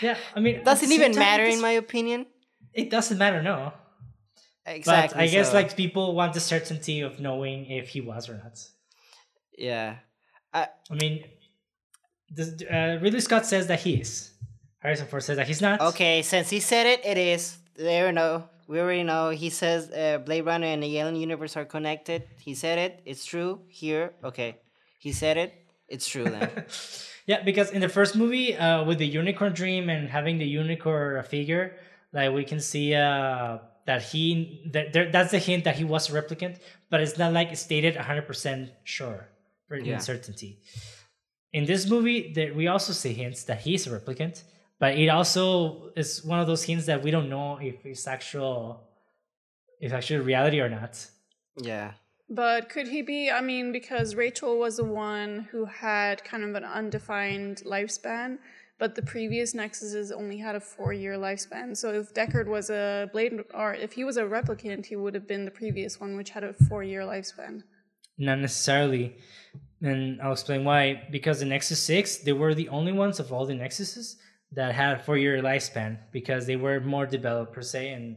Yeah, 0.00 0.16
I 0.36 0.38
mean, 0.38 0.62
Doesn't 0.62 0.92
even 0.92 1.12
matter, 1.16 1.42
in 1.44 1.60
my 1.60 1.72
opinion. 1.72 2.26
It 2.72 2.88
doesn't 2.88 3.18
matter, 3.18 3.42
no. 3.42 3.72
Exactly. 4.64 5.16
But 5.16 5.22
I 5.24 5.26
guess 5.26 5.48
so- 5.48 5.54
like 5.54 5.76
people 5.76 6.14
want 6.14 6.34
the 6.34 6.40
certainty 6.40 7.00
of 7.00 7.18
knowing 7.18 7.66
if 7.66 7.88
he 7.88 8.00
was 8.00 8.28
or 8.28 8.34
not. 8.34 8.56
yeah. 9.56 9.96
I 10.54 10.68
mean, 10.92 11.24
this, 12.30 12.62
uh, 12.62 12.98
Ridley 13.02 13.20
Scott 13.20 13.44
says 13.46 13.66
that 13.66 13.80
he 13.80 13.94
is. 13.94 14.30
Harrison 14.78 15.06
Ford 15.08 15.22
says 15.24 15.36
that 15.36 15.48
he's 15.48 15.60
not. 15.60 15.80
Okay, 15.80 16.22
since 16.22 16.48
he 16.48 16.60
said 16.60 16.86
it, 16.86 17.04
it 17.04 17.18
is. 17.18 17.58
There 17.78 18.06
we 18.06 18.12
know. 18.12 18.44
We 18.66 18.80
already 18.80 19.04
know. 19.04 19.30
He 19.30 19.48
says 19.50 19.90
uh, 19.90 20.18
Blade 20.26 20.42
Runner 20.44 20.66
and 20.66 20.82
the 20.82 20.98
Alien 20.98 21.16
universe 21.16 21.56
are 21.56 21.64
connected. 21.64 22.24
He 22.40 22.54
said 22.54 22.78
it. 22.78 23.00
It's 23.06 23.24
true. 23.24 23.60
Here, 23.68 24.12
okay. 24.22 24.58
He 24.98 25.12
said 25.12 25.36
it. 25.38 25.54
It's 25.88 26.06
true 26.06 26.24
then. 26.24 26.50
Yeah, 27.28 27.42
because 27.42 27.70
in 27.72 27.82
the 27.82 27.90
first 27.90 28.16
movie, 28.16 28.56
uh, 28.56 28.84
with 28.84 28.96
the 28.96 29.06
unicorn 29.06 29.52
dream 29.52 29.90
and 29.90 30.08
having 30.08 30.38
the 30.38 30.46
unicorn 30.46 31.22
figure, 31.24 31.76
like 32.10 32.32
we 32.32 32.42
can 32.42 32.58
see 32.58 32.94
uh, 32.94 33.58
that 33.84 34.00
he 34.02 34.62
that 34.72 34.94
there, 34.94 35.12
that's 35.12 35.30
the 35.32 35.38
hint 35.38 35.64
that 35.64 35.76
he 35.76 35.84
was 35.84 36.08
a 36.08 36.12
replicant, 36.22 36.56
but 36.88 37.02
it's 37.02 37.18
not 37.18 37.34
like 37.34 37.54
stated 37.54 37.96
hundred 37.96 38.26
percent 38.26 38.70
sure 38.82 39.28
for 39.68 39.76
Yeah. 39.76 39.98
certainty. 39.98 40.58
In 41.52 41.66
this 41.66 41.86
movie, 41.86 42.32
there, 42.32 42.54
we 42.54 42.66
also 42.66 42.94
see 42.94 43.12
hints 43.12 43.44
that 43.44 43.60
he's 43.60 43.86
a 43.86 43.90
replicant, 43.90 44.42
but 44.78 44.96
it 44.96 45.08
also 45.08 45.90
is 45.96 46.24
one 46.24 46.40
of 46.40 46.46
those 46.46 46.62
hints 46.64 46.86
that 46.86 47.02
we 47.02 47.10
don't 47.10 47.28
know 47.28 47.58
if 47.60 47.84
it's 47.84 48.06
actual, 48.06 48.80
if 49.80 49.92
actually 49.92 50.20
reality 50.20 50.60
or 50.60 50.68
not. 50.68 51.06
yeah. 51.56 51.92
But 52.30 52.68
could 52.68 52.88
he 52.88 53.00
be? 53.00 53.30
I 53.30 53.40
mean, 53.40 53.72
because 53.72 54.14
Rachel 54.14 54.58
was 54.58 54.76
the 54.76 54.84
one 54.84 55.48
who 55.50 55.64
had 55.64 56.22
kind 56.24 56.44
of 56.44 56.54
an 56.54 56.64
undefined 56.64 57.62
lifespan, 57.64 58.36
but 58.78 58.94
the 58.94 59.02
previous 59.02 59.54
Nexuses 59.54 60.12
only 60.12 60.36
had 60.36 60.54
a 60.54 60.60
four 60.60 60.92
year 60.92 61.16
lifespan. 61.16 61.74
So 61.74 61.90
if 61.92 62.12
Deckard 62.12 62.46
was 62.46 62.68
a 62.68 63.08
Blade, 63.12 63.42
or 63.54 63.74
if 63.74 63.92
he 63.92 64.04
was 64.04 64.18
a 64.18 64.24
replicant, 64.24 64.84
he 64.84 64.96
would 64.96 65.14
have 65.14 65.26
been 65.26 65.46
the 65.46 65.50
previous 65.50 65.98
one, 65.98 66.16
which 66.18 66.30
had 66.30 66.44
a 66.44 66.52
four 66.52 66.84
year 66.84 67.00
lifespan. 67.00 67.62
Not 68.18 68.40
necessarily. 68.40 69.16
And 69.80 70.20
I'll 70.20 70.32
explain 70.32 70.64
why. 70.64 71.08
Because 71.10 71.40
the 71.40 71.46
Nexus 71.46 71.82
6, 71.82 72.18
they 72.18 72.32
were 72.32 72.54
the 72.54 72.68
only 72.68 72.92
ones 72.92 73.20
of 73.20 73.32
all 73.32 73.46
the 73.46 73.54
Nexuses 73.54 74.16
that 74.52 74.74
had 74.74 75.04
four 75.04 75.16
year 75.18 75.40
lifespan 75.42 75.98
because 76.12 76.46
they 76.46 76.56
were 76.56 76.80
more 76.80 77.06
developed 77.06 77.52
per 77.52 77.62
se 77.62 77.90
and 77.90 78.16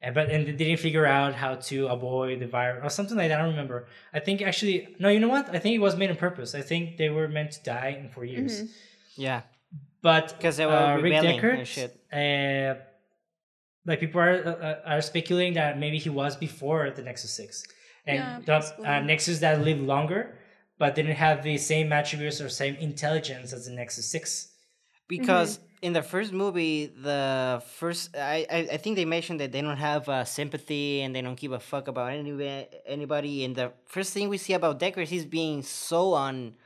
and 0.00 0.14
but 0.14 0.30
and 0.30 0.46
they 0.46 0.52
didn't 0.52 0.78
figure 0.80 1.06
out 1.06 1.34
how 1.34 1.54
to 1.56 1.86
avoid 1.88 2.40
the 2.40 2.46
virus 2.46 2.80
or 2.84 2.90
something 2.90 3.16
like 3.16 3.28
that. 3.28 3.38
I 3.40 3.42
don't 3.42 3.50
remember. 3.50 3.86
I 4.12 4.20
think 4.20 4.42
actually 4.42 4.96
no, 4.98 5.08
you 5.08 5.20
know 5.20 5.28
what? 5.28 5.48
I 5.54 5.58
think 5.58 5.74
it 5.74 5.80
was 5.80 5.96
made 5.96 6.10
on 6.10 6.16
purpose. 6.16 6.54
I 6.54 6.62
think 6.62 6.96
they 6.96 7.08
were 7.10 7.28
meant 7.28 7.52
to 7.52 7.62
die 7.62 7.96
in 8.00 8.08
four 8.10 8.24
years. 8.24 8.62
Mhm. 8.62 8.68
Yeah. 9.16 9.40
But 10.02 10.38
'Cause 10.40 10.56
they 10.58 10.66
were 10.66 10.72
uh, 10.72 10.94
Rick 10.96 11.04
rebelling 11.04 11.40
Deckard, 11.40 11.58
and 11.58 11.66
shit. 11.68 11.90
Uh, 12.12 12.74
like 13.86 14.00
people 14.00 14.20
are 14.20 14.36
uh, 14.86 14.90
are 14.94 15.00
speculating 15.00 15.54
that 15.54 15.78
maybe 15.78 15.98
he 15.98 16.10
was 16.10 16.36
before 16.36 16.90
the 16.90 17.02
Nexus 17.02 17.32
Six, 17.32 17.64
and 18.06 18.18
Yeah, 18.18 18.40
the 18.44 18.88
uh. 18.88 19.00
Nexus 19.00 19.40
that 19.40 19.60
lived 19.62 19.80
longer, 19.82 20.38
but 20.78 20.94
didn't 20.94 21.16
have 21.16 21.42
the 21.42 21.56
same 21.58 21.92
attributes 21.92 22.40
or 22.40 22.48
same 22.48 22.76
intelligence 22.76 23.52
as 23.52 23.66
the 23.66 23.72
Nexus 23.72 24.06
Six. 24.10 24.52
Because 25.08 25.58
in 25.80 25.92
the 25.92 26.02
first 26.02 26.32
movie, 26.32 26.86
the 26.86 27.62
first 27.76 28.16
I, 28.16 28.46
I 28.50 28.58
I 28.72 28.76
think 28.78 28.96
they 28.96 29.04
mentioned 29.04 29.40
that 29.40 29.52
they 29.52 29.60
don't 29.60 29.76
have 29.76 30.08
uh, 30.08 30.24
sympathy 30.24 31.02
and 31.02 31.14
they 31.14 31.22
don't 31.22 31.38
give 31.38 31.52
a 31.52 31.60
fuck 31.60 31.88
about 31.88 32.12
any 32.12 32.66
anybody. 32.86 33.44
And 33.44 33.54
the 33.54 33.72
first 33.86 34.12
thing 34.12 34.28
we 34.28 34.38
see 34.38 34.54
about 34.54 34.80
Deckard, 34.80 35.06
he's 35.06 35.24
being 35.24 35.62
so 35.62 36.14
un 36.14 36.56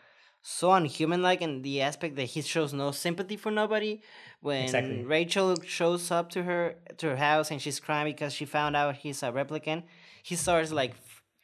so 0.42 0.72
unhuman 0.72 1.22
like 1.22 1.40
in 1.40 1.62
the 1.62 1.82
aspect 1.82 2.16
that 2.16 2.24
he 2.24 2.42
shows 2.42 2.72
no 2.72 2.90
sympathy 2.90 3.36
for 3.36 3.50
nobody. 3.50 4.00
When 4.40 4.64
Exactly. 4.64 5.04
Rachel 5.04 5.56
shows 5.64 6.10
up 6.10 6.30
to 6.30 6.42
her 6.42 6.74
to 6.98 7.10
her 7.10 7.16
house 7.16 7.50
and 7.50 7.62
she's 7.62 7.78
crying 7.78 8.12
because 8.12 8.32
she 8.32 8.44
found 8.44 8.74
out 8.76 8.96
he's 8.96 9.22
a 9.22 9.30
replicant, 9.30 9.84
he 10.22 10.34
starts 10.34 10.72
like 10.72 10.94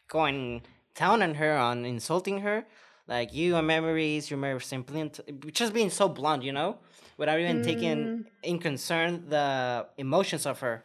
going 0.08 0.62
down 0.96 1.22
on 1.22 1.34
her 1.34 1.56
on 1.56 1.84
insulting 1.84 2.40
her. 2.40 2.66
Like 3.06 3.32
you 3.32 3.56
are 3.56 3.62
memories, 3.62 4.30
you 4.30 4.36
remember 4.36 4.60
simply 4.60 5.10
just 5.52 5.72
being 5.72 5.90
so 5.90 6.08
blunt, 6.08 6.42
you 6.42 6.52
know, 6.52 6.78
without 7.18 7.38
even 7.38 7.62
taking 7.62 8.24
in 8.42 8.58
concern 8.58 9.28
the 9.28 9.86
emotions 9.98 10.46
of 10.46 10.60
her. 10.60 10.84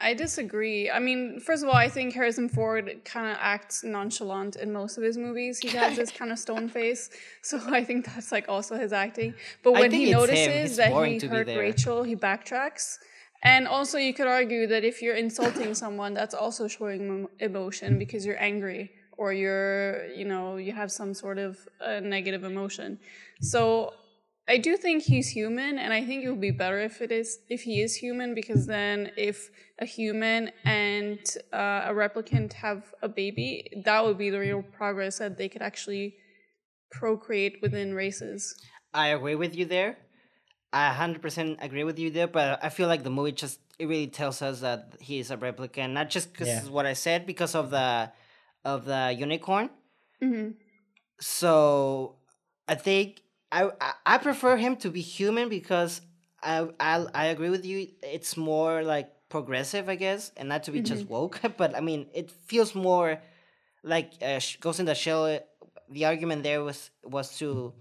I 0.00 0.14
disagree. 0.14 0.90
I 0.90 0.98
mean, 0.98 1.38
first 1.38 1.62
of 1.62 1.68
all, 1.68 1.76
I 1.76 1.88
think 1.88 2.12
Harrison 2.12 2.48
Ford 2.48 3.02
kind 3.04 3.30
of 3.30 3.36
acts 3.40 3.84
nonchalant 3.84 4.56
in 4.56 4.72
most 4.72 4.98
of 4.98 5.04
his 5.04 5.16
movies. 5.16 5.60
He 5.60 5.68
has 5.68 5.94
this 5.96 6.10
kind 6.10 6.32
of 6.32 6.40
stone 6.40 6.68
face, 6.68 7.08
so 7.42 7.60
I 7.68 7.84
think 7.84 8.06
that's 8.06 8.32
like 8.32 8.48
also 8.48 8.76
his 8.76 8.92
acting. 8.92 9.34
But 9.62 9.72
when 9.74 9.92
he 9.92 10.10
notices 10.10 10.76
that 10.76 10.90
he 11.06 11.24
hurt. 11.24 11.46
Rachel, 11.46 12.02
he 12.02 12.16
backtracks. 12.16 12.98
And 13.44 13.66
also, 13.66 13.96
you 13.98 14.12
could 14.14 14.26
argue 14.26 14.66
that 14.68 14.84
if 14.84 15.02
you're 15.02 15.16
insulting 15.16 15.72
someone, 15.84 16.14
that's 16.14 16.34
also 16.34 16.66
showing 16.66 17.28
emotion 17.38 17.98
because 17.98 18.26
you're 18.26 18.42
angry 18.42 18.90
or 19.18 19.32
you're, 19.32 20.06
you 20.06 20.24
know, 20.24 20.56
you 20.56 20.72
have 20.72 20.90
some 20.90 21.14
sort 21.14 21.38
of 21.38 21.58
uh, 21.80 22.00
negative 22.00 22.42
emotion. 22.42 22.98
So 23.40 23.92
I 24.48 24.58
do 24.58 24.76
think 24.76 25.04
he's 25.04 25.28
human, 25.28 25.78
and 25.78 25.92
I 25.92 26.04
think 26.04 26.24
it 26.24 26.30
would 26.30 26.40
be 26.40 26.50
better 26.50 26.80
if 26.80 27.00
it 27.00 27.12
is 27.12 27.38
if 27.48 27.62
he 27.62 27.80
is 27.80 27.94
human, 27.94 28.34
because 28.34 28.66
then 28.66 29.12
if 29.16 29.50
a 29.78 29.86
human 29.86 30.50
and 30.64 31.18
uh, 31.52 31.82
a 31.86 31.92
replicant 31.94 32.52
have 32.54 32.92
a 33.02 33.08
baby, 33.08 33.70
that 33.84 34.04
would 34.04 34.18
be 34.18 34.30
the 34.30 34.40
real 34.40 34.62
progress 34.62 35.18
that 35.18 35.38
they 35.38 35.48
could 35.48 35.62
actually 35.62 36.16
procreate 36.90 37.58
within 37.62 37.94
races. 37.94 38.54
I 38.92 39.08
agree 39.08 39.36
with 39.36 39.54
you 39.54 39.64
there. 39.64 39.96
I 40.72 40.88
100% 40.88 41.58
agree 41.62 41.84
with 41.84 41.98
you 41.98 42.10
there, 42.10 42.26
but 42.26 42.58
I 42.64 42.68
feel 42.68 42.88
like 42.88 43.04
the 43.04 43.10
movie 43.10 43.32
just 43.32 43.60
it 43.78 43.86
really 43.86 44.08
tells 44.08 44.42
us 44.42 44.60
that 44.60 44.96
he 45.00 45.18
is 45.18 45.30
a 45.30 45.36
replicant, 45.36 45.92
not 45.92 46.10
just 46.10 46.32
because 46.32 46.48
Yeah. 46.48 46.68
what 46.68 46.86
I 46.86 46.94
said, 46.94 47.26
because 47.26 47.54
of 47.54 47.70
the 47.70 48.10
of 48.64 48.84
the 48.86 49.14
unicorn. 49.16 49.70
hmm 50.20 50.50
So 51.20 52.16
I 52.68 52.74
think 52.74 53.22
I, 53.52 53.70
I 53.80 53.92
I 54.14 54.18
prefer 54.18 54.56
him 54.56 54.76
to 54.76 54.90
be 54.90 55.00
human 55.02 55.48
because 55.48 56.00
I 56.42 56.68
I 56.80 57.06
I 57.14 57.24
agree 57.26 57.50
with 57.50 57.64
you. 57.66 57.88
It's 58.02 58.36
more 58.36 58.82
like 58.82 59.08
progressive, 59.28 59.88
I 59.88 59.96
guess, 59.96 60.32
and 60.36 60.48
not 60.48 60.62
to 60.64 60.70
be 60.72 60.80
just 60.80 61.04
woke. 61.08 61.40
But 61.56 61.76
I 61.76 61.80
mean, 61.80 62.06
it 62.14 62.30
feels 62.50 62.74
more 62.74 63.20
like 63.82 64.08
uh, 64.22 64.38
sh- 64.38 64.56
Ghost 64.60 64.80
in 64.80 64.86
the 64.86 64.94
Shell. 64.94 65.40
The 65.90 66.04
argument 66.06 66.42
there 66.42 66.62
was 66.64 66.90
was 67.04 67.36
to 67.38 67.72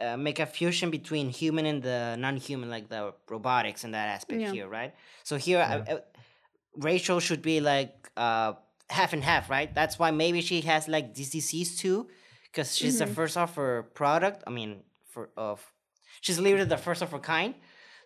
uh, 0.00 0.16
make 0.16 0.38
a 0.40 0.46
fusion 0.46 0.90
between 0.90 1.28
human 1.30 1.66
and 1.66 1.82
the 1.82 2.16
non-human, 2.18 2.68
like 2.70 2.88
the 2.88 3.12
robotics 3.28 3.84
and 3.84 3.92
that 3.94 4.08
aspect 4.16 4.40
Yeah. 4.40 4.52
here, 4.52 4.68
right? 4.68 4.94
So 5.24 5.36
here, 5.36 5.60
I, 5.60 5.74
I, 5.92 6.00
Rachel 6.76 7.20
should 7.20 7.42
be 7.42 7.60
like 7.60 8.10
uh, 8.16 8.54
half 8.90 9.12
and 9.12 9.22
half, 9.24 9.48
right? 9.50 9.74
That's 9.74 9.98
why 9.98 10.10
maybe 10.10 10.40
she 10.42 10.60
has 10.62 10.88
like 10.88 11.14
this 11.14 11.30
disease 11.30 11.76
too, 11.78 12.08
because 12.56 12.74
she's 12.74 12.98
the 12.98 13.06
first 13.06 13.36
of 13.36 13.54
her 13.56 13.82
product. 13.94 14.42
I 14.46 14.50
mean, 14.50 14.80
for 15.10 15.28
of 15.36 15.60
she's 16.22 16.40
literally 16.40 16.64
the 16.64 16.78
first 16.78 17.02
of 17.02 17.10
her 17.12 17.18
kind. 17.18 17.54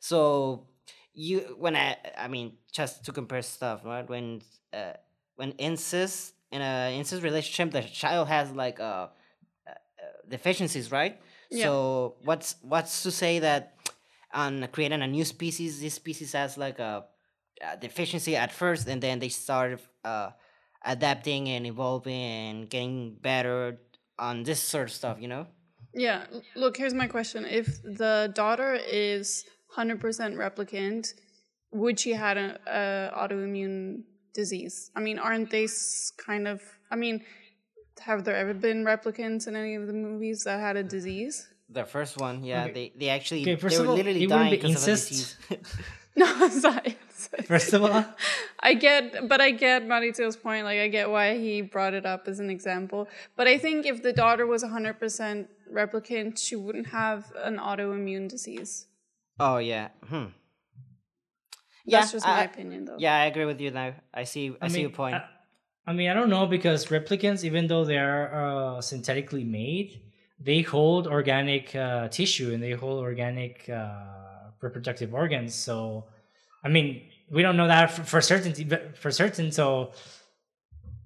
So 0.01 0.67
you 1.15 1.55
when 1.59 1.77
I 1.77 1.97
I 2.19 2.27
mean 2.27 2.57
just 2.73 3.05
to 3.05 3.13
compare 3.13 3.43
stuff, 3.43 3.85
right? 3.85 4.09
When 4.09 4.43
uh, 4.73 4.95
when 5.37 5.53
incest 5.53 6.35
in 6.51 6.61
a 6.63 6.99
incest 6.99 7.23
relationship, 7.23 7.73
the 7.73 7.83
child 7.83 8.27
has 8.27 8.51
like 8.51 8.81
uh, 8.81 9.07
uh, 9.69 9.75
deficiencies, 10.29 10.91
right? 10.91 11.21
Yeah. 11.51 11.67
So 11.67 12.17
what's 12.25 12.57
what's 12.63 13.05
to 13.05 13.13
say 13.13 13.39
that 13.39 13.77
on 14.33 14.67
creating 14.73 15.03
a 15.03 15.07
new 15.07 15.25
species, 15.25 15.81
this 15.81 15.95
species 15.95 16.33
has 16.33 16.59
like 16.59 16.81
a, 16.81 17.05
a 17.63 17.77
deficiency 17.77 18.35
at 18.35 18.51
first, 18.51 18.89
and 18.89 19.01
then 19.01 19.21
they 19.21 19.29
start 19.29 19.81
uh, 20.05 20.31
adapting 20.85 21.49
and 21.49 21.67
evolving 21.67 22.15
and 22.15 22.71
getting 22.71 23.15
better 23.15 23.79
on 24.21 24.43
this 24.45 24.61
sort 24.61 24.85
of 24.89 24.93
stuff, 24.93 25.17
you 25.21 25.29
know? 25.29 25.47
Yeah. 25.95 26.21
Look, 26.55 26.77
here's 26.77 26.95
my 26.95 27.09
question. 27.09 27.45
If 27.45 27.67
the 27.83 28.31
daughter 28.35 28.75
is 28.75 29.45
100% 29.77 29.99
replicant, 30.45 31.09
would 31.73 31.99
she 31.99 32.13
had 32.13 32.37
a, 32.37 32.49
a 32.67 33.19
autoimmune 33.19 34.03
disease? 34.35 34.91
I 34.95 35.01
mean, 35.01 35.19
aren't 35.19 35.51
they 35.51 35.67
kind 36.27 36.47
of 36.47 36.61
I 36.93 36.97
mean, 36.97 37.17
have 38.01 38.25
there 38.25 38.37
ever 38.37 38.55
been 38.55 38.85
replicants 38.85 39.47
in 39.49 39.55
any 39.57 39.75
of 39.81 39.87
the 39.87 39.93
movies 39.93 40.39
that 40.45 40.59
had 40.61 40.77
a 40.77 40.83
disease? 40.83 41.49
The 41.69 41.85
first 41.85 42.15
one, 42.27 42.37
yeah, 42.51 42.65
Okay. 42.65 42.73
they 42.73 42.87
they 43.01 43.09
actually 43.17 43.43
Okay, 43.43 43.57
first 43.57 43.77
they 43.77 43.81
of 43.81 43.87
were 43.87 43.91
all, 43.93 43.97
literally 44.01 44.23
it 44.25 44.31
wouldn't 44.31 44.51
dying 44.51 44.51
be 44.51 44.57
because 44.69 44.83
of 44.83 44.89
a 44.89 44.91
disease. 44.97 45.37
No, 46.17 46.27
science. 46.49 47.10
First 47.47 47.73
of 47.73 47.83
all, 47.85 48.05
I 48.61 48.75
get, 48.75 49.29
but 49.29 49.41
I 49.41 49.51
get 49.51 49.87
Marito's 49.87 50.37
point. 50.37 50.65
Like, 50.65 50.79
I 50.79 50.89
get 50.89 51.11
why 51.11 51.37
he 51.39 51.63
brought 51.63 51.95
it 51.95 52.07
up 52.07 52.29
as 52.29 52.39
an 52.41 52.51
example. 52.51 53.09
But 53.37 53.47
I 53.49 53.59
think 53.59 53.87
if 53.87 54.03
the 54.03 54.13
daughter 54.13 54.47
was 54.47 54.63
100% 54.65 55.47
replicant, 55.73 56.39
she 56.39 56.57
wouldn't 56.57 56.89
have 56.89 57.33
an 57.37 57.57
autoimmune 57.59 58.29
disease. 58.29 58.87
oh 59.39 59.59
yeah, 59.59 59.89
hmm. 60.07 60.27
Yeah, 61.87 62.01
That's 62.01 62.13
just 62.13 62.27
I- 62.27 62.31
my 62.37 62.41
I- 62.43 62.45
opinion, 62.45 62.85
though. 62.85 62.97
Yeah, 62.99 63.17
I 63.17 63.25
agree 63.27 63.45
with 63.47 63.61
you 63.61 63.71
now. 63.71 63.95
I 64.13 64.25
see. 64.25 64.55
I, 64.61 64.69
see 64.69 64.83
your 64.83 64.91
point. 64.91 65.15
I, 65.15 65.25
I 65.87 65.93
mean, 65.93 66.09
I 66.11 66.15
don't 66.15 66.29
know 66.31 66.47
because 66.47 66.87
replicants, 66.87 67.43
even 67.45 67.67
though 67.67 67.85
they 67.85 67.99
are 67.99 68.77
uh, 68.77 68.81
synthetically 68.81 69.45
made, 69.45 70.03
they 70.39 70.61
hold 70.63 71.07
organic 71.07 71.75
uh, 71.75 72.09
tissue 72.09 72.53
and 72.53 72.63
they 72.63 72.73
hold 72.73 73.03
organic 73.03 73.69
uh, 73.69 74.53
reproductive 74.61 75.15
organs. 75.15 75.55
So, 75.55 76.05
I 76.63 76.69
mean, 76.69 77.03
we 77.31 77.43
don't 77.43 77.57
know 77.57 77.69
that 77.69 77.93
for, 77.93 78.05
for 78.05 78.21
certainty, 78.21 78.65
but 78.65 78.97
for 78.99 79.11
certain. 79.11 79.53
So, 79.53 79.93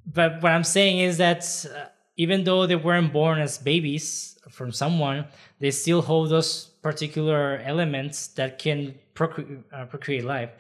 but 0.07 0.43
what 0.43 0.53
I'm 0.53 0.65
saying 0.65 0.99
is 0.99 1.19
that 1.19 1.45
uh, 1.67 1.87
even 2.17 2.45
though 2.45 2.67
they 2.67 2.77
weren't 2.77 3.13
born 3.13 3.41
as 3.41 3.59
babies 3.59 4.39
from 4.51 4.73
someone, 4.73 5.27
they 5.61 5.71
still 5.71 6.03
hold 6.03 6.31
those 6.31 6.67
particular 6.83 7.59
elements 7.65 8.29
that 8.29 8.59
can 8.59 8.95
procre- 9.15 9.63
uh, 9.73 9.87
procreate 9.87 10.25
life. 10.25 10.51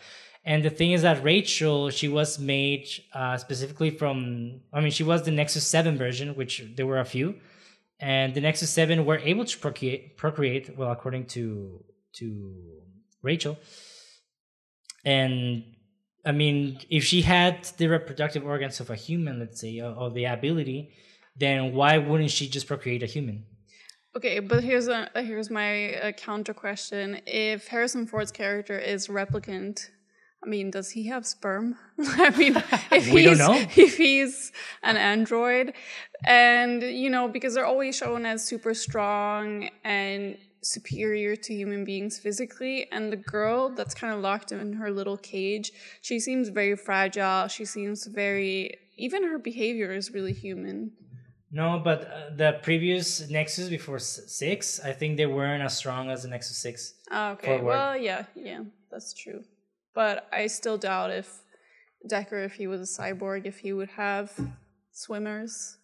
And 0.46 0.62
the 0.62 0.70
thing 0.70 0.92
is 0.92 1.02
that 1.02 1.24
Rachel, 1.24 1.88
she 1.90 2.08
was 2.08 2.38
made 2.38 2.86
uh, 3.14 3.38
specifically 3.38 3.90
from, 3.90 4.60
I 4.72 4.80
mean, 4.80 4.90
she 4.90 5.02
was 5.02 5.22
the 5.22 5.30
Nexus 5.30 5.66
7 5.66 5.96
version, 5.96 6.34
which 6.34 6.62
there 6.76 6.86
were 6.86 7.00
a 7.00 7.04
few. 7.04 7.36
And 7.98 8.34
the 8.34 8.42
Nexus 8.42 8.70
7 8.70 9.06
were 9.06 9.18
able 9.18 9.46
to 9.46 9.58
procreate, 9.58 10.18
procreate 10.18 10.76
well, 10.76 10.90
according 10.90 11.26
to 11.26 11.82
to 12.14 12.54
Rachel. 13.22 13.58
And 15.04 15.64
I 16.24 16.32
mean, 16.32 16.78
if 16.88 17.04
she 17.04 17.22
had 17.22 17.64
the 17.76 17.88
reproductive 17.88 18.44
organs 18.44 18.80
of 18.80 18.90
a 18.90 18.96
human, 18.96 19.40
let's 19.40 19.60
say, 19.60 19.80
or, 19.80 19.92
or 19.92 20.10
the 20.10 20.24
ability, 20.24 20.90
then 21.36 21.74
why 21.74 21.98
wouldn't 21.98 22.30
she 22.30 22.48
just 22.48 22.66
procreate 22.66 23.02
a 23.02 23.06
human? 23.06 23.44
Okay, 24.16 24.38
but 24.38 24.62
here's 24.62 24.86
a 24.86 25.10
here's 25.16 25.50
my 25.50 25.94
uh, 25.94 26.12
counter 26.12 26.54
question: 26.54 27.20
If 27.26 27.66
Harrison 27.66 28.06
Ford's 28.06 28.30
character 28.30 28.78
is 28.78 29.08
replicant, 29.08 29.90
I 30.42 30.48
mean, 30.48 30.70
does 30.70 30.90
he 30.90 31.08
have 31.08 31.26
sperm? 31.26 31.76
I 31.98 32.30
mean, 32.30 32.54
if 32.92 33.06
he's 33.06 33.38
know. 33.38 33.54
if 33.76 33.96
he's 33.96 34.52
an 34.84 34.96
android, 34.96 35.74
and 36.24 36.80
you 36.80 37.10
know, 37.10 37.26
because 37.26 37.54
they're 37.54 37.66
always 37.66 37.96
shown 37.96 38.24
as 38.24 38.44
super 38.44 38.72
strong 38.72 39.68
and 39.82 40.38
superior 40.64 41.36
to 41.36 41.54
human 41.54 41.84
beings 41.84 42.18
physically, 42.18 42.90
and 42.90 43.12
the 43.12 43.16
girl 43.16 43.68
that's 43.68 43.94
kind 43.94 44.12
of 44.14 44.20
locked 44.20 44.50
in 44.52 44.72
her 44.74 44.90
little 44.90 45.16
cage, 45.18 45.70
she 46.00 46.18
seems 46.18 46.48
very 46.48 46.74
fragile. 46.76 47.46
She 47.48 47.64
seems 47.64 48.06
very 48.06 48.78
even 48.96 49.24
her 49.24 49.38
behavior 49.38 49.92
is 49.92 50.12
really 50.12 50.32
human. 50.32 50.92
No, 51.50 51.80
but 51.82 52.00
uh, 52.10 52.30
the 52.34 52.58
previous 52.62 53.28
Nexus 53.30 53.68
before 53.68 53.96
s- 53.96 54.20
6, 54.26 54.80
I 54.84 54.92
think 54.92 55.16
they 55.16 55.26
weren't 55.26 55.62
as 55.62 55.76
strong 55.76 56.10
as 56.10 56.22
the 56.22 56.28
Nexus 56.28 56.56
6. 56.58 56.94
Ah, 57.10 57.32
Okay. 57.32 57.46
forward. 57.58 57.64
Well, 57.64 57.96
yeah, 57.96 58.24
yeah, 58.34 58.62
that's 58.90 59.12
true. 59.14 59.44
But 59.94 60.26
I 60.32 60.46
still 60.48 60.78
doubt 60.78 61.10
if 61.10 61.42
Decker, 62.08 62.40
if 62.40 62.54
he 62.54 62.66
was 62.66 62.80
a 62.80 63.02
cyborg, 63.02 63.46
if 63.46 63.58
he 63.60 63.72
would 63.72 63.90
have 63.90 64.32
swimmers. 64.92 65.78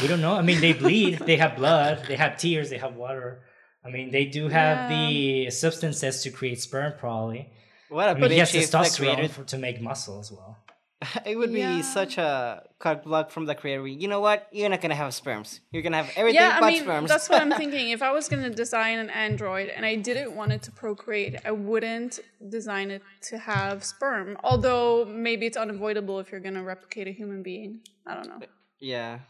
We 0.00 0.08
don't 0.08 0.20
know. 0.22 0.34
I 0.34 0.42
mean, 0.42 0.60
they 0.60 0.72
bleed, 0.72 1.18
they 1.20 1.36
have 1.36 1.56
blood, 1.56 2.04
they 2.08 2.16
have 2.16 2.38
tears, 2.38 2.70
they 2.70 2.78
have 2.78 2.94
water. 2.96 3.42
I 3.84 3.88
mean, 3.90 4.10
they 4.10 4.26
do 4.26 4.48
have 4.48 4.88
the 4.90 5.50
substances 5.50 6.22
to 6.22 6.30
create 6.30 6.60
sperm, 6.60 6.92
probably. 6.98 7.48
what 7.88 8.08
a 8.08 8.10
I 8.12 8.14
mean, 8.14 8.30
he 8.30 8.38
has 8.38 8.52
bitch 8.52 8.64
if 8.64 8.70
the 8.70 8.78
testosterone 8.78 9.14
creator. 9.14 9.28
for, 9.32 9.44
to 9.44 9.58
make 9.58 9.80
muscle 9.80 10.20
as 10.20 10.30
well. 10.30 10.58
It 11.24 11.36
would 11.36 11.50
be 11.52 11.80
such 11.82 12.18
a 12.18 12.62
cut 12.78 13.04
block 13.04 13.30
from 13.30 13.46
the 13.46 13.54
creator. 13.54 13.86
You 13.86 14.06
know 14.06 14.20
what? 14.20 14.48
You're 14.52 14.68
not 14.68 14.82
gonna 14.82 14.94
have 14.94 15.14
sperms. 15.14 15.60
You're 15.72 15.82
gonna 15.82 16.02
have 16.02 16.10
everything 16.14 16.42
yeah, 16.42 16.60
but 16.60 16.66
I 16.66 16.70
mean, 16.72 16.82
sperms. 16.82 17.08
that's 17.08 17.30
what 17.30 17.40
I'm 17.40 17.52
thinking. 17.62 17.88
If 17.88 18.02
I 18.02 18.12
was 18.12 18.28
going 18.28 18.42
to 18.42 18.50
design 18.50 18.98
an 18.98 19.08
android 19.08 19.70
and 19.70 19.86
I 19.86 19.94
didn't 19.96 20.36
want 20.36 20.52
it 20.52 20.60
to 20.64 20.70
procreate, 20.72 21.36
I 21.44 21.52
wouldn't 21.52 22.20
design 22.50 22.90
it 22.90 23.02
to 23.28 23.38
have 23.38 23.82
sperm. 23.82 24.36
Although 24.44 25.06
maybe 25.06 25.46
it's 25.46 25.56
unavoidable 25.56 26.20
if 26.20 26.30
you're 26.30 26.40
going 26.42 26.54
to 26.54 26.62
replicate 26.62 27.08
a 27.08 27.12
human 27.12 27.42
being. 27.42 27.80
I 28.06 28.14
don't 28.16 28.28
know. 28.28 28.40
yeah. 28.78 29.20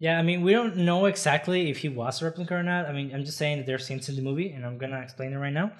Yeah, 0.00 0.18
I 0.18 0.22
mean, 0.22 0.40
we 0.42 0.52
don't 0.52 0.78
know 0.78 1.04
exactly 1.06 1.70
if 1.70 1.78
he 1.78 1.88
was 1.90 2.20
a 2.20 2.24
replica 2.24 2.54
or 2.54 2.62
not. 2.62 2.86
I 2.86 2.92
mean, 2.92 3.14
I'm 3.14 3.24
just 3.24 3.36
saying 3.38 3.58
that 3.58 3.66
there's 3.66 3.86
scenes 3.86 4.08
in 4.08 4.16
the 4.16 4.22
movie, 4.22 4.50
and 4.50 4.64
I'm 4.66 4.78
gonna 4.78 5.00
explain 5.00 5.32
it 5.34 5.36
right 5.36 5.52
now. 5.52 5.72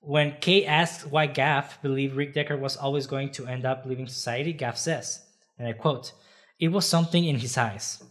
When 0.00 0.36
Kay 0.40 0.64
asks 0.64 1.04
why 1.04 1.26
Gaff 1.26 1.80
believed 1.82 2.16
Rick 2.16 2.32
Decker 2.32 2.56
was 2.56 2.76
always 2.78 3.06
going 3.06 3.30
to 3.32 3.46
end 3.46 3.66
up 3.66 3.84
leaving 3.84 4.08
society, 4.08 4.54
Gaff 4.54 4.78
says, 4.78 5.22
and 5.58 5.68
I 5.68 5.74
quote, 5.74 6.12
"It 6.58 6.68
was 6.68 6.86
something 6.88 7.24
in 7.26 7.36
his 7.38 7.58
eyes. 7.58 8.02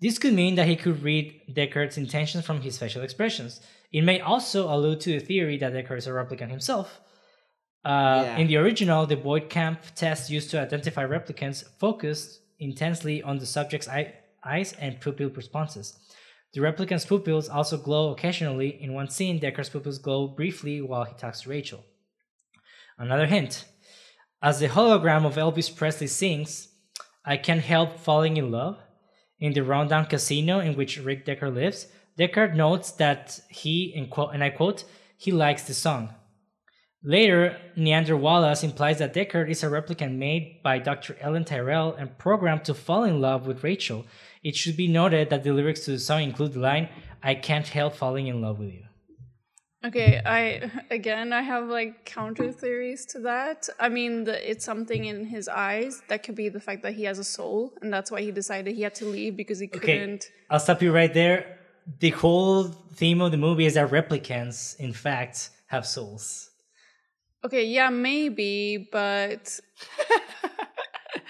This 0.00 0.18
could 0.18 0.34
mean 0.34 0.54
that 0.54 0.68
he 0.68 0.76
could 0.76 1.02
read 1.02 1.40
Deckard's 1.52 1.98
intentions 1.98 2.44
from 2.46 2.60
his 2.60 2.78
facial 2.78 3.02
expressions. 3.02 3.60
It 3.92 4.02
may 4.02 4.20
also 4.20 4.72
allude 4.72 5.00
to 5.02 5.10
the 5.18 5.24
theory 5.24 5.56
that 5.58 5.72
Deckard 5.72 5.98
is 5.98 6.06
a 6.06 6.10
replicant 6.10 6.50
himself. 6.50 7.00
Uh, 7.84 8.22
Yeah. 8.24 8.36
In 8.38 8.46
the 8.46 8.56
original, 8.56 9.06
the 9.06 9.16
Voight-Kampff 9.16 9.94
test 9.96 10.30
used 10.30 10.50
to 10.50 10.60
identify 10.60 11.04
replicants 11.04 11.64
focused 11.80 12.40
intensely 12.60 13.20
on 13.22 13.38
the 13.38 13.46
subject's 13.46 13.88
eye, 13.88 14.14
eyes 14.44 14.74
and 14.78 15.00
pupil 15.00 15.30
responses. 15.30 15.98
The 16.54 16.60
replicant's 16.60 17.06
pupils 17.06 17.48
also 17.48 17.76
glow 17.78 18.12
occasionally. 18.12 18.82
In 18.82 18.94
one 18.94 19.08
scene, 19.08 19.40
Deckard's 19.40 19.70
pupils 19.70 19.98
glow 19.98 20.28
briefly 20.28 20.80
while 20.80 21.04
he 21.04 21.14
talks 21.14 21.42
to 21.42 21.50
Rachel. 21.50 21.84
Another 22.98 23.26
hint 23.26 23.64
as 24.42 24.58
the 24.58 24.66
hologram 24.68 25.24
of 25.24 25.36
Elvis 25.36 25.74
Presley 25.74 26.08
sings, 26.08 26.68
I 27.24 27.36
can't 27.36 27.60
help 27.60 28.00
falling 28.00 28.36
in 28.36 28.50
love. 28.50 28.78
In 29.38 29.52
the 29.52 29.62
rundown 29.62 30.06
casino 30.06 30.58
in 30.58 30.74
which 30.74 30.98
Rick 30.98 31.24
Decker 31.24 31.50
lives, 31.50 31.86
Deckard 32.18 32.54
notes 32.54 32.90
that 32.92 33.40
he, 33.48 33.94
and, 33.96 34.12
and 34.32 34.42
I 34.42 34.50
quote, 34.50 34.84
he 35.16 35.30
likes 35.30 35.62
the 35.62 35.74
song. 35.74 36.14
Later, 37.04 37.56
Niander 37.76 38.18
Wallace 38.18 38.62
implies 38.62 38.98
that 38.98 39.14
Deckard 39.14 39.48
is 39.48 39.62
a 39.62 39.68
replicant 39.68 40.16
made 40.16 40.60
by 40.62 40.78
Dr. 40.78 41.16
Eldon 41.20 41.44
Tyrell 41.44 41.94
and 41.94 42.18
programmed 42.18 42.64
to 42.64 42.74
fall 42.74 43.04
in 43.04 43.20
love 43.20 43.46
with 43.46 43.64
Rachel. 43.64 44.06
It 44.42 44.56
should 44.56 44.76
be 44.76 44.88
noted 44.88 45.30
that 45.30 45.44
the 45.44 45.52
lyrics 45.52 45.84
to 45.84 45.92
the 45.92 45.98
song 45.98 46.22
include 46.22 46.52
the 46.54 46.60
line, 46.60 46.88
I 47.22 47.34
can't 47.34 47.66
help 47.66 47.94
falling 47.94 48.26
in 48.26 48.40
love 48.40 48.58
with 48.58 48.72
you. 48.72 48.84
Okay, 49.84 50.20
I 50.24 50.70
again 50.90 51.32
I 51.32 51.42
have 51.42 51.68
like 51.68 52.04
counter 52.04 52.52
theories 52.52 53.04
to 53.06 53.18
that. 53.20 53.68
I 53.80 53.88
mean, 53.88 54.24
the, 54.24 54.50
it's 54.50 54.64
something 54.64 55.04
in 55.06 55.26
his 55.26 55.48
eyes 55.48 56.02
that 56.08 56.22
could 56.22 56.36
be 56.36 56.48
the 56.48 56.60
fact 56.60 56.82
that 56.84 56.94
he 56.94 57.02
has 57.04 57.18
a 57.18 57.24
soul, 57.24 57.72
and 57.82 57.92
that's 57.92 58.10
why 58.10 58.20
he 58.20 58.30
decided 58.30 58.76
he 58.76 58.82
had 58.82 58.94
to 58.96 59.06
leave 59.06 59.36
because 59.36 59.58
he 59.58 59.66
couldn't. 59.66 60.24
Okay, 60.24 60.34
I'll 60.50 60.60
stop 60.60 60.82
you 60.82 60.92
right 60.92 61.12
there. 61.12 61.58
The 61.98 62.10
whole 62.10 62.64
theme 62.94 63.20
of 63.20 63.32
the 63.32 63.38
movie 63.38 63.66
is 63.66 63.74
that 63.74 63.90
replicants, 63.90 64.78
in 64.78 64.92
fact, 64.92 65.50
have 65.66 65.84
souls. 65.84 66.50
Okay, 67.44 67.64
yeah, 67.64 67.90
maybe, 67.90 68.88
but 68.92 69.58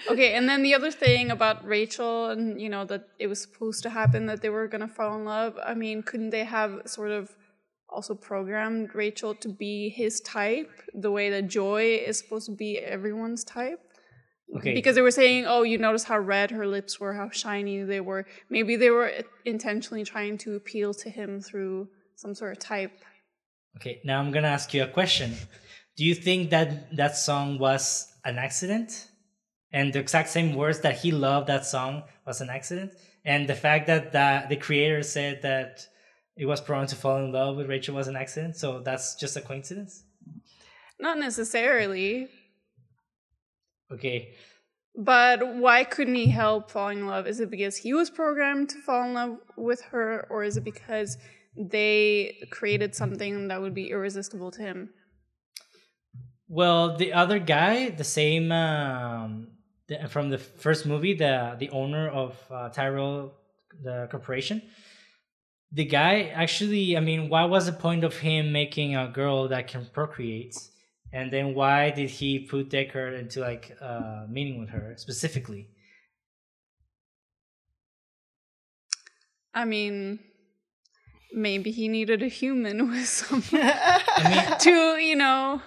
okay. 0.09 0.33
And 0.33 0.47
then 0.47 0.63
the 0.63 0.73
other 0.73 0.91
thing 0.91 1.31
about 1.31 1.65
Rachel, 1.65 2.29
and 2.29 2.59
you 2.61 2.69
know 2.69 2.85
that 2.85 3.07
it 3.19 3.27
was 3.27 3.41
supposed 3.41 3.83
to 3.83 3.89
happen 3.89 4.25
that 4.27 4.41
they 4.41 4.49
were 4.49 4.67
gonna 4.67 4.87
fall 4.87 5.15
in 5.15 5.25
love. 5.25 5.57
I 5.63 5.73
mean, 5.73 6.03
couldn't 6.03 6.31
they 6.31 6.43
have 6.43 6.81
sort 6.85 7.11
of 7.11 7.35
also 7.89 8.15
programmed 8.15 8.95
Rachel 8.95 9.35
to 9.35 9.49
be 9.49 9.89
his 9.89 10.19
type, 10.21 10.71
the 10.93 11.11
way 11.11 11.29
that 11.29 11.47
Joi 11.47 11.95
is 11.97 12.17
supposed 12.17 12.47
to 12.47 12.55
be 12.55 12.79
everyone's 12.79 13.43
type? 13.43 13.79
Okay. 14.57 14.73
Because 14.73 14.95
they 14.95 15.01
were 15.01 15.11
saying, 15.11 15.45
oh, 15.47 15.63
you 15.63 15.77
notice 15.77 16.03
how 16.03 16.19
red 16.19 16.51
her 16.51 16.67
lips 16.67 16.99
were, 16.99 17.13
how 17.13 17.29
shiny 17.29 17.81
they 17.83 18.01
were. 18.01 18.25
Maybe 18.49 18.75
they 18.75 18.91
were 18.91 19.11
intentionally 19.45 20.03
trying 20.03 20.37
to 20.39 20.55
appeal 20.55 20.93
to 20.95 21.09
him 21.09 21.41
through 21.41 21.87
some 22.15 22.35
sort 22.35 22.51
of 22.51 22.59
type. 22.59 22.91
Okay, 23.77 24.01
now 24.03 24.19
I'm 24.19 24.31
gonna 24.31 24.49
ask 24.49 24.73
you 24.73 24.83
a 24.83 24.87
question. 24.87 25.33
Do 25.97 26.05
you 26.05 26.13
think 26.13 26.51
that 26.51 26.95
that 26.95 27.17
song 27.17 27.57
was 27.57 28.13
an 28.25 28.37
accident? 28.37 29.07
And 29.73 29.91
the 29.91 29.99
exact 29.99 30.29
same 30.29 30.55
words 30.55 30.79
that 30.81 30.99
he 30.99 31.11
loved 31.11 31.47
that 31.47 31.65
song 31.65 32.03
was 32.25 32.41
an 32.41 32.49
accident? 32.49 32.93
And 33.25 33.49
the 33.49 33.55
fact 33.55 33.87
that 33.87 34.11
the, 34.11 34.45
the 34.47 34.55
creator 34.55 35.01
said 35.01 35.41
that 35.41 35.87
it 36.37 36.45
was 36.45 36.61
prone 36.61 36.87
to 36.87 36.95
fall 36.95 37.17
in 37.17 37.31
love 37.31 37.57
with 37.57 37.67
Rachel 37.67 37.95
was 37.95 38.07
an 38.07 38.15
accident, 38.15 38.55
so 38.55 38.79
that's 38.79 39.15
just 39.15 39.35
a 39.35 39.41
coincidence? 39.41 40.03
Not 40.99 41.17
necessarily. 41.17 42.27
Okay. 43.91 44.35
But 44.95 45.55
why 45.55 45.83
couldn't 45.83 46.15
he 46.15 46.27
help 46.27 46.69
falling 46.69 46.99
in 46.99 47.07
love? 47.07 47.25
Is 47.25 47.39
it 47.39 47.49
because 47.49 47.77
he 47.77 47.93
was 47.93 48.09
programmed 48.09 48.69
to 48.69 48.79
fall 48.79 49.03
in 49.05 49.13
love 49.13 49.37
with 49.57 49.81
her, 49.85 50.27
or 50.29 50.43
is 50.43 50.57
it 50.57 50.63
because 50.63 51.17
they 51.57 52.37
created 52.51 52.93
something 52.95 53.47
that 53.47 53.61
would 53.61 53.73
be 53.73 53.89
irresistible 53.89 54.51
to 54.51 54.61
him? 54.61 54.89
Well, 56.47 56.97
the 56.97 57.13
other 57.13 57.39
guy, 57.39 57.89
the 57.89 58.03
same 58.03 58.51
um, 58.51 59.47
the, 59.87 60.07
from 60.07 60.29
the 60.29 60.37
first 60.37 60.85
movie, 60.85 61.13
the 61.13 61.55
the 61.59 61.69
owner 61.69 62.09
of 62.09 62.37
uh, 62.49 62.69
Tyrell, 62.69 63.33
the 63.83 64.07
corporation, 64.09 64.61
the 65.73 65.85
guy 65.85 66.31
actually, 66.33 66.95
I 66.95 66.99
mean, 66.99 67.29
why 67.29 67.45
was 67.45 67.65
the 67.65 67.73
point 67.73 68.03
of 68.03 68.17
him 68.17 68.51
making 68.51 68.95
a 68.95 69.07
girl 69.07 69.47
that 69.47 69.67
can 69.67 69.87
procreate? 69.91 70.55
And 71.11 71.31
then 71.31 71.53
why 71.55 71.89
did 71.89 72.09
he 72.09 72.39
put 72.39 72.69
Deckard 72.69 73.19
into 73.19 73.39
like 73.39 73.75
uh, 73.81 74.25
meeting 74.29 74.59
with 74.59 74.69
her 74.69 74.93
specifically? 74.97 75.69
I 79.53 79.65
mean, 79.65 80.19
maybe 81.31 81.71
he 81.71 81.87
needed 81.87 82.21
a 82.23 82.27
human 82.27 82.89
with 82.89 83.07
some 83.07 83.43
I 83.53 83.99
mean, 84.29 84.59
to, 84.59 85.01
you 85.01 85.15
know, 85.15 85.61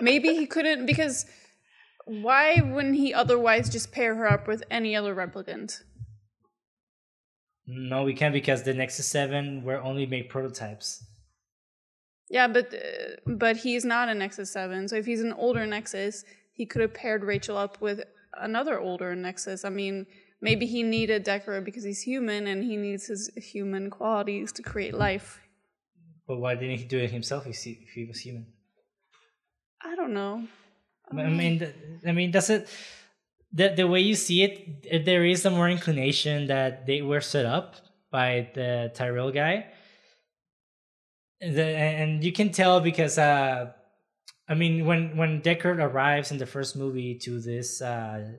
maybe 0.00 0.28
he 0.34 0.46
couldn't 0.46 0.86
because 0.86 1.26
why 2.06 2.60
wouldn't 2.60 2.96
he 2.96 3.12
otherwise 3.14 3.68
just 3.68 3.92
pair 3.92 4.14
her 4.14 4.30
up 4.30 4.46
with 4.46 4.62
any 4.70 4.94
other 4.94 5.14
replicant? 5.14 5.82
no, 7.66 8.02
we 8.02 8.14
can't 8.14 8.34
because 8.34 8.62
the 8.62 8.74
Nexus 8.74 9.06
Seven 9.06 9.64
were 9.64 9.80
only 9.80 10.06
made 10.06 10.28
prototypes. 10.28 11.04
Yeah, 12.28 12.48
but 12.48 12.74
uh, 12.74 13.16
but 13.26 13.58
he's 13.58 13.84
not 13.84 14.08
a 14.08 14.14
Nexus 14.14 14.52
Seven. 14.52 14.88
So 14.88 14.96
if 14.96 15.06
he's 15.06 15.22
an 15.22 15.32
older 15.32 15.66
Nexus, 15.66 16.24
he 16.52 16.66
could 16.66 16.82
have 16.82 16.94
paired 16.94 17.24
Rachel 17.24 17.56
up 17.56 17.80
with 17.80 18.02
another 18.38 18.78
older 18.78 19.14
Nexus. 19.14 19.64
I 19.64 19.70
mean, 19.70 20.06
maybe 20.40 20.66
he 20.66 20.82
needed 20.82 21.24
Deckard 21.24 21.64
because 21.64 21.84
he's 21.84 22.02
human 22.02 22.46
and 22.46 22.64
he 22.64 22.76
needs 22.76 23.06
his 23.06 23.30
human 23.36 23.90
qualities 23.90 24.52
to 24.52 24.62
create 24.62 24.94
life. 24.94 25.40
But 26.26 26.38
why 26.38 26.54
didn't 26.54 26.78
he 26.78 26.84
do 26.84 26.98
it 26.98 27.10
himself 27.10 27.46
if 27.46 27.56
he, 27.56 27.78
if 27.86 27.90
he 27.90 28.06
was 28.06 28.20
human? 28.20 28.46
I 29.82 29.94
don't 29.94 30.14
know. 30.14 30.48
I 31.10 31.28
mean, 31.28 31.66
I 32.06 32.12
mean, 32.12 32.30
does 32.30 32.50
it? 32.50 32.68
The 33.52 33.68
the 33.68 33.86
way 33.86 34.00
you 34.00 34.14
see 34.14 34.42
it, 34.42 35.04
there 35.04 35.24
is 35.24 35.44
a 35.44 35.50
more 35.50 35.68
inclination 35.68 36.48
that 36.48 36.86
they 36.86 37.02
were 37.02 37.20
set 37.20 37.46
up 37.46 37.76
by 38.10 38.50
the 38.54 38.90
Tyrell 38.94 39.30
guy. 39.30 39.66
The, 41.40 41.64
and 41.64 42.24
you 42.24 42.32
can 42.32 42.50
tell 42.52 42.80
because, 42.80 43.18
uh, 43.18 43.72
I 44.48 44.54
mean, 44.54 44.86
when 44.86 45.16
when 45.16 45.40
Deckard 45.42 45.78
arrives 45.78 46.30
in 46.30 46.38
the 46.38 46.46
first 46.46 46.74
movie 46.76 47.18
to 47.18 47.40
this 47.40 47.82
uh, 47.82 48.32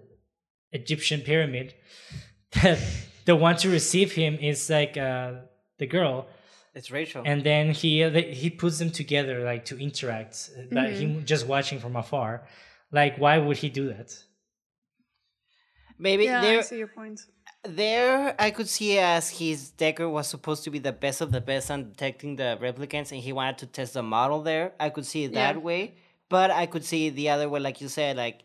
Egyptian 0.71 1.21
pyramid, 1.21 1.73
the, 2.51 2.79
the 3.25 3.35
one 3.35 3.57
to 3.57 3.69
receive 3.69 4.11
him 4.13 4.35
is 4.35 4.69
like 4.69 4.97
uh, 4.97 5.33
the 5.77 5.87
girl, 5.87 6.27
It's 6.77 6.91
Rachel. 6.91 7.23
and 7.25 7.43
then 7.43 7.71
he 7.71 7.91
he 8.41 8.49
puts 8.49 8.77
them 8.79 8.91
together 9.01 9.35
like 9.51 9.63
to 9.65 9.75
interact 9.87 10.33
uh, 10.57 10.61
but 10.71 10.89
him 10.91 11.09
mm-hmm. 11.09 11.25
just 11.25 11.43
watching 11.47 11.79
from 11.79 11.95
afar 11.95 12.31
like 12.91 13.13
why 13.23 13.37
would 13.37 13.57
he 13.63 13.69
do 13.69 13.85
that 13.93 14.09
Maybe 15.97 16.25
Yeah, 16.25 16.39
I 16.39 16.41
there, 16.41 16.61
see 16.63 16.77
your 16.77 16.87
point. 16.87 17.21
there 17.63 18.35
I 18.37 18.51
could 18.51 18.67
see 18.67 18.97
as 18.99 19.29
his 19.29 19.69
Decker 19.71 20.09
was 20.09 20.27
supposed 20.27 20.63
to 20.65 20.69
be 20.69 20.79
the 20.79 20.91
best 20.91 21.21
of 21.21 21.31
the 21.31 21.41
best 21.41 21.71
on 21.71 21.89
detecting 21.91 22.35
the 22.35 22.57
replicants, 22.61 23.11
and 23.11 23.21
he 23.21 23.31
wanted 23.31 23.57
to 23.59 23.65
test 23.67 23.93
the 23.93 24.03
model 24.03 24.41
there. 24.41 24.73
I 24.79 24.89
could 24.89 25.05
see 25.05 25.23
it 25.25 25.33
that 25.33 25.55
Yeah. 25.55 25.61
way, 25.61 25.95
but 26.29 26.51
I 26.51 26.65
could 26.65 26.83
see 26.83 27.09
the 27.09 27.29
other 27.29 27.47
way, 27.47 27.59
like 27.61 27.79
you 27.81 27.87
said, 27.87 28.17
like 28.17 28.41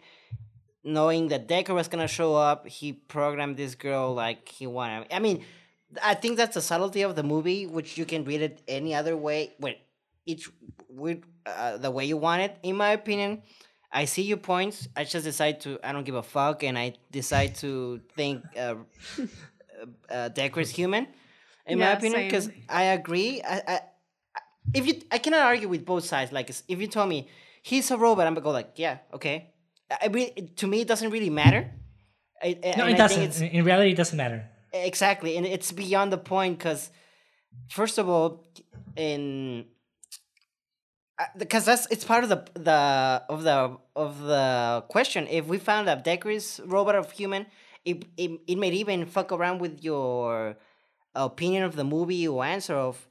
knowing 0.84 1.28
that 1.28 1.48
Decker 1.48 1.74
was 1.74 1.88
gonna 1.88 2.08
show 2.08 2.34
up, 2.36 2.66
he 2.68 2.92
programmed 2.92 3.56
this 3.56 3.74
girl 3.74 4.14
like 4.14 4.48
he 4.48 4.66
wanted. 4.66 5.12
I 5.12 5.18
mean, 5.18 5.44
I 6.02 6.14
think 6.14 6.36
that's 6.36 6.54
the 6.54 6.60
subtlety 6.60 7.02
of 7.02 7.16
the 7.16 7.22
movie, 7.22 7.66
which 7.66 7.98
you 7.98 8.04
can 8.04 8.24
read 8.24 8.42
it 8.42 8.62
any 8.68 8.94
other 8.94 9.16
way, 9.16 9.52
with 9.58 9.76
each 10.26 10.48
with 10.88 11.22
uh, 11.46 11.78
the 11.78 11.90
way 11.90 12.04
you 12.04 12.16
want 12.16 12.42
it. 12.42 12.56
In 12.62 12.76
my 12.76 12.90
opinion, 12.90 13.42
I 13.92 14.04
see 14.04 14.22
your 14.22 14.36
points. 14.38 14.88
I 14.96 15.04
just 15.04 15.24
decide 15.24 15.60
to 15.62 15.78
I 15.82 15.92
don't 15.92 16.04
give 16.04 16.14
a 16.14 16.22
fuck, 16.22 16.62
and 16.62 16.78
I 16.78 16.94
decide 17.10 17.56
to 17.56 18.00
think 18.16 18.44
uh, 18.56 18.76
uh, 20.10 20.28
Decker 20.28 20.60
is 20.60 20.70
human. 20.70 21.06
In 21.66 21.78
my 21.78 21.92
opinion, 21.92 22.24
because. 22.24 22.50
I 22.68 22.84
agree. 22.98 23.42
I, 23.42 23.62
I 23.66 23.80
if 24.74 24.86
you 24.86 25.02
I 25.10 25.18
cannot 25.18 25.40
argue 25.40 25.68
with 25.68 25.84
both 25.84 26.04
sides. 26.04 26.32
Like 26.32 26.50
if 26.50 26.80
you 26.80 26.86
told 26.86 27.08
me 27.08 27.28
he's 27.62 27.90
a 27.90 27.96
robot, 27.96 28.26
I'm 28.26 28.34
gonna 28.34 28.44
go 28.44 28.50
like 28.50 28.72
yeah 28.76 28.98
okay. 29.12 29.50
I 30.00 30.06
mean, 30.06 30.50
to 30.54 30.68
me, 30.68 30.82
it 30.82 30.88
doesn't 30.88 31.10
really 31.10 31.30
matter. 31.30 31.72
I, 32.42 32.74
no 32.76 32.86
it 32.86 32.96
doesn't 32.96 33.40
in 33.42 33.48
in 33.48 33.64
reality 33.64 33.90
it 33.90 33.96
doesn't 33.96 34.16
matter 34.16 34.48
Exactly, 34.72 35.36
and 35.36 35.44
it's 35.46 35.72
beyond 35.72 36.12
the 36.12 36.18
point 36.18 36.58
because, 36.58 36.90
first 37.68 37.98
of 37.98 38.08
all, 38.08 38.44
in 38.96 39.66
uh, 41.18 41.24
because 41.38 41.64
that's 41.64 41.86
it's 41.90 42.04
part 42.04 42.24
of 42.24 42.30
the 42.30 42.44
the 42.54 43.22
of 43.28 43.42
the 43.42 43.76
of 43.96 44.22
the 44.22 44.84
question. 44.88 45.26
If 45.28 45.46
we 45.46 45.58
found 45.58 45.88
a 45.88 45.96
Deckard's 45.96 46.60
robot 46.64 46.94
of 46.94 47.10
human, 47.12 47.46
it, 47.84 48.04
it 48.16 48.40
it 48.46 48.56
may 48.58 48.70
even 48.70 49.06
fuck 49.06 49.32
around 49.32 49.60
with 49.60 49.82
your 49.84 50.56
opinion 51.14 51.64
of 51.64 51.76
the 51.76 51.84
movie 51.84 52.26
or 52.28 52.44
answer 52.44 52.74
of, 52.76 53.08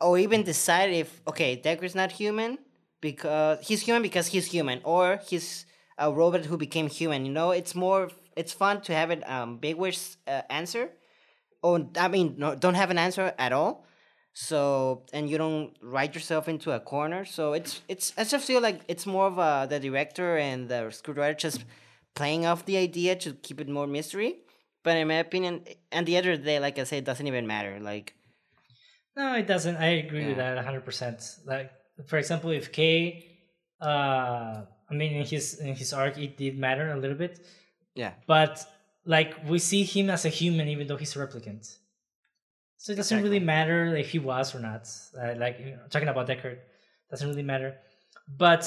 or 0.00 0.18
even 0.18 0.42
decide 0.44 0.90
if 0.92 1.22
okay 1.28 1.60
Deckard's 1.60 1.94
not 1.94 2.12
human 2.12 2.58
because 3.00 3.60
he's 3.66 3.82
human 3.82 4.02
because 4.02 4.28
he's 4.28 4.46
human 4.46 4.80
or 4.84 5.20
he's 5.28 5.66
a 5.98 6.12
robot 6.12 6.46
who 6.46 6.56
became 6.58 6.88
human. 6.88 7.26
You 7.26 7.32
know, 7.32 7.50
it's 7.52 7.74
more 7.74 8.10
it's 8.36 8.52
fun 8.52 8.80
to 8.82 8.94
have 8.94 9.10
an 9.10 9.24
ambiguous 9.24 10.16
uh, 10.26 10.42
answer, 10.50 10.90
or 11.62 11.88
I 11.98 12.08
mean, 12.08 12.34
no, 12.38 12.54
don't 12.54 12.74
have 12.74 12.90
an 12.90 12.98
answer 12.98 13.32
at 13.38 13.52
all. 13.52 13.84
So 14.34 15.02
and 15.12 15.30
you 15.30 15.38
don't 15.38 15.74
write 15.80 16.14
yourself 16.14 16.46
into 16.46 16.72
a 16.72 16.80
corner. 16.80 17.24
So 17.24 17.54
it's 17.54 17.80
it's 17.88 18.12
I 18.18 18.24
just 18.24 18.46
feel 18.46 18.60
like 18.60 18.82
it's 18.86 19.06
more 19.06 19.26
of 19.26 19.38
a 19.38 19.66
the 19.68 19.80
director 19.80 20.36
and 20.36 20.68
the 20.68 20.92
scriptwriter 20.92 21.38
just 21.38 21.64
playing 22.14 22.46
off 22.46 22.66
the 22.66 22.76
idea 22.76 23.16
to 23.16 23.32
keep 23.32 23.60
it 23.60 23.68
more 23.68 23.86
mystery. 23.86 24.40
But 24.84 24.96
in 24.98 25.08
my 25.08 25.14
opinion, 25.14 25.64
and 25.90 26.06
the 26.06 26.16
other 26.18 26.36
day, 26.36 26.60
like 26.60 26.78
I 26.78 26.84
said, 26.84 26.98
it 26.98 27.04
doesn't 27.04 27.26
even 27.26 27.46
matter. 27.46 27.80
Like 27.80 28.14
no 29.16 29.34
it 29.34 29.46
doesn't 29.46 29.76
i 29.76 30.04
agree 30.04 30.26
with 30.26 30.36
that 30.36 30.56
100% 30.64 31.46
like 31.46 31.72
for 32.06 32.18
example 32.18 32.50
if 32.50 32.70
k 32.70 33.24
uh 33.80 34.62
i 34.90 34.94
mean 34.94 35.12
in 35.14 35.24
his 35.24 35.58
in 35.58 35.74
his 35.74 35.92
arc 35.92 36.18
it 36.18 36.36
did 36.36 36.58
matter 36.58 36.92
a 36.92 36.96
little 36.96 37.16
bit 37.16 37.40
yeah, 37.96 38.12
but 38.26 38.64
like 39.04 39.34
we 39.48 39.58
see 39.58 39.82
him 39.84 40.10
as 40.10 40.24
a 40.24 40.28
human 40.40 40.68
even 40.68 40.86
though 40.86 40.96
he's 40.96 41.14
a 41.16 41.18
replicant. 41.18 41.64
So 42.78 42.92
it 42.92 42.96
doesn't 42.96 43.22
really 43.22 43.40
matter 43.40 43.96
if 43.96 44.10
he 44.10 44.18
was 44.18 44.54
or 44.54 44.60
not 44.60 44.82
uh, 45.20 45.34
like 45.36 45.58
you 45.58 45.72
know, 45.76 45.86
talking 45.90 46.08
about 46.08 46.28
deckard 46.28 46.58
doesn't 47.10 47.28
really 47.28 47.42
matter. 47.42 47.70
But 48.28 48.64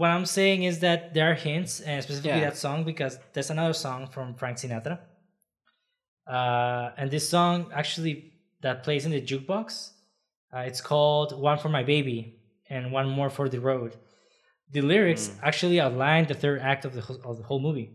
what 0.00 0.10
i'm 0.10 0.26
saying 0.26 0.64
is 0.64 0.80
that 0.80 1.14
there 1.14 1.30
are 1.30 1.34
hints 1.34 1.80
and 1.80 2.02
specifically 2.02 2.40
Yeah. 2.40 2.50
that 2.50 2.56
song 2.58 2.84
because 2.84 3.18
there's 3.32 3.50
another 3.50 3.72
song 3.72 4.00
from 4.14 4.34
frank 4.34 4.58
sinatra. 4.58 4.98
Uh, 6.26 6.90
and 6.98 7.10
this 7.10 7.28
song 7.28 7.70
actually 7.72 8.32
that 8.60 8.82
plays 8.82 9.04
in 9.06 9.12
the 9.12 9.22
jukebox 9.22 9.92
uh, 10.52 10.58
it's 10.70 10.80
called 10.80 11.38
one 11.38 11.58
for 11.58 11.68
my 11.68 11.82
baby 11.82 12.40
and 12.68 12.90
one 12.92 13.08
more 13.08 13.30
for 13.30 13.48
the 13.48 13.60
road. 13.60 13.96
The 14.72 14.80
lyrics 14.80 15.30
actually 15.42 15.80
outline 15.80 16.26
the 16.26 16.34
third 16.34 16.60
act 16.60 16.84
of 16.84 16.92
the, 16.94 17.02
of 17.24 17.36
the 17.38 17.44
whole 17.44 17.60
movie 17.60 17.90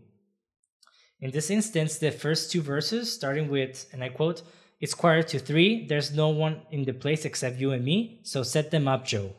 in 1.22 1.30
this 1.30 1.50
instance, 1.50 1.98
the 1.98 2.10
first 2.10 2.50
two 2.50 2.60
verses, 2.60 3.10
starting 3.12 3.48
with, 3.48 3.86
and 3.92 4.02
I 4.02 4.08
quote, 4.08 4.42
It's 4.80 4.92
quarter 4.92 5.22
to 5.22 5.38
three, 5.38 5.86
there's 5.86 6.12
no 6.12 6.30
one 6.30 6.62
in 6.72 6.84
the 6.84 6.92
place 6.92 7.24
except 7.24 7.60
you 7.60 7.70
and 7.70 7.84
me, 7.84 8.18
so 8.24 8.42
set 8.42 8.72
them 8.72 8.88
up, 8.88 9.06
Joe. 9.06 9.32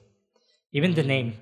Even 0.71 0.93
the 0.93 1.03
name. 1.03 1.33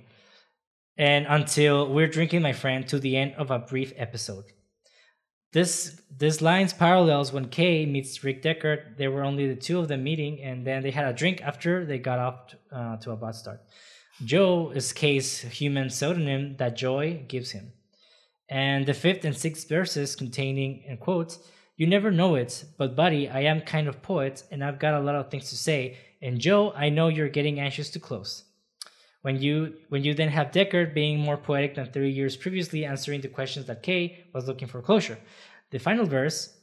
And 0.97 1.27
until 1.30 1.93
we're 1.93 2.07
drinking, 2.07 2.41
my 2.41 2.53
friend, 2.53 2.88
to 2.88 2.99
the 2.99 3.15
end 3.15 3.35
of 3.38 3.51
a 3.51 3.59
brief 3.59 3.93
episode. 3.95 4.45
This 5.53 6.01
this 6.09 6.41
lines 6.41 6.73
parallels 6.73 7.31
when 7.31 7.49
Kay 7.49 7.85
meets 7.85 8.23
Rick 8.23 8.41
Deckard. 8.41 8.97
There 8.97 9.11
were 9.11 9.23
only 9.23 9.47
the 9.47 9.61
two 9.61 9.80
of 9.80 9.89
them 9.89 10.03
meeting, 10.03 10.41
and 10.41 10.65
then 10.65 10.81
they 10.81 10.91
had 10.91 11.05
a 11.05 11.13
drink 11.13 11.41
after 11.41 11.85
they 11.85 11.99
got 11.99 12.19
off 12.19 12.55
uh, 12.72 12.97
to 12.97 13.11
a 13.11 13.15
bad 13.15 13.35
start. 13.35 13.61
Joe 14.23 14.72
is 14.73 14.91
Kay's 14.93 15.41
human 15.41 15.89
pseudonym 15.89 16.55
that 16.57 16.77
Joi 16.77 17.26
gives 17.27 17.51
him. 17.51 17.73
And 18.51 18.85
the 18.85 18.93
fifth 18.93 19.23
and 19.23 19.35
sixth 19.35 19.69
verses 19.69 20.13
containing, 20.13 20.83
and 20.85 20.99
quote, 20.99 21.37
You 21.77 21.87
never 21.87 22.11
know 22.11 22.35
it, 22.35 22.65
but 22.77 22.97
buddy, 22.97 23.29
I 23.29 23.43
am 23.43 23.61
kind 23.61 23.87
of 23.87 24.01
poet 24.01 24.43
and 24.51 24.61
I've 24.61 24.77
got 24.77 24.93
a 24.93 24.99
lot 24.99 25.15
of 25.15 25.31
things 25.31 25.49
to 25.51 25.57
say. 25.57 25.97
And 26.21 26.37
Joe, 26.37 26.73
I 26.75 26.89
know 26.89 27.07
you're 27.07 27.29
getting 27.29 27.61
anxious 27.61 27.89
to 27.91 27.99
close. 27.99 28.43
When 29.21 29.41
you 29.41 29.75
when 29.87 30.03
you 30.03 30.13
then 30.13 30.27
have 30.29 30.51
Deckard 30.51 30.93
being 30.93 31.17
more 31.17 31.37
poetic 31.37 31.75
than 31.75 31.85
three 31.85 32.11
years 32.11 32.35
previously, 32.35 32.83
answering 32.83 33.21
the 33.21 33.29
questions 33.29 33.67
that 33.67 33.83
Kay 33.83 34.25
was 34.33 34.47
looking 34.47 34.67
for 34.67 34.81
closure. 34.81 35.17
The 35.69 35.79
final 35.79 36.05
verse, 36.05 36.53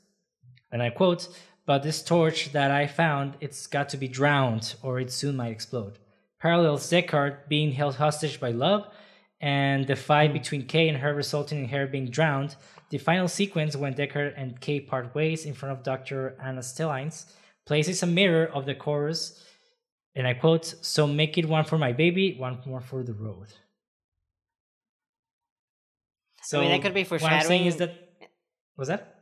and 0.70 0.82
I 0.82 0.90
quote, 0.90 1.28
but 1.64 1.82
this 1.82 2.02
torch 2.02 2.52
that 2.52 2.70
I 2.70 2.86
found, 2.86 3.36
it's 3.40 3.66
got 3.66 3.88
to 3.90 3.96
be 3.96 4.08
drowned 4.08 4.74
or 4.82 5.00
it 5.00 5.10
soon 5.10 5.36
might 5.36 5.52
explode. 5.52 5.98
Parallels 6.38 6.90
Deckard 6.90 7.48
being 7.48 7.72
held 7.72 7.96
hostage 7.96 8.40
by 8.40 8.50
love 8.50 8.88
and 9.40 9.86
the 9.86 9.96
fight 9.96 10.32
between 10.32 10.66
Kay 10.66 10.88
and 10.88 10.98
her 10.98 11.14
resulting 11.14 11.60
in 11.60 11.68
her 11.68 11.86
being 11.86 12.10
drowned. 12.10 12.56
The 12.90 12.98
final 12.98 13.28
sequence 13.28 13.76
when 13.76 13.94
Deckard 13.94 14.34
and 14.36 14.60
Kay 14.60 14.80
part 14.80 15.14
ways 15.14 15.44
in 15.44 15.54
front 15.54 15.76
of 15.78 15.84
Dr. 15.84 16.36
Ana 16.42 16.60
Stelline's 16.62 17.26
places 17.66 18.02
a 18.02 18.06
mirror 18.06 18.46
of 18.46 18.64
the 18.64 18.74
chorus, 18.74 19.44
and 20.14 20.26
I 20.26 20.34
quote, 20.34 20.64
So 20.80 21.06
make 21.06 21.36
it 21.38 21.46
one 21.46 21.64
for 21.64 21.78
my 21.78 21.92
baby, 21.92 22.34
one 22.38 22.58
more 22.66 22.80
for 22.80 23.02
the 23.02 23.12
road. 23.12 23.48
So 26.42 26.58
I 26.58 26.62
mean, 26.62 26.70
that 26.70 26.82
could 26.82 26.94
be 26.94 27.04
What 27.04 27.22
I'm 27.24 27.42
saying 27.42 27.66
is 27.66 27.76
that 27.76 27.94
was 28.76 28.88
that? 28.88 29.16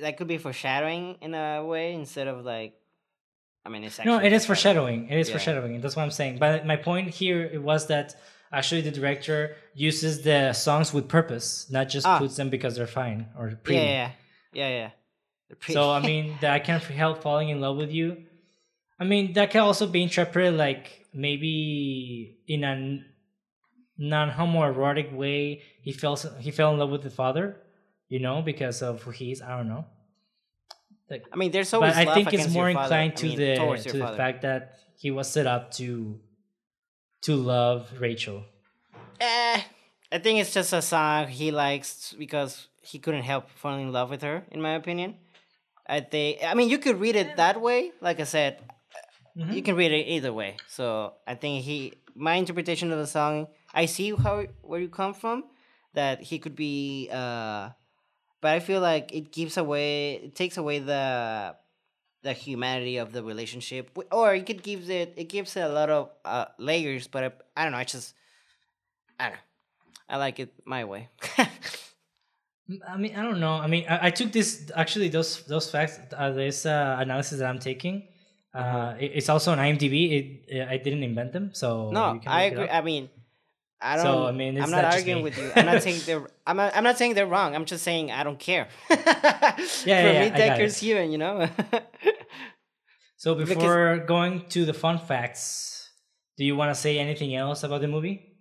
That 0.00 0.16
could 0.16 0.26
be 0.26 0.38
foreshadowing 0.38 1.18
in 1.20 1.34
a 1.34 1.64
way 1.64 1.94
instead 1.94 2.26
of 2.26 2.44
like. 2.44 2.74
I 3.64 3.68
mean, 3.68 3.84
it's 3.84 4.04
No, 4.04 4.18
it 4.18 4.32
is 4.32 4.44
foreshadowing. 4.44 5.08
It 5.08 5.18
is 5.18 5.28
Yeah. 5.28 5.34
foreshadowing. 5.34 5.80
That's 5.80 5.94
what 5.94 6.02
I'm 6.02 6.10
saying. 6.10 6.38
But 6.38 6.66
my 6.66 6.74
point 6.76 7.10
here 7.10 7.44
it 7.44 7.62
was 7.62 7.86
that 7.86 8.16
actually 8.52 8.82
the 8.82 8.90
director 8.90 9.56
uses 9.74 10.22
the 10.22 10.52
songs 10.52 10.92
with 10.92 11.08
purpose, 11.08 11.70
not 11.70 11.88
just 11.88 12.06
Ah. 12.06 12.18
puts 12.18 12.36
them 12.36 12.50
because 12.50 12.76
they're 12.76 12.86
fine 12.86 13.26
or 13.38 13.48
Yeah, 13.48 13.54
pretty. 13.64 13.80
yeah, 13.80 14.10
yeah, 14.52 14.68
yeah. 14.68 14.90
Pre- 15.58 15.74
So 15.74 15.90
I 15.90 16.00
mean, 16.00 16.36
that 16.40 16.52
I 16.52 16.58
can't 16.58 16.82
help 16.82 17.22
falling 17.22 17.48
in 17.48 17.60
love 17.60 17.76
with 17.76 17.90
you. 17.92 18.24
I 19.00 19.04
mean, 19.04 19.32
that 19.34 19.50
can 19.50 19.62
also 19.62 19.86
be 19.86 20.02
interpreted 20.02 20.54
like 20.58 21.06
maybe 21.12 22.38
in 22.46 22.62
a 22.64 22.74
non-homoerotic 23.98 25.12
way. 25.12 25.62
He 25.82 25.92
fell 25.92 26.16
he 26.16 26.50
fell 26.50 26.72
in 26.72 26.78
love 26.78 26.90
with 26.90 27.02
the 27.02 27.10
father, 27.10 27.56
you 28.08 28.18
know, 28.20 28.42
because 28.42 28.82
of 28.82 29.02
who 29.02 29.10
he 29.10 29.32
is. 29.32 29.42
I 29.42 29.56
don't 29.56 29.68
know. 29.68 29.84
Like, 31.10 31.24
I 31.32 31.36
mean, 31.36 31.50
there's 31.50 31.72
always. 31.74 31.94
but 31.94 32.08
I 32.08 32.14
think 32.14 32.32
it's 32.32 32.48
more 32.52 32.70
inclined 32.70 33.12
I 33.12 33.16
to 33.16 33.26
mean, 33.26 33.36
the 33.38 33.54
to 33.82 33.92
the 33.92 33.98
father. 33.98 34.16
fact 34.16 34.42
that 34.42 34.76
he 34.96 35.10
was 35.10 35.28
set 35.28 35.46
up 35.46 35.70
to 35.72 36.18
to 37.22 37.36
love 37.36 37.88
Rachel. 38.00 38.44
Eh, 39.20 39.60
I 40.10 40.18
think 40.18 40.40
it's 40.40 40.52
just 40.52 40.72
a 40.72 40.82
song 40.82 41.28
he 41.28 41.50
likes 41.50 42.14
because 42.18 42.68
he 42.82 42.98
couldn't 42.98 43.22
help 43.22 43.48
falling 43.50 43.86
in 43.88 43.92
love 43.92 44.10
with 44.10 44.22
her. 44.22 44.44
In 44.50 44.60
my 44.60 44.74
opinion, 44.74 45.16
I 45.86 46.00
think. 46.00 46.38
I 46.44 46.54
mean, 46.54 46.68
you 46.68 46.78
could 46.78 47.00
read 47.00 47.16
it 47.16 47.36
that 47.36 47.60
way. 47.60 47.92
Like 48.00 48.20
I 48.20 48.24
said, 48.24 48.58
Mm-hmm. 49.34 49.52
you 49.52 49.62
can 49.62 49.76
read 49.76 49.92
it 49.92 50.08
either 50.08 50.30
way. 50.30 50.56
So 50.68 51.14
I 51.26 51.34
think 51.36 51.64
he, 51.64 51.94
my 52.14 52.34
interpretation 52.34 52.92
of 52.92 52.98
the 52.98 53.06
song, 53.06 53.46
I 53.72 53.86
see 53.86 54.14
how 54.14 54.44
where 54.60 54.78
you 54.78 54.90
come 54.90 55.14
from. 55.14 55.44
That 55.94 56.20
he 56.22 56.38
could 56.38 56.54
be, 56.54 57.08
uh, 57.10 57.70
but 58.42 58.50
I 58.52 58.60
feel 58.60 58.82
like 58.82 59.14
it 59.14 59.32
gives 59.32 59.56
away, 59.56 60.14
it 60.24 60.34
takes 60.34 60.58
away 60.58 60.80
the, 60.80 61.54
the 62.22 62.32
humanity 62.32 62.96
of 62.98 63.12
the 63.12 63.22
relationship, 63.22 63.90
or 64.10 64.34
it 64.34 64.46
could 64.46 64.62
gives 64.62 64.88
it, 64.88 65.14
it 65.16 65.28
gives 65.28 65.56
it 65.56 65.60
a 65.60 65.68
lot 65.68 65.90
of 65.90 66.10
uh, 66.24 66.46
layers. 66.58 67.06
But 67.08 67.24
I, 67.24 67.30
I 67.56 67.62
don't 67.64 67.72
know. 67.72 67.78
I 67.78 67.84
just, 67.84 68.14
I 69.18 69.24
don't 69.24 69.32
know. 69.34 69.38
I 70.08 70.16
like 70.18 70.38
it 70.38 70.52
my 70.64 70.84
way. 70.84 71.08
I 72.88 72.96
mean, 72.96 73.14
I 73.16 73.22
don't 73.22 73.40
know. 73.40 73.54
I 73.54 73.66
mean, 73.66 73.84
I, 73.88 74.06
I 74.06 74.10
took 74.10 74.32
this 74.32 74.70
actually 74.74 75.08
those 75.08 75.42
those 75.46 75.70
facts, 75.70 75.98
uh, 76.16 76.30
this 76.30 76.64
uh, 76.64 76.96
analysis 77.00 77.40
that 77.40 77.48
I'm 77.48 77.58
taking. 77.58 78.08
Uh, 78.54 78.94
it- 79.00 79.12
it's 79.14 79.28
also 79.28 79.52
on 79.52 79.58
IMDb. 79.58 80.44
It, 80.48 80.68
I 80.68 80.76
didn't 80.76 81.02
invent 81.02 81.32
them, 81.32 81.50
so 81.52 81.90
no, 81.90 82.20
I 82.26 82.44
agree. 82.44 82.68
I 82.68 82.80
mean, 82.82 83.10
I 83.82 83.96
don't. 83.96 84.04
So, 84.04 84.26
I 84.26 84.32
mean, 84.32 84.60
I'm 84.62 84.70
not 84.70 84.82
not 84.82 84.94
arguing 84.94 85.22
with 85.22 85.36
you. 85.36 85.50
I'm 85.56 85.66
not 85.72 85.82
saying 85.82 86.00
they're. 86.06 86.26
I'm 86.46 86.56
not. 86.56 86.76
I'm 86.76 86.84
not 86.84 86.98
saying 86.98 87.14
they're 87.14 87.26
wrong. 87.26 87.54
I'm 87.54 87.64
just 87.64 87.82
saying 87.82 88.10
I 88.10 88.22
don't 88.22 88.38
care. 88.38 88.68
yeah, 88.90 88.96
For 89.54 89.88
yeah, 89.88 90.20
me, 90.24 90.28
got 90.30 90.38
Decker's 90.38 90.78
human. 90.78 91.10
You 91.10 91.18
know. 91.18 91.48
So 93.16 93.34
because- 93.36 93.56
before 93.56 93.98
going 94.06 94.46
to 94.50 94.64
the 94.64 94.74
fun 94.74 94.98
facts, 94.98 95.90
do 96.36 96.44
you 96.44 96.56
want 96.56 96.74
to 96.74 96.80
say 96.80 96.98
anything 96.98 97.34
else 97.34 97.62
about 97.64 97.80
the 97.80 97.88
movie? 97.88 98.36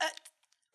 I 0.00 0.08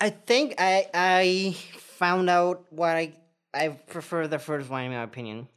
I 0.02 0.10
think 0.10 0.56
I 0.58 0.88
I 0.94 1.56
found 1.78 2.30
out 2.30 2.66
what 2.72 2.96
I 2.96 3.14
I 3.54 3.70
prefer 3.70 4.28
the 4.28 4.40
first 4.40 4.70
one 4.70 4.84
in 4.86 4.92
my 4.92 5.04
opinion. 5.04 5.48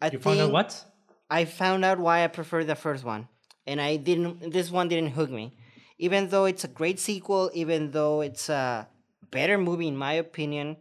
I 0.00 0.10
You 0.10 0.18
found 0.18 0.40
out 0.40 0.50
what? 0.50 0.84
I 1.30 1.44
found 1.44 1.84
out 1.84 1.98
why 1.98 2.24
I 2.24 2.26
prefer 2.28 2.64
the 2.64 2.74
first 2.74 3.04
one, 3.04 3.28
and 3.66 3.80
I 3.80 3.96
didn't. 3.96 4.52
This 4.52 4.70
one 4.70 4.88
didn't 4.88 5.10
hook 5.10 5.30
me, 5.30 5.56
even 6.02 6.28
though 6.30 6.46
it's 6.46 6.64
a 6.64 6.68
great 6.80 6.98
sequel. 6.98 7.50
Even 7.54 7.92
though 7.92 8.20
it's 8.20 8.48
a 8.48 8.88
better 9.30 9.56
movie 9.56 9.88
in 9.88 9.96
my 9.96 10.14
opinion, 10.26 10.76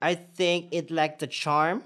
I 0.00 0.14
think 0.14 0.68
it 0.72 0.90
lacked 0.90 1.18
the 1.18 1.26
charm 1.26 1.82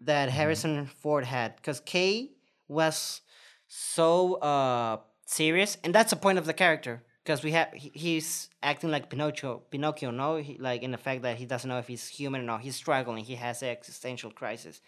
that 0.00 0.30
Harrison 0.30 0.86
Ford 0.86 1.24
had. 1.24 1.56
Because 1.56 1.80
Kay 1.80 2.32
was 2.66 3.20
so 3.68 4.34
uh 4.52 4.96
serious, 5.26 5.76
and 5.84 5.94
that's 5.94 6.10
the 6.10 6.20
point 6.24 6.38
of 6.38 6.46
the 6.46 6.54
character. 6.64 7.02
Because 7.22 7.44
we 7.44 7.52
have 7.52 7.68
he, 7.74 7.92
he's 7.94 8.48
acting 8.62 8.90
like 8.90 9.10
Pinocchio. 9.10 9.62
Pinocchio, 9.70 10.10
no, 10.10 10.36
he, 10.36 10.56
like 10.58 10.82
in 10.82 10.92
the 10.92 11.02
fact 11.06 11.22
that 11.22 11.36
he 11.36 11.44
doesn't 11.44 11.68
know 11.68 11.78
if 11.78 11.86
he's 11.86 12.08
human 12.08 12.40
or 12.40 12.44
not. 12.44 12.62
He's 12.62 12.76
struggling. 12.76 13.24
He 13.24 13.36
has 13.36 13.62
an 13.62 13.68
existential 13.68 14.30
crisis 14.30 14.80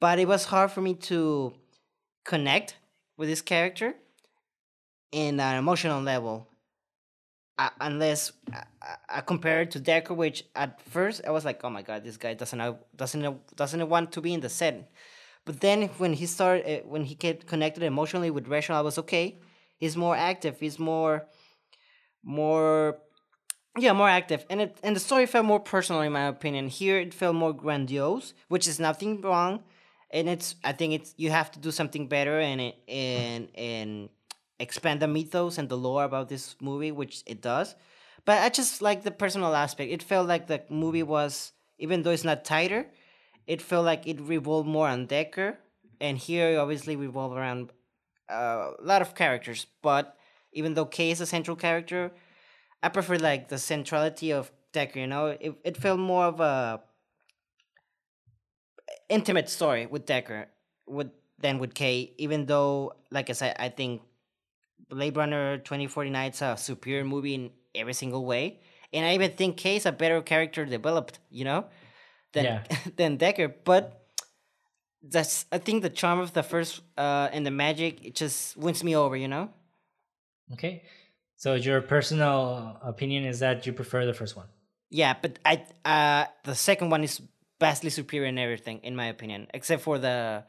but 0.00 0.18
it 0.18 0.26
was 0.26 0.46
hard 0.46 0.70
for 0.72 0.80
me 0.80 0.94
to 0.94 1.52
connect 2.24 2.76
with 3.16 3.28
this 3.28 3.42
character 3.42 3.94
in 5.12 5.40
an 5.40 5.56
emotional 5.56 6.00
level 6.02 6.48
uh, 7.58 7.70
unless 7.80 8.32
I, 8.52 8.62
I- 8.82 8.96
I 9.18 9.20
compare 9.20 9.62
it 9.62 9.70
to 9.72 9.80
Decker, 9.80 10.14
which 10.14 10.44
at 10.54 10.80
first 10.82 11.22
I 11.26 11.30
was 11.30 11.44
like, 11.44 11.62
"Oh 11.64 11.70
my 11.70 11.82
god, 11.82 12.04
this 12.04 12.16
guy 12.16 12.34
doesn't 12.34 12.60
doesn't 12.96 13.56
doesn't 13.56 13.88
want 13.88 14.12
to 14.12 14.20
be 14.20 14.32
in 14.34 14.40
the 14.40 14.48
set." 14.48 14.90
But 15.44 15.60
then 15.60 15.88
when 15.98 16.12
he 16.14 16.26
started, 16.26 16.64
uh, 16.66 16.86
when 16.88 17.04
he 17.04 17.14
get 17.14 17.46
connected 17.46 17.82
emotionally 17.82 18.30
with 18.30 18.48
Rachel, 18.48 18.76
I 18.76 18.80
was 18.82 18.98
okay. 18.98 19.38
He's 19.78 19.96
more 19.96 20.14
active. 20.16 20.60
He's 20.60 20.78
more, 20.78 21.26
more, 22.22 22.98
yeah, 23.78 23.92
more 23.92 24.08
active, 24.08 24.44
and 24.50 24.60
it 24.62 24.78
and 24.82 24.96
the 24.96 25.00
story 25.00 25.26
felt 25.26 25.46
more 25.46 25.60
personal 25.60 26.02
in 26.02 26.12
my 26.12 26.26
opinion. 26.28 26.68
Here 26.68 26.98
it 27.00 27.14
felt 27.14 27.36
more 27.36 27.52
grandiose, 27.54 28.34
which 28.48 28.68
is 28.68 28.80
nothing 28.80 29.20
wrong, 29.22 29.62
and 30.10 30.28
it's 30.28 30.56
I 30.64 30.72
think 30.72 30.94
it's 30.94 31.14
you 31.16 31.30
have 31.30 31.50
to 31.52 31.60
do 31.60 31.70
something 31.70 32.08
better 32.08 32.40
and 32.40 32.60
it 32.60 32.76
and 32.88 33.48
and 33.56 34.08
expand 34.60 35.00
the 35.00 35.08
mythos 35.08 35.58
and 35.58 35.68
the 35.68 35.76
lore 35.76 36.04
about 36.04 36.28
this 36.28 36.56
movie, 36.60 36.92
which 36.92 37.22
it 37.26 37.40
does. 37.42 37.74
But 38.24 38.38
I 38.42 38.48
just 38.50 38.82
like 38.82 39.02
the 39.02 39.10
personal 39.10 39.54
aspect. 39.54 39.90
It 39.90 40.02
felt 40.02 40.28
like 40.28 40.46
the 40.46 40.62
movie 40.68 41.02
was, 41.02 41.52
even 41.78 42.02
though 42.02 42.10
it's 42.10 42.24
not 42.24 42.44
tighter, 42.44 42.86
it 43.46 43.62
felt 43.62 43.84
like 43.86 44.06
it 44.06 44.20
revolved 44.20 44.68
more 44.68 44.88
on 44.88 45.06
Decker, 45.06 45.58
and 46.00 46.18
here 46.18 46.60
obviously 46.60 46.96
revolved 46.96 47.36
around 47.36 47.72
uh, 48.30 48.72
a 48.78 48.82
lot 48.84 49.02
of 49.02 49.14
characters. 49.14 49.66
But 49.82 50.16
even 50.52 50.74
though 50.74 50.86
Kay 50.86 51.10
is 51.10 51.20
a 51.20 51.26
central 51.26 51.56
character, 51.56 52.12
I 52.82 52.88
prefer 52.90 53.16
like 53.16 53.48
the 53.48 53.58
centrality 53.58 54.32
of 54.32 54.52
Decker. 54.72 55.00
You 55.00 55.06
know, 55.06 55.26
it 55.40 55.54
it 55.64 55.76
felt 55.76 55.98
more 55.98 56.26
of 56.26 56.40
a 56.40 56.82
intimate 59.08 59.48
story 59.48 59.86
with 59.86 60.06
Decker 60.06 60.48
with 60.86 61.10
than 61.38 61.58
with 61.58 61.74
Kay. 61.74 62.12
Even 62.18 62.46
though, 62.46 62.94
like 63.10 63.30
I 63.30 63.32
said, 63.32 63.56
I 63.58 63.68
think 63.68 64.02
Blade 64.90 65.16
Runner 65.16 65.58
twenty 65.58 65.86
forty 65.86 66.10
nine 66.10 66.30
is 66.32 66.42
a 66.42 66.56
superior 66.56 67.04
movie 67.04 67.34
in 67.34 67.50
every 67.74 67.94
single 67.94 68.24
way, 68.26 68.60
and 68.92 69.06
I 69.06 69.14
even 69.14 69.30
think 69.32 69.56
Kay 69.56 69.76
is 69.76 69.86
a 69.86 69.92
better 69.92 70.20
character 70.22 70.66
developed. 70.66 71.18
You 71.30 71.44
know, 71.44 71.64
than 72.32 72.44
Yeah. 72.44 72.62
than 72.96 73.16
Decker, 73.16 73.48
but. 73.48 73.96
That's 75.02 75.46
I 75.50 75.56
think 75.56 75.80
the 75.82 75.88
charm 75.88 76.20
of 76.20 76.34
the 76.34 76.42
first 76.42 76.82
uh 76.98 77.30
and 77.32 77.46
the 77.46 77.50
magic 77.50 78.04
it 78.04 78.14
just 78.14 78.54
wins 78.58 78.84
me 78.84 78.94
over, 78.94 79.16
you 79.16 79.28
know? 79.28 79.48
Okay. 80.52 80.82
So 81.36 81.54
your 81.54 81.80
personal 81.80 82.76
opinion 82.84 83.24
is 83.24 83.40
that 83.40 83.64
you 83.66 83.72
prefer 83.72 84.04
the 84.04 84.12
first 84.12 84.36
one. 84.36 84.48
Yeah, 84.90 85.14
but 85.22 85.38
I 85.42 85.64
uh 85.86 86.26
the 86.44 86.54
second 86.54 86.90
one 86.90 87.02
is 87.02 87.22
vastly 87.58 87.88
superior 87.88 88.28
in 88.28 88.36
everything, 88.36 88.80
in 88.82 88.94
my 88.94 89.06
opinion, 89.06 89.46
except 89.54 89.80
for 89.82 89.98
the 89.98 90.44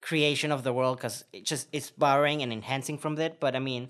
creation 0.00 0.52
of 0.52 0.62
the 0.62 0.72
world, 0.72 0.98
because 0.98 1.24
it 1.32 1.44
just 1.44 1.68
it's 1.72 1.90
borrowing 1.90 2.42
and 2.42 2.52
enhancing 2.52 2.98
from 2.98 3.16
that. 3.16 3.40
But 3.40 3.56
I 3.56 3.58
mean, 3.60 3.88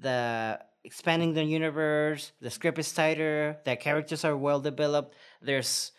the 0.00 0.58
expanding 0.84 1.34
the 1.34 1.44
universe, 1.44 2.32
the 2.40 2.50
script 2.50 2.78
is 2.78 2.92
tighter, 2.92 3.58
the 3.64 3.76
characters 3.76 4.24
are 4.24 4.36
well 4.36 4.60
developed. 4.60 5.14
There's 5.40 5.92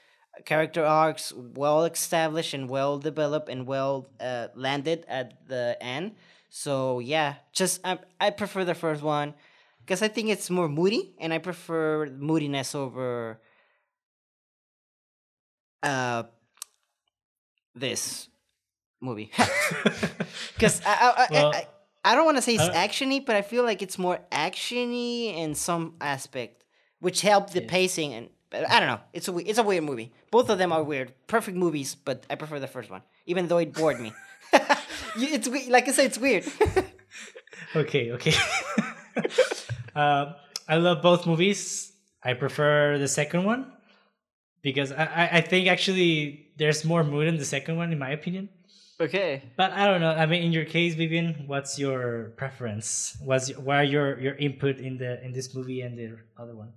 character 0.45 0.83
arcs 0.85 1.31
well 1.35 1.85
established 1.85 2.53
and 2.53 2.69
well 2.69 2.97
developed 2.97 3.49
and 3.49 3.67
well 3.67 4.07
uh, 4.19 4.47
landed 4.55 5.05
at 5.07 5.47
the 5.47 5.77
end. 5.81 6.15
So 6.49 6.99
yeah, 6.99 7.35
just 7.53 7.81
I 7.85 7.99
I 8.19 8.29
prefer 8.31 8.65
the 8.65 8.75
first 8.75 9.01
one. 9.03 9.33
because 9.85 10.01
I 10.01 10.07
think 10.07 10.29
it's 10.29 10.49
more 10.49 10.69
moody, 10.69 11.13
and 11.19 11.33
I 11.33 11.39
prefer 11.39 12.07
moodiness 12.07 12.75
over 12.75 13.39
uh 15.83 16.23
this 17.75 18.29
movie. 19.03 19.31
Because 20.55 20.81
I, 20.85 20.93
I, 20.93 21.23
I, 21.23 21.27
Well, 21.31 21.51
I, 21.53 21.67
I 22.05 22.15
don't 22.15 22.25
want 22.25 22.37
to 22.37 22.41
say 22.41 22.55
it's 22.55 22.63
actiony, 22.85 23.23
but 23.25 23.35
I 23.35 23.41
feel 23.41 23.63
like 23.63 23.81
it's 23.81 23.97
more 23.97 24.19
actiony 24.31 25.35
in 25.37 25.55
some 25.55 25.95
aspect, 26.01 26.63
which 26.99 27.21
helped 27.21 27.53
the 27.53 27.61
Yeah. 27.61 27.69
pacing. 27.69 28.13
And 28.13 28.29
but 28.49 28.69
I 28.69 28.79
don't 28.79 28.87
know. 28.87 28.99
It's 29.13 29.27
a 29.27 29.37
it's 29.37 29.57
a 29.59 29.63
weird 29.63 29.83
movie. 29.83 30.11
Both 30.31 30.49
of 30.49 30.57
them 30.57 30.71
are 30.71 30.83
weird, 30.83 31.13
perfect 31.27 31.57
movies, 31.57 31.95
but 31.95 32.25
I 32.29 32.35
prefer 32.35 32.59
the 32.59 32.67
first 32.67 32.89
one, 32.89 33.01
even 33.25 33.47
though 33.47 33.57
it 33.59 33.73
bored 33.73 33.99
me. 33.99 34.11
It's 35.15 35.47
we- 35.47 35.69
like 35.69 35.87
I 35.87 35.91
said, 35.91 36.05
it's 36.05 36.17
weird. 36.17 36.43
okay, 37.75 38.11
okay. 38.13 38.33
um, 39.95 40.33
I 40.67 40.77
love 40.77 41.01
both 41.01 41.25
movies. 41.25 41.91
I 42.23 42.33
prefer 42.33 42.97
the 42.97 43.07
second 43.07 43.43
one 43.43 43.71
because 44.61 44.91
I, 44.91 45.03
I, 45.05 45.29
I 45.37 45.41
think 45.41 45.67
actually 45.67 46.49
there's 46.57 46.85
more 46.85 47.03
mood 47.03 47.27
in 47.27 47.37
the 47.37 47.45
second 47.45 47.77
one, 47.77 47.91
in 47.91 47.99
my 47.99 48.11
opinion. 48.11 48.49
Okay. 48.99 49.51
But 49.57 49.71
I 49.71 49.85
don't 49.85 50.01
know. 50.01 50.11
I 50.11 50.25
mean, 50.25 50.43
in 50.43 50.51
your 50.51 50.65
case, 50.65 50.95
Vivian, 50.95 51.43
what's 51.47 51.77
your 51.79 52.33
preference? 52.37 53.17
Was 53.21 53.49
what 53.57 53.77
are 53.77 53.83
your 53.83 54.19
your 54.19 54.35
input 54.35 54.77
in 54.77 54.97
the 54.97 55.23
in 55.23 55.33
this 55.33 55.55
movie 55.55 55.81
and 55.81 55.97
the 55.97 56.17
other 56.37 56.55
one? 56.55 56.73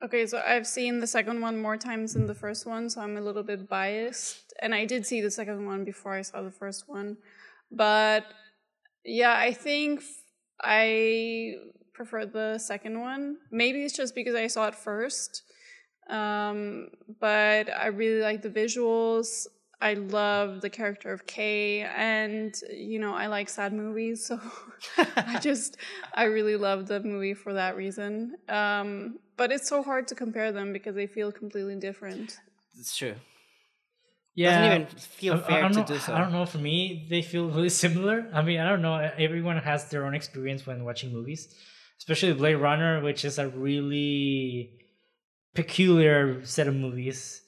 Okay, 0.00 0.26
so 0.26 0.40
I've 0.46 0.66
seen 0.66 1.00
the 1.00 1.08
second 1.08 1.40
one 1.40 1.60
more 1.60 1.76
times 1.76 2.14
than 2.14 2.26
the 2.26 2.34
first 2.34 2.66
one, 2.66 2.88
so 2.88 3.00
I'm 3.00 3.16
a 3.16 3.20
little 3.20 3.42
bit 3.42 3.68
biased. 3.68 4.54
And 4.62 4.72
I 4.72 4.84
did 4.84 5.04
see 5.04 5.20
the 5.20 5.30
second 5.30 5.66
one 5.66 5.84
before 5.84 6.14
I 6.14 6.22
saw 6.22 6.40
the 6.42 6.52
first 6.52 6.88
one. 6.88 7.16
But 7.72 8.24
yeah, 9.04 9.34
I 9.36 9.52
think 9.52 10.02
I 10.62 11.54
prefer 11.94 12.26
the 12.26 12.58
second 12.58 13.00
one. 13.00 13.38
Maybe 13.50 13.84
it's 13.84 13.96
just 13.96 14.14
because 14.14 14.36
I 14.36 14.46
saw 14.46 14.68
it 14.68 14.76
first. 14.76 15.42
Um, 16.08 16.88
but 17.20 17.68
I 17.68 17.88
really 17.88 18.22
like 18.22 18.42
the 18.42 18.50
visuals. 18.50 19.46
I 19.80 19.94
love 19.94 20.60
the 20.60 20.70
character 20.70 21.12
of 21.12 21.24
Kay, 21.26 21.82
and 21.82 22.52
you 22.72 22.98
know, 22.98 23.14
I 23.14 23.28
like 23.28 23.48
sad 23.48 23.72
movies, 23.72 24.26
so 24.26 24.40
I 25.16 25.38
just 25.42 25.76
I 26.14 26.24
really 26.24 26.56
love 26.56 26.86
the 26.88 27.00
movie 27.00 27.34
for 27.34 27.52
that 27.54 27.76
reason. 27.76 28.34
Um, 28.48 29.18
but 29.36 29.52
it's 29.52 29.68
so 29.68 29.82
hard 29.84 30.08
to 30.08 30.14
compare 30.16 30.50
them 30.50 30.72
because 30.72 30.94
they 30.96 31.06
feel 31.06 31.30
completely 31.30 31.76
different. 31.76 32.38
It's 32.78 32.96
true. 32.96 33.14
Yeah, 34.34 34.62
Doesn't 34.68 34.82
even 34.82 34.86
feel 34.98 35.34
I- 35.34 35.36
I 35.36 35.40
fair 35.42 35.60
don't 35.62 35.72
to 35.74 35.78
know- 35.80 35.86
do 35.86 35.98
so. 35.98 36.14
I 36.14 36.18
don't 36.20 36.32
know. 36.32 36.46
For 36.46 36.58
me, 36.58 37.06
they 37.08 37.22
feel 37.22 37.48
really 37.48 37.68
similar. 37.70 38.28
I 38.32 38.42
mean, 38.42 38.60
I 38.60 38.68
don't 38.68 38.82
know. 38.82 38.94
Everyone 39.18 39.56
has 39.58 39.88
their 39.90 40.04
own 40.06 40.14
experience 40.14 40.66
when 40.66 40.84
watching 40.84 41.12
movies, 41.12 41.54
especially 41.98 42.32
Blade 42.34 42.56
Runner, 42.56 43.00
which 43.02 43.24
is 43.24 43.38
a 43.38 43.48
really 43.48 44.72
peculiar 45.54 46.44
set 46.44 46.66
of 46.68 46.74
movies 46.74 47.42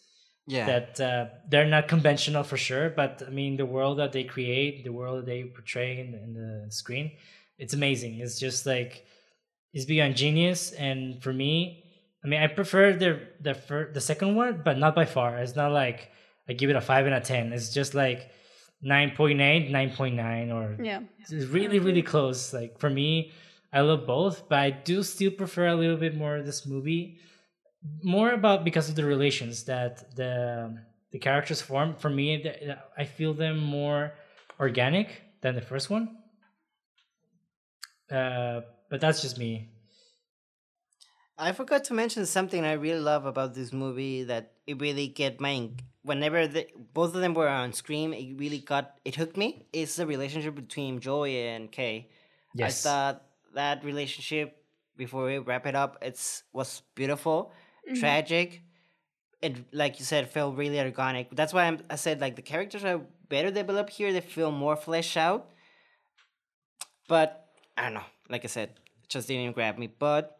Yeah. 0.46 0.66
that 0.66 1.00
uh, 1.00 1.26
they're 1.48 1.66
not 1.66 1.86
conventional 1.86 2.42
for 2.42 2.56
sure. 2.56 2.90
But 2.90 3.22
I 3.26 3.30
mean, 3.30 3.56
the 3.56 3.66
world 3.66 3.98
that 3.98 4.12
they 4.12 4.24
create, 4.24 4.82
the 4.84 4.92
world 4.92 5.18
that 5.18 5.26
they 5.26 5.44
portray 5.44 6.00
in, 6.00 6.14
in 6.14 6.34
the 6.34 6.72
screen, 6.72 7.12
it's 7.58 7.74
amazing. 7.74 8.18
It's 8.20 8.38
just 8.40 8.66
like 8.66 9.04
it's 9.72 9.84
beyond 9.84 10.16
genius. 10.16 10.72
And 10.72 11.22
for 11.22 11.32
me, 11.32 11.84
I 12.24 12.28
mean, 12.28 12.40
I 12.42 12.48
prefer 12.48 12.92
the 12.94 13.20
the 13.40 13.54
fir- 13.54 13.92
the 13.92 14.00
second 14.00 14.34
one, 14.34 14.62
but 14.64 14.76
not 14.78 14.94
by 14.94 15.04
far. 15.04 15.38
It's 15.38 15.54
not 15.56 15.72
like 15.72 16.10
I 16.48 16.52
give 16.54 16.70
it 16.70 16.76
a 16.76 16.80
five 16.80 17.06
and 17.06 17.14
a 17.14 17.20
ten. 17.20 17.52
It's 17.52 17.72
just 17.72 17.94
like 17.94 18.30
9.8, 18.84 19.70
9.9 19.70 20.52
or 20.54 20.82
Yeah. 20.82 21.00
it's 21.20 21.32
really 21.32 21.78
really 21.78 22.02
close. 22.02 22.52
Like 22.52 22.78
for 22.78 22.90
me, 22.90 23.32
I 23.72 23.80
love 23.82 24.06
both, 24.06 24.48
but 24.48 24.58
I 24.58 24.70
do 24.70 25.02
still 25.02 25.30
prefer 25.30 25.68
a 25.68 25.74
little 25.76 25.96
bit 25.98 26.16
more 26.16 26.42
this 26.42 26.66
movie. 26.66 27.18
More 28.02 28.32
about 28.32 28.64
because 28.64 28.88
of 28.88 28.94
the 28.94 29.04
relations 29.04 29.64
that 29.64 30.14
the 30.16 30.78
the 31.12 31.18
characters 31.18 31.60
form. 31.62 31.94
For 31.94 32.10
me, 32.10 32.42
the, 32.42 32.78
I 32.96 33.04
feel 33.04 33.34
them 33.34 33.58
more 33.58 34.12
organic 34.58 35.22
than 35.40 35.54
the 35.54 35.62
first 35.62 35.90
one. 35.90 36.18
Uh, 38.10 38.60
but 38.90 39.00
that's 39.00 39.22
just 39.22 39.38
me. 39.38 39.70
I 41.38 41.52
forgot 41.52 41.84
to 41.84 41.94
mention 41.94 42.26
something 42.26 42.64
I 42.64 42.72
really 42.72 43.00
love 43.00 43.24
about 43.24 43.54
this 43.54 43.72
movie 43.72 44.24
that 44.24 44.52
it 44.66 44.78
really 44.78 45.08
get 45.08 45.40
my 45.40 45.70
whenever 46.02 46.46
the, 46.46 46.66
both 46.92 47.14
of 47.14 47.20
them 47.20 47.34
were 47.34 47.48
on 47.48 47.72
screen, 47.72 48.12
it 48.12 48.38
really 48.38 48.58
got 48.58 48.98
it 49.04 49.14
hooked 49.14 49.36
me. 49.36 49.66
It's 49.72 49.96
the 49.96 50.06
relationship 50.06 50.54
between 50.54 51.00
Joey 51.00 51.46
and 51.48 51.70
Kay. 51.70 52.10
Yes. 52.54 52.84
I 52.84 52.88
thought 52.88 53.22
that 53.54 53.84
relationship 53.84 54.56
before 54.96 55.24
we 55.24 55.38
wrap 55.38 55.66
it 55.66 55.74
up, 55.74 55.98
it's 56.02 56.42
was 56.52 56.82
beautiful, 56.94 57.52
tragic. 57.96 58.62
It 59.42 59.72
like 59.72 59.98
you 59.98 60.04
said, 60.04 60.28
felt 60.30 60.56
really 60.56 60.78
organic. 60.80 61.30
That's 61.34 61.52
why 61.54 61.64
I'm, 61.64 61.78
I 61.88 61.96
said 61.96 62.20
like 62.20 62.36
the 62.36 62.42
characters 62.42 62.84
are 62.84 63.00
better 63.28 63.50
developed 63.50 63.90
here. 63.90 64.12
They 64.12 64.20
feel 64.20 64.50
more 64.50 64.76
fleshed 64.76 65.16
out. 65.16 65.48
But 67.08 67.46
I 67.76 67.82
don't 67.84 67.94
know. 67.94 68.04
Like 68.28 68.44
I 68.44 68.48
said, 68.48 68.70
it 69.02 69.08
just 69.08 69.28
didn't 69.28 69.54
grab 69.54 69.78
me. 69.78 69.86
But 69.88 70.38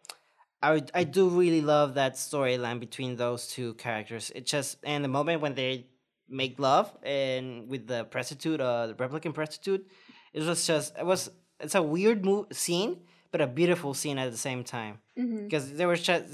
I 0.62 0.72
would- 0.72 0.90
I 0.94 1.04
do 1.04 1.28
really 1.28 1.62
love 1.62 1.94
that 1.94 2.14
storyline 2.14 2.78
between 2.80 3.16
those 3.16 3.48
two 3.48 3.74
characters. 3.74 4.30
It 4.34 4.46
just 4.46 4.76
and 4.82 5.02
the 5.02 5.08
moment 5.08 5.40
when 5.40 5.54
they 5.54 5.86
make 6.28 6.58
love 6.58 6.94
and 7.02 7.68
with 7.68 7.86
the 7.86 8.04
prostitute, 8.04 8.60
uh, 8.60 8.88
the 8.88 8.94
replicant 8.94 9.34
prostitute, 9.34 9.86
it 10.32 10.42
was 10.42 10.66
just 10.66 10.96
it 10.98 11.06
was 11.06 11.30
it's 11.58 11.74
a 11.74 11.82
weird 11.82 12.24
mo- 12.24 12.46
scene, 12.52 13.00
but 13.32 13.40
a 13.40 13.46
beautiful 13.46 13.94
scene 13.94 14.18
at 14.18 14.30
the 14.30 14.36
same 14.36 14.62
time 14.62 14.98
hmm 15.16 15.44
because 15.44 15.72
they 15.72 15.86
were 15.86 15.96
just 15.96 16.24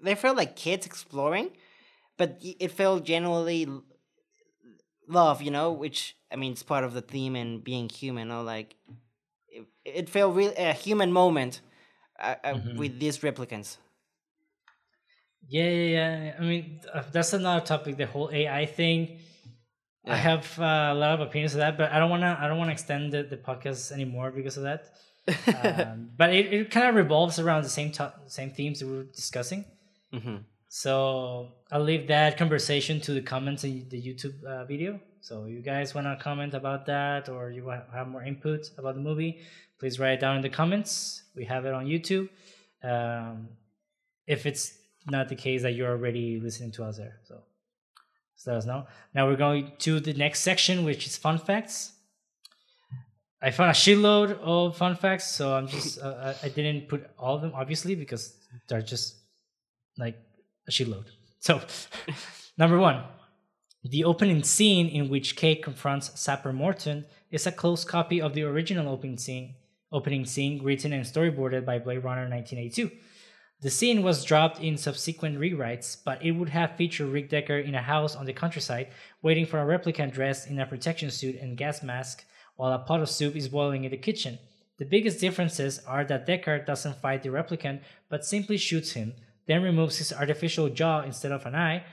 they, 0.00 0.14
felt 0.14 0.36
like 0.36 0.56
kids 0.56 0.86
exploring, 0.86 1.50
but 2.16 2.38
it 2.40 2.70
felt 2.72 3.04
genuinely 3.04 3.66
l- 3.66 3.84
love, 5.08 5.42
you 5.42 5.50
know, 5.50 5.72
which 5.72 6.16
I 6.32 6.36
mean 6.36 6.52
it's 6.52 6.62
part 6.62 6.84
of 6.84 6.92
the 6.94 7.02
theme 7.02 7.36
and 7.36 7.62
being 7.62 7.88
human. 7.88 8.30
Or 8.30 8.42
like 8.42 8.76
it, 9.48 9.64
it 9.84 10.08
felt 10.08 10.34
really 10.34 10.54
a 10.56 10.72
human 10.72 11.12
moment 11.12 11.60
uh, 12.20 12.34
uh, 12.44 12.54
Mhm. 12.54 12.76
with 12.76 12.98
these 12.98 13.18
replicants. 13.18 13.76
Yeah, 15.48 15.68
yeah, 15.68 16.24
yeah. 16.24 16.34
I 16.38 16.42
mean, 16.42 16.80
uh, 16.92 17.02
that's 17.12 17.32
another 17.32 17.64
topic. 17.64 17.96
The 17.96 18.06
whole 18.06 18.30
AI 18.32 18.66
thing. 18.66 19.20
I 20.08 20.16
have 20.16 20.58
uh, 20.58 20.90
a 20.92 20.94
lot 20.94 21.14
of 21.14 21.20
opinions 21.20 21.54
of 21.54 21.58
that, 21.58 21.76
but 21.76 21.90
I 21.92 21.98
don't 21.98 22.10
wanna. 22.10 22.36
I 22.40 22.48
don't 22.48 22.58
wanna 22.58 22.72
extend 22.72 23.12
the, 23.12 23.22
the 23.24 23.36
podcast 23.36 23.92
anymore 23.92 24.30
because 24.30 24.56
of 24.56 24.64
that. 24.64 24.86
um, 25.90 26.10
but 26.16 26.32
it, 26.32 26.52
it 26.52 26.70
kind 26.70 26.86
of 26.88 26.94
revolves 26.94 27.38
around 27.40 27.64
the 27.64 27.68
same 27.68 27.90
to- 27.92 28.14
same 28.26 28.50
themes 28.50 28.80
that 28.80 28.86
we 28.86 28.96
were 28.98 29.04
discussing. 29.04 29.64
Hmm 30.12 30.36
So 30.68 31.52
I'll 31.70 31.82
leave 31.82 32.06
that 32.08 32.36
conversation 32.36 33.00
to 33.02 33.12
the 33.12 33.22
comments 33.22 33.64
in 33.64 33.88
the 33.88 34.00
YouTube 34.00 34.42
uh, 34.44 34.64
video. 34.64 35.00
So 35.20 35.46
you 35.46 35.60
guys 35.60 35.94
want 35.94 36.06
to 36.06 36.16
comment 36.22 36.54
about 36.54 36.86
that, 36.86 37.28
or 37.28 37.50
you 37.50 37.64
want 37.64 37.82
have 37.92 38.08
more 38.08 38.22
input 38.22 38.70
about 38.78 38.94
the 38.94 39.00
movie, 39.00 39.40
please 39.78 39.98
write 39.98 40.14
it 40.14 40.20
down 40.20 40.36
in 40.36 40.42
the 40.42 40.48
comments. 40.48 41.22
We 41.34 41.44
have 41.46 41.66
it 41.66 41.74
on 41.74 41.86
YouTube. 41.86 42.28
Um, 42.82 43.48
if 44.26 44.46
it's 44.46 44.78
not 45.08 45.28
the 45.28 45.34
case 45.34 45.62
that 45.62 45.72
you're 45.72 45.90
already 45.90 46.38
listening 46.40 46.72
to 46.72 46.84
us 46.84 46.96
there, 46.98 47.18
so 47.24 47.42
just 48.34 48.46
let 48.46 48.56
us 48.56 48.66
know. 48.66 48.86
Now 49.14 49.26
we're 49.26 49.36
going 49.36 49.72
to 49.78 49.98
the 49.98 50.12
next 50.12 50.40
section, 50.40 50.84
which 50.84 51.06
is 51.06 51.16
fun 51.16 51.38
facts. 51.38 51.92
I 53.42 53.50
found 53.50 53.70
a 53.70 53.74
shitload 53.74 54.38
of 54.40 54.76
fun 54.76 54.96
facts, 54.96 55.30
so 55.30 55.54
I'm 55.54 55.68
just 55.68 55.98
uh, 56.02 56.34
I 56.42 56.48
didn't 56.48 56.88
put 56.88 57.08
all 57.18 57.36
of 57.36 57.42
them 57.42 57.52
obviously 57.54 57.94
because 57.94 58.36
they're 58.68 58.82
just 58.82 59.16
like 59.98 60.18
a 60.68 60.70
shitload. 60.70 61.06
So, 61.38 61.60
number 62.58 62.78
one, 62.78 63.04
the 63.84 64.04
opening 64.04 64.42
scene 64.42 64.88
in 64.88 65.08
which 65.08 65.36
Kate 65.36 65.62
confronts 65.62 66.18
Sapper 66.18 66.52
Morton 66.52 67.04
is 67.30 67.46
a 67.46 67.52
close 67.52 67.84
copy 67.84 68.20
of 68.20 68.34
the 68.34 68.42
original 68.42 68.88
opening 68.88 69.18
scene, 69.18 69.54
opening 69.92 70.24
scene 70.24 70.62
written 70.62 70.92
and 70.92 71.04
storyboarded 71.04 71.64
by 71.64 71.78
Blade 71.78 72.02
Runner 72.04 72.28
1982. 72.28 72.90
The 73.60 73.70
scene 73.70 74.02
was 74.02 74.24
dropped 74.24 74.60
in 74.60 74.76
subsequent 74.76 75.38
rewrites, 75.38 75.96
but 76.04 76.22
it 76.22 76.32
would 76.32 76.50
have 76.50 76.76
featured 76.76 77.08
Rick 77.08 77.30
Decker 77.30 77.58
in 77.58 77.74
a 77.74 77.80
house 77.82 78.14
on 78.14 78.26
the 78.26 78.32
countryside, 78.32 78.88
waiting 79.22 79.46
for 79.46 79.58
a 79.58 79.78
replicant 79.78 80.12
dressed 80.12 80.48
in 80.48 80.58
a 80.60 80.66
protection 80.66 81.10
suit 81.10 81.36
and 81.40 81.56
gas 81.56 81.82
mask, 81.82 82.24
while 82.56 82.72
a 82.72 82.78
pot 82.78 83.00
of 83.00 83.08
soup 83.08 83.34
is 83.34 83.48
boiling 83.48 83.84
in 83.84 83.90
the 83.90 83.96
kitchen. 83.96 84.38
The 84.78 84.84
biggest 84.84 85.20
differences 85.20 85.80
are 85.86 86.04
that 86.04 86.26
Decker 86.26 86.58
doesn't 86.58 87.00
fight 87.00 87.22
the 87.22 87.30
replicant, 87.30 87.80
but 88.10 88.26
simply 88.26 88.58
shoots 88.58 88.92
him, 88.92 89.14
then 89.46 89.62
removes 89.62 89.98
his 89.98 90.12
artificial 90.12 90.68
jaw 90.68 91.02
instead 91.02 91.32
of 91.32 91.46
an 91.46 91.54
eye, 91.54 91.84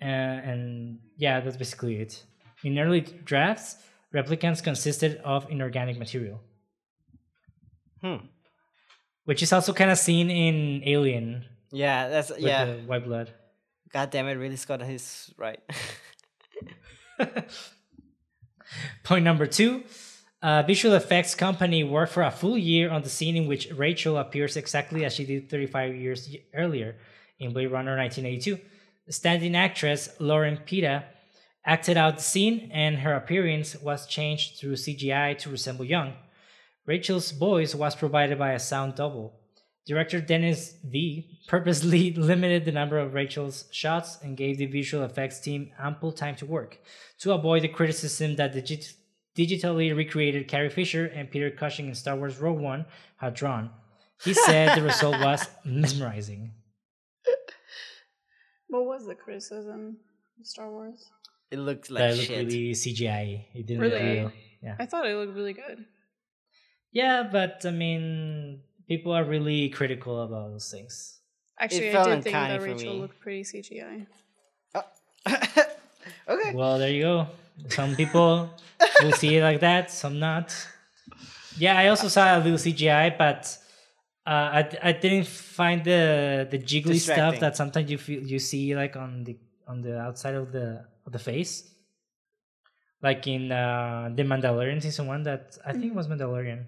uh, 0.00 0.04
and 0.04 0.98
yeah, 1.16 1.40
that's 1.40 1.56
basically 1.56 1.96
it. 2.00 2.22
In 2.64 2.78
early 2.78 3.00
drafts, 3.00 3.76
replicants 4.14 4.62
consisted 4.62 5.20
of 5.24 5.50
inorganic 5.50 5.98
material, 5.98 6.40
Hmm. 8.02 8.26
which 9.24 9.42
is 9.42 9.52
also 9.52 9.72
kind 9.72 9.90
of 9.90 9.98
seen 9.98 10.30
in 10.30 10.82
Alien 10.86 11.44
Yeah, 11.70 12.08
that's 12.08 12.30
yeah. 12.38 12.64
the 12.66 12.72
white 12.82 13.04
blood. 13.04 13.32
God 13.92 14.10
damn 14.10 14.26
it, 14.28 14.34
Ridley 14.34 14.56
Scott 14.56 14.82
is 14.82 15.32
right. 15.36 15.60
Point 19.04 19.24
number 19.24 19.46
two 19.46 19.84
A 20.44 20.64
visual 20.64 20.96
effects 20.96 21.36
company 21.36 21.84
worked 21.84 22.12
for 22.12 22.24
a 22.24 22.30
full 22.32 22.58
year 22.58 22.90
on 22.90 23.02
the 23.02 23.08
scene 23.08 23.36
in 23.36 23.46
which 23.46 23.70
Rachel 23.70 24.16
appears 24.16 24.56
exactly 24.56 25.04
as 25.04 25.14
she 25.14 25.24
did 25.24 25.48
35 25.48 25.94
years 25.94 26.34
earlier 26.52 26.96
in 27.38 27.52
Blade 27.52 27.68
Runner 27.68 27.96
1982. 27.96 28.58
The 29.06 29.12
standing 29.12 29.54
actress 29.54 30.08
Loren 30.18 30.56
Peta 30.56 31.04
acted 31.64 31.96
out 31.96 32.16
the 32.16 32.24
scene, 32.24 32.70
and 32.72 32.98
her 32.98 33.14
appearance 33.14 33.76
was 33.76 34.08
changed 34.08 34.58
through 34.58 34.74
CGI 34.74 35.38
to 35.38 35.50
resemble 35.50 35.84
Young. 35.84 36.14
Rachel's 36.86 37.30
voice 37.30 37.72
was 37.72 37.94
provided 37.94 38.36
by 38.36 38.50
a 38.50 38.58
sound 38.58 38.96
double. 38.96 39.38
Director 39.86 40.20
Denis 40.20 40.74
V 40.84 41.38
purposely 41.46 42.12
limited 42.16 42.64
the 42.64 42.72
number 42.72 42.98
of 42.98 43.14
Rachel's 43.14 43.66
shots 43.70 44.18
and 44.22 44.36
gave 44.36 44.58
the 44.58 44.66
visual 44.66 45.04
effects 45.04 45.38
team 45.38 45.70
ample 45.78 46.10
time 46.10 46.34
to 46.36 46.46
work 46.46 46.78
to 47.20 47.32
avoid 47.32 47.62
the 47.62 47.68
criticism 47.68 48.34
that 48.36 48.52
digit- 48.52 48.94
digitally 49.36 49.94
recreated 49.96 50.48
Carrie 50.48 50.70
Fisher 50.70 51.06
and 51.06 51.30
Peter 51.30 51.50
Cushing 51.50 51.88
in 51.88 51.94
Star 51.94 52.16
Wars 52.16 52.38
Rogue 52.38 52.58
One 52.60 52.86
had 53.16 53.34
drawn. 53.34 53.70
He 54.22 54.34
said 54.46 54.76
the 54.76 54.82
result 54.82 55.20
was 55.20 55.48
mesmerizing. 55.64 56.52
What 58.68 58.86
was 58.86 59.06
the 59.06 59.14
criticism 59.14 59.98
of 60.40 60.46
Star 60.46 60.70
Wars? 60.70 61.04
It 61.50 61.58
looked 61.58 61.88
that 61.88 61.94
like 61.94 62.02
it 62.12 62.16
looked 62.16 62.26
shit. 62.28 62.46
really 62.46 62.72
CGI. 62.72 63.44
It 63.54 63.66
didn't 63.66 63.82
Really? 63.82 63.92
look 63.94 64.02
real. 64.02 64.32
Yeah. 64.62 64.76
I 64.78 64.86
thought 64.86 65.06
it 65.06 65.14
looked 65.16 65.34
really 65.34 65.52
good. 65.52 65.84
Yeah, 66.92 67.28
but 67.30 67.64
I 67.66 67.70
mean, 67.70 68.60
people 68.88 69.12
are 69.12 69.24
really 69.24 69.68
critical 69.68 70.22
about 70.22 70.50
those 70.50 70.70
things. 70.70 71.18
Actually, 71.58 71.94
I 71.94 72.04
did 72.14 72.24
think 72.24 72.34
that 72.34 72.62
Rachel 72.62 72.94
looked 72.96 73.20
pretty 73.20 73.42
CGI. 73.44 74.06
Oh. 74.74 74.82
okay. 76.28 76.54
Well, 76.54 76.78
there 76.78 76.90
you 76.90 77.02
go. 77.02 77.26
Some 77.68 77.94
people 77.96 78.50
will 79.02 79.12
see 79.12 79.36
it 79.36 79.42
like 79.42 79.60
that, 79.60 79.90
some 79.90 80.18
not. 80.18 80.54
Yeah, 81.58 81.78
I 81.78 81.88
also 81.88 82.08
saw 82.08 82.36
a 82.36 82.38
little 82.38 82.58
CGI, 82.58 83.16
but 83.16 83.58
uh, 84.26 84.62
I 84.62 84.78
I 84.82 84.92
didn't 84.92 85.26
find 85.26 85.84
the 85.84 86.46
the 86.50 86.58
jiggly 86.58 86.98
stuff 86.98 87.40
that 87.40 87.56
sometimes 87.56 87.90
you 87.90 87.98
feel 87.98 88.22
you 88.22 88.38
see 88.38 88.74
like 88.74 88.96
on 88.96 89.24
the 89.24 89.36
on 89.66 89.82
the 89.82 90.00
outside 90.00 90.34
of 90.34 90.52
the 90.52 90.84
of 91.06 91.12
the 91.12 91.18
face, 91.18 91.70
like 93.02 93.26
in 93.26 93.52
uh, 93.52 94.10
the 94.14 94.22
Mandalorian 94.22 94.82
season 94.82 95.06
one. 95.06 95.22
That 95.24 95.58
I 95.64 95.72
think 95.72 95.94
was 95.94 96.08
Mandalorian 96.08 96.66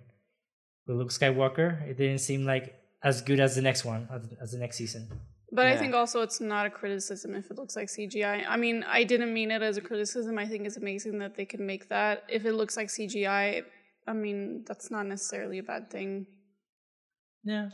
with 0.86 0.96
Luke 0.96 1.10
Skywalker. 1.10 1.82
It 1.88 1.96
didn't 1.96 2.18
seem 2.20 2.44
like 2.44 2.74
as 3.02 3.22
good 3.22 3.40
as 3.40 3.54
the 3.54 3.62
next 3.62 3.84
one 3.84 4.08
as, 4.12 4.22
as 4.40 4.52
the 4.52 4.58
next 4.58 4.76
season. 4.76 5.08
But 5.54 5.66
I 5.68 5.76
think 5.76 5.94
also 5.94 6.20
it's 6.22 6.40
not 6.40 6.66
a 6.66 6.70
criticism 6.70 7.34
if 7.36 7.48
it 7.50 7.56
looks 7.56 7.76
like 7.76 7.86
CGI. 7.86 8.44
I 8.48 8.56
mean, 8.56 8.84
I 8.88 9.04
didn't 9.04 9.32
mean 9.32 9.52
it 9.52 9.62
as 9.62 9.76
a 9.76 9.80
criticism. 9.80 10.36
I 10.36 10.46
think 10.46 10.66
it's 10.66 10.76
amazing 10.76 11.20
that 11.20 11.36
they 11.36 11.44
can 11.44 11.64
make 11.64 11.88
that. 11.90 12.24
If 12.28 12.44
it 12.44 12.54
looks 12.54 12.76
like 12.76 12.88
CGI, 12.88 13.62
I 14.08 14.12
mean, 14.12 14.64
that's 14.66 14.90
not 14.90 15.06
necessarily 15.06 15.58
a 15.58 15.62
bad 15.62 15.90
thing. 15.90 16.26
Yeah, 17.44 17.68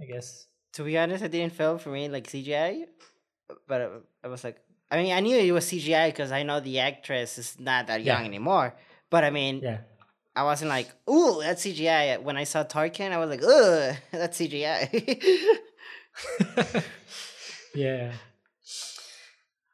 I 0.00 0.04
guess. 0.06 0.46
To 0.74 0.82
be 0.82 0.98
honest, 0.98 1.22
it 1.22 1.30
didn't 1.30 1.52
feel 1.52 1.78
for 1.78 1.90
me 1.90 2.08
like 2.08 2.26
CGI, 2.26 2.86
but 3.68 3.80
I, 3.82 3.88
I 4.24 4.28
was 4.28 4.42
like, 4.42 4.58
I 4.90 4.96
mean, 4.96 5.12
I 5.12 5.20
knew 5.20 5.36
it 5.36 5.52
was 5.52 5.66
CGI 5.66 6.08
because 6.08 6.32
I 6.32 6.42
know 6.42 6.58
the 6.58 6.80
actress 6.80 7.38
is 7.38 7.56
not 7.60 7.86
that 7.86 8.02
young 8.02 8.22
Yeah. 8.22 8.26
anymore. 8.26 8.74
But 9.10 9.22
I 9.22 9.30
mean, 9.30 9.60
Yeah. 9.62 9.78
I 10.34 10.42
wasn't 10.44 10.70
like, 10.70 10.88
ooh, 11.08 11.40
that's 11.40 11.64
CGI. 11.64 12.20
When 12.20 12.36
I 12.36 12.44
saw 12.44 12.64
Tarkin, 12.64 13.12
I 13.12 13.18
was 13.18 13.30
like, 13.30 13.42
ugh, 13.44 13.94
that's 14.10 14.40
CGI. 14.40 14.82
yeah. 17.74 18.12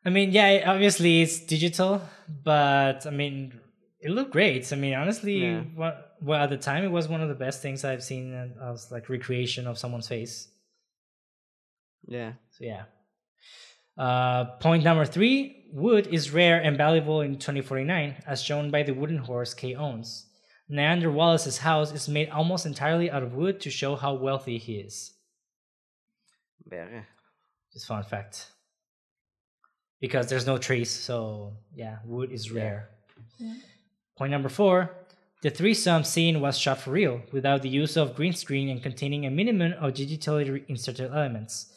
I 0.04 0.10
mean, 0.10 0.30
yeah, 0.32 0.64
obviously 0.66 1.22
it's 1.22 1.40
digital, 1.40 2.00
but 2.44 3.06
I 3.06 3.10
mean, 3.10 3.58
it 4.00 4.10
looked 4.10 4.32
great. 4.32 4.72
I 4.72 4.76
mean, 4.76 4.94
honestly, 4.94 5.38
Yeah. 5.42 5.62
what, 5.74 6.16
well, 6.20 6.42
at 6.42 6.50
the 6.50 6.56
time, 6.56 6.84
it 6.84 6.90
was 6.90 7.08
one 7.08 7.20
of 7.20 7.28
the 7.28 7.34
best 7.34 7.62
things 7.62 7.84
I've 7.84 8.02
seen 8.02 8.32
as 8.62 8.90
like 8.90 9.08
recreation 9.08 9.66
of 9.66 9.78
someone's 9.78 10.08
face. 10.08 10.48
yeah. 12.06 12.32
So 12.50 12.64
yeah. 12.64 12.84
Uh, 13.96 14.44
point 14.60 14.84
number 14.84 15.04
three: 15.04 15.64
wood 15.72 16.06
is 16.06 16.30
rare 16.32 16.60
and 16.62 16.76
valuable 16.76 17.20
in 17.20 17.34
2049, 17.38 18.22
as 18.26 18.40
shown 18.42 18.70
by 18.70 18.84
the 18.84 18.94
wooden 18.94 19.18
horse 19.18 19.54
Kay 19.54 19.74
owns. 19.74 20.26
Niander 20.70 21.12
Wallace's 21.12 21.58
house 21.58 21.92
is 21.92 22.08
made 22.08 22.30
almost 22.30 22.64
entirely 22.66 23.10
out 23.10 23.22
of 23.24 23.34
wood 23.34 23.60
to 23.60 23.70
show 23.70 23.96
how 23.96 24.14
wealthy 24.14 24.58
he 24.58 24.74
is. 24.76 25.12
Verga. 26.68 27.06
Just 27.72 27.86
fun 27.86 28.02
fact. 28.04 28.50
Because 30.00 30.28
there's 30.28 30.46
no 30.46 30.58
trees, 30.58 30.90
so 30.90 31.56
yeah, 31.74 31.98
wood 32.04 32.30
is 32.30 32.50
Yeah. 32.50 32.60
rare. 32.62 32.90
Point 34.16 34.30
number 34.30 34.48
four: 34.48 34.94
the 35.42 35.50
threesome 35.50 36.04
scene 36.04 36.40
was 36.40 36.58
shot 36.58 36.78
for 36.78 36.90
real, 36.90 37.22
without 37.32 37.62
the 37.62 37.68
use 37.68 37.96
of 37.96 38.14
green 38.14 38.32
screen 38.32 38.68
and 38.68 38.82
containing 38.82 39.24
a 39.26 39.30
minimum 39.30 39.72
of 39.74 39.94
digitally 39.94 40.64
inserted 40.68 41.10
elements. 41.10 41.72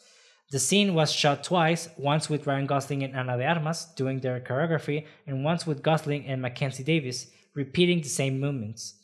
The 0.50 0.58
scene 0.58 0.94
was 0.94 1.10
shot 1.12 1.42
twice, 1.44 1.88
once 1.96 2.28
with 2.28 2.46
Ryan 2.46 2.66
Gosling 2.66 3.02
and 3.02 3.16
Ana 3.16 3.38
de 3.38 3.46
Armas 3.46 3.86
doing 3.96 4.20
their 4.20 4.38
choreography, 4.40 5.06
and 5.26 5.44
once 5.44 5.66
with 5.66 5.82
Gosling 5.82 6.26
and 6.26 6.42
Mackenzie 6.42 6.84
Davis 6.84 7.30
repeating 7.54 8.02
the 8.02 8.08
same 8.08 8.38
movements. 8.38 8.94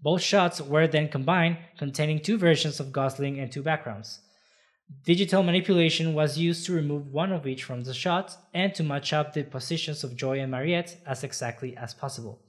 Both 0.00 0.22
shots 0.22 0.60
were 0.60 0.86
then 0.86 1.08
combined, 1.08 1.58
containing 1.78 2.20
two 2.20 2.38
versions 2.38 2.80
of 2.80 2.92
Gosling 2.92 3.38
and 3.38 3.52
two 3.52 3.62
backgrounds. 3.62 4.20
Digital 5.04 5.42
manipulation 5.42 6.14
was 6.14 6.38
used 6.38 6.64
to 6.66 6.72
remove 6.72 7.12
one 7.12 7.32
of 7.32 7.46
each 7.46 7.64
from 7.64 7.84
the 7.84 7.94
shot 7.94 8.36
and 8.52 8.74
to 8.74 8.82
match 8.82 9.12
up 9.12 9.32
the 9.32 9.42
positions 9.42 10.04
of 10.04 10.16
Joi 10.16 10.40
and 10.40 10.50
Mariette 10.50 10.96
as 11.06 11.24
exactly 11.24 11.76
as 11.76 11.92
possible. 11.92 12.40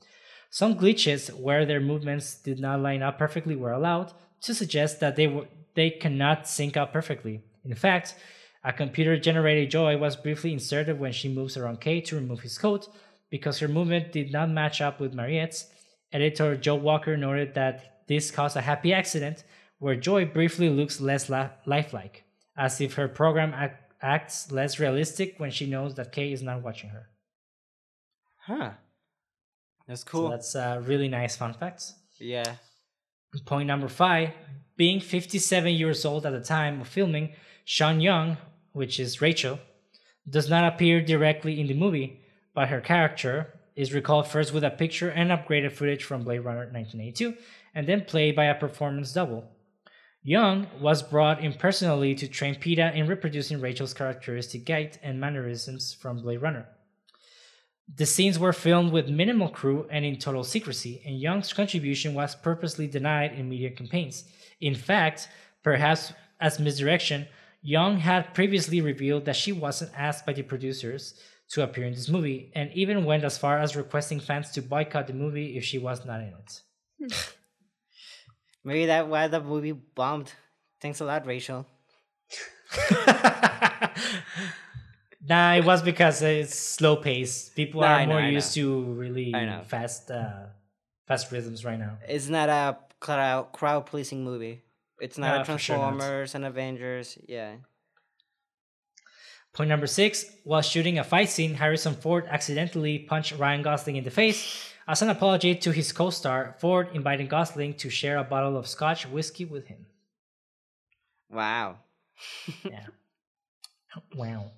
Some 0.49 0.75
glitches 0.75 1.33
where 1.37 1.65
their 1.65 1.81
movements 1.81 2.35
did 2.35 2.59
not 2.59 2.79
line 2.79 3.01
up 3.01 3.17
perfectly 3.17 3.55
were 3.55 3.71
allowed 3.71 4.13
to 4.41 4.53
suggest 4.53 4.99
that 4.99 5.15
they 5.15 5.27
were 5.27 5.47
they 5.75 5.89
cannot 5.89 6.47
sync 6.47 6.77
up 6.77 6.93
perfectly. 6.93 7.41
In 7.65 7.75
fact, 7.75 8.15
a 8.63 8.73
computer 8.73 9.19
generated 9.19 9.69
Joi 9.69 9.97
was 9.97 10.15
briefly 10.15 10.53
inserted 10.53 10.99
when 10.99 11.11
she 11.11 11.27
moves 11.27 11.57
around 11.57 11.81
Kay 11.81 12.01
to 12.01 12.15
remove 12.15 12.39
his 12.41 12.57
coat 12.57 12.87
because 13.29 13.59
her 13.59 13.67
movement 13.67 14.11
did 14.11 14.31
not 14.31 14.49
match 14.49 14.81
up 14.81 14.99
with 14.99 15.13
Mariette's. 15.13 15.67
Editor 16.13 16.55
Joe 16.55 16.75
Walker 16.75 17.17
noted 17.17 17.53
that 17.55 18.05
this 18.07 18.31
caused 18.31 18.55
a 18.55 18.61
happy 18.61 18.93
accident 18.93 19.43
where 19.79 19.95
Joi 19.95 20.25
briefly 20.25 20.69
looks 20.69 21.01
less 21.01 21.29
la- 21.29 21.49
lifelike, 21.65 22.23
as 22.57 22.79
if 22.81 22.93
her 22.95 23.07
program 23.07 23.53
ac- 23.53 23.73
acts 24.01 24.51
less 24.51 24.79
realistic 24.79 25.35
when 25.39 25.51
she 25.51 25.65
knows 25.65 25.95
that 25.95 26.11
Kay 26.11 26.31
is 26.31 26.41
not 26.41 26.61
watching 26.61 26.89
her. 26.89 27.09
Huh. 28.47 28.71
That's 29.87 30.01
So 30.01 30.07
cool. 30.09 30.29
that's 30.29 30.55
a 30.55 30.81
really 30.85 31.07
nice 31.07 31.35
fun 31.35 31.53
fact. 31.53 31.83
yeah. 32.19 32.55
Point 33.45 33.67
number 33.67 33.89
five 33.89 34.29
being 34.77 35.01
57 35.01 35.73
years 35.73 36.05
old 36.05 36.25
at 36.25 36.31
the 36.31 36.39
time 36.41 36.79
of 36.81 36.87
filming, 36.87 37.33
Sean 37.65 37.99
Young, 37.99 38.37
which 38.71 38.97
is 38.99 39.21
Rachel, 39.21 39.59
does 40.29 40.49
not 40.49 40.63
appear 40.73 41.01
directly 41.01 41.59
in 41.59 41.67
the 41.67 41.73
movie, 41.73 42.21
but 42.53 42.69
her 42.69 42.79
character 42.81 43.53
is 43.75 43.93
recalled 43.93 44.27
first 44.27 44.53
with 44.53 44.63
a 44.63 44.69
picture 44.69 45.09
and 45.09 45.31
upgraded 45.31 45.71
footage 45.73 46.03
from 46.05 46.23
Blade 46.23 46.39
Runner 46.39 46.61
1982, 46.71 47.35
and 47.73 47.87
then 47.87 48.05
played 48.05 48.35
by 48.37 48.45
a 48.45 48.55
performance 48.55 49.11
double. 49.13 49.49
Young 50.27 50.65
was 50.81 51.03
brought 51.03 51.43
in 51.43 51.53
personally 51.53 52.15
to 52.15 52.27
train 52.27 52.55
Peta 52.55 52.91
in 52.95 53.05
reproducing 53.05 53.61
Rachel's 53.61 53.93
characteristic 53.93 54.65
gait 54.65 54.97
and 55.03 55.19
mannerisms 55.19 55.93
from 55.93 56.23
Blade 56.23 56.41
Runner. 56.41 56.67
The 57.95 58.07
scenes 58.07 58.39
were 58.39 58.51
filmed 58.51 58.91
with 58.91 59.07
minimal 59.07 59.49
crew 59.49 59.85
and 59.91 60.03
in 60.03 60.17
total 60.17 60.43
secrecy, 60.43 61.03
and 61.05 61.21
Young's 61.21 61.53
contribution 61.53 62.15
was 62.15 62.33
purposely 62.33 62.87
denied 62.87 63.33
in 63.33 63.47
media 63.47 63.69
campaigns. 63.69 64.23
In 64.59 64.73
fact, 64.73 65.29
perhaps 65.61 66.11
as 66.41 66.59
misdirection, 66.59 67.27
Young 67.61 67.99
had 67.99 68.33
previously 68.33 68.81
revealed 68.81 69.25
that 69.25 69.35
she 69.35 69.51
wasn't 69.51 69.91
asked 69.95 70.25
by 70.25 70.33
the 70.33 70.41
producers 70.41 71.19
to 71.49 71.61
appear 71.61 71.85
in 71.85 71.93
this 71.93 72.09
movie, 72.09 72.51
and 72.55 72.71
even 72.73 73.05
went 73.05 73.23
as 73.23 73.37
far 73.37 73.59
as 73.59 73.75
requesting 73.75 74.19
fans 74.19 74.49
to 74.53 74.63
boycott 74.63 75.05
the 75.05 75.13
movie 75.13 75.55
if 75.55 75.63
she 75.63 75.77
was 75.77 76.03
not 76.03 76.21
in 76.21 76.33
it. 76.33 77.13
Maybe 78.65 78.87
that 78.87 79.07
why 79.07 79.27
the 79.27 79.39
movie 79.39 79.71
bombed. 79.71 80.33
Thanks 80.81 80.99
a 80.99 81.05
lot, 81.05 81.25
Rachel. 81.25 81.65
nah, 85.27 85.53
it 85.53 85.63
was 85.63 85.81
because 85.81 86.21
it's 86.21 86.55
slow 86.57 86.95
pace. 86.97 87.49
People 87.49 87.81
Nah, 87.81 87.87
are 87.87 88.01
know, 88.05 88.13
more 88.13 88.21
I 88.21 88.29
used 88.29 88.53
to 88.55 88.83
really 88.93 89.31
know. 89.31 89.61
fast, 89.65 90.09
uh, 90.11 90.47
fast 91.07 91.31
rhythms 91.31 91.63
right 91.63 91.79
now. 91.79 91.97
It's 92.07 92.27
not 92.27 92.49
a 92.49 92.77
crowd 92.99 93.51
crowd 93.53 93.85
pleasing 93.85 94.23
movie. 94.23 94.61
It's 94.99 95.17
not 95.17 95.35
Nah, 95.35 95.41
a 95.41 95.45
for 95.45 95.57
sure 95.57 95.77
not. 95.77 95.89
Transformers 95.91 96.35
and 96.35 96.45
Avengers. 96.45 97.17
Yeah. 97.27 97.55
Point 99.53 99.69
number 99.69 99.87
six: 99.87 100.25
While 100.43 100.61
shooting 100.61 100.99
a 100.99 101.03
fight 101.03 101.29
scene, 101.29 101.53
Harrison 101.55 101.93
Ford 101.93 102.25
accidentally 102.29 102.99
punched 102.99 103.37
Ryan 103.37 103.61
Gosling 103.61 103.95
in 103.95 104.03
the 104.03 104.11
face. 104.11 104.71
As 104.87 105.01
an 105.01 105.09
apology 105.09 105.55
to 105.55 105.71
his 105.71 105.91
co-star, 105.91 106.55
Ford 106.59 106.89
invited 106.93 107.27
Gosling 107.29 107.73
to 107.75 107.89
share 107.89 108.17
a 108.17 108.23
bottle 108.23 108.55
of 108.55 108.67
Scotch 108.67 109.07
whiskey 109.07 109.45
with 109.45 109.65
him. 109.67 109.85
Wow. 111.31 111.77
Yeah. 112.63 112.85
wow. 114.15 114.51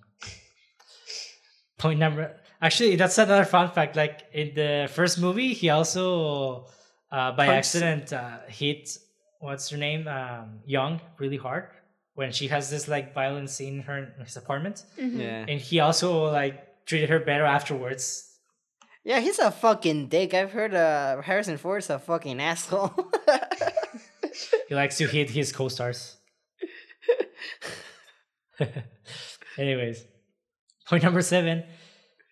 Point 1.77 1.99
number. 1.99 2.35
Actually, 2.61 2.95
that's 2.95 3.17
another 3.17 3.45
fun 3.45 3.69
fact. 3.71 3.95
Like 3.95 4.23
in 4.33 4.53
the 4.55 4.89
first 4.93 5.19
movie, 5.19 5.53
he 5.53 5.69
also 5.69 6.65
uh, 7.11 7.31
by 7.31 7.45
Punch- 7.45 7.57
accident 7.57 8.11
uh, 8.13 8.39
hit 8.47 8.97
what's 9.39 9.69
her 9.69 9.77
name 9.77 10.07
um, 10.07 10.59
Young 10.65 10.99
really 11.19 11.37
hard 11.37 11.67
when 12.15 12.31
she 12.31 12.47
has 12.47 12.69
this 12.71 12.87
like 12.87 13.13
violent 13.13 13.49
scene 13.51 13.75
in 13.75 13.81
her 13.83 13.97
in 14.17 14.25
his 14.25 14.35
apartment, 14.37 14.83
Mhm. 14.99 15.19
Yeah. 15.19 15.45
and 15.47 15.61
he 15.61 15.79
also 15.79 16.31
like 16.31 16.85
treated 16.85 17.09
her 17.09 17.19
better 17.19 17.45
afterwards. 17.45 18.26
Yeah, 19.07 19.21
he's 19.21 19.39
a 19.39 19.51
fucking 19.51 20.07
dick. 20.07 20.34
I've 20.34 20.51
heard 20.51 20.73
uh, 20.73 21.21
Harrison 21.21 21.55
Ford's 21.55 21.89
a 21.89 21.97
fucking 21.97 22.41
asshole. 22.41 22.93
He 24.67 24.75
likes 24.75 24.97
to 24.97 25.07
hit 25.07 25.29
his 25.29 25.53
co-stars. 25.53 26.17
Anyways, 29.57 30.03
point 30.89 31.03
number 31.03 31.21
seven. 31.21 31.63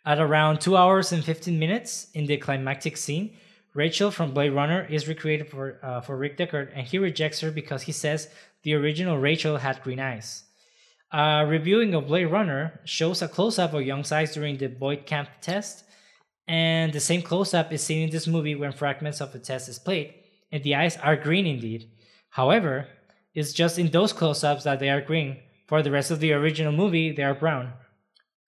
At 0.06 0.20
around 0.20 0.60
two 0.60 0.76
hours 0.76 1.14
and 1.14 1.24
fifteen 1.24 1.58
minutes 1.60 2.08
in 2.14 2.26
the 2.26 2.36
climactic 2.36 2.98
scene, 2.98 3.38
Rachel 3.74 4.12
from 4.12 4.34
Blade 4.34 4.50
Runner 4.50 4.86
is 4.86 5.08
recreated 5.08 5.48
for 5.50 5.80
uh, 5.82 6.02
for 6.02 6.18
Rick 6.18 6.38
Deckard, 6.38 6.72
and 6.76 6.86
he 6.86 6.98
rejects 6.98 7.40
her 7.40 7.52
because 7.52 7.84
he 7.84 7.94
says 7.94 8.28
the 8.64 8.74
original 8.74 9.18
Rachel 9.18 9.58
had 9.58 9.82
green 9.82 10.02
eyes. 10.02 10.44
A 11.14 11.46
reviewing 11.48 11.96
of 11.96 12.08
Blade 12.08 12.26
Runner 12.26 12.82
shows 12.84 13.22
a 13.22 13.30
close-up 13.30 13.74
of 13.74 13.84
Young's 13.84 14.12
eyes 14.12 14.34
during 14.34 14.58
the 14.58 14.68
Voight-Kampff 14.68 15.30
test, 15.40 15.85
and 16.48 16.94
the 16.94 17.00
same 17.00 17.22
close-up 17.22 17.72
is 17.74 17.84
seen 17.84 18.04
in 18.04 18.10
this 18.10 18.28
movie 18.28 18.56
when 18.56 18.72
fragments 18.72 19.22
of 19.22 19.32
the 19.34 19.40
test 19.40 19.70
is 19.70 19.80
played, 19.80 20.14
and 20.52 20.64
the 20.64 20.76
eyes 20.76 20.98
are 20.98 21.16
green 21.16 21.46
indeed. 21.46 21.90
However, 22.30 22.88
it's 23.34 23.54
just 23.54 23.80
in 23.80 23.90
those 23.92 24.14
close-ups 24.14 24.64
that 24.64 24.80
they 24.80 24.90
are 24.90 25.02
green. 25.02 25.38
For 25.68 25.82
the 25.82 25.92
rest 25.92 26.12
of 26.12 26.20
the 26.20 26.34
original 26.34 26.72
movie, 26.72 27.12
they 27.12 27.24
are 27.24 27.34
brown, 27.34 27.74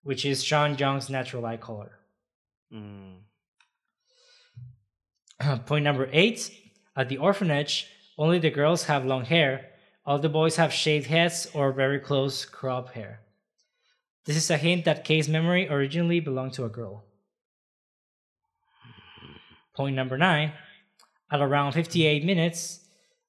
which 0.03 0.23
is 0.25 0.43
Sean 0.43 0.77
Young's 0.77 1.09
natural 1.09 1.45
eye 1.45 1.57
color. 1.57 1.99
Mm. 2.71 3.15
Point 5.65 5.83
number 5.83 6.09
eight 6.11 6.51
at 6.95 7.09
the 7.09 7.17
orphanage, 7.17 7.87
only 8.17 8.39
the 8.39 8.49
girls 8.49 8.83
have 8.83 9.05
long 9.05 9.25
hair. 9.25 9.65
All 10.05 10.19
the 10.19 10.29
boys 10.29 10.55
have 10.55 10.71
shaved 10.71 11.07
heads 11.07 11.47
or 11.53 11.71
very 11.71 11.99
close 11.99 12.45
crop 12.45 12.93
hair. 12.93 13.21
This 14.25 14.37
is 14.37 14.49
a 14.49 14.57
hint 14.57 14.85
that 14.85 15.03
Kay's 15.03 15.27
memory 15.27 15.67
originally 15.69 16.19
belonged 16.19 16.53
to 16.53 16.65
a 16.65 16.69
girl. 16.69 17.03
Point 19.77 19.95
number 19.95 20.17
nine 20.17 20.53
at 21.31 21.39
around 21.39 21.73
58 21.73 22.25
minutes, 22.25 22.79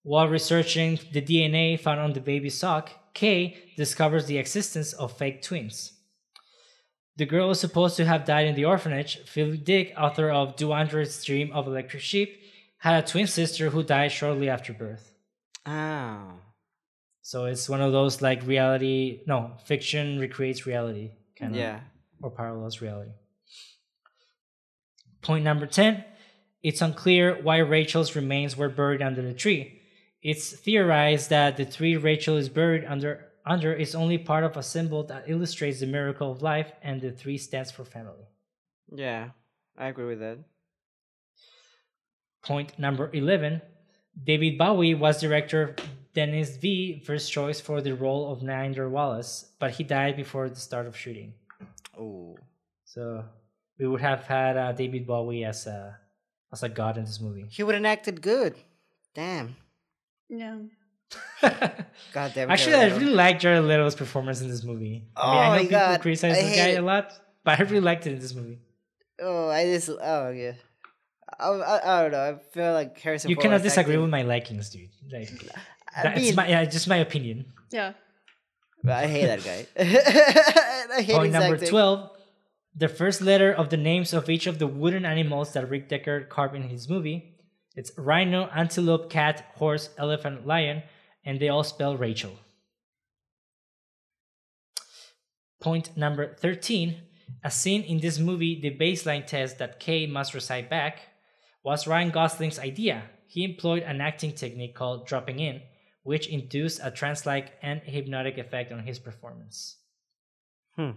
while 0.03 0.29
researching 0.29 0.99
the 1.13 1.21
DNA 1.21 1.79
found 1.79 2.01
on 2.01 2.15
the 2.15 2.21
baby's 2.21 2.59
sock, 2.59 2.91
Kay 3.13 3.59
discovers 3.77 4.25
the 4.27 4.39
existence 4.39 4.95
of 4.95 5.13
fake 5.17 5.43
twins. 5.43 5.93
The 7.19 7.27
girl 7.27 7.51
is 7.51 7.61
supposed 7.61 7.97
to 7.99 8.07
have 8.07 8.25
died 8.25 8.47
in 8.47 8.55
the 8.55 8.65
orphanage. 8.65 9.19
Philip 9.27 9.63
Dick, 9.65 9.93
author 9.99 10.31
of 10.31 10.57
Do 10.57 10.73
Androids 10.73 11.23
Dream 11.23 11.53
of 11.53 11.67
Electric 11.67 12.03
Sheep, 12.03 12.41
had 12.79 13.05
a 13.05 13.07
twin 13.07 13.27
sister 13.27 13.69
who 13.69 13.83
died 13.83 14.13
shortly 14.13 14.49
after 14.49 14.73
birth. 14.73 15.13
Oh. 15.67 16.33
So 17.21 17.45
it's 17.45 17.69
one 17.69 17.83
of 17.83 17.93
those 17.93 18.23
like 18.23 18.47
reality, 18.47 19.21
no, 19.27 19.53
fiction 19.67 20.19
recreates 20.19 20.65
reality, 20.65 21.11
kind 21.39 21.53
of, 21.53 21.59
Yeah. 21.61 21.81
or 22.23 22.31
parallels 22.31 22.81
reality. 22.81 23.11
Point 25.21 25.45
number 25.45 25.67
10 25.67 26.05
it's 26.63 26.83
unclear 26.83 27.41
why 27.43 27.59
Rachel's 27.59 28.17
remains 28.17 28.57
were 28.57 28.69
buried 28.69 29.03
under 29.03 29.23
the 29.23 29.35
tree. 29.35 29.81
It's 30.23 30.53
theorized 30.53 31.31
that 31.31 31.57
the 31.57 31.65
tree 31.65 31.97
Rachel 31.97 32.37
is 32.37 32.49
buried 32.49 32.85
under 32.85 33.27
under 33.47 33.73
is 33.73 33.95
only 33.95 34.19
part 34.19 34.45
of 34.45 34.57
a 34.57 34.63
symbol 34.63 35.05
that 35.05 35.25
illustrates 35.29 35.81
the 35.81 35.87
miracle 35.87 36.31
of 36.31 36.43
life, 36.43 36.71
and 36.83 37.01
the 37.01 37.13
tree 37.13 37.39
stands 37.39 37.71
for 37.71 37.85
family. 37.85 38.27
Yeah. 38.93 39.31
I 39.77 39.87
agree 39.87 40.07
with 40.07 40.21
that. 40.21 40.39
Point 42.43 42.79
number 42.79 43.11
11 43.13 43.63
David 44.23 44.59
Bowie 44.59 44.95
was 44.95 45.21
director 45.21 45.77
Denis 46.13 46.57
V. 46.57 47.01
first 47.07 47.33
choice 47.33 47.61
for 47.61 47.81
the 47.81 47.95
role 47.95 48.33
of 48.33 48.41
Niander 48.41 48.91
Wallace, 48.91 49.53
but 49.61 49.71
he 49.71 49.85
died 49.85 50.17
before 50.17 50.49
the 50.49 50.57
start 50.57 50.87
of 50.87 50.97
shooting. 50.97 51.33
Oh. 51.97 52.37
So 52.85 53.25
we 53.79 53.87
would 53.87 54.01
have 54.01 54.25
had 54.25 54.57
uh, 54.57 54.73
David 54.73 55.07
Bowie 55.07 55.45
as 55.45 55.67
a 55.67 55.97
as 56.53 56.63
a 56.63 56.69
god 56.69 56.97
in 56.99 57.05
this 57.05 57.21
movie. 57.21 57.47
He 57.51 57.63
would 57.63 57.75
have 57.75 57.85
acted 57.85 58.21
good. 58.23 58.55
Damn. 59.15 59.57
Yeah. 60.29 60.59
God 62.13 62.33
damn. 62.35 62.51
Actually, 62.51 62.73
Jared 62.73 62.93
I 62.93 62.97
really 62.99 63.13
like 63.15 63.39
Jared 63.41 63.65
Leto's 63.65 63.95
performance 63.95 64.41
in 64.43 64.49
this 64.49 64.63
movie. 64.63 65.05
I 65.17 65.27
mean, 65.27 65.37
Oh 65.37 65.39
I 65.39 65.45
know 65.45 65.51
my 65.51 65.59
people 65.61 65.71
God, 65.79 66.01
criticize 66.03 66.33
I 66.37 66.43
this 66.43 66.51
hate 66.51 66.57
guy 66.57 66.69
it. 66.69 66.79
a 66.79 66.83
lot, 66.83 67.13
but 67.45 67.59
I 67.59 67.63
really 67.63 67.81
liked 67.81 68.07
it 68.07 68.13
in 68.13 68.19
this 68.19 68.35
movie. 68.35 68.59
Oh, 69.21 69.49
I 69.49 69.65
just. 69.65 69.89
Oh 69.89 70.31
yeah. 70.31 70.53
I, 71.41 71.49
I, 71.49 71.99
I 71.99 72.03
don't 72.03 72.13
know. 72.13 72.21
I 72.21 72.39
feel 72.53 72.73
like 72.73 72.99
Harrison. 73.01 73.31
You 73.31 73.37
Ford 73.37 73.45
cannot 73.45 73.63
disagree 73.63 73.95
acting- 73.95 74.03
with 74.03 74.11
my 74.11 74.23
likings, 74.23 74.71
dude. 74.71 74.91
Like 75.11 75.31
I 75.97 76.03
that's 76.03 76.21
mean, 76.21 76.35
my 76.35 76.47
yeah, 76.49 76.65
just 76.67 76.89
my 76.89 76.97
opinion. 76.99 77.47
Yeah. 77.71 77.93
I 78.87 79.07
hate 79.07 79.27
that 79.27 79.45
guy. 79.45 79.67
I 80.99 81.03
hate 81.03 81.17
Point 81.17 81.33
number 81.33 81.55
acting. 81.55 81.69
12. 81.69 82.11
The 82.75 82.89
first 82.89 83.21
letter 83.21 83.53
of 83.53 83.71
the 83.71 83.77
names 83.77 84.13
of 84.13 84.31
each 84.31 84.47
of 84.47 84.59
the 84.59 84.67
wooden 84.67 85.05
animals 85.05 85.53
that 85.53 85.69
Rick 85.69 85.89
Deckard 85.89 86.29
carved 86.29 86.55
in 86.55 86.69
his 86.69 86.89
movie. 86.89 87.35
It's 87.75 87.93
rhino, 87.97 88.49
antelope, 88.55 89.11
cat, 89.11 89.53
horse, 89.55 89.91
elephant, 89.99 90.47
lion, 90.47 90.83
and 91.25 91.41
they 91.41 91.49
all 91.49 91.65
spell 91.65 91.97
Rachel. 91.97 92.39
Point 95.61 95.97
number 95.97 96.35
13. 96.35 97.03
A 97.45 97.51
scene 97.51 97.83
in 97.83 98.01
this 98.01 98.19
movie, 98.19 98.61
the 98.61 98.77
baseline 98.77 99.27
test 99.27 99.59
that 99.59 99.81
Kay 99.81 100.07
must 100.07 100.35
recite 100.35 100.71
back, 100.71 101.01
was 101.63 101.87
Ryan 101.87 102.11
Gosling's 102.11 102.59
idea. 102.59 103.03
He 103.27 103.45
employed 103.45 103.83
an 103.83 104.01
acting 104.01 104.33
technique 104.33 104.75
called 104.75 105.07
dropping 105.07 105.39
in, 105.41 105.63
which 106.03 106.29
induced 106.29 106.81
a 106.83 106.91
trance 106.91 107.27
like 107.27 107.53
and 107.61 107.83
hypnotic 107.83 108.39
effect 108.39 108.73
on 108.73 108.87
his 108.87 108.99
performance. 108.99 109.77
Hmm. 110.77 110.93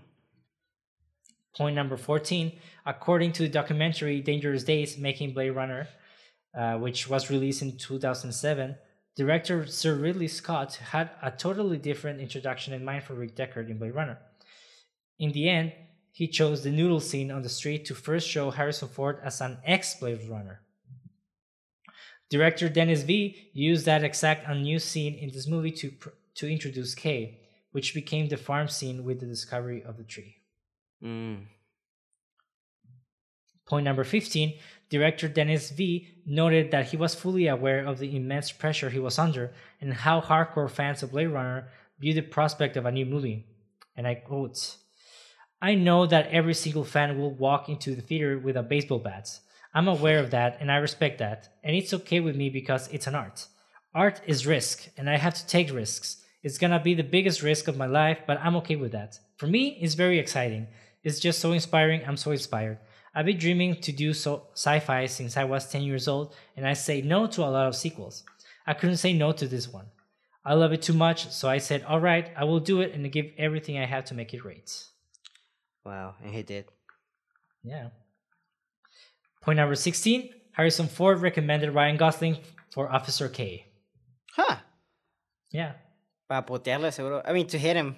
Point 1.55 1.75
number 1.75 1.97
14. 1.97 2.53
According 2.85 3.33
to 3.33 3.43
the 3.43 3.49
documentary 3.49 4.21
Dangerous 4.21 4.63
Days 4.63 4.97
Making 4.97 5.33
Blade 5.33 5.51
Runner, 5.51 5.87
uh, 6.57 6.75
which 6.77 7.09
was 7.09 7.29
released 7.29 7.61
in 7.61 7.77
2007, 7.77 8.75
director 9.15 9.65
Sir 9.67 9.95
Ridley 9.95 10.27
Scott 10.27 10.75
had 10.75 11.09
a 11.21 11.31
totally 11.31 11.77
different 11.77 12.21
introduction 12.21 12.73
in 12.73 12.85
mind 12.85 13.03
for 13.03 13.13
Rick 13.13 13.35
Deckard 13.35 13.69
in 13.69 13.77
Blade 13.77 13.95
Runner. 13.95 14.17
In 15.19 15.31
the 15.33 15.49
end, 15.49 15.73
he 16.13 16.27
chose 16.27 16.63
the 16.63 16.71
noodle 16.71 16.99
scene 16.99 17.31
on 17.31 17.41
the 17.41 17.49
street 17.49 17.85
to 17.85 17.95
first 17.95 18.27
show 18.27 18.51
Harrison 18.51 18.89
Ford 18.89 19.19
as 19.23 19.39
an 19.41 19.57
ex 19.65 19.95
Blade 19.95 20.29
Runner. 20.29 20.61
Director 22.29 22.69
Denis 22.69 23.03
V 23.03 23.51
used 23.53 23.85
that 23.85 24.03
exact 24.03 24.47
unused 24.47 24.87
scene 24.87 25.15
in 25.15 25.31
this 25.31 25.47
movie 25.47 25.71
to, 25.71 25.91
to 26.35 26.49
introduce 26.49 26.95
Kay, 26.95 27.39
which 27.71 27.93
became 27.93 28.29
the 28.29 28.37
farm 28.37 28.69
scene 28.69 29.03
with 29.03 29.19
the 29.19 29.25
discovery 29.25 29.83
of 29.83 29.97
the 29.97 30.03
tree. 30.03 30.40
Mm. 31.03 31.45
Point 33.65 33.85
number 33.85 34.03
15 34.03 34.53
Director 34.89 35.29
Denis 35.29 35.71
V 35.71 36.07
noted 36.25 36.71
that 36.71 36.87
he 36.87 36.97
was 36.97 37.15
fully 37.15 37.47
aware 37.47 37.85
of 37.85 37.99
the 37.99 38.13
immense 38.15 38.51
pressure 38.51 38.89
he 38.89 38.99
was 38.99 39.17
under 39.17 39.53
and 39.79 39.93
how 39.93 40.19
hardcore 40.19 40.69
fans 40.69 41.01
of 41.01 41.11
Blade 41.11 41.27
Runner 41.27 41.69
viewed 41.97 42.17
the 42.17 42.21
prospect 42.21 42.75
of 42.75 42.85
a 42.85 42.91
new 42.91 43.05
movie. 43.05 43.45
And 43.95 44.05
I 44.05 44.15
quote 44.15 44.75
I 45.61 45.75
know 45.75 46.05
that 46.07 46.27
every 46.27 46.55
single 46.55 46.83
fan 46.83 47.17
will 47.17 47.33
walk 47.33 47.69
into 47.69 47.95
the 47.95 48.01
theater 48.01 48.37
with 48.37 48.57
a 48.57 48.63
baseball 48.63 48.99
bat. 48.99 49.29
I'm 49.73 49.87
aware 49.87 50.19
of 50.19 50.31
that 50.31 50.57
and 50.59 50.71
I 50.71 50.77
respect 50.77 51.19
that. 51.19 51.47
And 51.63 51.75
it's 51.75 51.93
okay 51.93 52.19
with 52.19 52.35
me 52.35 52.49
because 52.49 52.89
it's 52.89 53.07
an 53.07 53.15
art. 53.15 53.47
Art 53.93 54.21
is 54.25 54.47
risk, 54.47 54.87
and 54.97 55.09
I 55.09 55.17
have 55.17 55.33
to 55.33 55.45
take 55.45 55.73
risks. 55.73 56.23
It's 56.43 56.57
gonna 56.57 56.79
be 56.79 56.93
the 56.93 57.03
biggest 57.03 57.41
risk 57.41 57.67
of 57.67 57.77
my 57.77 57.87
life, 57.87 58.19
but 58.25 58.39
I'm 58.41 58.55
okay 58.57 58.77
with 58.77 58.93
that. 58.93 59.19
For 59.35 59.47
me, 59.47 59.77
it's 59.81 59.95
very 59.95 60.17
exciting. 60.17 60.67
It's 61.03 61.19
just 61.19 61.39
so 61.39 61.51
inspiring. 61.51 62.01
I'm 62.05 62.17
so 62.17 62.31
inspired. 62.31 62.79
I've 63.13 63.25
been 63.25 63.37
dreaming 63.37 63.75
to 63.81 63.91
do 63.91 64.13
so 64.13 64.47
sci-fi 64.53 65.05
since 65.07 65.35
I 65.35 65.43
was 65.43 65.69
10 65.69 65.81
years 65.81 66.07
old, 66.07 66.33
and 66.55 66.65
I 66.65 66.73
say 66.73 67.01
no 67.01 67.27
to 67.27 67.41
a 67.41 67.51
lot 67.51 67.67
of 67.67 67.75
sequels. 67.75 68.23
I 68.65 68.73
couldn't 68.73 68.97
say 68.97 69.13
no 69.13 69.31
to 69.33 69.47
this 69.47 69.67
one. 69.67 69.87
I 70.45 70.53
love 70.53 70.71
it 70.71 70.81
too 70.81 70.93
much, 70.93 71.29
so 71.29 71.49
I 71.49 71.57
said, 71.57 71.83
all 71.83 71.99
right, 71.99 72.31
I 72.37 72.45
will 72.45 72.59
do 72.59 72.81
it 72.81 72.93
and 72.93 73.11
give 73.11 73.27
everything 73.37 73.77
I 73.77 73.85
have 73.85 74.05
to 74.05 74.13
make 74.13 74.33
it 74.33 74.37
great. 74.37 74.71
Wow, 75.85 76.15
and 76.23 76.33
he 76.33 76.43
did. 76.43 76.65
Yeah. 77.63 77.89
Point 79.41 79.57
number 79.57 79.75
16 79.75 80.29
Harrison 80.53 80.87
Ford 80.87 81.21
recommended 81.21 81.73
Ryan 81.73 81.97
Gosling 81.97 82.37
for 82.71 82.91
Officer 82.91 83.29
K. 83.29 83.65
Huh. 84.35 84.57
Yeah. 85.51 85.73
Para 86.29 86.43
putearle, 86.43 86.91
seguro. 86.93 87.21
I 87.25 87.33
mean, 87.33 87.47
to 87.47 87.57
hit 87.57 87.75
him. 87.75 87.95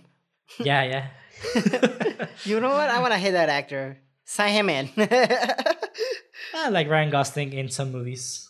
Yeah, 0.60 0.84
yeah. 0.84 1.08
You 2.46 2.60
know 2.60 2.70
what? 2.70 2.90
I 2.90 3.00
want 3.00 3.14
to 3.14 3.20
hit 3.20 3.32
that 3.32 3.50
actor. 3.50 4.00
Sign 4.26 4.54
him 4.54 4.70
in. 4.70 4.90
I 6.56 6.70
like 6.70 6.90
Ryan 6.90 7.10
Gosling 7.10 7.54
in 7.54 7.70
some 7.70 7.92
movies. 7.92 8.50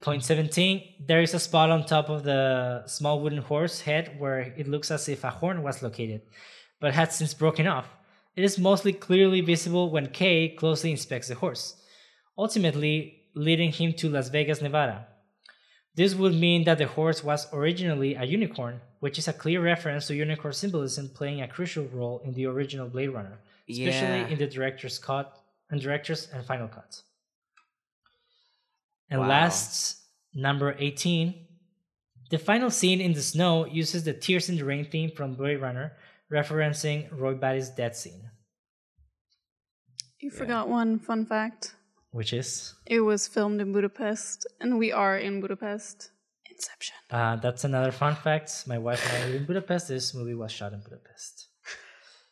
Point 0.00 0.24
17 0.24 1.06
There 1.06 1.22
is 1.22 1.34
a 1.34 1.38
spot 1.38 1.70
on 1.70 1.84
top 1.84 2.10
of 2.10 2.22
the 2.22 2.86
small 2.86 3.20
wooden 3.20 3.38
horse 3.38 3.80
head 3.80 4.16
where 4.18 4.40
it 4.40 4.68
looks 4.68 4.90
as 4.90 5.08
if 5.08 5.24
a 5.24 5.30
horn 5.30 5.62
was 5.62 5.82
located, 5.82 6.22
but 6.80 6.94
had 6.94 7.12
since 7.12 7.34
broken 7.34 7.66
off. 7.66 7.88
It 8.34 8.44
is 8.44 8.58
mostly 8.58 8.92
clearly 8.92 9.40
visible 9.40 9.90
when 9.90 10.08
Kay 10.10 10.50
closely 10.50 10.90
inspects 10.90 11.28
the 11.28 11.34
horse. 11.34 11.82
Ultimately, 12.36 13.22
leading 13.34 13.72
him 13.72 13.94
to 13.94 14.10
Las 14.10 14.28
Vegas, 14.28 14.60
Nevada. 14.60 15.06
This 15.96 16.14
would 16.14 16.34
mean 16.34 16.64
that 16.64 16.78
the 16.78 16.86
horse 16.86 17.24
was 17.24 17.46
originally 17.52 18.14
a 18.14 18.24
unicorn, 18.24 18.80
which 19.00 19.18
is 19.18 19.28
a 19.28 19.32
clear 19.32 19.62
reference 19.62 20.06
to 20.06 20.14
unicorn 20.14 20.52
symbolism 20.52 21.08
playing 21.08 21.40
a 21.40 21.48
crucial 21.48 21.86
role 21.86 22.20
in 22.24 22.34
the 22.34 22.46
original 22.46 22.88
Blade 22.88 23.08
Runner, 23.08 23.38
especially 23.68 24.20
Yeah. 24.20 24.28
in 24.28 24.38
the 24.38 24.46
director's 24.46 24.98
cut 24.98 25.42
and 25.70 25.80
director's 25.80 26.28
and 26.30 26.44
final 26.44 26.68
cuts. 26.68 27.02
And 29.08 29.20
Wow. 29.20 29.28
last, 29.28 30.02
number 30.34 30.76
18, 30.78 31.46
the 32.30 32.38
final 32.38 32.70
scene 32.70 33.00
in 33.00 33.12
the 33.14 33.22
snow 33.22 33.64
uses 33.66 34.04
the 34.04 34.12
Tears 34.12 34.48
in 34.50 34.56
the 34.56 34.64
Rain 34.64 34.84
theme 34.84 35.10
from 35.10 35.34
Blade 35.34 35.60
Runner, 35.60 35.96
referencing 36.30 37.08
Roy 37.12 37.34
Batty's 37.34 37.70
death 37.70 37.96
scene, 37.96 38.30
You 40.18 40.30
forgot 40.30 40.68
one 40.68 40.98
fun 40.98 41.24
fact. 41.24 41.74
Which 42.10 42.32
is 42.32 42.74
It 42.86 43.00
was 43.00 43.26
filmed 43.28 43.60
in 43.60 43.72
Budapest, 43.72 44.46
and 44.60 44.78
we 44.78 44.92
are 44.92 45.16
in 45.18 45.40
Budapest. 45.40 46.10
Inception. 46.50 46.94
uh, 47.10 47.36
that's 47.36 47.64
another 47.64 47.92
fun 47.92 48.14
fact. 48.14 48.50
My 48.66 48.78
wife 48.78 49.04
and 49.06 49.22
I 49.22 49.26
live 49.26 49.40
in 49.42 49.46
Budapest. 49.46 49.88
This 49.88 50.14
movie 50.14 50.34
was 50.34 50.50
shot 50.52 50.72
in 50.72 50.80
Budapest. 50.80 51.48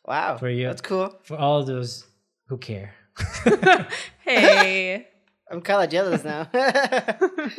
Wow. 0.05 0.37
For 0.37 0.49
you. 0.49 0.65
That's 0.67 0.81
cool. 0.81 1.13
For 1.23 1.37
all 1.37 1.63
those 1.63 2.05
who 2.47 2.57
care. 2.57 2.93
Hey. 4.23 5.07
I'm 5.51 5.61
kind 5.61 5.83
of 5.83 5.89
jealous 5.91 6.23
now. 6.23 6.47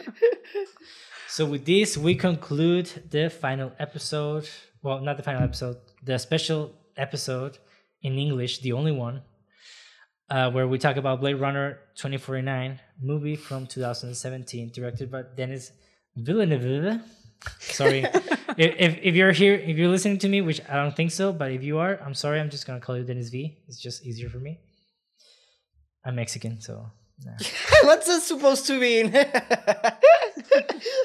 So 1.28 1.44
with 1.44 1.64
this, 1.66 1.98
we 1.98 2.14
conclude 2.14 2.86
the 3.10 3.28
final 3.28 3.72
episode. 3.78 4.48
Well, 4.82 5.01
not 5.01 5.16
the 5.16 5.22
final 5.22 5.43
episode, 5.43 5.76
the 6.02 6.18
special 6.18 6.72
episode 6.97 7.59
in 8.02 8.16
English, 8.18 8.60
the 8.60 8.72
only 8.72 8.93
one, 8.93 9.22
uh, 10.31 10.51
where 10.51 10.66
we 10.66 10.78
talk 10.78 10.97
about 10.97 11.20
Blade 11.20 11.35
Runner 11.35 11.78
2049, 11.97 12.81
movie 13.03 13.36
from 13.36 13.66
2017, 13.66 14.70
directed 14.74 15.11
by 15.11 15.23
Denis 15.36 15.73
Villeneuve. 16.16 17.01
Sorry, 17.61 18.01
if, 18.57 18.74
if 18.78 18.98
if 19.03 19.15
you're 19.15 19.32
here, 19.32 19.55
if 19.55 19.77
you're 19.77 19.89
listening 19.90 20.19
to 20.19 20.28
me, 20.28 20.40
which 20.40 20.61
I 20.69 20.74
don't 20.77 20.97
think 20.97 21.11
so, 21.12 21.32
but 21.32 21.53
if 21.53 21.62
you 21.62 21.78
are, 21.78 22.01
I'm 22.05 22.15
sorry. 22.15 22.40
I'm 22.40 22.51
just 22.51 22.66
gonna 22.66 22.81
call 22.81 22.97
you 22.97 23.05
Denis 23.05 23.28
V. 23.28 23.59
It's 23.69 23.81
just 23.81 24.05
easier 24.07 24.28
for 24.28 24.39
me. 24.39 24.59
I'm 26.05 26.15
Mexican, 26.16 26.61
so. 26.61 26.90
nah. 27.24 27.32
What's 27.82 28.07
this 28.07 28.24
supposed 28.27 28.66
to 28.69 28.81
mean? 28.81 29.12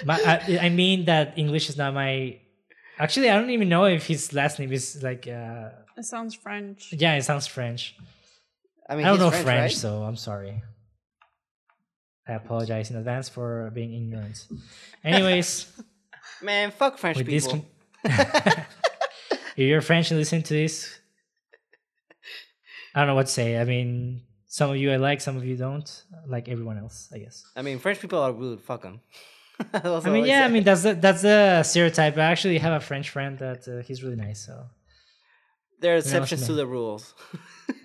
My, 0.05 0.15
I, 0.25 0.59
I 0.63 0.69
mean 0.69 1.05
that 1.05 1.37
English 1.37 1.69
is 1.69 1.77
not 1.77 1.93
my. 1.93 2.39
Actually, 2.97 3.29
I 3.29 3.35
don't 3.39 3.49
even 3.51 3.69
know 3.69 3.85
if 3.85 4.07
his 4.07 4.33
last 4.33 4.57
name 4.59 4.71
is 4.71 5.01
like. 5.03 5.27
Uh, 5.27 5.69
It 5.97 6.05
sounds 6.05 6.33
French. 6.33 6.93
yeah, 6.93 7.15
it 7.17 7.23
sounds 7.23 7.45
French. 7.47 7.95
I 8.89 8.95
mean, 8.95 9.05
I 9.05 9.09
don't 9.09 9.19
know 9.19 9.29
French, 9.29 9.45
French, 9.45 9.61
right? 9.61 9.71
so 9.71 10.03
I'm 10.03 10.15
sorry. 10.15 10.61
I 12.27 12.33
apologize 12.33 12.91
in 12.91 12.97
advance 12.97 13.29
for 13.29 13.71
being 13.73 13.93
ignorant. 13.93 14.47
Anyways, 15.03 15.67
Man, 16.41 16.71
fuck 16.71 16.97
French 16.97 17.23
people. 17.25 17.65
if 18.03 18.67
you're 19.57 19.81
French 19.81 20.11
and 20.11 20.19
listen 20.19 20.41
to 20.43 20.53
this, 20.53 20.99
I 22.95 22.99
don't 22.99 23.07
know 23.07 23.15
what 23.15 23.27
to 23.27 23.31
say. 23.31 23.57
I 23.57 23.63
mean, 23.63 24.21
some 24.47 24.71
of 24.71 24.77
you 24.77 24.91
I 24.91 24.97
like, 24.97 25.21
some 25.21 25.37
of 25.37 25.45
you 25.45 25.55
don't. 25.55 26.03
Like 26.27 26.49
everyone 26.49 26.77
else, 26.77 27.09
I 27.13 27.19
guess. 27.19 27.43
I 27.55 27.61
mean, 27.61 27.79
French 27.79 27.99
people 27.99 28.19
are 28.19 28.31
rude. 28.31 28.61
Fuck 28.61 28.83
them. 28.83 29.01
I 29.73 30.09
mean, 30.09 30.25
yeah, 30.25 30.45
I 30.45 30.47
mean 30.47 30.63
that's 30.63 30.81
the 30.81 30.95
that's 30.95 31.21
the 31.21 31.61
stereotype. 31.61 32.17
I 32.17 32.21
actually 32.21 32.57
have 32.57 32.73
a 32.73 32.79
French 32.79 33.11
friend 33.11 33.37
that 33.37 33.67
uh, 33.67 33.83
he's 33.83 34.01
really 34.03 34.15
nice. 34.15 34.43
So 34.45 34.65
there 35.81 35.95
are 35.95 35.97
exceptions 35.97 36.45
to 36.45 36.53
the 36.53 36.65
rules. 36.65 37.13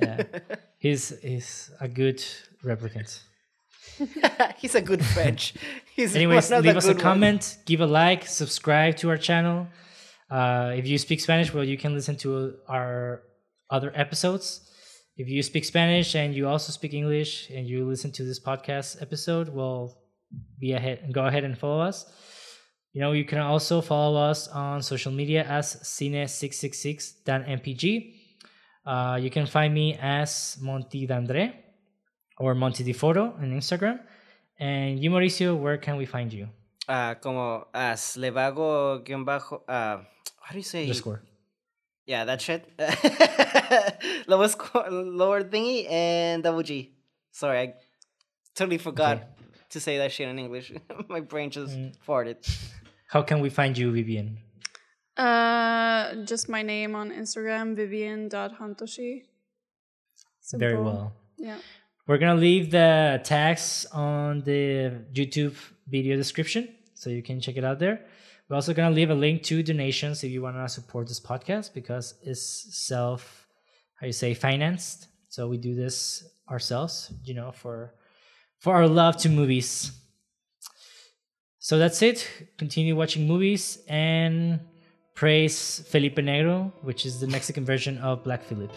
yeah, 0.00 0.22
he's 0.78 1.18
he's 1.20 1.70
a 1.80 1.88
good 1.88 2.22
replicant. 2.64 3.20
He's 4.58 4.74
a 4.74 4.82
good 4.82 5.02
French. 5.02 5.54
He's 5.94 6.14
Anyways, 6.14 6.50
leave 6.50 6.76
us 6.76 6.86
a 6.86 6.94
comment, 6.94 7.56
give 7.64 7.80
a 7.80 7.86
like, 7.86 8.26
subscribe 8.26 8.96
to 8.98 9.08
our 9.08 9.16
channel. 9.16 9.68
Uh, 10.30 10.72
if 10.76 10.86
you 10.86 10.98
speak 10.98 11.20
Spanish, 11.20 11.54
well, 11.54 11.64
you 11.64 11.78
can 11.78 11.94
listen 11.94 12.16
to 12.16 12.56
our 12.68 13.22
other 13.70 13.92
episodes. 13.94 14.70
If 15.16 15.28
you 15.28 15.42
speak 15.42 15.64
Spanish 15.64 16.14
and 16.14 16.34
you 16.34 16.46
also 16.46 16.72
speak 16.72 16.92
English 16.92 17.48
and 17.48 17.66
you 17.66 17.86
listen 17.86 18.12
to 18.12 18.24
this 18.24 18.38
podcast 18.38 19.00
episode, 19.00 19.48
well, 19.48 19.96
be 20.58 20.72
ahead 20.72 21.00
and 21.02 21.14
go 21.14 21.24
ahead 21.24 21.44
and 21.44 21.56
follow 21.56 21.80
us. 21.80 22.04
You 22.96 23.02
know, 23.02 23.12
you 23.12 23.26
can 23.26 23.40
also 23.40 23.82
follow 23.82 24.18
us 24.18 24.48
on 24.48 24.80
social 24.80 25.12
media 25.12 25.44
as 25.44 25.76
Cine666 25.84 27.24
Dan 27.26 27.44
Uh, 28.86 29.18
you 29.20 29.28
can 29.28 29.44
find 29.44 29.74
me 29.74 29.98
as 30.00 30.56
Monty 30.62 31.06
Dandre 31.06 31.52
or 32.38 32.54
Monty 32.54 32.84
Di 32.84 32.94
Foto 32.94 33.36
on 33.36 33.52
Instagram. 33.52 34.00
And 34.58 34.98
you, 34.98 35.10
Mauricio, 35.10 35.58
where 35.60 35.76
can 35.76 35.98
we 35.98 36.06
find 36.06 36.32
you? 36.32 36.48
Uh, 36.88 37.16
como 37.16 37.66
as 37.74 38.16
levago 38.16 39.04
guión 39.04 39.26
bajo. 39.26 39.60
Uh, 39.68 39.98
how 40.40 40.52
do 40.52 40.56
you 40.56 40.62
say? 40.64 40.86
The 40.88 40.94
score. 40.94 41.20
Yeah, 42.06 42.24
that 42.24 42.40
shit. 42.40 42.64
lower 44.26 44.48
score, 44.48 44.88
lower 44.88 45.42
thingy, 45.44 45.84
and 45.90 46.42
double 46.42 46.62
G. 46.62 46.94
Sorry, 47.30 47.58
I 47.60 47.74
totally 48.54 48.78
forgot 48.78 49.16
Okay. 49.18 49.26
to 49.68 49.80
say 49.80 49.98
that 49.98 50.12
shit 50.12 50.28
in 50.28 50.38
English. 50.38 50.72
My 51.10 51.20
brain 51.20 51.50
just 51.50 51.76
Mm. 51.76 51.92
farted. 52.08 52.38
How 53.08 53.22
can 53.22 53.40
we 53.40 53.50
find 53.50 53.76
you, 53.78 53.92
Vivian? 53.92 54.38
Uh, 55.16 56.14
just 56.24 56.48
my 56.48 56.62
name 56.62 56.94
on 56.94 57.10
Instagram, 57.10 57.74
Vivian.hantoshi. 57.76 59.22
Very 60.54 60.78
well. 60.78 61.12
Yeah. 61.38 61.58
We're 62.06 62.18
gonna 62.18 62.40
leave 62.40 62.70
the 62.70 63.20
tags 63.24 63.86
on 63.92 64.42
the 64.42 64.92
YouTube 65.12 65.56
video 65.88 66.16
description, 66.16 66.68
so 66.94 67.10
you 67.10 67.22
can 67.22 67.40
check 67.40 67.56
it 67.56 67.64
out 67.64 67.78
there. 67.78 68.06
We're 68.48 68.56
also 68.56 68.72
gonna 68.72 68.94
leave 68.94 69.10
a 69.10 69.14
link 69.14 69.42
to 69.44 69.62
donations 69.62 70.22
if 70.22 70.30
you 70.30 70.42
want 70.42 70.56
to 70.56 70.68
support 70.68 71.08
this 71.08 71.18
podcast 71.18 71.74
because 71.74 72.14
it's 72.22 72.76
self, 72.86 73.48
how 74.00 74.06
you 74.06 74.12
say, 74.12 74.34
financed. 74.34 75.08
So 75.30 75.48
we 75.48 75.58
do 75.58 75.74
this 75.74 76.24
ourselves, 76.48 77.12
you 77.24 77.34
know, 77.34 77.50
for 77.50 77.94
for 78.60 78.74
our 78.74 78.86
love 78.86 79.16
to 79.18 79.28
movies. 79.28 79.90
So 81.66 81.78
that's 81.78 82.00
it. 82.00 82.28
Continue 82.58 82.94
watching 82.94 83.26
movies 83.26 83.80
and 83.88 84.60
praise 85.14 85.80
Felipe 85.88 86.14
Negro, 86.14 86.70
which 86.82 87.04
is 87.04 87.18
the 87.18 87.26
Mexican 87.26 87.64
version 87.72 87.98
of 87.98 88.22
Black 88.22 88.44
Phillip. 88.44 88.70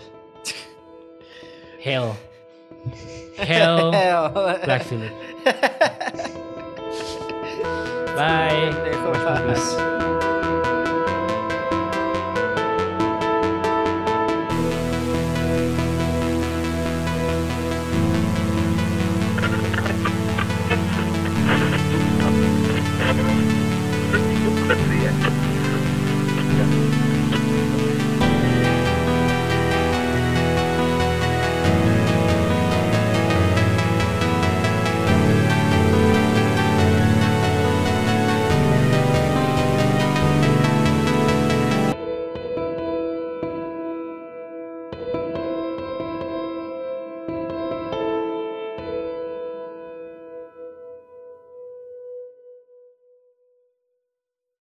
Hail. 1.77 2.17
Hail 3.35 3.91
Hell. 3.91 4.31
Black 4.65 4.81
Phillip. 4.81 5.13
Bye. 8.17 8.73
Watch 9.05 9.23
movies. 9.23 9.88